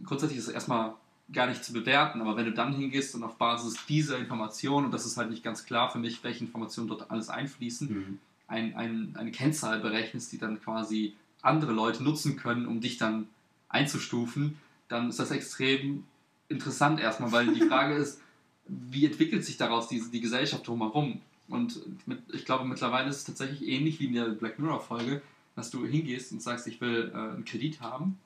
grundsätzlich 0.05 0.39
ist 0.41 0.49
es 0.49 0.55
erstmal 0.55 0.95
gar 1.33 1.47
nicht 1.47 1.63
zu 1.63 1.73
bewerten, 1.73 2.21
aber 2.21 2.37
wenn 2.37 2.47
du 2.47 2.53
dann 2.53 2.75
hingehst 2.75 3.15
und 3.15 3.23
auf 3.23 3.37
Basis 3.37 3.77
dieser 3.87 4.19
Information, 4.19 4.87
und 4.87 4.93
das 4.93 5.05
ist 5.05 5.17
halt 5.17 5.31
nicht 5.31 5.43
ganz 5.43 5.65
klar 5.65 5.91
für 5.91 5.99
mich, 5.99 6.25
welche 6.25 6.45
Informationen 6.45 6.89
dort 6.89 7.11
alles 7.11 7.29
einfließen, 7.29 7.89
Mhm. 7.89 8.19
ein, 8.47 8.75
ein, 8.77 9.15
eine 9.15 9.31
Kennzahl 9.31 9.81
berechnest, 9.81 10.33
die 10.33 10.39
dann 10.39 10.61
quasi 10.63 11.15
andere 11.43 11.73
Leute 11.73 12.03
nutzen 12.03 12.37
können, 12.37 12.67
um 12.67 12.81
dich 12.81 12.97
dann 12.97 13.29
einzustufen, 13.69 14.59
dann 14.89 15.11
ist 15.11 15.19
das 15.19 15.31
extrem 15.31 16.05
interessant 16.49 16.99
erstmal, 16.99 17.31
weil 17.33 17.53
die 17.53 17.61
Frage 17.61 17.95
ist, 18.03 18.21
wie 18.67 19.05
entwickelt 19.05 19.45
sich 19.45 19.57
daraus 19.59 19.89
die, 19.89 20.03
die 20.11 20.21
Gesellschaft 20.21 20.67
drumherum? 20.67 21.21
Und 21.47 21.81
mit, 22.07 22.21
ich 22.33 22.45
glaube, 22.45 22.65
mittlerweile 22.67 23.09
ist 23.09 23.17
es 23.19 23.25
tatsächlich 23.25 23.67
ähnlich 23.69 24.01
wie 24.01 24.07
in 24.07 24.15
der 24.15 24.29
Black 24.31 24.59
Mirror-Folge, 24.59 25.23
dass 25.57 25.71
du 25.71 25.85
hingehst 25.87 26.33
und 26.33 26.43
sagst, 26.43 26.67
ich 26.67 26.81
will 26.81 27.11
äh, 27.15 27.17
einen 27.17 27.45
Kredit 27.45 27.81
haben 27.81 28.19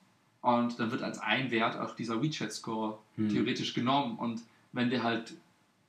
und 0.43 0.77
dann 0.79 0.91
wird 0.91 1.01
als 1.01 1.17
ein 1.19 1.49
Wert 1.49 1.77
auch 1.79 1.95
dieser 1.95 2.21
WeChat-Score 2.21 2.99
Hm. 3.15 3.29
theoretisch 3.29 3.73
genommen. 3.73 4.17
Und 4.17 4.41
wenn 4.73 4.89
der 4.91 5.01
halt 5.03 5.33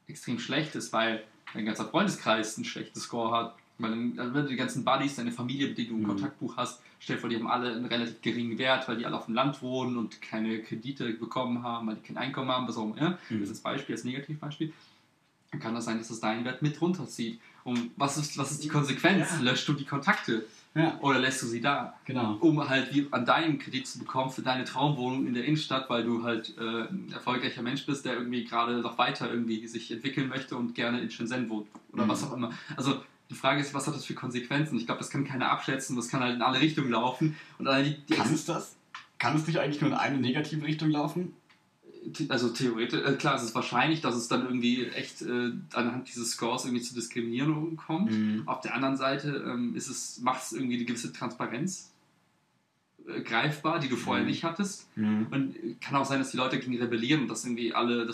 extrem 0.06 0.38
schlecht 0.38 0.74
ist, 0.76 0.92
weil 0.92 1.24
dein 1.52 1.64
ganzer 1.66 1.86
Freundeskreis 1.86 2.56
einen 2.56 2.64
schlechten 2.64 2.98
Score 3.00 3.36
hat, 3.36 3.56
weil 3.78 3.90
dann, 3.90 4.14
dann 4.16 4.32
wenn 4.34 4.42
du 4.44 4.48
die 4.50 4.56
ganzen 4.56 4.84
Buddies, 4.84 5.16
deine 5.16 5.32
Familie, 5.32 5.68
mit 5.68 5.78
denen 5.78 5.88
du 5.88 5.94
ein 5.96 6.02
Mhm. 6.02 6.06
Kontaktbuch 6.06 6.56
hast, 6.56 6.80
stell 7.00 7.18
vor, 7.18 7.28
die 7.28 7.36
haben 7.36 7.48
alle 7.48 7.72
einen 7.72 7.86
relativ 7.86 8.22
geringen 8.22 8.56
Wert, 8.58 8.86
weil 8.86 8.96
die 8.98 9.06
alle 9.06 9.16
auf 9.16 9.24
dem 9.26 9.34
Land 9.34 9.60
wohnen 9.60 9.96
und 9.96 10.22
keine 10.22 10.60
Kredite 10.62 11.12
bekommen 11.14 11.62
haben, 11.64 11.88
weil 11.88 11.96
die 11.96 12.02
kein 12.02 12.16
Einkommen 12.16 12.50
haben, 12.50 12.68
was 12.68 12.76
auch 12.76 12.94
immer. 12.96 13.18
Mhm. 13.28 13.40
Das 13.40 13.48
ist 13.48 13.48
als 13.50 13.60
Beispiel, 13.60 13.94
als 13.96 14.04
Negativbeispiel. 14.04 14.72
Dann 15.50 15.60
kann 15.60 15.74
das 15.74 15.84
sein, 15.84 15.98
dass 15.98 16.10
es 16.10 16.20
deinen 16.20 16.44
Wert 16.44 16.62
mit 16.62 16.80
runterzieht. 16.80 17.40
Und 17.64 17.90
was 17.96 18.16
ist, 18.18 18.38
was 18.38 18.52
ist 18.52 18.62
die 18.62 18.68
Konsequenz? 18.68 19.28
Ja. 19.38 19.50
Löscht 19.50 19.66
du 19.66 19.72
die 19.72 19.84
Kontakte 19.84 20.44
Ja, 20.76 20.98
oder 21.00 21.20
lässt 21.20 21.40
du 21.42 21.46
sie 21.46 21.60
da? 21.60 21.94
genau. 22.04 22.34
um 22.40 22.68
halt 22.68 22.92
wie 22.92 23.06
an 23.12 23.24
deinen 23.24 23.58
Kredit 23.60 23.86
zu 23.86 24.00
bekommen 24.00 24.30
für 24.30 24.42
deine 24.42 24.64
Traumwohnung 24.64 25.26
in 25.26 25.34
der 25.34 25.44
Innenstadt, 25.44 25.88
weil 25.88 26.02
du 26.02 26.24
halt 26.24 26.52
äh, 26.58 26.60
ein 26.90 27.10
erfolgreicher 27.12 27.62
Mensch 27.62 27.86
bist, 27.86 28.04
der 28.04 28.14
irgendwie 28.14 28.44
gerade 28.44 28.78
noch 28.80 28.98
weiter 28.98 29.30
irgendwie 29.30 29.66
sich 29.68 29.90
entwickeln 29.92 30.28
möchte 30.28 30.56
und 30.56 30.74
gerne 30.74 31.00
in 31.00 31.10
Shenzhen 31.10 31.48
wohnt 31.48 31.68
oder 31.92 32.04
Mhm. 32.04 32.08
was 32.08 32.24
auch 32.24 32.32
immer. 32.32 32.50
Also 32.76 33.00
die 33.30 33.34
Frage 33.34 33.60
ist, 33.60 33.72
was 33.72 33.86
hat 33.86 33.94
das 33.94 34.04
für 34.04 34.14
Konsequenzen? 34.14 34.76
Ich 34.76 34.86
glaube, 34.86 34.98
das 34.98 35.10
kann 35.10 35.24
keiner 35.24 35.50
abschätzen, 35.50 35.94
das 35.96 36.08
kann 36.08 36.20
halt 36.20 36.34
in 36.34 36.42
alle 36.42 36.60
Richtungen 36.60 36.90
laufen 36.90 37.36
und 37.58 37.66
die, 37.66 37.96
die 38.08 38.14
Kann 38.14 38.34
es 38.34 38.44
das? 38.44 38.76
Kann 39.18 39.36
es 39.36 39.46
nicht 39.46 39.58
eigentlich 39.60 39.80
nur 39.80 39.90
in 39.90 39.96
eine 39.96 40.18
negative 40.18 40.66
Richtung 40.66 40.90
laufen? 40.90 41.34
Also 42.28 42.48
theoretisch, 42.50 43.00
äh, 43.04 43.12
klar, 43.14 43.36
es 43.36 43.42
ist 43.42 43.54
wahrscheinlich, 43.54 44.00
dass 44.00 44.14
es 44.14 44.28
dann 44.28 44.42
irgendwie 44.44 44.86
echt 44.86 45.22
äh, 45.22 45.52
anhand 45.72 46.08
dieses 46.08 46.32
Scores 46.32 46.64
irgendwie 46.64 46.82
zu 46.82 46.94
Diskriminierung 46.94 47.76
kommt. 47.76 48.10
Mhm. 48.10 48.42
Auf 48.46 48.60
der 48.60 48.74
anderen 48.74 48.96
Seite 48.96 49.44
ähm, 49.46 49.74
ist 49.74 49.88
es, 49.88 50.20
macht 50.20 50.42
es 50.42 50.52
irgendwie 50.52 50.76
eine 50.76 50.84
gewisse 50.84 51.12
Transparenz 51.12 51.90
äh, 53.08 53.20
greifbar, 53.22 53.78
die 53.80 53.88
du 53.88 53.96
vorher 53.96 54.24
Mhm. 54.24 54.30
nicht 54.30 54.44
hattest. 54.44 54.86
Mhm. 54.96 55.26
Und 55.30 55.54
kann 55.80 55.96
auch 55.96 56.04
sein, 56.04 56.18
dass 56.18 56.30
die 56.30 56.36
Leute 56.36 56.58
gegen 56.58 56.76
rebellieren 56.78 57.22
und 57.22 57.28
dass 57.28 57.44
irgendwie 57.44 57.74
alle, 57.74 58.06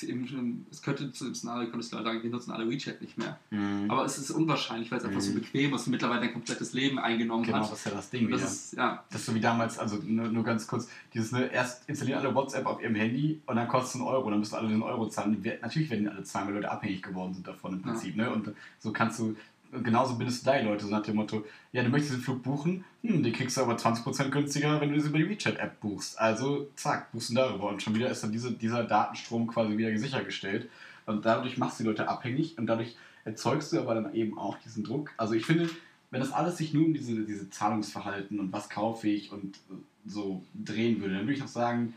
das 0.00 0.08
im, 0.08 0.66
es 0.70 0.82
könnte 0.82 1.10
zu 1.12 1.24
dem 1.24 1.34
Szenario, 1.34 1.70
könntest 1.70 1.92
du 1.92 1.96
Leute 1.96 2.08
sagen, 2.10 2.22
wir 2.22 2.30
nutzen 2.30 2.52
alle 2.52 2.68
WeChat 2.70 3.00
nicht 3.00 3.18
mehr. 3.18 3.38
Mhm. 3.50 3.90
Aber 3.90 4.04
es 4.04 4.16
ist 4.18 4.30
unwahrscheinlich, 4.30 4.90
weil 4.90 4.98
es 4.98 5.04
einfach 5.04 5.20
so 5.20 5.30
Mhm. 5.30 5.36
bequem 5.36 5.74
ist 5.74 5.86
und 5.86 5.90
mittlerweile 5.92 6.20
dein 6.20 6.32
komplettes 6.32 6.72
Leben 6.72 6.98
eingenommen 6.98 7.42
genau, 7.44 7.58
hat. 7.58 7.72
das 7.72 7.78
ist 7.80 7.84
ja 7.86 7.90
das 7.92 8.10
Ding 8.10 8.30
das 8.30 8.40
wieder. 8.40 8.48
ist, 8.50 8.72
ja, 8.74 9.04
Das 9.10 9.20
ist 9.20 9.26
so 9.26 9.34
wie 9.34 9.40
damals, 9.40 9.78
also 9.78 9.96
nur, 10.04 10.28
nur 10.28 10.44
ganz 10.44 10.66
kurz, 10.66 10.88
dieses, 11.14 11.32
ne, 11.32 11.46
erst 11.52 11.88
installieren 11.88 12.20
alle 12.20 12.34
WhatsApp 12.34 12.66
auf 12.66 12.80
ihrem 12.80 12.94
Handy 12.94 13.40
und 13.46 13.56
dann 13.56 13.68
kostet 13.68 13.88
es 13.90 13.94
einen 13.96 14.04
Euro, 14.08 14.30
dann 14.30 14.38
müssen 14.38 14.54
alle 14.54 14.68
den 14.68 14.82
Euro 14.82 15.08
zahlen. 15.08 15.42
Wir- 15.42 15.58
Natürlich 15.60 15.90
werden 15.90 16.04
die 16.04 16.10
alle 16.10 16.22
zahlen, 16.22 16.48
weil 16.48 16.54
Leute 16.54 16.70
abhängig 16.70 17.02
geworden 17.02 17.34
sind 17.34 17.46
davon 17.46 17.74
im 17.74 17.82
Prinzip. 17.82 18.14
Ne? 18.16 18.30
Und 18.30 18.50
so 18.78 18.92
kannst 18.92 19.18
du, 19.18 19.36
genauso 19.72 20.16
bindest 20.16 20.42
du 20.42 20.50
deine 20.50 20.68
Leute, 20.68 20.84
so 20.84 20.90
nach 20.90 21.02
dem 21.02 21.16
Motto, 21.16 21.44
ja, 21.72 21.82
du 21.82 21.90
möchtest 21.90 22.14
den 22.14 22.20
Flug 22.20 22.42
buchen, 22.42 22.84
hm, 23.02 23.22
den 23.22 23.32
kriegst 23.32 23.56
du 23.56 23.62
aber 23.62 23.76
20% 23.76 24.30
günstiger, 24.30 24.80
wenn 24.80 24.90
du 24.90 24.96
das 24.96 25.06
über 25.06 25.18
die 25.18 25.28
WeChat-App 25.28 25.80
buchst. 25.80 26.18
Also, 26.18 26.68
zack, 26.74 27.12
buchst 27.12 27.30
du 27.30 27.34
darüber. 27.34 27.68
Und 27.68 27.82
schon 27.82 27.94
wieder 27.94 28.10
ist 28.10 28.22
dann 28.22 28.32
diese, 28.32 28.52
dieser 28.52 28.84
Datenstrom 28.84 29.46
quasi 29.46 29.76
wieder 29.76 29.96
sichergestellt. 29.98 30.68
Und 31.06 31.24
dadurch 31.24 31.58
machst 31.58 31.78
du 31.78 31.84
die 31.84 31.88
Leute 31.88 32.08
abhängig 32.08 32.58
und 32.58 32.66
dadurch 32.66 32.96
erzeugst 33.24 33.72
du 33.72 33.80
aber 33.80 33.94
dann 33.94 34.14
eben 34.14 34.38
auch 34.38 34.58
diesen 34.58 34.84
Druck. 34.84 35.12
Also 35.16 35.34
ich 35.34 35.46
finde, 35.46 35.68
wenn 36.10 36.20
das 36.20 36.32
alles 36.32 36.56
sich 36.56 36.72
nur 36.72 36.86
um 36.86 36.94
diese, 36.94 37.24
diese 37.24 37.50
Zahlungsverhalten 37.50 38.40
und 38.40 38.52
was 38.52 38.68
kaufe 38.68 39.08
ich 39.08 39.32
und 39.32 39.58
so 40.06 40.42
drehen 40.54 41.00
würde, 41.00 41.14
dann 41.14 41.24
würde 41.24 41.34
ich 41.34 41.40
noch 41.40 41.48
sagen, 41.48 41.94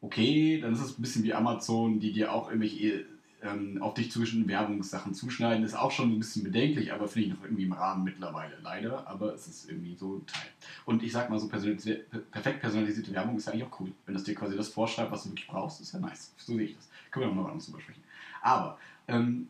okay, 0.00 0.60
dann 0.60 0.74
ist 0.74 0.80
es 0.80 0.98
ein 0.98 1.02
bisschen 1.02 1.24
wie 1.24 1.34
Amazon, 1.34 2.00
die 2.00 2.12
dir 2.12 2.32
auch 2.32 2.48
irgendwelche 2.48 3.04
ähm, 3.42 3.80
auf 3.80 3.94
dich 3.94 4.10
zugeschnittenen 4.10 4.48
Werbungssachen 4.48 5.14
zuschneiden. 5.14 5.64
Ist 5.64 5.76
auch 5.76 5.90
schon 5.90 6.12
ein 6.12 6.18
bisschen 6.18 6.44
bedenklich, 6.44 6.92
aber 6.92 7.08
finde 7.08 7.28
ich 7.28 7.34
noch 7.34 7.44
irgendwie 7.44 7.64
im 7.64 7.72
Rahmen 7.72 8.04
mittlerweile, 8.04 8.56
leider. 8.62 9.06
Aber 9.06 9.34
es 9.34 9.46
ist 9.46 9.68
irgendwie 9.68 9.94
so 9.94 10.16
ein 10.16 10.26
Teil. 10.26 10.48
Und 10.84 11.02
ich 11.02 11.12
sag 11.12 11.30
mal, 11.30 11.38
so 11.38 11.48
personalisierte, 11.48 12.04
perfekt 12.30 12.60
personalisierte 12.60 13.12
Werbung 13.12 13.36
ist 13.36 13.46
ja 13.46 13.52
eigentlich 13.52 13.64
auch 13.64 13.80
cool. 13.80 13.92
Wenn 14.06 14.14
das 14.14 14.24
dir 14.24 14.34
quasi 14.34 14.56
das 14.56 14.68
vorschreibt, 14.68 15.12
was 15.12 15.24
du 15.24 15.30
wirklich 15.30 15.46
brauchst, 15.46 15.80
ist 15.80 15.92
ja 15.92 16.00
nice. 16.00 16.34
So 16.36 16.54
sehe 16.54 16.64
ich 16.64 16.76
das. 16.76 16.88
Können 17.10 17.26
wir 17.26 17.34
noch 17.34 17.42
mal 17.42 17.50
anders 17.50 17.66
drüber 17.66 17.80
sprechen. 17.80 18.02
Aber 18.42 18.78
ähm, 19.06 19.48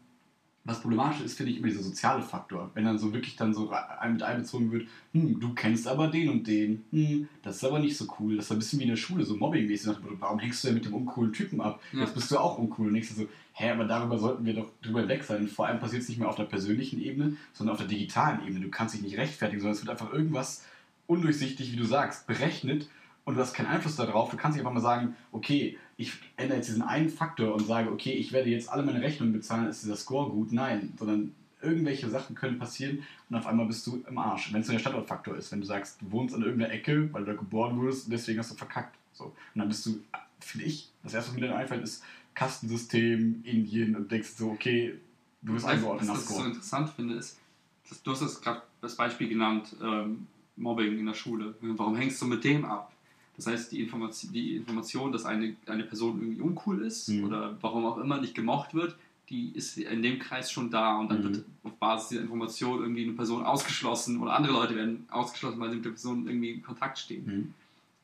was 0.69 0.83
problematisch 0.83 1.23
ist, 1.23 1.37
finde 1.39 1.51
ich 1.51 1.59
immer 1.59 1.69
dieser 1.69 1.83
soziale 1.83 2.23
Faktor. 2.23 2.71
Wenn 2.75 2.85
dann 2.85 2.99
so 2.99 3.15
wirklich 3.15 3.37
dann 3.37 3.55
so 3.55 3.73
mit 4.07 4.23
einbezogen 4.23 4.71
wird, 4.71 4.87
hm, 5.13 5.41
du 5.41 5.55
kennst 5.55 5.89
aber 5.89 6.09
den 6.09 6.29
und 6.29 6.47
den, 6.47 6.85
hm, 6.91 7.29
das 7.43 7.57
ist 7.57 7.65
aber 7.65 7.79
nicht 7.79 7.97
so 7.97 8.07
cool. 8.21 8.37
Das 8.37 8.45
ist 8.45 8.53
ein 8.53 8.59
bisschen 8.59 8.79
wie 8.79 8.85
in 8.85 8.91
der 8.91 8.97
Schule, 8.97 9.25
so 9.25 9.35
mobbingmäßig. 9.35 9.97
Warum 10.21 10.39
hängst 10.39 10.63
du 10.63 10.69
denn 10.69 10.75
mit 10.75 10.85
dem 10.85 10.93
uncoolen 10.93 11.33
Typen 11.33 11.63
ab? 11.63 11.81
Ja. 11.93 12.01
Jetzt 12.01 12.15
bist 12.15 12.31
du 12.31 12.37
auch 12.37 12.59
uncool. 12.59 12.89
Und 12.89 12.93
denkst 12.93 13.09
du 13.09 13.15
so, 13.23 13.29
hä, 13.55 13.71
aber 13.71 13.87
darüber 13.87 14.19
sollten 14.19 14.45
wir 14.45 14.55
doch 14.55 14.71
drüber 14.83 15.09
weg 15.09 15.25
sein. 15.25 15.49
Vor 15.49 15.67
allem 15.67 15.81
passiert 15.81 16.03
es 16.03 16.09
nicht 16.11 16.19
mehr 16.19 16.29
auf 16.29 16.37
der 16.37 16.45
persönlichen 16.45 17.01
Ebene, 17.01 17.39
sondern 17.55 17.73
auf 17.73 17.81
der 17.81 17.89
digitalen 17.89 18.47
Ebene. 18.47 18.61
Du 18.61 18.71
kannst 18.71 18.95
dich 18.95 19.03
nicht 19.03 19.17
rechtfertigen, 19.17 19.61
sondern 19.61 19.75
es 19.75 19.83
wird 19.83 19.91
einfach 19.91 20.13
irgendwas 20.13 20.67
undurchsichtig, 21.07 21.73
wie 21.73 21.77
du 21.77 21.85
sagst, 21.85 22.27
berechnet 22.27 22.91
und 23.25 23.37
du 23.37 23.41
hast 23.41 23.55
keinen 23.55 23.67
Einfluss 23.67 23.97
darauf. 23.97 24.31
Du 24.31 24.37
kannst 24.37 24.57
nicht 24.57 24.67
einfach 24.67 24.75
mal 24.75 24.81
sagen, 24.81 25.17
okay, 25.33 25.79
ich 25.99 26.13
ändere 26.37 26.59
jetzt 26.59 26.69
diesen 26.69 26.83
einen 26.83 27.11
Faktor 27.11 27.55
und 27.55 27.67
sage, 27.67 27.91
okay, 27.91 28.13
ich 28.13 28.33
werde 28.33 28.49
jetzt 28.49 28.71
alle 28.71 28.85
meine 28.85 29.03
Rechnungen 29.03 29.33
bezahlen, 29.33 29.67
ist 29.67 29.83
dieser 29.83 29.97
Score 29.97 30.31
gut. 30.31 30.53
Nein, 30.53 30.95
sondern 30.97 31.35
irgendwelche 31.61 32.09
Sachen 32.09 32.37
können 32.37 32.57
passieren 32.57 33.03
und 33.29 33.37
auf 33.37 33.49
einmal 33.49 33.67
bist 33.67 33.85
du 33.85 34.05
im 34.09 34.17
Arsch. 34.17 34.53
Wenn 34.53 34.61
es 34.61 34.69
nur 34.69 34.75
der 34.75 34.81
Standortfaktor 34.81 35.37
ist, 35.37 35.51
wenn 35.51 35.61
du 35.61 35.67
sagst, 35.67 36.01
du 36.01 36.11
wohnst 36.13 36.37
an 36.37 36.43
irgendeiner 36.43 36.73
Ecke, 36.73 37.13
weil 37.13 37.25
du 37.25 37.33
da 37.33 37.37
geboren 37.37 37.77
wurdest 37.77 38.07
und 38.07 38.13
deswegen 38.13 38.39
hast 38.39 38.53
du 38.53 38.55
verkackt. 38.55 38.97
So. 39.13 39.25
Und 39.25 39.35
dann 39.57 39.67
bist 39.67 39.85
du, 39.87 39.99
finde 40.39 40.67
ich, 40.67 40.89
das 41.03 41.15
erste, 41.15 41.33
was 41.33 41.41
mir 41.41 41.49
dann 41.49 41.57
einfällt, 41.57 41.83
ist 41.83 42.05
Kastensystem, 42.37 43.41
Indien 43.43 43.97
und 43.97 44.13
denkst 44.13 44.29
so, 44.37 44.51
okay, 44.51 44.95
du 45.43 45.55
bist 45.55 45.67
eingeordnet 45.67 46.07
nach 46.07 46.15
was 46.15 46.23
ich 46.23 46.29
so 46.29 46.35
Score. 46.35 46.47
interessant 46.47 46.91
finde, 46.91 47.15
ist, 47.15 47.41
dass, 47.89 48.01
du 48.05 48.13
hast 48.13 48.23
das 48.23 48.41
gerade 48.41 48.63
das 48.81 48.95
Beispiel 48.95 49.29
genannt, 49.29 49.75
ähm, 49.83 50.29
Mobbing 50.55 50.97
in 50.97 51.07
der 51.07 51.15
Schule. 51.15 51.57
Warum 51.61 51.97
hängst 51.97 52.23
du 52.23 52.27
mit 52.27 52.45
dem 52.45 52.65
ab? 52.65 52.93
Das 53.39 53.47
heißt, 53.47 53.73
die 53.73 53.81
Information, 53.81 54.33
die 54.33 54.57
Information 54.57 55.13
dass 55.13 55.25
eine, 55.25 55.57
eine 55.67 55.85
Person 55.85 56.21
irgendwie 56.21 56.43
uncool 56.43 56.83
ist 56.83 57.09
Mhm. 57.09 57.25
oder 57.25 57.57
warum 57.63 57.87
auch 57.87 57.97
immer 57.99 58.21
nicht 58.21 58.35
gemocht 58.35 58.75
wird, 58.75 58.95
die 59.31 59.51
ist 59.55 59.79
in 59.79 60.03
dem 60.03 60.19
Kreis 60.19 60.51
schon 60.53 60.71
da 60.71 60.99
und 60.99 61.11
dann 61.11 61.21
Mhm. 61.21 61.25
wird 61.25 61.45
auf 61.63 61.73
Basis 61.77 62.09
dieser 62.11 62.23
Information 62.23 62.81
irgendwie 62.83 63.05
eine 63.05 63.13
Person 63.13 63.45
ausgeschlossen 63.45 64.21
oder 64.21 64.33
andere 64.35 64.53
Leute 64.55 64.75
werden 64.77 65.07
ausgeschlossen, 65.11 65.59
weil 65.61 65.71
sie 65.71 65.77
mit 65.77 65.85
der 65.87 65.91
Person 65.91 66.27
irgendwie 66.27 66.51
in 66.51 66.63
Kontakt 66.63 66.99
stehen. 66.99 67.25
Mhm. 67.27 67.55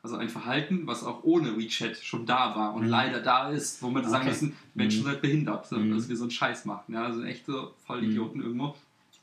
Also 0.04 0.16
ein 0.16 0.28
Verhalten, 0.28 0.86
was 0.86 1.02
auch 1.02 1.24
ohne 1.24 1.56
WeChat 1.58 1.96
schon 1.96 2.26
da 2.26 2.54
war 2.54 2.74
und 2.74 2.84
Mhm. 2.84 2.88
leider 2.90 3.20
da 3.20 3.48
ist, 3.50 3.82
wo 3.82 3.88
man 3.90 4.04
sagen 4.04 4.16
Okay. 4.16 4.28
müssen, 4.28 4.56
Menschen 4.74 5.02
Mhm. 5.04 5.10
sind 5.10 5.22
behindert, 5.22 5.66
so, 5.66 5.78
Mhm. 5.78 5.94
dass 5.94 6.08
wir 6.10 6.16
so 6.16 6.24
einen 6.24 6.30
Scheiß 6.30 6.64
machen. 6.66 6.92
Ja? 6.94 7.04
Also 7.06 7.22
echt 7.24 7.46
so 7.46 7.72
voll 7.86 8.02
Mhm. 8.02 8.10
Idioten 8.10 8.40
irgendwo. 8.42 8.74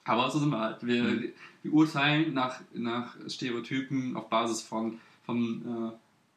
Aber 0.04 0.30
so 0.32 0.40
sind 0.40 0.50
wir 0.50 0.60
halt. 0.60 0.84
Wir, 0.86 1.32
wir 1.62 1.72
urteilen 1.74 2.34
nach, 2.34 2.60
nach 2.74 3.16
Stereotypen 3.28 4.16
auf 4.16 4.28
Basis 4.30 4.62
von, 4.64 5.00
von 5.24 5.62
äh, 5.62 5.92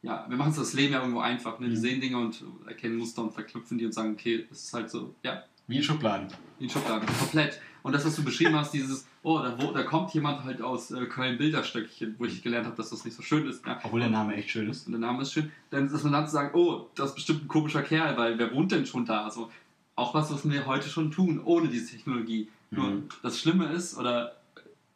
ja, 0.04 0.24
wir 0.28 0.36
machen 0.36 0.48
uns 0.48 0.56
das 0.56 0.72
Leben 0.74 0.92
ja 0.92 1.00
irgendwo 1.00 1.20
einfach. 1.20 1.58
Ne? 1.58 1.66
Wir 1.68 1.76
Mhm. 1.76 1.80
sehen 1.80 2.00
Dinge 2.00 2.18
und 2.18 2.44
erkennen 2.66 2.96
Muster 2.96 3.22
und 3.22 3.32
verknüpfen 3.32 3.78
die 3.78 3.86
und 3.86 3.92
sagen, 3.92 4.12
okay, 4.12 4.46
es 4.50 4.64
ist 4.64 4.74
halt 4.74 4.90
so, 4.90 5.14
ja, 5.22 5.42
Wie 5.66 5.76
in 5.78 5.82
Schubladen. 5.82 6.28
in 6.60 6.68
Schubladen, 6.70 7.08
komplett. 7.18 7.60
Und 7.82 7.92
das, 7.94 8.04
was 8.06 8.16
du 8.16 8.22
beschrieben 8.24 8.54
hast, 8.54 8.72
dieses, 8.72 9.06
oh, 9.22 9.38
da, 9.40 9.56
wo, 9.60 9.70
da 9.72 9.82
kommt 9.82 10.12
jemand 10.14 10.44
halt 10.44 10.62
aus 10.62 10.90
äh, 10.90 11.04
Köln-Bilderstöckchen, 11.06 12.14
wo 12.18 12.24
ich 12.24 12.42
gelernt 12.42 12.66
habe, 12.66 12.76
dass 12.76 12.90
das 12.90 13.04
nicht 13.04 13.14
so 13.14 13.22
schön 13.22 13.46
ist. 13.46 13.66
Ja? 13.66 13.78
Obwohl 13.82 14.00
der 14.00 14.08
Name 14.10 14.34
echt 14.36 14.50
schön 14.50 14.68
ist. 14.70 14.86
Und 14.86 14.92
der 14.92 15.00
Name 15.00 15.22
ist 15.22 15.32
schön. 15.32 15.50
Dann 15.70 15.86
ist 15.86 16.02
man 16.04 16.12
dann 16.12 16.26
zu 16.26 16.32
sagen, 16.32 16.50
oh, 16.58 16.86
das 16.94 17.10
ist 17.10 17.14
bestimmt 17.16 17.44
ein 17.44 17.48
komischer 17.48 17.82
Kerl, 17.82 18.16
weil 18.16 18.38
wer 18.38 18.52
wohnt 18.54 18.72
denn 18.72 18.86
schon 18.86 19.04
da? 19.04 19.24
Also 19.24 19.50
auch 19.96 20.14
was, 20.14 20.32
was 20.32 20.48
wir 20.48 20.66
heute 20.66 20.88
schon 20.88 21.10
tun, 21.10 21.40
ohne 21.44 21.68
diese 21.68 21.94
Technologie. 21.94 22.48
Nur 22.70 22.88
Mhm. 22.88 23.08
das 23.22 23.38
Schlimme 23.38 23.66
ist, 23.66 23.96
oder 23.98 24.36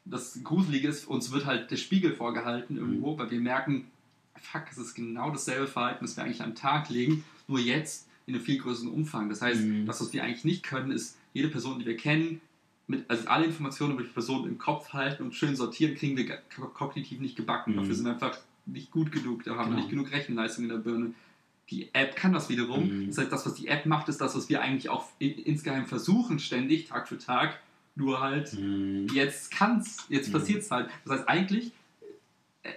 das 0.07 0.41
Gruselige 0.43 0.89
ist, 0.89 1.07
uns 1.07 1.31
wird 1.31 1.45
halt 1.47 1.71
der 1.71 1.77
Spiegel 1.77 2.15
vorgehalten 2.15 2.75
Mhm. 2.77 2.81
irgendwo, 2.81 3.19
weil 3.19 3.31
wir 3.31 3.41
merken, 3.41 3.91
fuck, 4.41 4.65
es 4.71 4.79
ist 4.79 4.95
genau 4.95 5.31
dasselbe 5.31 5.67
Verhalten, 5.67 6.05
das 6.05 6.17
wir 6.17 6.25
eigentlich 6.25 6.39
den 6.39 6.55
Tag 6.55 6.89
legen, 6.91 7.25
nur 7.47 7.59
jetzt 7.61 8.09
in 8.27 8.35
einem 8.35 8.45
viel 8.45 8.59
größeren 8.59 8.91
Umfang. 8.91 9.29
Das 9.29 9.41
heißt, 9.43 9.61
Mhm. 9.63 9.87
das, 9.87 10.01
was 10.01 10.13
wir 10.13 10.23
eigentlich 10.25 10.45
nicht 10.45 10.63
können, 10.63 10.91
ist, 10.91 11.17
jede 11.33 11.49
Person, 11.49 11.79
die 11.79 11.87
wir 11.87 11.97
kennen, 11.97 12.41
mit, 12.87 13.09
also 13.09 13.29
alle 13.29 13.45
Informationen 13.47 13.95
über 13.95 14.03
die 14.03 14.09
Person 14.09 14.47
im 14.49 14.59
Kopf 14.59 14.93
halten 14.93 15.23
und 15.23 15.35
schön 15.35 15.57
sortieren, 15.57 15.95
kriegen 15.95 16.17
wir 16.17 16.39
kognitiv 16.75 17.21
nicht 17.21 17.37
gebacken. 17.37 17.73
Mhm. 17.73 17.77
Dafür 17.79 17.95
sind 17.95 18.05
wir 18.07 18.13
einfach 18.13 18.39
nicht 18.67 18.91
gut 18.91 19.13
genug, 19.13 19.45
da 19.45 19.53
haben 19.53 19.59
wir 19.59 19.65
Genau. 19.67 19.77
nicht 19.79 19.91
genug 19.91 20.11
Rechenleistung 20.13 20.65
in 20.65 20.71
der 20.71 20.79
Birne. 20.79 21.13
Die 21.71 21.91
App 21.95 22.17
kann 22.17 22.33
das 22.33 22.49
wiederum. 22.49 23.03
Mhm. 23.03 23.07
Das 23.09 23.19
heißt, 23.19 23.31
das, 23.33 23.45
was 23.45 23.55
die 23.55 23.69
App 23.69 23.85
macht, 23.87 24.09
ist 24.09 24.21
das, 24.23 24.35
was 24.35 24.49
wir 24.49 24.63
eigentlich 24.63 24.89
auch 24.89 25.07
in, 25.19 25.33
insgeheim 25.39 25.87
versuchen, 25.87 26.39
ständig, 26.39 26.87
Tag 26.89 27.09
für 27.09 27.19
Tag. 27.19 27.59
Nur 27.95 28.21
halt, 28.21 28.53
Mhm. 28.55 29.07
jetzt 29.13 29.51
kann's, 29.51 30.07
jetzt 30.09 30.29
Mhm. 30.29 30.33
passiert's 30.33 30.71
halt. 30.71 30.89
Das 31.05 31.19
heißt, 31.19 31.29
eigentlich 31.29 31.73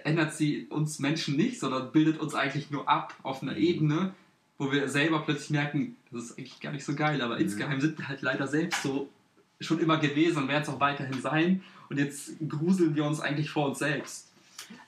ändert 0.04 0.34
sie 0.34 0.66
uns 0.70 0.98
Menschen 0.98 1.36
nicht, 1.36 1.60
sondern 1.60 1.92
bildet 1.92 2.18
uns 2.20 2.34
eigentlich 2.34 2.70
nur 2.70 2.88
ab 2.88 3.14
auf 3.22 3.42
einer 3.42 3.52
Mhm. 3.52 3.58
Ebene, 3.62 4.14
wo 4.58 4.70
wir 4.72 4.88
selber 4.88 5.20
plötzlich 5.20 5.50
merken, 5.50 5.96
das 6.10 6.24
ist 6.24 6.38
eigentlich 6.38 6.60
gar 6.60 6.72
nicht 6.72 6.84
so 6.84 6.94
geil, 6.94 7.20
aber 7.22 7.36
Mhm. 7.36 7.42
insgeheim 7.42 7.80
sind 7.80 7.98
wir 7.98 8.08
halt 8.08 8.22
leider 8.22 8.46
selbst 8.46 8.82
so 8.82 9.08
schon 9.60 9.78
immer 9.78 9.98
gewesen 9.98 10.42
und 10.42 10.48
werden 10.48 10.62
es 10.62 10.68
auch 10.68 10.80
weiterhin 10.80 11.20
sein. 11.20 11.62
Und 11.88 11.98
jetzt 11.98 12.32
gruseln 12.48 12.94
wir 12.96 13.04
uns 13.04 13.20
eigentlich 13.20 13.50
vor 13.50 13.68
uns 13.68 13.78
selbst. 13.78 14.28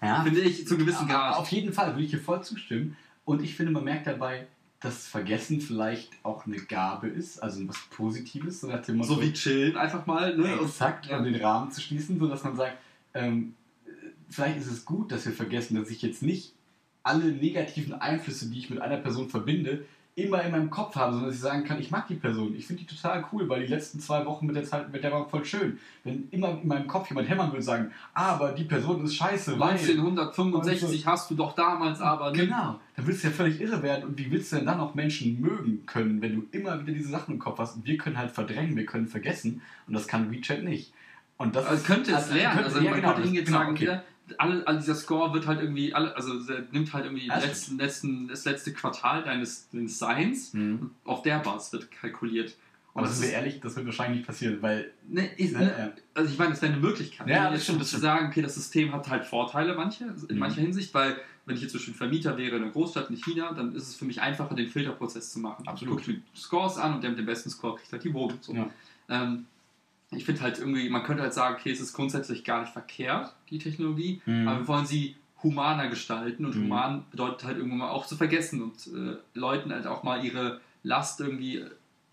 Ja, 0.02 0.22
Finde 0.22 0.40
ich 0.40 0.66
zu 0.66 0.76
gewissen 0.76 1.08
Ja, 1.08 1.30
Grad. 1.30 1.36
Auf 1.36 1.48
jeden 1.52 1.72
Fall 1.72 1.92
würde 1.92 2.02
ich 2.04 2.10
dir 2.10 2.18
voll 2.18 2.42
zustimmen. 2.42 2.96
Und 3.24 3.42
ich 3.42 3.54
finde, 3.54 3.72
man 3.72 3.84
merkt 3.84 4.06
dabei, 4.06 4.46
dass 4.80 5.06
Vergessen 5.06 5.60
vielleicht 5.60 6.10
auch 6.24 6.44
eine 6.46 6.56
Gabe 6.56 7.06
ist, 7.08 7.42
also 7.42 7.66
was 7.68 7.78
Positives, 7.90 8.60
so 8.60 8.66
nach 8.68 8.82
dem 8.82 8.96
Motto, 8.96 9.14
So 9.14 9.22
wie 9.22 9.32
chillen 9.32 9.76
einfach 9.76 10.06
mal. 10.06 10.36
Ne? 10.36 10.58
Exakt, 10.60 11.06
ja. 11.06 11.18
um 11.18 11.24
den 11.24 11.36
Rahmen 11.36 11.70
zu 11.70 11.80
schließen, 11.80 12.18
sodass 12.18 12.42
man 12.44 12.56
sagt, 12.56 12.76
ähm, 13.14 13.54
vielleicht 14.30 14.58
ist 14.58 14.70
es 14.70 14.84
gut, 14.84 15.12
dass 15.12 15.24
wir 15.26 15.32
vergessen, 15.32 15.76
dass 15.76 15.90
ich 15.90 16.02
jetzt 16.02 16.22
nicht 16.22 16.52
alle 17.02 17.24
negativen 17.24 17.94
Einflüsse, 17.94 18.48
die 18.50 18.58
ich 18.58 18.70
mit 18.70 18.80
einer 18.80 18.96
Person 18.96 19.28
verbinde, 19.28 19.84
immer 20.16 20.42
in 20.44 20.52
meinem 20.52 20.70
Kopf 20.70 20.94
habe, 20.94 21.12
sondern 21.12 21.28
dass 21.30 21.34
ich 21.36 21.42
sagen 21.42 21.64
kann, 21.64 21.80
ich 21.80 21.90
mag 21.90 22.06
die 22.06 22.14
Person, 22.14 22.54
ich 22.54 22.68
finde 22.68 22.84
die 22.84 22.86
total 22.94 23.26
cool, 23.32 23.48
weil 23.48 23.62
die 23.62 23.66
letzten 23.66 23.98
zwei 23.98 24.24
Wochen 24.24 24.46
mit 24.46 24.54
der 24.54 24.62
Zeit, 24.62 24.92
mit 24.92 25.02
der 25.02 25.10
war 25.10 25.28
voll 25.28 25.44
schön. 25.44 25.78
Wenn 26.04 26.28
immer 26.30 26.50
in 26.62 26.68
meinem 26.68 26.86
Kopf 26.86 27.08
jemand 27.10 27.28
hämmern 27.28 27.48
würde 27.48 27.56
und 27.56 27.62
sagen, 27.64 27.90
aber 28.14 28.52
die 28.52 28.62
Person 28.62 29.04
ist 29.04 29.16
scheiße, 29.16 29.58
weil... 29.58 29.72
1965 29.72 31.04
hast 31.06 31.30
du 31.30 31.34
doch 31.34 31.54
damals 31.54 32.00
aber. 32.00 32.30
Ne? 32.30 32.38
Genau, 32.46 32.78
dann 32.96 33.06
willst 33.08 33.24
du 33.24 33.28
ja 33.28 33.34
völlig 33.34 33.60
irre 33.60 33.82
werden. 33.82 34.04
Und 34.04 34.18
wie 34.18 34.30
willst 34.30 34.52
du 34.52 34.56
denn 34.56 34.66
dann 34.66 34.78
auch 34.78 34.94
Menschen 34.94 35.40
mögen 35.40 35.84
können, 35.84 36.22
wenn 36.22 36.36
du 36.36 36.46
immer 36.52 36.80
wieder 36.80 36.92
diese 36.92 37.08
Sachen 37.08 37.34
im 37.34 37.38
Kopf 37.40 37.58
hast? 37.58 37.74
Und 37.76 37.84
wir 37.84 37.96
können 37.98 38.16
halt 38.16 38.30
verdrängen, 38.30 38.76
wir 38.76 38.86
können 38.86 39.08
vergessen. 39.08 39.62
Und 39.88 39.94
das 39.94 40.06
kann 40.06 40.30
WeChat 40.30 40.62
nicht. 40.62 40.92
Und 41.38 41.56
das 41.56 41.66
Also 41.66 41.84
könnte 41.84 42.12
es 42.12 42.16
also, 42.18 42.34
lernen. 42.34 42.54
könnte- 42.54 42.74
also 42.74 42.80
ja, 42.84 42.90
man 42.92 43.00
genau, 43.00 43.12
könnte 43.14 43.26
hingehen 43.28 43.44
genau, 43.44 43.58
sagen, 43.58 43.72
okay. 43.72 43.98
Alle, 44.38 44.66
all 44.66 44.78
dieser 44.78 44.94
Score 44.94 45.32
wird 45.34 45.46
halt 45.46 45.60
irgendwie, 45.60 45.92
alle, 45.94 46.14
also 46.16 46.34
nimmt 46.72 46.92
halt 46.92 47.04
irgendwie 47.04 47.26
Ja, 47.26 47.38
letzten, 47.38 47.76
letzten, 47.78 48.28
das 48.28 48.44
letzte 48.44 48.72
Quartal 48.72 49.22
deines, 49.22 49.68
deines 49.70 49.98
Seins. 49.98 50.52
Mhm. 50.54 50.90
Auf 51.04 51.22
der 51.22 51.38
Basis 51.40 51.72
wird 51.72 51.90
kalkuliert. 51.90 52.56
Und 52.94 53.00
Aber 53.00 53.08
das 53.08 53.18
ist, 53.18 53.30
ehrlich, 53.32 53.60
das 53.60 53.74
wird 53.74 53.86
wahrscheinlich 53.86 54.18
nicht 54.18 54.26
passieren, 54.26 54.58
weil. 54.62 54.92
ne, 55.08 55.26
ist, 55.36 55.52
Ne, 55.54 55.64
ne, 55.64 55.92
also 56.14 56.30
ich 56.30 56.38
meine, 56.38 56.50
das 56.52 56.62
wäre 56.62 56.72
eine 56.72 56.80
Möglichkeit. 56.80 57.28
Ja, 57.28 57.44
ne, 57.50 57.54
das 57.56 57.64
stimmt, 57.64 57.80
das 57.80 57.90
zu 57.90 57.98
sagen, 57.98 58.28
okay, 58.28 58.40
das 58.40 58.54
System 58.54 58.92
hat 58.92 59.08
halt 59.10 59.24
Vorteile 59.24 59.74
manche, 59.74 60.04
in 60.04 60.34
Mhm. 60.36 60.38
mancher 60.38 60.60
Hinsicht, 60.60 60.94
weil 60.94 61.16
wenn 61.44 61.56
ich 61.56 61.62
jetzt 61.62 61.72
zum 61.72 61.80
Beispiel 61.80 61.94
Vermieter 61.94 62.38
wäre 62.38 62.56
in 62.56 62.62
einer 62.62 62.70
Großstadt 62.72 63.10
in 63.10 63.16
China, 63.16 63.52
dann 63.52 63.74
ist 63.74 63.88
es 63.88 63.96
für 63.96 64.04
mich 64.04 64.20
einfacher, 64.22 64.54
den 64.54 64.68
Filterprozess 64.68 65.32
zu 65.32 65.40
machen. 65.40 65.66
Absolut. 65.66 66.00
Ich 66.00 66.06
gucke 66.06 66.16
mir 66.18 66.22
Scores 66.36 66.78
an 66.78 66.94
und 66.94 67.02
der 67.02 67.10
mit 67.10 67.18
dem 67.18 67.26
besten 67.26 67.50
Score 67.50 67.76
kriegt 67.76 67.92
halt 67.92 68.04
die 68.04 68.14
Wohnung. 68.14 68.38
So. 68.40 68.54
Ja. 68.54 68.70
Ähm, 69.10 69.44
ich 70.10 70.24
finde 70.24 70.42
halt 70.42 70.58
irgendwie, 70.58 70.88
man 70.88 71.02
könnte 71.02 71.22
halt 71.22 71.34
sagen, 71.34 71.56
okay, 71.58 71.70
es 71.72 71.80
ist 71.80 71.92
grundsätzlich 71.92 72.44
gar 72.44 72.60
nicht 72.60 72.72
verkehrt, 72.72 73.34
die 73.50 73.58
Technologie, 73.58 74.20
Mhm. 74.26 74.46
aber 74.48 74.60
wir 74.60 74.68
wollen 74.68 74.86
sie 74.86 75.16
humaner 75.42 75.88
gestalten 75.88 76.44
und 76.46 76.54
Mhm. 76.56 76.62
human 76.64 77.04
bedeutet 77.10 77.44
halt 77.44 77.56
irgendwann 77.58 77.78
mal 77.80 77.90
auch 77.90 78.06
zu 78.06 78.16
vergessen 78.16 78.62
und 78.62 78.86
äh, 78.94 79.16
Leuten 79.34 79.72
halt 79.72 79.86
auch 79.86 80.02
mal 80.02 80.24
ihre 80.24 80.60
Last 80.82 81.20
irgendwie 81.20 81.64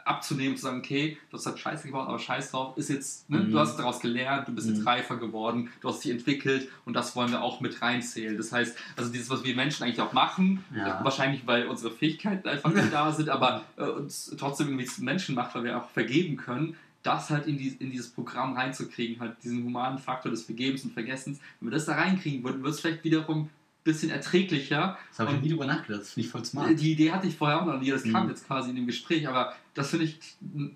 abzunehmen, 0.04 0.58
zu 0.58 0.64
sagen, 0.64 0.80
okay, 0.80 1.18
du 1.30 1.38
hast 1.38 1.46
halt 1.46 1.60
Scheiße 1.60 1.86
gebaut, 1.88 2.08
aber 2.08 2.18
Scheiß 2.18 2.50
drauf, 2.52 2.76
ist 2.76 2.89
jetzt, 2.89 3.30
ne? 3.30 3.38
Mhm. 3.38 3.52
du 3.52 3.60
hast 3.60 3.78
daraus 3.78 4.00
gelernt, 4.00 4.48
du 4.48 4.52
bist 4.56 4.68
jetzt 4.68 4.80
Mhm. 4.82 4.88
reifer 4.88 5.18
geworden, 5.18 5.70
du 5.80 5.89
hast 5.89 6.04
dich 6.04 6.12
entwickelt 6.12 6.68
und 6.86 6.94
das 6.96 7.16
wollen 7.16 7.30
wir 7.32 7.44
auch 7.44 7.62
mit 7.62 7.84
reinzählen. 7.84 8.36
Das 8.36 8.52
heißt, 8.52 8.76
also 8.98 9.12
dieses, 9.12 9.30
was 9.30 9.44
wir 9.44 9.56
Menschen 9.56 9.84
eigentlich 9.84 10.02
auch 10.02 10.12
machen, 10.12 10.66
Ja. 10.76 11.00
äh, 11.00 11.04
wahrscheinlich, 11.04 11.46
weil 11.46 11.68
unsere 11.68 11.94
Fähigkeiten 11.94 12.50
einfach 12.50 12.74
nicht 12.74 12.92
da 12.92 13.12
sind, 13.12 13.30
aber 13.30 13.64
äh, 13.78 13.84
uns 13.84 14.36
trotzdem 14.39 14.70
irgendwie 14.70 14.86
zu 14.86 15.04
Menschen 15.04 15.36
macht, 15.36 15.54
weil 15.54 15.66
wir 15.66 15.78
auch 15.78 15.89
vergeben 15.92 16.36
können, 16.36 16.76
das 17.04 17.30
halt 17.30 17.47
in, 17.47 17.58
die, 17.58 17.70
in 17.80 17.91
dieses 17.91 18.10
Programm 18.10 18.54
reinzukriegen, 18.54 19.20
halt 19.20 19.36
diesen 19.43 19.64
humanen 19.64 19.97
Faktor 19.97 20.32
des 20.32 20.43
Vergebens 20.43 20.84
und 20.84 20.93
Vergessens. 20.93 21.39
Wenn 21.60 21.70
wir 21.70 21.76
das 21.76 21.86
da 21.86 21.95
reinkriegen 21.95 22.43
würden, 22.43 22.62
wird 22.64 22.74
es 22.76 22.80
vielleicht 22.82 23.04
wiederum 23.04 23.43
ein 23.43 23.49
bisschen 23.84 24.12
erträglicher. 24.12 24.97
Das 25.10 25.20
habe 25.20 25.36
ich 25.36 25.41
nie 25.41 25.49
drüber 25.49 25.66
nachgedacht, 25.66 26.02
das 26.02 26.12
finde 26.12 26.26
ich 26.28 26.32
voll 26.32 26.45
smart. 26.45 26.80
Die 26.80 26.91
Idee 26.91 27.12
hatte 27.12 27.26
ich 27.28 27.36
vorher 27.36 27.60
auch 27.62 27.66
noch 27.66 27.80
nie, 27.82 27.89
das 27.89 28.04
kam 28.04 28.26
Mhm. 28.26 28.30
jetzt 28.30 28.45
quasi 28.45 28.70
in 28.70 28.76
dem 28.76 28.86
Gespräch, 28.86 29.28
aber 29.28 29.56
das 29.74 29.89
finde 29.89 30.06
ich 30.06 30.20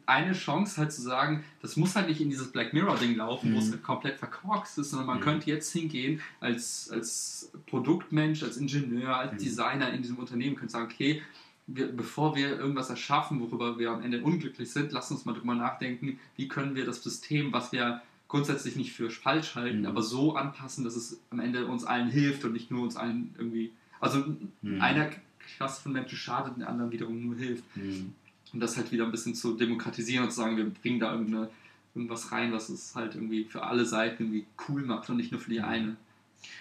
eine 0.08 0.34
Chance 0.34 0.78
halt 0.78 0.92
zu 0.92 1.04
sagen, 1.04 1.44
das 1.62 1.76
muss 1.78 1.96
halt 1.96 2.08
nicht 2.08 2.20
in 2.22 2.30
dieses 2.32 2.52
Black 2.52 2.74
Mirror-Ding 2.74 3.16
laufen, 3.16 3.54
wo 3.54 3.60
es 3.60 3.68
Mhm. 3.68 3.72
halt 3.74 3.84
komplett 3.84 4.18
verkorkst 4.18 4.80
ist, 4.80 4.90
sondern 4.90 5.06
man 5.06 5.18
Mhm. 5.20 5.22
könnte 5.24 5.50
jetzt 5.52 5.72
hingehen 5.72 6.20
als, 6.40 6.90
als 6.92 7.52
Produktmensch, 7.68 8.42
als 8.42 8.58
Ingenieur, 8.58 9.16
als 9.16 9.34
Mhm. 9.34 9.38
Designer 9.38 9.94
in 9.94 10.02
diesem 10.02 10.18
Unternehmen, 10.18 10.56
könnte 10.56 10.72
sagen, 10.72 10.90
okay, 10.92 11.22
wir, 11.68 11.88
bevor 11.88 12.36
wir 12.36 12.60
irgendwas 12.60 12.90
erschaffen, 12.90 13.40
worüber 13.40 13.80
wir 13.80 13.92
am 13.92 14.04
Ende 14.04 14.22
unglücklich 14.22 14.70
sind, 14.72 14.92
lass 14.92 15.10
uns 15.12 15.26
mal 15.26 15.34
drüber 15.34 15.56
nachdenken, 15.56 16.20
wie 16.36 16.48
können 16.48 16.76
wir 16.76 16.86
das 16.86 17.02
System, 17.04 17.52
was 17.54 17.72
wir 17.72 18.02
grundsätzlich 18.28 18.76
nicht 18.76 18.94
für 18.94 19.10
falsch 19.10 19.56
halten, 19.56 19.80
Mhm. 19.82 19.86
aber 19.86 20.02
so 20.02 20.36
anpassen, 20.36 20.84
dass 20.84 20.96
es 20.96 21.20
am 21.30 21.40
Ende 21.40 21.66
uns 21.68 21.84
allen 21.84 22.10
hilft 22.10 22.44
und 22.46 22.54
nicht 22.54 22.70
nur 22.72 22.84
uns 22.84 22.96
allen 22.96 23.34
irgendwie, 23.38 23.72
also 24.00 24.24
Mhm. 24.62 24.82
einer 24.82 25.10
Klasse 25.58 25.82
von 25.82 25.92
Menschen 25.94 26.18
schadet, 26.18 26.56
den 26.58 26.64
anderen 26.64 26.92
wiederum 26.92 27.24
nur 27.26 27.36
hilft. 27.36 27.64
Mhm. 27.76 28.14
Und 28.54 28.60
das 28.60 28.78
halt 28.78 28.92
wieder 28.92 29.06
ein 29.06 29.12
bisschen 29.12 29.36
zu 29.36 29.56
demokratisieren 29.56 30.26
und 30.26 30.32
zu 30.32 30.38
sagen, 30.38 30.58
wir 30.58 30.66
bringen 30.70 31.00
da 31.00 31.12
irgendeine, 31.12 31.50
irgendwas 31.94 32.32
rein, 32.32 32.52
was 32.52 32.70
es 32.70 32.94
halt 32.96 33.16
irgendwie 33.16 33.46
für 33.46 33.64
alle 33.64 33.86
Seiten 33.86 34.24
irgendwie 34.24 34.46
cool 34.68 34.84
macht 34.84 35.10
und 35.10 35.18
nicht 35.18 35.32
nur 35.32 35.42
für 35.42 35.50
die 35.50 35.62
eine. 35.62 35.96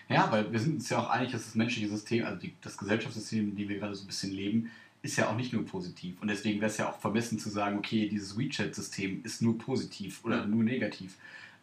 Ja, 0.09 0.31
weil 0.31 0.51
wir 0.51 0.59
sind 0.61 0.77
uns 0.77 0.89
ja 0.89 0.99
auch 0.99 1.11
einig, 1.11 1.33
dass 1.33 1.45
das 1.45 1.55
menschliche 1.55 1.89
System, 1.89 2.25
also 2.25 2.41
die, 2.41 2.53
das 2.63 2.77
Gesellschaftssystem, 2.79 3.51
in 3.51 3.57
dem 3.57 3.69
wir 3.69 3.79
gerade 3.79 3.95
so 3.95 4.05
ein 4.05 4.07
bisschen 4.07 4.33
leben, 4.33 4.71
ist 5.05 5.17
ja 5.17 5.29
auch 5.29 5.37
nicht 5.37 5.53
nur 5.53 5.67
positiv. 5.67 6.21
Und 6.23 6.29
deswegen 6.29 6.61
wäre 6.61 6.71
es 6.71 6.79
ja 6.79 6.89
auch 6.91 6.99
vermessen 6.99 7.39
zu 7.39 7.51
sagen, 7.51 7.77
okay, 7.79 8.09
dieses 8.09 8.39
WeChat-System 8.39 9.21
ist 9.23 9.43
nur 9.43 9.59
positiv 9.59 10.25
oder 10.25 10.39
Ja. 10.39 10.47
nur 10.47 10.65
negativ. 10.65 11.17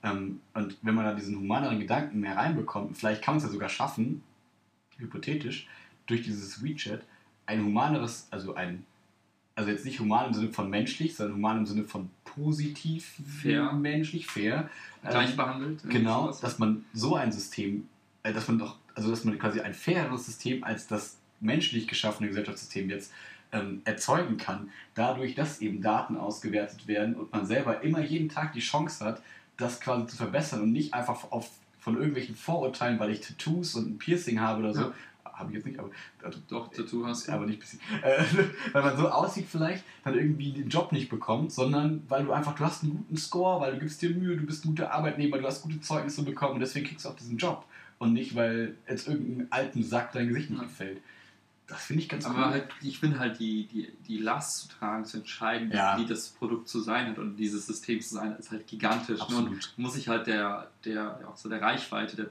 Ähm, 0.04 0.42
und 0.54 0.78
wenn 0.84 0.94
man 0.96 1.06
da 1.06 1.14
diesen 1.16 1.36
humaneren 1.38 1.80
Gedanken 1.80 2.20
mehr 2.20 2.38
reinbekommt, 2.38 2.98
vielleicht 2.98 3.24
kann 3.24 3.34
man 3.34 3.38
es 3.39 3.44
ja 3.46 3.50
sogar 3.52 3.70
schaffen, 3.70 4.24
hypothetisch, 4.98 5.68
durch 6.06 6.22
dieses 6.22 6.64
WeChat 6.64 7.04
ein 7.48 7.64
humaneres, 7.66 8.28
also 8.30 8.54
ein, 8.56 8.86
also 9.56 9.72
jetzt 9.72 9.86
nicht 9.86 10.00
human 10.00 10.28
im 10.28 10.34
Sinne 10.34 10.50
von 10.54 10.70
menschlich, 10.70 11.16
sondern 11.16 11.38
human 11.38 11.58
im 11.60 11.66
Sinne 11.66 11.84
von 11.86 12.10
positiv, 12.26 13.20
Fair. 13.42 13.74
menschlich, 13.74 14.28
fair. 14.28 14.70
Gleich 15.02 15.32
ähm, 15.32 15.36
behandelt. 15.38 15.80
irgendwie 15.82 15.98
Genau, 15.98 16.24
sowas. 16.26 16.39
dass 16.42 16.60
man 16.60 16.86
so 16.94 17.16
ein 17.16 17.32
System, 17.32 17.88
äh, 18.24 18.34
dass 18.34 18.48
man 18.48 18.60
doch, 18.60 18.78
also 18.94 19.10
dass 19.10 19.24
man 19.26 19.38
quasi 19.39 19.62
ein 19.62 19.74
faireres 19.74 20.26
System 20.28 20.64
als 20.64 20.86
das 20.88 21.18
menschlich 21.39 21.88
geschaffene 21.88 22.30
Gesellschaftssystem 22.30 22.89
jetzt 22.92 23.12
ähm, 23.52 23.82
erzeugen 23.86 24.38
kann, 24.38 24.70
dadurch, 24.95 25.36
dass 25.36 25.62
eben 25.62 25.82
Daten 25.82 26.18
ausgewertet 26.18 26.88
werden 26.88 27.16
und 27.16 27.32
man 27.32 27.45
selber 27.45 27.82
immer 27.82 27.99
jeden 28.02 28.30
Tag 28.30 28.54
die 28.54 28.60
Chance 28.60 29.04
hat, 29.06 29.22
das 29.58 29.80
quasi 29.82 30.08
zu 30.08 30.16
verbessern 30.16 30.62
und 30.62 30.72
nicht 30.72 30.93
einfach 30.93 31.32
auf, 31.32 31.49
von 31.80 31.95
irgendwelchen 31.97 32.36
Vorurteilen, 32.36 32.99
weil 32.99 33.12
ich 33.12 33.22
Tattoos 33.22 33.76
und 33.76 33.89
ein 33.89 33.97
Piercing 33.97 34.39
habe 34.39 34.60
oder 34.62 34.74
so, 34.74 34.82
Ja. 34.82 34.93
habe 35.26 35.49
ich 35.49 35.56
jetzt 35.58 35.66
nicht, 35.66 35.80
aber 35.80 35.89
also, 36.24 36.39
Doch, 36.49 36.72
Tattoo 36.72 37.06
hast 37.06 37.28
du. 37.28 37.32
aber 37.32 37.45
nicht 37.45 37.60
bisschen. 37.60 37.80
Äh, 38.04 38.24
weil 38.74 38.84
man 38.84 38.95
so 38.97 39.10
aussieht 39.10 39.47
vielleicht, 39.49 39.84
dann 40.04 40.14
irgendwie 40.16 40.52
den 40.54 40.70
Job 40.70 40.91
nicht 40.91 41.10
bekommt, 41.10 41.52
sondern 41.52 42.04
weil 42.08 42.24
du 42.26 42.32
einfach, 42.32 42.56
du 42.56 42.64
hast 42.64 42.84
einen 42.84 42.93
guten 42.97 43.18
Score, 43.18 43.60
weil 43.62 43.74
du 43.74 43.80
gibst 43.80 44.02
dir 44.02 44.12
Mühe, 44.12 44.38
du 44.38 44.45
bist 44.45 44.64
ein 44.66 44.70
guter 44.70 44.91
Arbeitnehmer, 44.93 45.38
du 45.39 45.45
hast 45.47 45.64
gute 45.64 45.82
Zeugnisse 45.82 46.24
bekommen 46.24 46.56
und 46.56 46.60
deswegen 46.60 46.86
kriegst 46.88 47.06
du 47.06 47.10
auch 47.10 47.16
diesen 47.16 47.38
Job. 47.38 47.66
und 47.99 48.14
nicht, 48.14 48.36
weil 48.36 48.76
jetzt 48.89 49.08
irgendeinem 49.08 49.47
alten 49.52 49.84
Sack 49.84 50.12
dein 50.14 50.28
Gesicht 50.30 50.49
nicht 50.49 50.60
Ja. 50.60 50.66
gefällt. 50.68 51.02
Das 51.72 51.86
finde 51.86 52.01
ich 52.03 52.09
ganz 52.09 52.26
Aber 52.26 52.38
cool. 52.47 52.51
halt, 52.51 52.67
ich 52.82 52.99
finde 52.99 53.17
halt 53.19 53.39
die, 53.39 53.65
die, 53.67 53.88
die 54.07 54.17
Last 54.17 54.61
zu 54.63 54.67
tragen, 54.78 55.05
zu 55.05 55.17
entscheiden, 55.17 55.72
Ja. 55.72 55.97
wie 55.97 56.05
das 56.05 56.30
Produkt 56.30 56.67
zu 56.67 56.80
sein 56.82 57.07
hat 57.07 57.17
und 57.17 57.38
dieses 57.38 57.65
System 57.65 58.01
zu 58.01 58.15
sein, 58.15 58.36
ist 58.38 58.51
halt 58.51 58.67
gigantisch. 58.67 59.22
Absolut. 59.22 59.49
Und 59.51 59.74
muss 59.78 59.95
ich 59.95 60.07
halt 60.09 60.28
der, 60.28 60.69
der, 60.86 61.19
auch 61.30 61.38
so 61.38 61.47
der 61.49 61.61
Reichweite 61.61 62.15
der, 62.17 62.28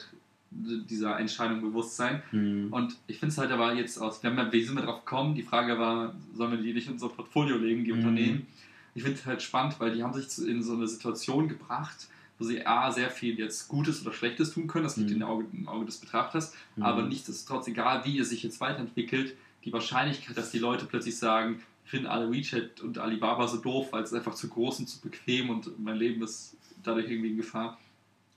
dieser 0.51 1.19
Entscheidung 1.19 1.61
bewusst 1.63 1.97
sein. 1.97 2.23
Mhm. 2.33 2.73
Und 2.73 2.97
ich 3.07 3.19
finde 3.19 3.33
es 3.33 3.39
halt 3.39 3.51
aber 3.53 3.73
jetzt 3.75 3.99
aus, 3.99 4.23
wir 4.23 4.31
haben 4.31 4.37
ja, 4.39 4.53
wie 4.53 4.63
sind 4.63 4.75
wir 4.75 4.83
drauf 4.83 5.05
gekommen? 5.05 5.35
Die 5.35 5.43
Frage 5.43 5.79
war, 5.79 6.15
sollen 6.35 6.51
wir 6.53 6.59
die 6.59 6.75
nicht 6.75 6.87
in 6.89 6.95
unser 6.95 7.09
Portfolio 7.09 7.57
legen, 7.57 7.85
die 7.85 7.93
Mhm. 7.93 7.99
Unternehmen? 7.99 8.47
Ich 8.95 9.03
finde 9.05 9.19
es 9.19 9.25
halt 9.27 9.41
spannend, 9.41 9.77
weil 9.79 9.93
die 9.95 10.03
haben 10.03 10.13
sich 10.13 10.27
in 10.47 10.63
so 10.63 10.75
eine 10.75 10.89
Situation 10.89 11.49
gebracht, 11.49 12.09
wo 12.41 12.45
sie 12.45 12.67
A, 12.67 12.91
sehr 12.91 13.11
viel 13.11 13.39
jetzt 13.39 13.69
Gutes 13.69 14.01
oder 14.03 14.13
Schlechtes 14.15 14.53
tun 14.53 14.67
können, 14.67 14.85
das 14.85 14.97
liegt 14.97 15.11
Mhm. 15.11 15.17
im, 15.17 15.23
Auge, 15.23 15.45
im 15.53 15.69
Auge 15.69 15.85
des 15.87 15.99
Betrachters, 15.99 16.55
Mhm. 16.77 16.83
aber 16.83 17.03
nichtsdestotrotz, 17.03 17.69
egal 17.69 18.05
wie 18.05 18.19
es 18.19 18.31
sich 18.31 18.43
jetzt 18.43 18.61
weiterentwickelt, 18.61 19.37
die 19.65 19.73
Wahrscheinlichkeit, 19.73 20.37
dass 20.37 20.51
die 20.51 20.59
Leute 20.59 20.87
plötzlich 20.87 21.17
sagen, 21.19 21.63
ich 21.85 21.91
finde 21.91 22.11
alle 22.11 22.33
WeChat 22.33 22.81
und 22.81 22.99
Alibaba 22.99 23.47
so 23.47 23.59
doof, 23.59 23.89
weil 23.93 24.03
es 24.05 24.13
einfach 24.15 24.35
zu 24.35 24.49
groß 24.49 24.81
und 24.81 24.89
zu 24.89 25.01
bequem 25.01 25.51
und 25.51 25.79
mein 25.79 25.97
Leben 25.97 26.23
ist 26.23 26.57
dadurch 26.83 27.11
irgendwie 27.11 27.31
in 27.31 27.37
Gefahr, 27.37 27.79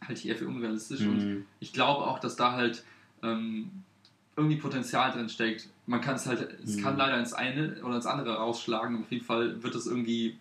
halte 0.01 0.19
ich 0.19 0.27
eher 0.27 0.35
für 0.35 0.47
unrealistisch. 0.47 1.01
Und 1.01 1.23
Mhm. 1.23 1.45
ich 1.61 1.71
glaube 1.71 2.05
auch, 2.05 2.19
dass 2.19 2.35
da 2.35 2.51
halt 2.53 2.83
ähm, 3.21 3.69
irgendwie 4.35 4.57
Potenzial 4.57 5.11
drin 5.11 5.29
steckt. 5.29 5.69
Man 5.85 6.01
kann 6.01 6.15
es 6.15 6.25
halt, 6.25 6.41
es 6.63 6.75
Mhm. 6.75 6.81
kann 6.81 6.97
leider 6.97 7.17
ins 7.19 7.31
eine 7.33 7.81
oder 7.83 7.95
ins 7.97 8.05
andere 8.07 8.35
rausschlagen. 8.35 8.99
Auf 9.01 9.11
jeden 9.11 9.23
Fall 9.23 9.63
wird 9.63 9.75
es 9.75 9.85
irgendwie, 9.85 10.35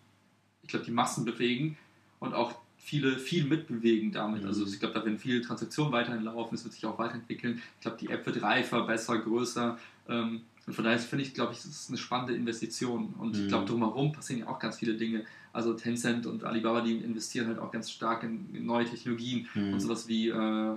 ich 0.62 0.68
glaube, 0.70 0.84
die 0.86 0.90
Massen 0.90 1.24
bewegen 1.24 1.76
und 2.18 2.32
auch 2.34 2.54
viele 2.84 3.16
viel 3.16 3.44
mitbewegen 3.44 4.10
damit. 4.12 4.42
Mhm. 4.42 4.48
Also 4.48 4.66
ich 4.66 4.80
glaube, 4.80 4.94
da 4.94 5.04
werden 5.04 5.18
viele 5.18 5.40
Transaktionen 5.40 5.92
weiterhin 5.92 6.24
laufen, 6.24 6.54
es 6.56 6.64
wird 6.64 6.74
sich 6.74 6.84
auch 6.84 6.98
weiterentwickeln. 6.98 7.62
Ich 7.76 7.80
glaube, 7.80 7.96
die 8.00 8.08
App 8.08 8.26
wird 8.26 8.42
reifer, 8.42 8.84
besser, 8.86 9.18
größer. 9.18 9.78
Ähm, 10.08 10.40
und 10.66 10.72
von 10.74 10.84
daher 10.84 10.98
finde 10.98 11.24
ich, 11.24 11.32
glaube 11.34 11.52
ich, 11.52 11.58
das 11.58 11.66
ist 11.66 11.88
eine 11.88 11.98
spannende 11.98 12.34
Investition. 12.34 13.14
Und 13.18 13.36
ich 13.36 13.42
Mhm. 13.44 13.48
glaube, 13.48 13.66
drumherum 13.66 14.12
passieren 14.12 14.40
ja 14.40 14.48
auch 14.48 14.58
ganz 14.58 14.78
viele 14.78 14.94
Dinge. 14.94 15.24
Also 15.52 15.74
Tencent 15.74 16.26
und 16.26 16.44
Alibaba, 16.44 16.80
die 16.80 16.96
investieren 16.96 17.46
halt 17.46 17.58
auch 17.58 17.70
ganz 17.70 17.90
stark 17.90 18.22
in, 18.24 18.52
in 18.54 18.66
neue 18.66 18.84
Technologien 18.84 19.46
Mhm. 19.54 19.74
und 19.74 19.80
sowas 19.80 20.08
wie 20.08 20.28
äh, 20.28 20.76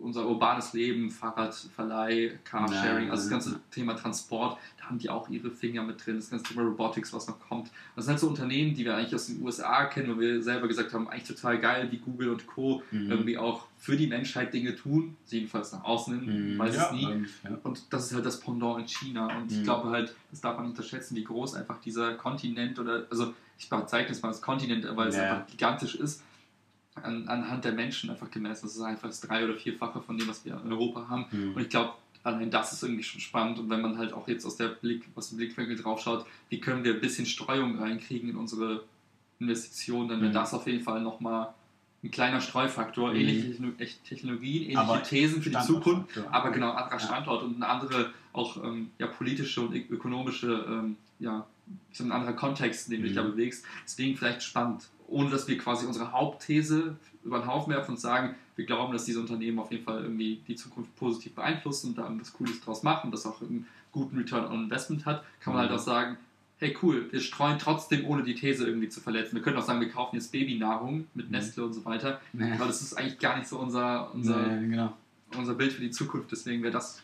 unser 0.00 0.26
urbanes 0.28 0.72
Leben, 0.72 1.10
Fahrradverleih, 1.10 2.38
Carsharing, 2.44 3.10
also 3.10 3.22
das 3.22 3.30
ganze 3.30 3.60
Thema 3.70 3.94
Transport, 3.94 4.58
da 4.78 4.86
haben 4.86 4.98
die 4.98 5.08
auch 5.08 5.28
ihre 5.28 5.50
Finger 5.50 5.82
mit 5.82 6.04
drin, 6.04 6.16
das 6.16 6.30
ganze 6.30 6.44
Thema 6.46 6.62
Robotics, 6.62 7.12
was 7.12 7.26
noch 7.28 7.38
kommt. 7.40 7.70
Das 7.96 8.04
sind 8.04 8.12
halt 8.12 8.20
so 8.20 8.28
Unternehmen, 8.28 8.74
die 8.74 8.84
wir 8.84 8.96
eigentlich 8.96 9.14
aus 9.14 9.26
den 9.26 9.42
USA 9.42 9.84
kennen, 9.86 10.14
wo 10.14 10.20
wir 10.20 10.42
selber 10.42 10.68
gesagt 10.68 10.92
haben, 10.92 11.08
eigentlich 11.08 11.24
total 11.36 11.58
geil, 11.58 11.88
wie 11.90 11.98
Google 11.98 12.30
und 12.30 12.46
Co. 12.46 12.82
Mhm. 12.90 13.10
irgendwie 13.10 13.38
auch 13.38 13.66
für 13.78 13.96
die 13.96 14.06
Menschheit 14.06 14.52
Dinge 14.54 14.74
tun, 14.74 15.16
jedenfalls 15.28 15.72
nach 15.72 15.84
außen 15.84 16.20
hin, 16.20 16.54
Mhm. 16.54 16.58
weiß 16.58 16.74
ja, 16.74 16.86
es 16.86 16.92
nie. 16.92 17.04
ähm, 17.04 17.26
ja. 17.44 17.58
Und 17.62 17.82
das 17.92 18.06
ist 18.06 18.14
halt 18.14 18.26
das 18.26 18.40
Pendant 18.40 18.80
in 18.80 18.88
China. 18.88 19.36
Und 19.36 19.50
ich 19.52 19.58
Mhm. 19.58 19.62
glaube 19.64 19.90
halt, 19.90 20.14
das 20.30 20.40
darf 20.40 20.56
man 20.56 20.66
nicht 20.66 20.76
unterschätzen, 20.78 21.14
wie 21.16 21.24
groß 21.24 21.54
einfach 21.54 21.80
dieser 21.80 22.14
Kontinent 22.14 22.78
oder, 22.78 23.06
also 23.10 23.34
ich 23.58 23.68
bezeichne 23.68 24.10
es 24.12 24.22
mal 24.22 24.28
als 24.28 24.42
Kontinent, 24.42 24.86
weil 24.96 25.08
es 25.08 25.16
Ja. 25.16 25.22
einfach 25.34 25.46
gigantisch 25.46 25.94
ist, 25.94 26.22
an, 27.02 27.28
anhand 27.28 27.64
der 27.64 27.72
Menschen 27.72 28.10
einfach 28.10 28.30
gemessen. 28.30 28.66
Das 28.66 28.76
ist 28.76 28.82
einfach 28.82 29.08
das 29.08 29.20
drei- 29.20 29.44
oder 29.44 29.54
vierfache 29.54 30.00
von 30.00 30.16
dem, 30.18 30.28
was 30.28 30.44
wir 30.44 30.60
in 30.64 30.72
Europa 30.72 31.08
haben. 31.08 31.26
Mhm. 31.30 31.54
Und 31.54 31.62
ich 31.62 31.68
glaube, 31.68 31.94
allein 32.22 32.50
das 32.50 32.72
ist 32.72 32.82
irgendwie 32.82 33.02
schon 33.02 33.20
spannend. 33.20 33.58
Und 33.58 33.68
wenn 33.70 33.80
man 33.82 33.98
halt 33.98 34.12
auch 34.12 34.28
jetzt 34.28 34.44
aus, 34.46 34.56
der 34.56 34.68
Blick, 34.68 35.04
aus 35.14 35.28
dem 35.30 35.38
Blickwinkel 35.38 35.76
drauf 35.76 36.00
schaut, 36.00 36.24
wie 36.48 36.60
können 36.60 36.84
wir 36.84 36.94
ein 36.94 37.00
bisschen 37.00 37.26
Streuung 37.26 37.78
reinkriegen 37.78 38.30
in 38.30 38.36
unsere 38.36 38.84
Investitionen, 39.40 40.08
dann 40.08 40.20
wäre 40.20 40.30
Mhm. 40.30 40.34
das 40.34 40.54
auf 40.54 40.66
jeden 40.66 40.82
Fall 40.82 41.00
nochmal 41.02 41.52
ein 42.02 42.10
kleiner 42.10 42.40
Streufaktor. 42.40 43.10
Mhm. 43.10 43.16
Ähnliche 43.16 43.76
Technologien, 44.04 44.62
ähnliche 44.62 44.78
Aber 44.78 45.02
Thesen 45.02 45.42
für 45.42 45.50
die. 45.50 45.58
Zukunft, 45.60 46.18
aber 46.30 46.50
genau, 46.50 46.70
anderer 46.70 46.92
Ja. 46.92 46.98
Standort 47.00 47.42
und 47.42 47.56
eine 47.56 47.66
andere 47.66 48.10
auch 48.32 48.62
ähm, 48.62 48.90
ja, 48.98 49.06
politische 49.06 49.60
und 49.62 49.74
ökonomische, 49.90 50.64
ähm, 50.68 50.96
ja, 51.18 51.46
sag, 51.92 52.06
ein 52.06 52.12
anderer 52.12 52.34
Kontext, 52.34 52.88
in 52.88 52.92
dem 52.92 53.02
du 53.02 53.08
dich 53.08 53.16
Mhm. 53.16 53.22
da 53.22 53.28
bewegst. 53.28 53.64
Deswegen 53.84 54.16
vielleicht 54.16 54.42
spannend, 54.42 54.88
ohne 55.14 55.30
dass 55.30 55.46
wir 55.48 55.56
quasi 55.58 55.86
unsere 55.86 56.12
Hauptthese 56.12 56.96
über 57.24 57.38
den 57.38 57.46
Haufen 57.46 57.72
werfen 57.72 57.92
und 57.92 58.00
sagen, 58.00 58.34
wir 58.56 58.66
glauben, 58.66 58.92
dass 58.92 59.04
diese 59.04 59.20
Unternehmen 59.20 59.58
auf 59.58 59.70
jeden 59.72 59.84
Fall 59.84 60.02
irgendwie 60.02 60.40
die 60.46 60.56
Zukunft 60.56 60.94
positiv 60.96 61.34
beeinflussen 61.34 61.88
und 61.90 61.98
da 61.98 62.02
irgendwas 62.04 62.32
Cooles 62.32 62.60
draus 62.60 62.82
machen, 62.82 63.10
das 63.10 63.24
auch 63.26 63.40
einen 63.40 63.66
guten 63.92 64.18
Return 64.18 64.44
on 64.46 64.64
Investment 64.64 65.06
hat, 65.06 65.24
kann 65.40 65.54
man 65.54 65.64
Mhm. 65.64 65.68
halt 65.70 65.80
auch 65.80 65.84
sagen, 65.84 66.16
hey 66.58 66.76
cool, 66.82 67.08
wir 67.12 67.20
streuen 67.20 67.58
trotzdem, 67.58 68.06
ohne 68.06 68.22
die 68.22 68.34
These 68.34 68.66
irgendwie 68.66 68.88
zu 68.88 69.00
verletzen. 69.00 69.34
Wir 69.36 69.42
können 69.42 69.56
auch 69.56 69.64
sagen, 69.66 69.80
wir 69.80 69.88
kaufen 69.90 70.16
jetzt 70.16 70.30
Babynahrung 70.32 71.06
mit 71.14 71.26
Mhm. 71.26 71.32
Nestle 71.32 71.64
und 71.64 71.72
so 71.72 71.84
weiter, 71.84 72.20
Nee. 72.32 72.52
aber 72.52 72.66
das 72.66 72.82
ist 72.82 72.94
eigentlich 72.94 73.18
gar 73.18 73.36
nicht 73.38 73.48
so 73.48 73.58
unser, 73.58 74.12
unser, 74.14 74.46
Nee, 74.56 74.68
genau. 74.68 74.92
unser 75.36 75.54
Bild 75.54 75.72
für 75.72 75.80
die 75.80 75.90
Zukunft. 75.90 76.30
Deswegen 76.32 76.62
wäre 76.62 76.72
das 76.72 77.02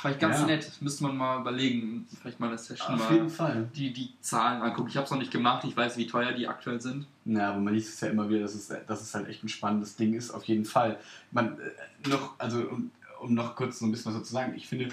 vielleicht 0.00 0.20
ganz 0.20 0.40
Ja. 0.40 0.46
nett. 0.46 0.66
Das 0.66 0.80
müsste 0.80 1.02
man 1.04 1.16
mal 1.16 1.40
überlegen. 1.40 2.06
Vielleicht 2.20 2.40
mal 2.40 2.48
eine 2.48 2.58
Session 2.58 2.94
Auf 3.00 3.10
jeden 3.10 3.24
mal 3.24 3.30
Fall. 3.30 3.68
die, 3.74 3.92
die 3.92 4.12
Zahlen 4.20 4.62
angucken. 4.62 4.88
Ich 4.88 4.96
habe 4.96 5.04
es 5.04 5.10
noch 5.10 5.18
nicht 5.18 5.30
gemacht. 5.30 5.64
Ich 5.64 5.76
weiß, 5.76 5.96
wie 5.96 6.06
teuer 6.06 6.32
die 6.32 6.46
aktuell 6.48 6.80
sind. 6.80 7.06
Ja, 7.24 7.50
aber 7.50 7.60
man 7.60 7.74
liest 7.74 7.94
es 7.94 8.00
ja 8.00 8.08
immer 8.08 8.28
wieder, 8.28 8.40
dass 8.40 8.54
es, 8.54 8.72
dass 8.86 9.00
es 9.02 9.14
halt 9.14 9.28
echt 9.28 9.42
ein 9.44 9.48
spannendes 9.48 9.96
Ding 9.96 10.14
ist, 10.14 10.30
auf 10.30 10.44
jeden 10.44 10.64
Fall. 10.64 10.98
Man, 11.30 11.58
äh, 11.58 12.08
noch, 12.08 12.38
also 12.38 12.60
um, 12.62 12.90
um 13.20 13.34
noch 13.34 13.54
kurz 13.56 13.78
so 13.78 13.86
ein 13.86 13.90
bisschen 13.92 14.06
was 14.12 14.14
dazu 14.20 14.26
zu 14.28 14.32
sagen, 14.34 14.54
ich 14.56 14.66
finde, 14.66 14.88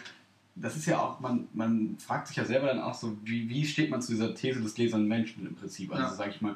das 0.56 0.76
ist 0.76 0.86
ja 0.88 1.00
auch, 1.00 1.20
man, 1.20 1.48
man 1.54 1.98
fragt 2.00 2.28
sich 2.28 2.38
ja 2.38 2.46
selber 2.46 2.68
dann 2.68 2.82
auch 2.82 2.96
so, 2.96 3.16
wie, 3.24 3.48
wie 3.50 3.66
steht 3.66 3.90
man 3.92 4.02
zu 4.02 4.12
dieser 4.12 4.34
These 4.34 4.60
des 4.62 4.74
gläsernen 4.74 5.08
Menschen 5.08 5.46
im 5.46 5.56
Prinzip? 5.56 5.92
Also 5.92 6.04
Ja. 6.04 6.10
sage 6.14 6.32
ich 6.32 6.42
mal, 6.42 6.56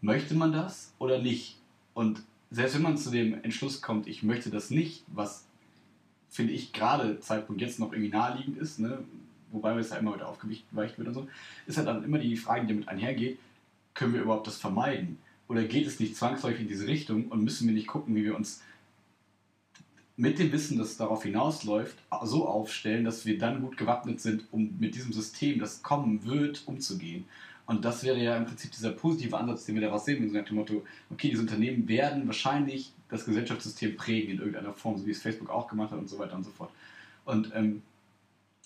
möchte 0.00 0.34
man 0.34 0.52
das 0.52 0.92
oder 0.98 1.18
nicht? 1.20 1.56
Und 1.94 2.22
selbst 2.50 2.74
wenn 2.74 2.82
man 2.82 2.96
zu 2.98 3.10
dem 3.10 3.42
Entschluss 3.44 3.80
kommt, 3.82 4.06
ich 4.08 4.22
möchte 4.22 4.50
das 4.50 4.70
nicht, 4.70 5.04
was 5.08 5.44
finde 6.30 6.52
ich 6.52 6.72
gerade 6.72 7.20
Zeitpunkt 7.20 7.60
jetzt 7.62 7.78
noch 7.78 7.92
irgendwie 7.92 8.10
naheliegend 8.10 8.58
ist, 8.58 8.78
ne? 8.78 8.98
wobei 9.52 9.76
es 9.78 9.90
ja 9.90 9.96
immer 9.96 10.14
wieder 10.14 10.28
aufgeweicht 10.28 10.98
wird 10.98 11.08
und 11.08 11.14
so, 11.14 11.28
ist 11.66 11.78
halt 11.78 11.86
dann 11.86 12.04
immer 12.04 12.18
die 12.18 12.36
Frage, 12.36 12.66
die 12.66 12.74
damit 12.74 12.88
einhergeht, 12.88 13.38
können 13.94 14.12
wir 14.12 14.22
überhaupt 14.22 14.46
das 14.46 14.58
vermeiden? 14.58 15.18
Oder 15.48 15.64
geht 15.64 15.86
es 15.86 16.00
nicht 16.00 16.16
zwangsläufig 16.16 16.60
in 16.60 16.68
diese 16.68 16.86
Richtung 16.86 17.28
und 17.28 17.42
müssen 17.42 17.66
wir 17.66 17.74
nicht 17.74 17.86
gucken, 17.86 18.14
wie 18.14 18.24
wir 18.24 18.36
uns 18.36 18.62
mit 20.16 20.38
dem 20.38 20.50
Wissen, 20.50 20.78
das 20.78 20.96
darauf 20.96 21.22
hinausläuft, 21.22 21.96
so 22.24 22.48
aufstellen, 22.48 23.04
dass 23.04 23.26
wir 23.26 23.38
dann 23.38 23.60
gut 23.60 23.76
gewappnet 23.76 24.20
sind, 24.20 24.46
um 24.50 24.74
mit 24.78 24.94
diesem 24.94 25.12
System, 25.12 25.58
das 25.58 25.82
kommen 25.82 26.24
wird, 26.24 26.62
umzugehen? 26.66 27.26
Und 27.66 27.84
das 27.84 28.04
wäre 28.04 28.22
ja 28.22 28.36
im 28.36 28.46
Prinzip 28.46 28.70
dieser 28.70 28.92
positive 28.92 29.36
Ansatz, 29.36 29.64
den 29.64 29.74
wir 29.74 29.82
daraus 29.82 30.04
sehen, 30.04 30.26
so 30.28 30.34
nach 30.34 30.44
dem 30.44 30.56
Motto, 30.56 30.84
okay, 31.10 31.30
diese 31.30 31.42
Unternehmen 31.42 31.88
werden 31.88 32.26
wahrscheinlich 32.26 32.92
das 33.08 33.24
Gesellschaftssystem 33.24 33.96
prägen 33.96 34.32
in 34.32 34.38
irgendeiner 34.38 34.72
Form, 34.72 34.96
so 34.96 35.06
wie 35.06 35.10
es 35.10 35.22
Facebook 35.22 35.50
auch 35.50 35.66
gemacht 35.66 35.90
hat 35.90 35.98
und 35.98 36.08
so 36.08 36.18
weiter 36.18 36.36
und 36.36 36.44
so 36.44 36.50
fort. 36.50 36.70
Und 37.24 37.50
ähm, 37.54 37.82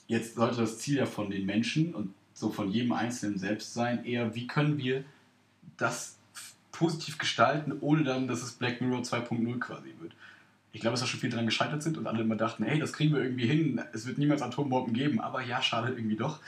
jetzt 0.06 0.34
sollte 0.34 0.58
das 0.58 0.78
Ziel 0.78 0.96
ja 0.96 1.06
von 1.06 1.30
den 1.30 1.46
Menschen 1.46 1.94
und 1.94 2.12
so 2.34 2.50
von 2.50 2.70
jedem 2.70 2.92
Einzelnen 2.92 3.38
selbst 3.38 3.74
sein, 3.74 4.04
eher, 4.04 4.34
wie 4.34 4.46
können 4.46 4.78
wir 4.78 5.04
das 5.76 6.18
positiv 6.72 7.18
gestalten, 7.18 7.72
ohne 7.80 8.04
dann, 8.04 8.28
dass 8.28 8.42
es 8.42 8.52
Black 8.52 8.80
Mirror 8.80 9.00
2.0 9.00 9.58
quasi 9.58 9.94
wird. 9.98 10.12
Ich 10.72 10.80
glaube, 10.80 10.92
dass 10.92 11.00
da 11.00 11.06
schon 11.06 11.20
viel 11.20 11.30
dran 11.30 11.46
gescheitert 11.46 11.82
sind 11.82 11.98
und 11.98 12.06
alle 12.06 12.22
immer 12.22 12.36
dachten, 12.36 12.64
hey, 12.64 12.78
das 12.78 12.92
kriegen 12.92 13.14
wir 13.14 13.22
irgendwie 13.22 13.46
hin, 13.46 13.82
es 13.92 14.06
wird 14.06 14.18
niemals 14.18 14.40
Atombomben 14.42 14.94
geben, 14.94 15.20
aber 15.20 15.42
ja, 15.42 15.60
schade 15.62 15.92
irgendwie 15.92 16.16
doch. 16.16 16.40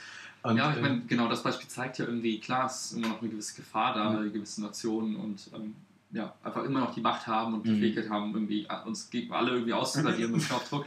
Und, 0.43 0.57
ja, 0.57 0.71
ich 0.71 0.77
äh, 0.77 0.81
meine, 0.81 1.01
genau, 1.07 1.27
das 1.29 1.41
Beispiel 1.43 1.67
zeigt 1.69 1.97
ja 1.99 2.05
irgendwie, 2.05 2.39
klar, 2.39 2.65
es 2.65 2.85
ist 2.91 2.97
immer 2.97 3.07
noch 3.09 3.21
eine 3.21 3.29
gewisse 3.29 3.55
Gefahr 3.55 3.93
da, 3.93 4.11
Ja. 4.11 4.17
weil 4.19 4.29
gewisse 4.29 4.61
Nationen 4.61 5.15
und 5.15 5.49
ähm, 5.55 5.73
ja, 6.11 6.33
einfach 6.43 6.63
immer 6.63 6.81
noch 6.81 6.93
die 6.93 7.01
Macht 7.01 7.25
haben 7.27 7.53
und 7.55 7.65
die 7.65 7.71
Mhm. 7.71 7.79
Fähigkeit 7.79 8.09
haben, 8.09 8.33
irgendwie 8.33 8.65
äh, 8.69 8.85
uns 8.85 9.09
gegen 9.09 9.33
alle 9.33 9.51
irgendwie 9.51 9.73
auszuradieren 9.73 10.31
mit 10.33 10.45
Knopfdruck. 10.47 10.85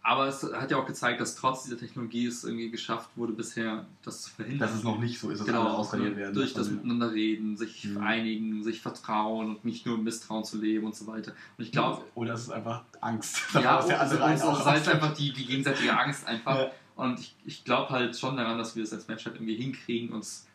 Aber 0.00 0.26
es 0.28 0.42
hat 0.42 0.70
ja 0.70 0.78
auch 0.78 0.86
gezeigt, 0.86 1.20
dass 1.20 1.34
trotz 1.34 1.64
dieser 1.64 1.76
Technologie 1.76 2.26
es 2.26 2.44
irgendwie 2.44 2.70
geschafft 2.70 3.10
wurde, 3.16 3.32
bisher 3.32 3.84
das 4.04 4.22
zu 4.22 4.30
verhindern. 4.30 4.60
dass 4.68 4.76
es 4.78 4.82
noch 4.84 4.98
nicht 4.98 5.18
so 5.18 5.28
ist, 5.28 5.40
dass 5.40 5.46
genau, 5.46 5.62
alle 5.62 5.70
ausradiert 5.74 6.16
werden. 6.16 6.34
durch 6.34 6.54
das 6.54 6.70
Miteinander 6.70 7.10
reden, 7.12 7.56
sich 7.58 7.84
Mhm. 7.84 7.98
einigen, 7.98 8.62
sich 8.64 8.80
vertrauen 8.80 9.48
und 9.50 9.64
nicht 9.64 9.84
nur 9.84 9.96
im 9.96 10.04
Misstrauen 10.04 10.44
zu 10.44 10.56
leben 10.58 10.86
und 10.86 10.94
so 10.94 11.06
weiter. 11.08 11.32
Und 11.58 11.64
ich 11.64 11.72
glaube, 11.72 12.04
Oder 12.14 12.34
es 12.34 12.42
ist 12.42 12.50
einfach 12.50 12.84
Angst. 13.00 13.38
ja, 13.54 13.82
sei 13.82 14.32
es 14.34 14.42
ausnimmt. 14.42 14.88
einfach 14.88 15.12
die, 15.14 15.32
die 15.32 15.44
gegenseitige 15.44 15.98
Angst 15.98 16.26
einfach. 16.26 16.56
Ja. 16.56 16.70
Und 16.98 17.20
ich, 17.20 17.36
ich 17.44 17.64
glaube 17.64 17.90
halt 17.90 18.18
schon 18.18 18.36
daran, 18.36 18.58
dass 18.58 18.74
wir 18.74 18.82
es 18.82 18.92
als 18.92 19.06
Menschheit 19.06 19.34
irgendwie 19.34 19.54
hinkriegen, 19.54 20.10
uns 20.10 20.48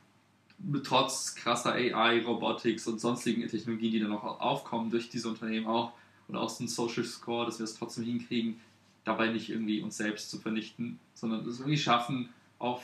trotz 0.84 1.36
krasser 1.36 1.72
AI, 1.72 2.22
Robotics 2.22 2.86
und 2.86 3.00
sonstigen 3.00 3.48
Technologien, 3.48 3.94
die 3.94 4.00
dann 4.02 4.10
noch 4.10 4.26
aufkommen 4.42 4.92
durch 4.92 5.08
diese 5.08 5.30
Unternehmen 5.30 5.68
auch 5.68 5.94
und 6.28 6.36
auch 6.36 6.50
so 6.50 6.66
ein 6.66 6.68
Social 6.68 7.06
Score, 7.06 7.46
dass 7.46 7.60
wir 7.60 7.64
es 7.64 7.76
trotzdem 7.76 8.04
hinkriegen, 8.04 8.60
dabei 9.06 9.30
nicht 9.30 9.50
irgendwie 9.50 9.82
uns 9.82 9.96
selbst 9.96 10.30
zu 10.30 10.38
vernichten, 10.38 11.00
sondern 11.14 11.48
es 11.48 11.60
irgendwie 11.60 11.78
schaffen, 11.78 12.28
auf 12.60 12.84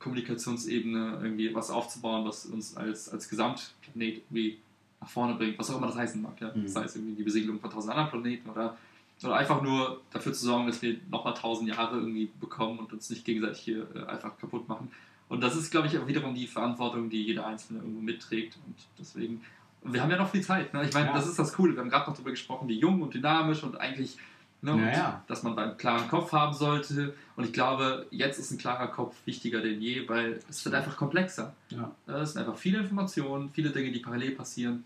Kommunikationsebene 0.00 1.20
irgendwie 1.22 1.54
was 1.54 1.70
aufzubauen, 1.70 2.26
was 2.26 2.44
uns 2.44 2.76
als, 2.76 3.08
als 3.08 3.30
Gesamtplanet 3.30 4.22
irgendwie 4.28 4.58
nach 5.00 5.08
vorne 5.08 5.34
bringt, 5.34 5.58
was 5.58 5.70
auch 5.70 5.78
immer 5.78 5.86
das 5.86 5.96
heißen 5.96 6.20
mag. 6.20 6.38
Ja? 6.42 6.52
Mhm. 6.54 6.68
Sei 6.68 6.84
es 6.84 6.94
irgendwie 6.94 7.14
die 7.14 7.22
Besiedelung 7.22 7.58
von 7.58 7.70
tausend 7.70 7.92
anderen 7.92 8.10
Planeten 8.10 8.50
oder, 8.50 8.76
oder 9.22 9.36
einfach 9.36 9.62
nur 9.62 10.00
dafür 10.10 10.32
zu 10.32 10.44
sorgen, 10.44 10.66
dass 10.66 10.80
wir 10.82 10.96
nochmal 11.10 11.34
tausend 11.34 11.68
Jahre 11.68 11.96
irgendwie 11.96 12.30
bekommen 12.40 12.78
und 12.78 12.92
uns 12.92 13.10
nicht 13.10 13.24
gegenseitig 13.24 13.58
hier 13.60 13.86
äh, 13.94 14.04
einfach 14.06 14.36
kaputt 14.38 14.68
machen. 14.68 14.90
Und 15.28 15.42
das 15.42 15.56
ist, 15.56 15.70
glaube 15.70 15.88
ich, 15.88 15.98
auch 15.98 16.06
wiederum 16.06 16.34
die 16.34 16.46
Verantwortung, 16.46 17.10
die 17.10 17.22
jeder 17.22 17.46
Einzelne 17.46 17.80
irgendwo 17.80 18.00
mitträgt. 18.00 18.56
Und 18.64 18.76
deswegen, 18.98 19.42
und 19.82 19.92
wir 19.92 20.02
haben 20.02 20.10
ja 20.10 20.16
noch 20.16 20.30
viel 20.30 20.42
Zeit. 20.42 20.72
Ne? 20.72 20.84
Ich 20.84 20.94
meine, 20.94 21.08
Ja. 21.08 21.12
das 21.14 21.26
ist 21.26 21.38
das 21.38 21.52
Coole. 21.52 21.74
Wir 21.74 21.80
haben 21.80 21.90
gerade 21.90 22.08
noch 22.08 22.14
darüber 22.16 22.30
gesprochen, 22.30 22.68
wie 22.68 22.78
jung 22.78 23.02
und 23.02 23.12
dynamisch 23.12 23.62
und 23.62 23.78
eigentlich 23.78 24.16
Ne? 24.60 24.72
Und 24.72 24.80
Ja, 24.80 24.92
ja. 24.92 25.24
Dass 25.26 25.42
man 25.42 25.56
einen 25.58 25.76
klaren 25.76 26.08
Kopf 26.08 26.32
haben 26.32 26.52
sollte. 26.52 27.14
Und 27.36 27.44
ich 27.44 27.52
glaube, 27.52 28.06
jetzt 28.10 28.38
ist 28.38 28.50
ein 28.50 28.58
klarer 28.58 28.88
Kopf 28.88 29.14
wichtiger 29.24 29.60
denn 29.60 29.80
je, 29.80 30.08
weil 30.08 30.40
es 30.48 30.64
wird 30.64 30.74
einfach 30.74 30.96
komplexer. 30.96 31.54
Ja. 31.70 31.92
Es 32.06 32.32
sind 32.32 32.40
einfach 32.40 32.58
viele 32.58 32.78
Informationen, 32.78 33.50
viele 33.50 33.70
Dinge, 33.70 33.92
die 33.92 34.00
parallel 34.00 34.32
passieren. 34.32 34.84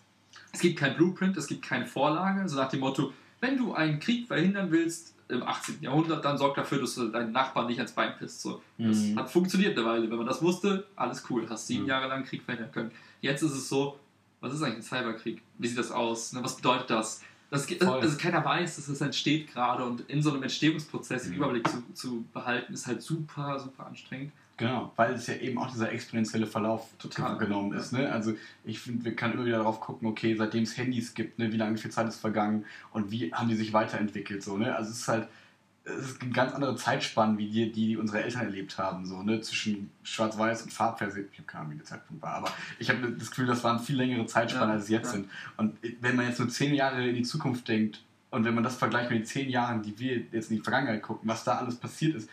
Es 0.52 0.60
gibt 0.60 0.78
kein 0.78 0.94
Blueprint, 0.96 1.36
es 1.36 1.46
gibt 1.46 1.62
keine 1.62 1.86
Vorlage. 1.86 2.46
So 2.48 2.56
nach 2.56 2.68
dem 2.68 2.80
Motto, 2.80 3.12
wenn 3.42 3.58
du 3.58 3.74
einen 3.74 3.98
Krieg 4.00 4.26
verhindern 4.28 4.70
willst 4.70 5.14
im 5.28 5.42
18. 5.42 5.82
Jahrhundert, 5.82 6.24
dann 6.24 6.38
sorg 6.38 6.54
dafür, 6.54 6.80
dass 6.80 6.94
du 6.94 7.08
deinen 7.08 7.32
Nachbarn 7.32 7.66
nicht 7.66 7.78
ans 7.78 7.92
Bein 7.92 8.12
pisst. 8.18 8.40
So. 8.42 8.62
Das 8.78 8.98
Mhm. 8.98 9.18
hat 9.18 9.30
funktioniert 9.30 9.76
eine 9.76 9.86
Weile. 9.86 10.08
Wenn 10.10 10.16
man 10.18 10.26
das 10.26 10.40
wusste, 10.42 10.86
alles 10.96 11.24
cool. 11.28 11.46
Hast 11.50 11.66
sieben 11.66 11.82
Mhm. 11.82 11.88
Jahre 11.88 12.08
lang 12.08 12.24
Krieg 12.24 12.42
verhindern 12.44 12.70
können. 12.72 12.90
Jetzt 13.20 13.42
ist 13.42 13.52
es 13.52 13.68
so, 13.68 13.98
was 14.40 14.54
ist 14.54 14.62
eigentlich 14.62 14.76
ein 14.76 14.82
Cyberkrieg? 14.82 15.42
Wie 15.58 15.68
sieht 15.68 15.78
das 15.78 15.90
aus? 15.90 16.32
Ne, 16.32 16.42
Was 16.42 16.56
bedeutet 16.56 16.90
das? 16.90 17.22
das 17.50 17.66
geht- 17.66 17.82
also 17.82 18.16
keiner 18.16 18.42
weiß, 18.44 18.76
dass 18.76 18.88
es 18.88 19.00
entsteht 19.02 19.52
gerade 19.52 19.84
und 19.84 20.02
in 20.08 20.22
so 20.22 20.32
einem 20.32 20.42
Entstehungsprozess 20.42 21.24
den 21.24 21.32
Mhm. 21.32 21.36
Überblick 21.38 21.68
zu, 21.68 21.82
zu 21.94 22.24
behalten, 22.32 22.72
ist 22.72 22.86
halt 22.86 23.02
super, 23.02 23.58
super 23.58 23.86
anstrengend. 23.86 24.32
Genau, 24.56 24.92
weil 24.96 25.14
es 25.14 25.26
ja 25.26 25.34
eben 25.34 25.58
auch 25.58 25.70
dieser 25.70 25.90
exponentielle 25.92 26.46
Verlauf 26.46 26.88
Total. 26.98 27.36
genommen 27.38 27.72
ist. 27.72 27.92
Ne? 27.92 28.12
Also 28.12 28.34
ich 28.64 28.80
finde, 28.80 29.04
wir 29.04 29.16
können 29.16 29.34
immer 29.34 29.44
wieder 29.44 29.58
darauf 29.58 29.80
gucken, 29.80 30.06
okay, 30.06 30.34
seitdem 30.36 30.62
es 30.62 30.76
Handys 30.76 31.14
gibt, 31.14 31.38
ne, 31.38 31.50
wie 31.52 31.56
lange, 31.56 31.74
wie 31.76 31.80
viel 31.80 31.90
Zeit 31.90 32.06
ist 32.06 32.20
vergangen 32.20 32.64
und 32.92 33.10
wie 33.10 33.32
haben 33.32 33.48
die 33.48 33.56
sich 33.56 33.72
weiterentwickelt. 33.72 34.42
So, 34.42 34.58
ne? 34.58 34.76
Also 34.76 34.90
es 34.90 34.98
ist 34.98 35.08
halt, 35.08 35.28
es 35.84 36.10
ist 36.10 36.22
eine 36.22 36.30
ganz 36.30 36.52
andere 36.52 36.76
Zeitspanne, 36.76 37.38
wie 37.38 37.48
die, 37.48 37.72
die 37.72 37.96
unsere 37.96 38.22
Eltern 38.22 38.42
erlebt 38.42 38.78
haben, 38.78 39.04
so, 39.04 39.22
ne? 39.22 39.40
zwischen 39.40 39.90
Schwarz-Weiß 40.04 40.62
und 40.62 40.72
Farbfernsehen. 40.72 41.28
Ich 41.32 41.38
habe 41.38 41.46
keine 41.46 41.60
Ahnung, 41.62 41.72
wie 41.72 41.78
der 41.78 41.86
Zeitpunkt 41.86 42.22
war, 42.22 42.34
aber 42.34 42.52
ich 42.78 42.88
habe 42.88 43.10
das 43.10 43.30
Gefühl, 43.30 43.46
das 43.46 43.64
waren 43.64 43.80
viel 43.80 43.96
längere 43.96 44.26
Zeitspannen, 44.26 44.68
Ja, 44.68 44.74
als 44.74 44.84
es 44.84 44.90
jetzt 44.90 45.06
ja. 45.06 45.12
sind. 45.12 45.30
Und 45.56 45.76
wenn 46.00 46.14
man 46.14 46.28
jetzt 46.28 46.38
nur 46.38 46.48
zehn 46.48 46.74
Jahre 46.74 47.08
in 47.08 47.16
die 47.16 47.22
Zukunft 47.22 47.66
denkt 47.66 48.02
und 48.30 48.44
wenn 48.44 48.54
man 48.54 48.62
das 48.62 48.76
vergleicht 48.76 49.10
mit 49.10 49.20
den 49.20 49.26
zehn 49.26 49.50
Jahren, 49.50 49.82
die 49.82 49.98
wir 49.98 50.22
jetzt 50.30 50.50
in 50.50 50.58
die 50.58 50.62
Vergangenheit 50.62 51.02
gucken, 51.02 51.28
was 51.28 51.42
da 51.42 51.56
alles 51.58 51.74
passiert 51.74 52.14
ist, 52.14 52.30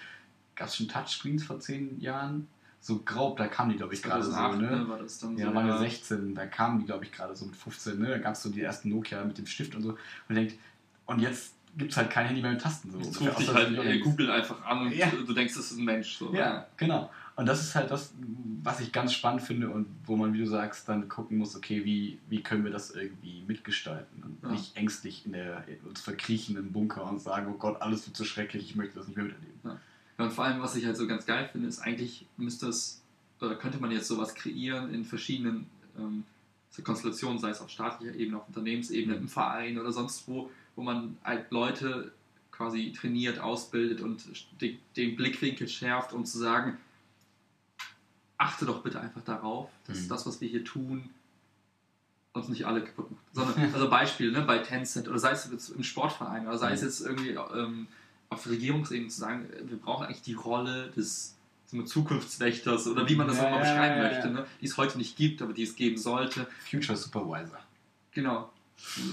gab 0.60 0.68
es 0.68 0.76
schon 0.78 0.88
Touchscreens 0.88 1.44
vor 1.44 1.60
zehn 1.60 2.00
Jahren? 2.00 2.48
So 2.82 3.00
grob, 3.00 3.38
da 3.38 3.48
kamen 3.48 3.72
die, 3.72 3.78
glaube 3.78 3.94
ich, 3.94 4.02
gerade 4.02 4.24
so. 4.24 4.32
2008, 4.32 4.62
Ne? 4.62 4.88
war 4.88 5.00
das 5.00 5.20
dann 5.20 5.38
Ja, 5.38 5.48
so. 5.48 5.52
da 5.52 5.56
waren 5.58 5.68
wir 5.68 5.78
16, 5.80 6.34
da 6.36 6.46
kamen 6.46 6.80
die, 6.80 6.86
glaube 6.86 7.04
ich, 7.04 7.12
gerade 7.12 7.36
so 7.36 7.46
mit 7.46 7.56
15, 7.56 8.00
ne? 8.00 8.08
Da 8.08 8.18
gab 8.20 8.34
es 8.36 8.44
so 8.44 8.50
die 8.50 8.62
ersten 8.62 8.90
Nokia 8.90 9.24
mit 9.26 9.38
dem 9.38 9.46
Stift 9.48 9.76
und 9.76 9.82
so. 9.82 9.98
Und 10.30 10.36
denkt, 10.36 10.56
und 11.06 11.20
jetzt 11.20 11.56
gibt 11.78 11.92
es 11.92 11.98
halt 11.98 12.10
kein 12.10 12.28
Handy 12.28 12.42
mehr 12.42 12.52
mit 12.52 12.62
Tasten. 12.62 12.92
So. 12.92 13.00
Jetzt 13.00 13.20
ruft 13.22 13.40
dich 13.40 13.54
halt 13.54 13.78
äh, 13.78 14.00
Google 14.00 14.32
einfach 14.32 14.64
an 14.66 14.84
und 14.88 14.92
Ja. 14.96 15.08
du 15.10 15.34
denkst, 15.34 15.56
das 15.56 15.72
ist 15.72 15.78
ein 15.78 15.86
Mensch. 15.86 16.18
So. 16.18 16.34
Ja, 16.34 16.68
genau. 16.78 17.10
Und 17.36 17.46
das 17.46 17.62
ist 17.62 17.76
halt 17.76 17.90
das, 17.92 18.14
was 18.64 18.80
ich 18.82 18.92
ganz 18.92 19.14
spannend 19.14 19.42
finde 19.42 19.70
und 19.70 19.86
wo 20.06 20.16
man, 20.18 20.34
wie 20.34 20.40
du 20.40 20.46
sagst, 20.48 20.88
dann 20.90 21.08
gucken 21.10 21.38
muss, 21.38 21.56
okay, 21.56 21.84
wie, 21.86 22.20
wie 22.30 22.42
können 22.44 22.64
wir 22.66 22.72
das 22.72 22.92
irgendwie 22.92 23.44
mitgestalten 23.48 24.24
und 24.24 24.38
Ja. 24.44 24.52
nicht 24.52 24.76
ängstlich 24.78 25.26
in 25.26 25.34
der, 25.34 25.64
uns 25.88 26.02
verkriechen 26.02 26.58
im 26.58 26.72
Bunker 26.72 27.04
und 27.10 27.20
sagen, 27.22 27.48
oh 27.54 27.58
Gott, 27.58 27.82
alles 27.82 28.06
wird 28.08 28.18
so 28.18 28.24
schrecklich, 28.26 28.64
ich 28.70 28.76
möchte 28.76 28.96
das 28.96 29.08
nicht 29.08 29.16
mehr 29.18 29.26
miterleben. 29.26 29.60
Ja, 29.64 29.78
und 30.26 30.34
vor 30.34 30.46
allem, 30.46 30.62
was 30.62 30.76
ich 30.76 30.86
halt 30.86 30.98
so 30.98 31.08
ganz 31.08 31.26
geil 31.26 31.48
finde, 31.52 31.68
ist 31.68 31.80
eigentlich 31.80 32.26
müsste 32.38 32.68
es, 32.68 33.02
oder 33.40 33.56
könnte 33.56 33.80
man 33.80 33.92
jetzt 33.92 34.08
sowas 34.08 34.36
kreieren 34.36 34.94
in 34.94 35.06
verschiedenen 35.06 35.68
ähm, 35.98 36.24
so 36.72 36.82
Konstellationen, 36.84 37.40
sei 37.40 37.50
es 37.50 37.62
auf 37.62 37.70
staatlicher 37.70 38.14
Ebene, 38.16 38.38
auf 38.38 38.48
Unternehmensebene, 38.48 39.16
Mhm. 39.16 39.22
im 39.24 39.28
Verein 39.30 39.80
oder 39.80 39.92
sonst 39.92 40.28
wo, 40.28 40.52
wo 40.76 40.84
man 40.84 41.18
halt 41.24 41.50
Leute 41.52 42.12
quasi 42.52 42.92
trainiert, 42.92 43.40
ausbildet 43.40 44.02
und 44.02 44.26
den, 44.62 44.78
den 44.98 45.16
Blickwinkel 45.16 45.68
schärft, 45.70 46.12
um 46.14 46.26
zu 46.26 46.38
sagen, 46.38 46.78
achte 48.38 48.66
doch 48.66 48.82
bitte 48.84 49.00
einfach 49.00 49.24
darauf, 49.24 49.70
dass 49.88 50.04
Mhm. 50.04 50.10
das, 50.10 50.26
was 50.26 50.42
wir 50.42 50.50
hier 50.50 50.64
tun, 50.64 51.10
uns 52.34 52.48
nicht 52.50 52.66
alle 52.66 52.84
kaputt 52.84 53.10
macht. 53.12 53.24
Sondern, 53.34 53.74
also 53.74 53.90
Beispiel, 53.90 54.32
ne, 54.32 54.42
bei 54.42 54.60
Tencent 54.60 55.08
oder 55.08 55.20
sei 55.20 55.32
es 55.32 55.50
jetzt 55.52 55.70
im 55.70 55.84
Sportverein 55.84 56.48
oder 56.48 56.58
sei 56.58 56.74
es 56.74 56.82
Mhm. 56.82 56.88
jetzt 56.88 57.02
irgendwie 57.02 57.30
ähm, 57.58 57.88
auf 58.30 58.48
Regierungsebene 58.48 59.10
zu 59.10 59.20
sagen, 59.20 59.48
wir 59.64 59.78
brauchen 59.78 60.06
eigentlich 60.06 60.22
die 60.22 60.34
Rolle 60.34 60.92
des 60.96 61.36
so 61.66 61.82
Zukunftswächters 61.84 62.88
oder 62.88 63.08
wie 63.08 63.16
man 63.16 63.28
das 63.28 63.38
Ja, 63.38 63.44
auch 63.44 63.48
immer 63.48 63.58
ja, 63.58 63.62
beschreiben 63.62 63.98
ja, 63.98 64.04
ja. 64.04 64.12
möchte, 64.12 64.30
ne, 64.32 64.46
die 64.62 64.66
es 64.66 64.78
heute 64.78 64.98
nicht 64.98 65.16
gibt, 65.16 65.42
aber 65.42 65.54
die 65.54 65.64
es 65.64 65.76
geben 65.76 65.98
sollte. 65.98 66.48
Future 66.70 66.98
Supervisor. 66.98 67.60
Genau. 68.12 68.50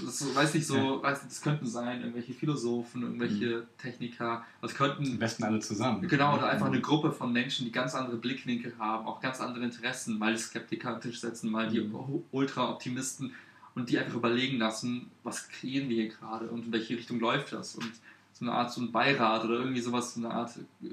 Das 0.05 0.19
so, 0.19 0.33
weiß 0.33 0.53
nicht 0.53 0.65
so, 0.65 1.03
weiß 1.03 1.23
nicht, 1.23 1.31
das 1.35 1.41
könnten 1.41 1.67
sein 1.67 1.99
irgendwelche 1.99 2.33
Philosophen, 2.33 3.01
irgendwelche 3.01 3.67
Techniker, 3.77 4.45
das 4.61 4.71
Am 4.71 4.77
könnten 4.77 5.19
besten 5.19 5.43
alle 5.43 5.59
zusammen. 5.59 6.07
Genau, 6.07 6.37
oder 6.37 6.49
einfach 6.49 6.67
eine 6.67 6.79
Gruppe 6.79 7.11
von 7.11 7.33
Menschen, 7.33 7.65
die 7.65 7.71
ganz 7.71 7.93
andere 7.93 8.15
Blickwinkel 8.15 8.73
haben, 8.79 9.05
auch 9.05 9.19
ganz 9.19 9.41
andere 9.41 9.65
Interessen, 9.65 10.17
mal 10.17 10.31
die 10.33 10.39
Skeptiker 10.39 10.95
am 10.95 11.01
Tisch 11.01 11.19
setzen, 11.19 11.51
mal 11.51 11.67
die 11.69 11.81
Mhm. 11.81 12.23
Ultra-Optimisten 12.31 13.33
und 13.75 13.89
die 13.89 13.99
einfach 13.99 14.15
überlegen 14.15 14.57
lassen, 14.57 15.11
was 15.23 15.49
kreieren 15.49 15.89
wir 15.89 15.97
hier 15.97 16.09
gerade 16.09 16.47
und 16.49 16.67
in 16.67 16.71
welche 16.71 16.95
Richtung 16.95 17.19
läuft 17.19 17.51
das 17.51 17.75
und 17.75 17.91
so 18.39 18.45
eine 18.45 18.53
Art 18.53 18.71
so 18.71 18.81
ein 18.81 18.91
Beirat 18.91 19.43
oder 19.45 19.55
irgendwie 19.55 19.81
sowas, 19.81 20.13
so 20.13 20.19
eine 20.25 20.31
Art 20.33 20.51
äh, 20.83 20.87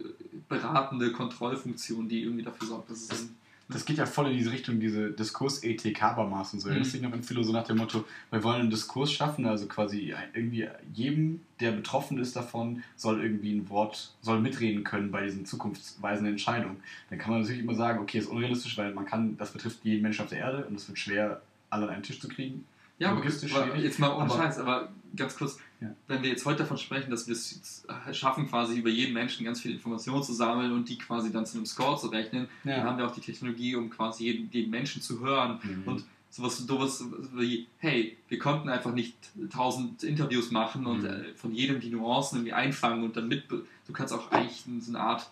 beratende 0.49 1.12
Kontrollfunktion, 1.12 2.09
die 2.09 2.22
irgendwie 2.22 2.42
dafür 2.42 2.66
sorgt, 2.68 2.90
dass 2.90 3.03
es 3.03 3.28
Das- 3.68 3.84
geht 3.84 3.97
ja 3.99 4.07
voll 4.07 4.30
in 4.30 4.36
diese 4.38 4.51
Richtung, 4.53 4.78
diese 4.80 5.11
Diskursethik, 5.11 6.01
Habermas 6.01 6.53
und 6.55 6.61
so. 6.61 6.68
Mhm. 6.70 6.78
Das 6.78 6.92
liegt 6.92 7.05
noch 7.05 7.12
im 7.12 7.22
Philo 7.22 7.42
so 7.42 7.53
nach 7.53 7.64
dem 7.66 7.78
Motto, 7.78 8.05
wir 8.30 8.42
wollen 8.45 8.61
einen 8.62 8.70
Diskurs 8.70 9.12
schaffen, 9.12 9.47
also 9.47 9.66
quasi 9.66 10.14
irgendwie 10.34 10.68
jedem, 10.92 11.40
der 11.61 11.72
betroffen 11.72 12.18
ist 12.18 12.36
davon, 12.36 12.82
soll 12.97 13.22
irgendwie 13.22 13.53
ein 13.55 13.68
Wort, 13.70 14.12
soll 14.22 14.40
mitreden 14.40 14.84
können 14.84 15.11
bei 15.11 15.24
diesen 15.24 15.45
zukunftsweisenden 15.47 16.32
Entscheidungen. 16.34 16.76
Dann 17.11 17.18
kann 17.18 17.30
man 17.30 17.40
natürlich 17.40 17.62
immer 17.62 17.74
sagen, 17.74 18.01
okay, 18.01 18.18
ist 18.18 18.28
unrealistisch, 18.28 18.76
weil 18.78 18.92
man 18.95 19.07
kann, 19.07 19.36
das 19.38 19.53
betrifft 19.53 19.78
jeden 19.84 20.03
Menschen 20.03 20.22
auf 20.22 20.28
der 20.30 20.38
Erde 20.38 20.64
und 20.66 20.76
es 20.76 20.86
wird 20.88 20.99
schwer, 20.99 21.40
alle 21.70 21.84
an 21.88 21.95
einen 21.95 22.03
Tisch 22.03 22.20
zu 22.20 22.28
kriegen. 22.28 22.64
Ja, 22.99 23.11
Logistisch 23.12 23.53
aber 23.55 23.64
schwierig, 23.66 23.82
jetzt 23.82 23.99
mal 23.99 24.14
ohne 24.14 24.30
Scheiß, 24.30 24.59
aber 24.59 24.88
ganz 25.16 25.36
kurz, 25.36 25.59
Ja. 25.85 25.95
wenn 26.09 26.22
wir 26.22 26.30
jetzt 26.30 26.45
heute 26.47 26.59
davon 26.61 26.78
sprechen, 26.78 27.11
dass 27.11 27.26
wir 27.26 27.32
es 27.35 27.85
schaffen, 28.12 28.49
quasi 28.49 28.78
über 28.78 28.91
jeden 28.91 29.12
Menschen 29.14 29.45
ganz 29.45 29.61
viel 29.61 29.72
Informationen 29.72 30.22
zu 30.22 30.32
sammeln 30.32 30.72
und 30.72 30.89
die 30.89 30.99
quasi 30.99 31.30
dann 31.32 31.47
zu 31.47 31.57
einem 31.59 31.66
Score 31.66 31.99
zu 31.99 32.09
rechnen, 32.09 32.49
Ja. 32.64 32.76
dann 32.78 32.85
haben 32.87 32.99
wir 32.99 33.07
auch 33.07 33.14
die 33.14 33.20
Technologie, 33.20 33.74
um 33.76 33.91
quasi 33.91 34.24
jeden, 34.24 34.51
jeden 34.51 34.70
Menschen 34.70 35.03
zu 35.03 35.20
hören 35.20 35.61
Mhm. 35.62 35.82
und 35.89 36.05
sowas 36.30 36.59
sowas 36.59 37.05
wie, 37.35 37.68
hey, 37.78 38.16
wir 38.28 38.39
konnten 38.41 38.68
einfach 38.68 38.93
nicht 38.93 39.14
tausend 39.53 40.03
Interviews 40.03 40.51
machen 40.51 40.85
und 40.87 41.03
Mhm. 41.03 41.07
äh, 41.07 41.35
von 41.37 41.53
jedem 41.55 41.78
die 41.80 41.91
Nuancen 41.91 42.39
irgendwie 42.39 42.53
einfangen 42.53 43.05
und 43.05 43.16
dann 43.16 43.28
mit, 43.28 43.49
du 43.51 43.93
kannst 43.93 44.12
auch 44.12 44.30
eigentlich 44.32 44.64
so 44.80 44.91
eine 44.91 45.01
Art 45.01 45.30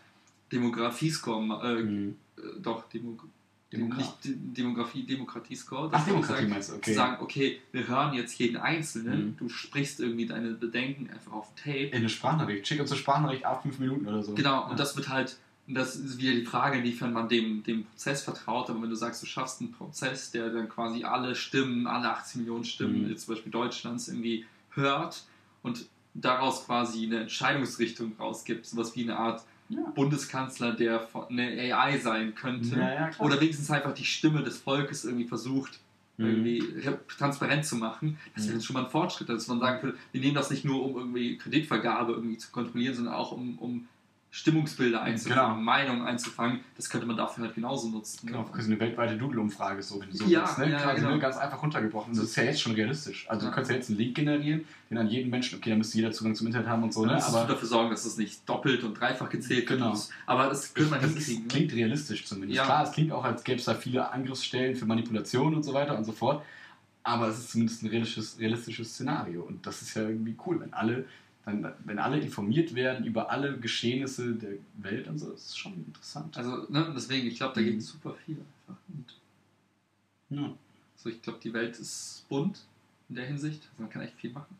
Demografiescore, 0.53 1.61
äh, 1.79 1.83
Mhm. 1.83 2.17
äh, 2.39 2.43
doch, 2.63 2.89
Demo, 2.89 3.17
Demokrat. 3.73 3.99
nicht 3.99 4.25
De- 4.25 4.35
Demografie, 4.37 5.03
Demokratiescore. 5.05 5.89
Ach, 5.93 6.05
Demokratie 6.05 6.41
sagst, 6.43 6.51
meinst 6.51 6.71
du, 6.71 6.75
okay. 6.77 6.95
sagen, 6.95 7.17
okay, 7.23 7.61
wir 7.73 7.87
hören 7.89 8.15
jetzt 8.15 8.39
jeden 8.39 8.57
Einzelnen, 8.57 9.27
Mhm. 9.27 9.37
du 9.39 9.49
sprichst 9.49 10.01
irgendwie 10.01 10.27
deine 10.27 10.51
Bedenken 10.53 11.11
einfach 11.11 11.33
auf 11.33 11.49
Tape. 11.57 11.79
In 11.87 11.95
eine 11.95 12.09
Sprachnachricht. 12.09 12.67
Schick 12.67 12.81
uns 12.81 12.91
eine 12.91 13.01
Sprachnachricht 13.01 13.45
ab 13.45 13.63
fünf 13.63 13.79
Minuten 13.79 14.07
oder 14.07 14.23
so. 14.23 14.35
Genau, 14.35 14.61
Ja. 14.63 14.69
und 14.69 14.79
das 14.81 14.97
wird 14.97 15.09
halt, 15.09 15.37
das 15.67 15.97
ist 15.97 16.19
wieder 16.19 16.33
die 16.33 16.45
Frage, 16.45 16.79
inwiefern 16.79 17.13
man 17.13 17.29
dem, 17.29 17.63
dem 17.63 17.85
Prozess 17.85 18.23
vertraut, 18.25 18.69
aber 18.69 18.83
wenn 18.83 18.91
du 18.91 18.97
sagst, 18.97 19.23
du 19.23 19.27
schaffst 19.27 19.61
einen 19.61 19.73
Prozess, 19.73 20.31
der 20.31 20.51
dann 20.51 20.69
quasi 20.69 21.05
alle 21.05 21.35
Stimmen, 21.35 21.87
alle 21.87 22.11
18 22.11 22.41
Millionen 22.43 22.65
Stimmen, 22.65 23.05
Mhm. 23.05 23.11
jetzt 23.11 23.27
zum 23.27 23.35
Beispiel 23.35 23.53
Deutschlands, 23.53 24.09
irgendwie 24.09 24.45
hört 24.71 25.25
und 25.63 25.87
daraus 26.15 26.67
quasi 26.67 27.05
eine 27.07 27.21
Entscheidungsrichtung 27.21 28.13
rausgibt, 28.19 28.67
sowas 28.67 28.95
wie 28.97 29.03
eine 29.05 29.17
Art 29.17 29.43
Ja. 29.75 29.91
Bundeskanzler, 29.95 30.73
der 30.73 31.01
von- 31.01 31.27
eine 31.29 31.75
AI 31.75 31.99
sein 31.99 32.35
könnte. 32.35 32.77
Ja. 32.79 33.11
Oder 33.19 33.41
wenigstens 33.41 33.71
einfach 33.71 33.95
die 33.95 34.05
Stimme 34.05 34.43
des 34.43 34.59
Volkes 34.59 35.05
irgendwie 35.05 35.27
versucht, 35.29 35.81
Mhm. 36.19 36.27
irgendwie 36.27 36.59
re- 36.87 37.01
transparent 37.19 37.65
zu 37.65 37.77
machen. 37.77 38.19
Das 38.35 38.47
wäre 38.47 38.57
Mhm. 38.57 38.63
schon 38.63 38.75
mal 38.75 38.85
ein 38.85 38.91
Fortschritt, 38.91 39.29
dass 39.29 39.49
man 39.49 39.61
sagen 39.61 39.83
würde, 39.83 39.99
wir 40.13 40.21
nehmen 40.21 40.35
das 40.35 40.51
nicht 40.51 40.65
nur, 40.65 40.85
um 40.85 40.97
irgendwie 40.97 41.39
Kreditvergabe 41.39 42.13
irgendwie 42.13 42.37
zu 42.37 42.51
kontrollieren, 42.51 42.95
sondern 42.95 43.15
auch 43.15 43.33
um, 43.33 43.59
um 43.59 43.89
Stimmungsbilder 44.35 45.03
einzufangen, 45.03 45.45
Genau. 45.57 45.63
Meinungen 45.63 46.07
einzufangen. 46.07 46.61
Das 46.77 46.89
könnte 46.89 47.07
man 47.07 47.19
dafür 47.19 47.45
halt 47.45 47.55
genauso 47.55 47.91
nutzen. 47.91 48.27
Genau, 48.27 48.45
quasi 48.45 48.71
eine 48.71 48.81
weltweite 48.81 49.19
Doodle-Umfrage, 49.19 49.83
so, 49.83 50.01
wenn 50.01 50.09
du 50.11 50.17
so 50.17 50.25
Ja, 50.25 50.41
willst. 50.41 50.59
Ne? 50.59 50.71
ja, 50.71 50.79
quasi, 50.79 51.01
genau. 51.03 51.11
ne? 51.13 51.19
Ganz 51.19 51.37
einfach 51.37 51.63
runtergebrochen. 51.63 52.15
Das 52.15 52.25
ist 52.25 52.37
ja 52.37 52.45
jetzt 52.45 52.63
schon 52.63 52.73
realistisch. 52.73 53.27
Also, 53.29 53.45
Ja. 53.45 53.51
du 53.51 53.55
kannst 53.55 53.71
ja 53.71 53.77
jetzt 53.77 53.91
einen 53.91 53.99
Link 53.99 54.15
generieren, 54.17 54.65
den 54.89 54.97
an 54.97 55.07
jeden 55.09 55.29
Menschen, 55.29 55.59
okay, 55.59 55.69
da 55.69 55.77
müsste 55.77 55.99
jeder 55.99 56.13
Zugang 56.13 56.35
zum 56.35 56.47
Internet 56.47 56.67
haben 56.67 56.83
und 56.83 56.95
so, 56.95 57.05
ne? 57.05 57.19
du 57.19 57.23
Aber 57.25 57.45
dafür 57.47 57.69
sorgen, 57.69 57.91
dass 57.91 58.07
es 58.07 58.17
nicht 58.17 58.49
doppelt 58.49 58.83
und 58.85 58.99
dreifach 58.99 59.29
gezählt 59.29 59.69
wird. 59.69 59.81
Genau. 59.81 59.95
Aber 60.25 60.47
das 60.49 60.73
könnte 60.73 60.91
man 60.91 61.01
das 61.03 61.11
hinkriegen. 61.11 61.35
ist, 61.35 61.43
ne? 61.43 61.49
klingt 61.49 61.73
realistisch 61.75 62.25
zumindest. 62.25 62.57
Ja. 62.57 62.65
Klar, 62.65 62.85
es 62.85 62.93
klingt 62.93 63.13
auch, 63.13 63.25
als 63.25 63.45
gäbe 63.45 63.59
es 63.59 63.67
da 63.67 63.75
viele 63.75 64.11
Angriffsstellen 64.11 64.77
für 64.77 64.87
Manipulation 64.87 65.55
und 65.55 65.63
so 65.63 65.75
weiter 65.75 65.95
und 65.99 66.05
so 66.05 66.13
fort. 66.13 66.43
Aber 67.05 67.29
es 67.29 67.37
ist 67.39 67.51
zumindest 67.51 67.83
ein 67.83 67.89
realistisches, 67.89 68.39
realistisches 68.39 68.95
Szenario. 68.95 69.43
Und 69.43 69.67
das 69.67 69.83
ist 69.83 69.95
ja 69.95 70.03
irgendwie 70.03 70.37
cool, 70.47 70.59
wenn 70.61 70.73
alle, 70.73 71.05
dann, 71.45 71.73
wenn 71.85 71.99
alle 71.99 72.21
informiert 72.21 72.75
werden 72.75 73.05
über 73.05 73.31
alle 73.31 73.59
Geschehnisse 73.59 74.35
der 74.35 74.53
Welt 74.75 75.09
und 75.09 75.19
so. 75.19 75.31
Das 75.31 75.47
ist 75.47 75.59
schon 75.59 75.75
interessant. 75.75 76.37
Also, 76.37 76.67
ne, 76.69 76.93
deswegen, 76.95 77.27
ich 77.27 77.37
glaube, 77.37 77.55
da 77.55 77.61
Mhm. 77.61 77.65
geht 77.67 77.83
super 77.83 78.15
viel 78.25 78.37
einfach. 78.39 78.81
Und 78.89 79.15
ja. 80.31 80.53
so, 80.97 81.09
ich 81.09 81.21
glaube, 81.21 81.41
die 81.43 81.53
Welt 81.53 81.79
ist 81.79 82.25
bunt 82.29 82.61
in 83.09 83.17
der 83.17 83.27
Hinsicht. 83.27 83.69
Also 83.73 83.83
man 83.83 83.91
kann 83.91 84.03
echt 84.03 84.15
viel 84.15 84.31
machen. 84.33 84.57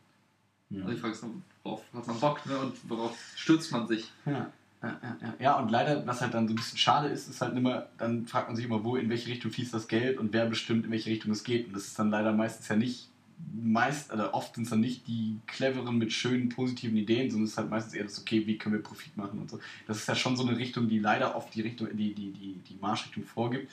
Ja. 0.69 0.81
Also 0.81 0.93
die 0.93 0.99
Frage 0.99 1.13
ist 1.13 1.23
nur, 1.23 1.35
worauf 1.63 1.83
hat 1.93 2.07
man 2.07 2.19
Bock 2.19 2.45
ne? 2.45 2.57
und 2.59 2.89
worauf 2.89 3.17
stürzt 3.35 3.71
man 3.71 3.87
sich? 3.87 4.11
Ja, 4.25 4.51
ja, 4.81 4.99
ja. 5.21 5.33
ja, 5.39 5.59
und 5.59 5.69
leider, 5.71 6.05
was 6.05 6.19
halt 6.19 6.33
dann 6.33 6.47
so 6.47 6.53
ein 6.53 6.57
bisschen 6.57 6.77
schade 6.77 7.07
ist, 7.07 7.29
ist 7.29 7.39
halt 7.39 7.55
immer, 7.55 7.87
dann 7.97 8.27
fragt 8.27 8.49
man 8.49 8.55
sich 8.57 8.65
immer, 8.65 8.83
wo, 8.83 8.97
in 8.97 9.09
welche 9.09 9.29
Richtung 9.29 9.51
fließt 9.51 9.73
das 9.73 9.87
Geld 9.87 10.17
und 10.17 10.33
wer 10.33 10.45
bestimmt, 10.45 10.85
in 10.85 10.91
welche 10.91 11.09
Richtung 11.09 11.31
es 11.31 11.45
geht. 11.45 11.67
Und 11.67 11.73
das 11.73 11.87
ist 11.87 11.97
dann 11.97 12.09
leider 12.09 12.33
meistens 12.33 12.67
ja 12.67 12.75
nicht 12.75 13.07
meist, 13.51 14.11
oder 14.11 14.33
oft 14.33 14.55
sind 14.55 14.63
es 14.63 14.69
dann 14.69 14.79
nicht 14.79 15.07
die 15.07 15.39
cleveren 15.47 15.97
mit 15.97 16.13
schönen, 16.13 16.49
positiven 16.49 16.97
Ideen, 16.97 17.29
sondern 17.29 17.45
es 17.45 17.51
ist 17.51 17.57
halt 17.57 17.69
meistens 17.69 17.93
eher 17.93 18.03
das, 18.03 18.19
okay, 18.19 18.45
wie 18.47 18.57
können 18.57 18.75
wir 18.75 18.83
Profit 18.83 19.15
machen 19.17 19.39
und 19.39 19.49
so. 19.49 19.59
Das 19.87 19.97
ist 19.97 20.07
ja 20.07 20.15
schon 20.15 20.37
so 20.37 20.45
eine 20.45 20.57
Richtung, 20.57 20.87
die 20.87 20.99
leider 20.99 21.35
oft 21.35 21.53
die 21.53 21.61
Richtung, 21.61 21.87
die, 21.95 22.13
die, 22.13 22.31
die, 22.31 22.59
die 22.67 22.77
Marschrichtung 22.79 23.23
vorgibt. 23.23 23.71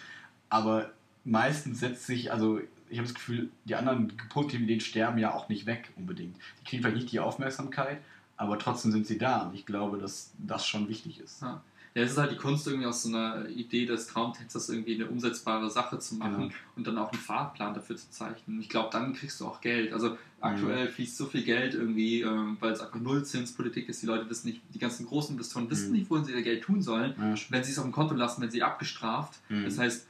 Aber 0.49 0.91
meistens 1.25 1.81
setzt 1.81 2.07
sich, 2.07 2.33
also 2.33 2.61
ich 2.89 2.99
habe 2.99 3.07
das 3.07 3.15
Gefühl, 3.15 3.51
die 3.65 3.75
anderen 3.75 4.13
positiven 4.29 4.65
Ideen 4.65 4.81
sterben 4.81 5.19
ja 5.19 5.33
auch 5.33 5.49
nicht 5.49 5.67
weg 5.67 5.91
unbedingt. 5.97 6.37
Die 6.61 6.65
kriegen 6.65 6.83
vielleicht 6.83 6.97
nicht 6.97 7.13
die 7.13 7.21
Aufmerksamkeit, 7.21 8.01
aber 8.37 8.59
trotzdem 8.59 8.91
sind 8.91 9.07
sie 9.07 9.19
da 9.19 9.43
und 9.43 9.55
ich 9.55 9.67
glaube, 9.67 9.99
dass 9.99 10.33
das 10.39 10.67
schon 10.67 10.89
wichtig 10.89 11.21
ist. 11.21 11.43
Ja. 11.43 11.63
Ja, 11.95 12.03
es 12.03 12.13
ist 12.13 12.19
halt 12.19 12.31
die 12.31 12.37
Kunst, 12.37 12.67
irgendwie 12.69 12.87
aus 12.87 13.03
so 13.03 13.09
einer 13.09 13.49
Idee 13.49 13.85
des 13.85 14.07
Traumtexters 14.07 14.69
irgendwie 14.69 14.95
eine 14.95 15.07
umsetzbare 15.09 15.69
Sache 15.71 15.99
zu 15.99 16.15
machen 16.15 16.35
Genau. 16.35 16.53
und 16.77 16.87
dann 16.87 16.97
auch 16.99 17.11
einen 17.13 17.21
Fahrplan 17.21 17.75
dafür 17.75 17.97
zu 17.97 18.09
zeichnen. 18.11 18.61
Ich 18.61 18.69
glaube, 18.69 18.91
dann 18.93 19.13
kriegst 19.13 19.41
du 19.41 19.47
auch 19.47 19.61
Geld. 19.61 19.93
Also 19.93 20.17
aktuell 20.41 20.87
fließt 20.89 21.17
so 21.17 21.27
viel 21.27 21.43
Geld 21.43 21.75
irgendwie, 21.75 22.21
ähm, 22.23 22.57
weil 22.61 22.73
es 22.73 22.81
einfach 22.81 23.01
Nullzinspolitik 23.01 23.89
ist. 23.89 24.03
Die 24.03 24.07
Leute 24.07 24.31
wissen 24.31 24.47
nicht, 24.49 24.61
die 24.73 24.79
ganzen 24.79 25.05
großen 25.05 25.35
Investoren 25.35 25.69
wissen 25.69 25.89
Mhm. 25.91 25.97
nicht, 25.99 26.11
wohin 26.11 26.25
sie 26.25 26.33
ihr 26.33 26.43
Geld 26.43 26.63
tun 26.63 26.81
sollen. 26.81 27.15
Ja. 27.19 27.35
Wenn 27.49 27.65
sie 27.65 27.73
es 27.73 27.79
auf 27.79 27.85
dem 27.85 27.93
Konto 27.93 28.15
lassen, 28.15 28.41
wenn 28.41 28.51
sie 28.53 28.63
abgestraft. 28.63 29.41
Mhm. 29.49 29.65
Das 29.65 29.77
heißt, 29.79 30.07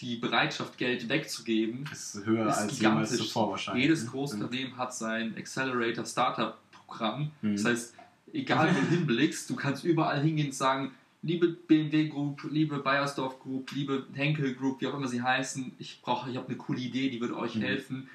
die 0.00 0.16
Bereitschaft, 0.16 0.76
Geld 0.78 1.08
wegzugeben, 1.08 1.84
ist 1.92 2.22
höher 2.24 2.48
ist 2.48 2.56
als 2.58 2.80
jemals 2.80 3.16
zuvor 3.16 3.52
wahrscheinlich. 3.52 3.84
Jedes 3.84 4.02
ne? 4.04 4.10
große 4.10 4.36
Ja. 4.36 4.42
Unternehmen 4.44 4.76
hat 4.76 4.92
sein 4.92 5.36
Accelerator 5.38 6.04
Startup 6.04 6.56
Programm. 6.72 7.30
Mhm. 7.42 7.52
Das 7.54 7.64
heißt, 7.64 7.94
egal 8.32 8.74
wo 8.74 8.80
du 8.80 8.86
hinblickst, 8.96 9.48
du 9.50 9.56
kannst 9.56 9.84
überall 9.84 10.22
hingehen 10.22 10.46
und 10.48 10.54
sagen, 10.54 10.92
liebe 11.22 11.48
BMW 11.48 12.08
Group, 12.08 12.48
liebe 12.50 12.78
Bayersdorf 12.78 13.40
Group, 13.40 13.72
liebe 13.72 14.06
Henkel 14.14 14.54
Group, 14.54 14.80
wie 14.80 14.86
auch 14.86 14.94
immer 14.94 15.08
sie 15.08 15.22
heißen, 15.22 15.72
ich 15.78 16.00
brauche, 16.02 16.30
ich 16.30 16.36
habe 16.36 16.48
eine 16.48 16.56
coole 16.56 16.80
Idee, 16.80 17.10
die 17.10 17.20
würde 17.20 17.36
euch 17.36 17.56
Mhm. 17.56 17.60
helfen. 17.62 18.08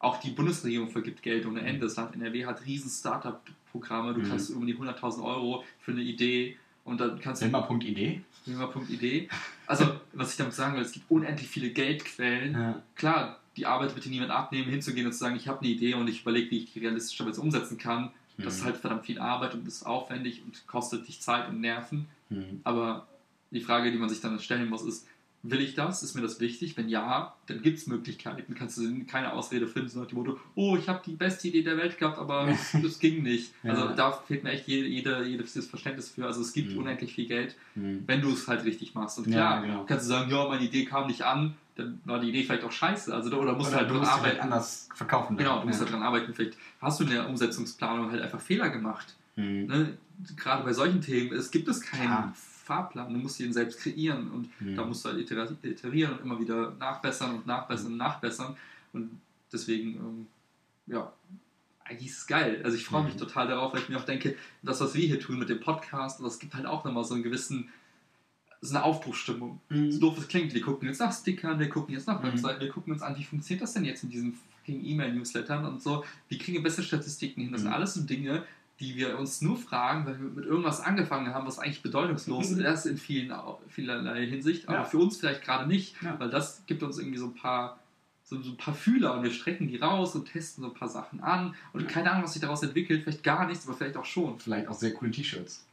Auch 0.00 0.20
die 0.20 0.30
Bundesregierung 0.30 0.90
vergibt 0.90 1.22
Geld 1.22 1.44
ohne 1.46 1.60
Ende. 1.60 1.80
Das 1.86 1.96
Land 1.96 2.14
NRW 2.14 2.46
hat 2.46 2.64
riesen 2.66 2.88
Startup-Programme. 2.90 4.14
Du 4.14 4.20
Mhm. 4.20 4.28
kannst 4.28 4.50
um 4.50 4.66
die 4.66 4.74
100.000 4.76 5.24
Euro 5.24 5.64
für 5.80 5.90
eine 5.92 6.02
Idee 6.02 6.56
und 6.84 7.00
dann 7.00 7.20
kannst 7.20 7.42
du 7.42 7.46
Selma.idee. 7.46 8.20
Idee. 8.88 9.28
Also, 9.66 9.84
was 10.12 10.30
ich 10.30 10.36
damit 10.36 10.54
sagen 10.54 10.74
will, 10.76 10.82
es 10.82 10.92
gibt 10.92 11.10
unendlich 11.10 11.48
viele 11.48 11.70
Geldquellen. 11.70 12.52
Ja. 12.54 12.82
Klar, 12.94 13.40
die 13.56 13.66
Arbeit 13.66 13.94
wird 13.94 14.04
dir 14.06 14.10
niemand 14.10 14.30
abnehmen, 14.30 14.70
hinzugehen 14.70 15.06
und 15.06 15.12
zu 15.12 15.18
sagen, 15.18 15.36
ich 15.36 15.48
habe 15.48 15.60
eine 15.60 15.68
Idee 15.68 15.94
und 15.94 16.08
ich 16.08 16.22
überlege, 16.22 16.50
wie 16.50 16.58
ich 16.58 16.72
die 16.72 16.78
realistisch 16.78 17.18
jetzt 17.20 17.38
umsetzen 17.38 17.76
kann. 17.76 18.10
Das 18.38 18.54
ist 18.54 18.60
Mhm. 18.60 18.64
halt 18.66 18.76
verdammt 18.76 19.04
viel 19.06 19.18
Arbeit 19.18 19.54
und 19.54 19.66
ist 19.66 19.84
aufwendig 19.84 20.42
und 20.44 20.66
kostet 20.66 21.06
dich 21.08 21.20
Zeit 21.20 21.48
und 21.48 21.60
Nerven. 21.60 22.06
Mhm. 22.30 22.60
Aber 22.64 23.06
die 23.50 23.60
Frage, 23.60 23.90
die 23.90 23.98
man 23.98 24.08
sich 24.08 24.20
dann 24.20 24.38
stellen 24.38 24.68
muss, 24.68 24.84
ist, 24.84 25.06
will 25.44 25.60
ich 25.60 25.74
das? 25.74 26.02
Ist 26.02 26.14
mir 26.16 26.20
das 26.22 26.40
wichtig? 26.40 26.76
Wenn 26.76 26.88
ja, 26.88 27.34
dann 27.46 27.62
gibt 27.62 27.78
es 27.78 27.86
Möglichkeiten. 27.86 28.54
Kannst 28.56 28.76
du 28.78 29.04
keine 29.06 29.32
Ausrede 29.32 29.66
finden, 29.68 29.88
so 29.88 30.00
nach 30.00 30.06
dem 30.08 30.18
Motto, 30.18 30.38
oh, 30.56 30.76
ich 30.76 30.88
habe 30.88 31.00
die 31.06 31.12
beste 31.14 31.48
Idee 31.48 31.62
der 31.62 31.76
Welt 31.76 31.96
gehabt, 31.96 32.18
aber 32.18 32.46
das 32.82 32.98
ging 32.98 33.22
nicht. 33.22 33.52
Ja. 33.62 33.72
Also 33.74 33.94
da 33.94 34.12
fehlt 34.12 34.42
mir 34.44 34.50
echt 34.50 34.66
jede, 34.66 34.86
jede, 34.88 35.24
jedes 35.26 35.66
Verständnis 35.66 36.10
für. 36.10 36.26
Also 36.26 36.40
es 36.40 36.52
gibt 36.52 36.72
Mhm. 36.72 36.78
unendlich 36.78 37.14
viel 37.14 37.26
Geld, 37.26 37.56
Mhm. 37.76 38.02
wenn 38.06 38.20
du 38.20 38.32
es 38.32 38.46
halt 38.48 38.64
richtig 38.64 38.94
machst. 38.94 39.18
Und 39.18 39.28
Ja, 39.28 39.32
klar, 39.32 39.62
genau. 39.62 39.84
kannst 39.84 40.06
du 40.06 40.08
sagen, 40.08 40.30
ja, 40.30 40.46
meine 40.48 40.64
Idee 40.64 40.84
kam 40.84 41.06
nicht 41.06 41.22
an, 41.22 41.54
dann 41.78 42.00
war 42.04 42.18
die 42.20 42.28
Idee 42.30 42.42
vielleicht 42.44 42.64
auch 42.64 42.72
scheiße. 42.72 43.14
Also, 43.14 43.30
oder 43.38 43.54
musst 43.54 43.70
Oder 43.70 43.78
halt 43.78 43.90
du 43.90 43.94
musst 43.94 44.10
arbeiten. 44.10 44.24
vielleicht 44.30 44.42
anders 44.42 44.88
verkaufen. 44.94 45.36
Genau, 45.36 45.60
du 45.60 45.66
musst 45.68 45.80
ja. 45.80 45.86
daran 45.86 46.02
arbeiten. 46.02 46.34
Vielleicht 46.34 46.58
hast 46.80 46.98
du 47.00 47.04
in 47.04 47.10
der 47.10 47.28
Umsetzungsplanung 47.28 48.10
halt 48.10 48.20
einfach 48.20 48.40
Fehler 48.40 48.68
gemacht. 48.70 49.14
Mhm. 49.36 49.66
Ne? 49.66 49.98
Gerade 50.36 50.64
bei 50.64 50.72
solchen 50.72 51.00
Themen 51.00 51.32
es 51.32 51.50
gibt 51.50 51.68
es 51.68 51.80
keinen 51.80 52.02
Klar. 52.06 52.32
Fahrplan. 52.34 53.12
Du 53.14 53.20
musst 53.20 53.38
ihn 53.40 53.52
selbst 53.52 53.80
kreieren 53.80 54.30
und 54.32 54.60
Mhm. 54.60 54.74
da 54.76 54.84
musst 54.84 55.04
du 55.04 55.08
halt 55.10 55.20
iterieren 55.62 56.12
und 56.14 56.20
immer 56.22 56.38
wieder 56.40 56.72
nachbessern 56.78 57.36
und 57.36 57.46
nachbessern 57.46 57.92
und 57.92 57.96
nachbessern. 57.96 58.56
Und 58.92 59.20
deswegen, 59.52 59.94
ähm, 59.94 60.26
ja, 60.88 61.12
eigentlich 61.84 62.08
ist 62.10 62.18
es 62.18 62.26
geil. 62.26 62.60
Also 62.64 62.76
ich 62.76 62.84
freue 62.84 63.04
mich 63.04 63.14
Mhm. 63.14 63.18
total 63.18 63.46
darauf, 63.48 63.72
weil 63.72 63.80
ich 63.80 63.88
mir 63.88 63.96
auch 63.98 64.04
denke, 64.04 64.36
das, 64.62 64.80
was 64.80 64.94
wir 64.94 65.06
hier 65.06 65.20
tun 65.20 65.38
mit 65.38 65.48
dem 65.48 65.60
Podcast, 65.60 66.20
das 66.22 66.38
gibt 66.38 66.54
halt 66.54 66.66
auch 66.66 66.84
nochmal 66.84 67.04
so 67.04 67.14
einen 67.14 67.22
gewissen, 67.22 67.68
so 68.60 68.74
eine 68.76 68.84
Aufbruchsstimmung 68.84 69.60
so 69.68 69.74
Mhm. 69.76 70.00
doof 70.00 70.18
es 70.18 70.28
klingt, 70.28 70.52
wir 70.52 70.60
gucken 70.60 70.88
jetzt 70.88 70.98
nach 71.00 71.12
Stickern, 71.12 71.58
wir 71.58 71.68
gucken 71.68 71.94
jetzt 71.94 72.06
nach 72.08 72.20
Mhm. 72.22 72.26
Webseiten, 72.28 72.60
wir 72.60 72.68
gucken 72.70 72.92
uns 72.92 73.02
an, 73.02 73.16
wie 73.16 73.24
funktioniert 73.24 73.62
das 73.62 73.72
denn 73.74 73.84
jetzt 73.84 74.02
in 74.02 74.10
diesen 74.10 74.32
fucking 74.34 74.84
E-Mail-Newslettern 74.84 75.64
und 75.64 75.80
so, 75.82 76.04
wie 76.28 76.38
kriegen 76.38 76.56
wir 76.58 76.62
bessere 76.64 76.82
Statistiken 76.84 77.40
hin. 77.42 77.52
Das 77.52 77.60
sind 77.62 77.70
Mhm. 77.70 77.74
alles 77.74 77.94
so 77.94 78.02
Dinge, 78.02 78.44
die 78.80 78.96
wir 78.96 79.18
uns 79.18 79.42
nur 79.42 79.56
fragen, 79.56 80.06
weil 80.06 80.18
wir 80.20 80.28
mit 80.30 80.44
irgendwas 80.44 80.80
angefangen 80.80 81.32
haben, 81.34 81.46
was 81.46 81.58
eigentlich 81.58 81.82
bedeutungslos 81.82 82.50
Mhm. 82.50 82.60
ist 82.64 82.86
in 82.86 82.96
vielen, 82.96 83.32
vielerlei 83.68 84.26
Hinsicht, 84.26 84.68
aber 84.68 84.78
Ja. 84.78 84.84
für 84.84 84.98
uns 84.98 85.16
vielleicht 85.18 85.42
gerade 85.44 85.66
nicht, 85.68 85.94
Ja. 86.02 86.18
weil 86.18 86.30
das 86.30 86.62
gibt 86.66 86.82
uns 86.82 86.98
irgendwie 86.98 87.18
so 87.18 87.26
ein 87.26 87.34
paar 87.34 87.78
so, 88.24 88.42
so 88.42 88.50
ein 88.50 88.56
paar 88.58 88.74
Fühler 88.74 89.14
und 89.14 89.22
wir 89.22 89.30
strecken 89.30 89.68
die 89.68 89.76
raus 89.78 90.14
und 90.14 90.26
testen 90.30 90.62
so 90.62 90.68
ein 90.68 90.74
paar 90.74 90.90
Sachen 90.90 91.20
an 91.20 91.54
und 91.72 91.80
Ja. 91.80 91.86
keine 91.88 92.10
Ahnung, 92.10 92.24
was 92.24 92.34
sich 92.34 92.42
daraus 92.42 92.62
entwickelt, 92.62 93.04
vielleicht 93.04 93.22
gar 93.24 93.46
nichts, 93.46 93.66
aber 93.66 93.74
vielleicht 93.74 93.96
auch 93.96 94.04
schon. 94.04 94.38
Vielleicht 94.38 94.68
auch 94.68 94.74
sehr 94.74 94.92
coole 94.92 95.10
T-Shirts. 95.12 95.64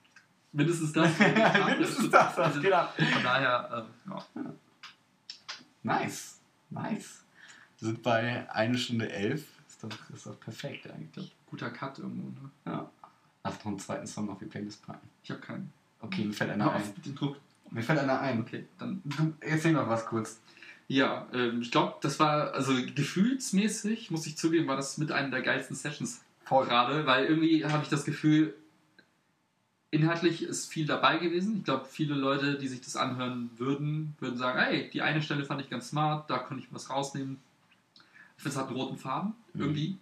Mindestens 0.55 0.93
das. 0.93 1.11
Mindestens 1.65 2.09
das, 2.09 2.35
das, 2.35 2.61
genau. 2.61 2.87
Von 2.87 3.23
daher, 3.23 3.85
äh, 4.07 4.09
ja. 4.09 4.25
Nice. 5.83 6.39
Nice. 6.69 7.23
Wir 7.79 7.87
sind 7.89 8.01
bei 8.01 8.49
1 8.49 8.79
Stunde 8.79 9.11
11. 9.11 9.45
Ist 9.67 9.83
doch, 9.83 10.09
ist 10.13 10.25
doch 10.25 10.39
perfekt 10.39 10.89
eigentlich. 10.89 11.35
guter 11.45 11.69
Cut 11.69 11.99
irgendwo. 11.99 12.29
Ne? 12.29 12.49
Ja. 12.65 12.89
Lass 13.43 13.57
noch 13.59 13.65
einen 13.65 13.79
zweiten 13.79 14.07
Song 14.07 14.29
auf 14.29 14.39
die 14.39 14.45
Playlist 14.45 14.85
packen. 14.85 15.09
Ich 15.23 15.29
habe 15.29 15.41
keinen. 15.41 15.73
Okay, 15.99 16.23
mir 16.23 16.33
fällt 16.33 16.51
einer 16.51 16.65
Hör 16.65 16.73
ein. 16.73 16.81
auf 16.81 16.93
den 17.05 17.15
Druck. 17.15 17.37
Mir 17.69 17.83
fällt 17.83 17.99
einer 17.99 18.21
ein. 18.21 18.39
Okay, 18.39 18.65
dann. 18.79 19.01
Du 19.03 19.33
erzähl 19.41 19.73
noch 19.73 19.89
was 19.89 20.05
kurz. 20.05 20.39
Ja, 20.87 21.27
ähm, 21.33 21.61
ich 21.61 21.71
glaube, 21.71 21.95
das 22.01 22.17
war, 22.19 22.53
also 22.53 22.73
gefühlsmäßig, 22.73 24.09
muss 24.09 24.25
ich 24.25 24.37
zugeben, 24.37 24.67
war 24.67 24.77
das 24.77 24.97
mit 24.97 25.11
einer 25.11 25.31
der 25.31 25.41
geilsten 25.41 25.75
Sessions 25.75 26.21
Voll. 26.45 26.65
gerade, 26.65 27.05
weil 27.07 27.25
irgendwie 27.25 27.65
habe 27.65 27.83
ich 27.83 27.89
das 27.89 28.05
Gefühl, 28.05 28.55
inhaltlich 29.95 30.43
ist 30.43 30.71
viel 30.71 30.85
dabei 30.85 31.17
gewesen. 31.17 31.57
Ich 31.57 31.63
glaube, 31.63 31.85
viele 31.85 32.15
Leute, 32.15 32.57
die 32.57 32.67
sich 32.67 32.81
das 32.81 32.95
anhören 32.95 33.49
würden, 33.57 34.15
würden 34.19 34.37
sagen, 34.37 34.59
hey, 34.59 34.89
die 34.91 35.01
eine 35.01 35.21
Stelle 35.21 35.45
fand 35.45 35.61
ich 35.61 35.69
ganz 35.69 35.89
smart, 35.89 36.29
da 36.29 36.37
konnte 36.39 36.63
ich 36.63 36.73
was 36.73 36.89
rausnehmen. 36.89 37.37
Ich 38.37 38.43
finde, 38.43 38.55
es 38.55 38.61
hat 38.61 38.67
einen 38.67 38.77
roten 38.77 38.97
Faden, 38.97 39.33
Mhm. 39.53 39.61
irgendwie. 39.61 39.97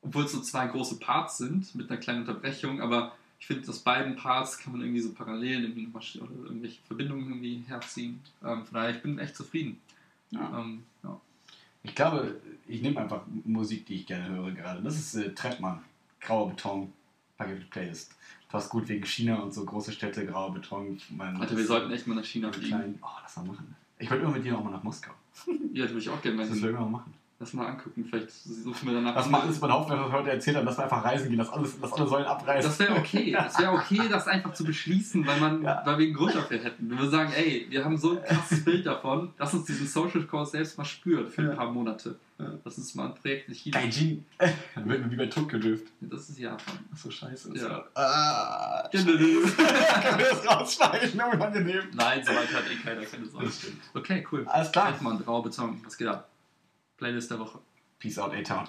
Obwohl 0.00 0.24
es 0.24 0.32
so 0.32 0.40
zwei 0.40 0.66
große 0.68 0.98
Parts 1.00 1.38
sind, 1.38 1.74
mit 1.74 1.90
einer 1.90 1.98
kleinen 1.98 2.20
Unterbrechung, 2.20 2.80
aber 2.80 3.14
ich 3.40 3.46
finde, 3.46 3.68
aus 3.68 3.80
beiden 3.80 4.16
Parts 4.16 4.58
kann 4.58 4.72
man 4.72 4.80
irgendwie 4.82 5.00
so 5.00 5.12
Parallelen 5.12 5.62
irgendwie 5.64 5.82
nochmal 5.82 6.02
oder 6.20 6.44
irgendwelche 6.46 6.80
Verbindungen 6.86 7.28
irgendwie 7.28 7.64
herziehen. 7.66 8.20
Ähm, 8.44 8.64
von 8.64 8.74
daher, 8.74 8.90
ich 8.90 9.02
bin 9.02 9.18
echt 9.18 9.36
zufrieden. 9.36 9.80
Ja. 10.30 10.60
Ähm, 10.60 10.84
ja. 11.02 11.20
Ich 11.82 11.94
glaube, 11.94 12.40
ich 12.66 12.82
nehme 12.82 13.00
einfach 13.00 13.22
Musik, 13.44 13.86
die 13.86 13.94
ich 13.96 14.06
gerne 14.06 14.28
höre 14.28 14.50
gerade. 14.52 14.82
Das 14.82 14.96
ist 14.96 15.14
äh, 15.14 15.34
Treppmann. 15.34 15.82
Grauer 16.20 16.50
Beton. 16.50 16.92
Playlist. 17.70 18.16
Passt 18.48 18.70
gut 18.70 18.88
wegen 18.88 19.04
China 19.04 19.36
und 19.40 19.52
so 19.52 19.64
große 19.64 19.92
Städte, 19.92 20.24
grauer 20.26 20.54
Beton. 20.54 20.98
Mein, 21.10 21.36
Alter, 21.36 21.56
wir 21.56 21.66
sollten 21.66 21.90
echt 21.92 22.06
mal 22.06 22.14
nach 22.14 22.24
China 22.24 22.50
fliegen. 22.50 22.98
Oh, 23.02 23.06
lass 23.22 23.36
mal 23.36 23.44
machen. 23.46 23.74
Ich 23.98 24.10
wollte 24.10 24.24
immer 24.24 24.32
mit 24.32 24.44
dir 24.44 24.52
noch 24.52 24.64
mal 24.64 24.70
nach 24.70 24.82
Moskau. 24.82 25.12
Ja, 25.74 25.82
das 25.84 25.90
würde 25.92 26.00
ich 26.00 26.08
auch 26.10 26.20
gerne 26.22 26.38
Das 26.38 26.48
mal 26.50 26.62
will 26.62 26.70
ich 26.70 26.78
mal 26.78 26.86
machen. 26.86 27.14
Lass 27.40 27.52
mal 27.52 27.66
angucken. 27.66 28.04
Vielleicht 28.04 28.30
suchen 28.32 28.88
wir 28.88 28.94
danach. 28.94 29.14
Was 29.14 29.28
macht 29.28 29.48
es 29.48 29.60
mein 29.60 29.70
Hauptmann, 29.70 30.00
was 30.00 30.08
wir 30.10 30.18
heute 30.18 30.30
erzählt 30.30 30.56
haben, 30.56 30.66
dass 30.66 30.76
wir 30.76 30.84
einfach 30.84 31.04
reisen 31.04 31.28
gehen, 31.28 31.38
dass, 31.38 31.50
alles, 31.50 31.78
dass 31.80 31.92
alle 31.92 32.08
Säulen 32.08 32.26
abreißen? 32.26 32.68
Das 32.68 32.78
wäre 32.80 32.96
okay. 32.96 33.30
Das 33.30 33.58
wäre 33.60 33.72
okay, 33.72 34.00
das 34.10 34.26
einfach 34.26 34.54
zu 34.54 34.64
beschließen, 34.64 35.24
weil, 35.24 35.38
man, 35.38 35.62
Ja. 35.62 35.82
weil 35.84 35.98
wir 35.98 36.06
einen 36.06 36.14
Grund 36.16 36.34
dafür 36.34 36.58
hätten. 36.58 36.90
Wir 36.90 36.98
würden 36.98 37.10
sagen, 37.12 37.32
ey, 37.36 37.66
wir 37.68 37.84
haben 37.84 37.96
so 37.96 38.12
ein 38.18 38.24
krasses 38.24 38.64
Bild 38.64 38.86
davon, 38.86 39.30
lass 39.38 39.54
uns 39.54 39.66
diesen 39.66 39.86
Social 39.86 40.22
Course 40.24 40.50
selbst 40.52 40.78
mal 40.78 40.84
spüren 40.84 41.28
für 41.28 41.42
ein 41.50 41.56
paar 41.56 41.70
Monate. 41.70 42.16
Ja. 42.38 42.52
Lass 42.64 42.78
uns 42.78 42.94
mal 42.94 43.06
ein 43.06 43.14
Projekt 43.16 43.48
in 43.48 43.54
China. 43.54 43.80
Beijing. 43.80 44.24
Dann 44.74 44.88
wird 44.88 45.00
man 45.00 45.10
wie 45.10 45.16
bei 45.16 45.26
Tokyo 45.26 45.58
Drift. 45.58 45.88
Das 46.00 46.28
ist 46.28 46.38
Japan. 46.38 46.78
Achso, 46.92 47.10
scheiße. 47.10 47.52
Ja. 47.56 47.84
Ah. 47.94 48.88
Nein, 48.92 49.06
Kann 50.02 50.18
wir 50.18 50.30
das 50.30 50.46
rausschneiden? 50.46 51.20
Unangenehm. 51.20 51.88
so 51.92 51.98
weit 51.98 52.26
hat 52.28 52.70
eh 52.70 52.76
keiner, 52.76 53.04
keine 53.04 53.26
Sorge. 53.26 53.46
Das. 53.46 53.66
Okay, 53.94 54.24
cool. 54.30 54.46
Alles 54.46 54.70
klar. 54.70 54.90
Trettmann, 54.92 55.18
graue 55.24 55.42
Beton. 55.42 55.80
Was 55.84 55.98
geht 55.98 56.06
ab? 56.06 56.28
Playlist 56.96 57.30
der 57.30 57.40
Woche. 57.40 57.58
Peace 57.98 58.18
out, 58.18 58.32
A-Town. 58.32 58.68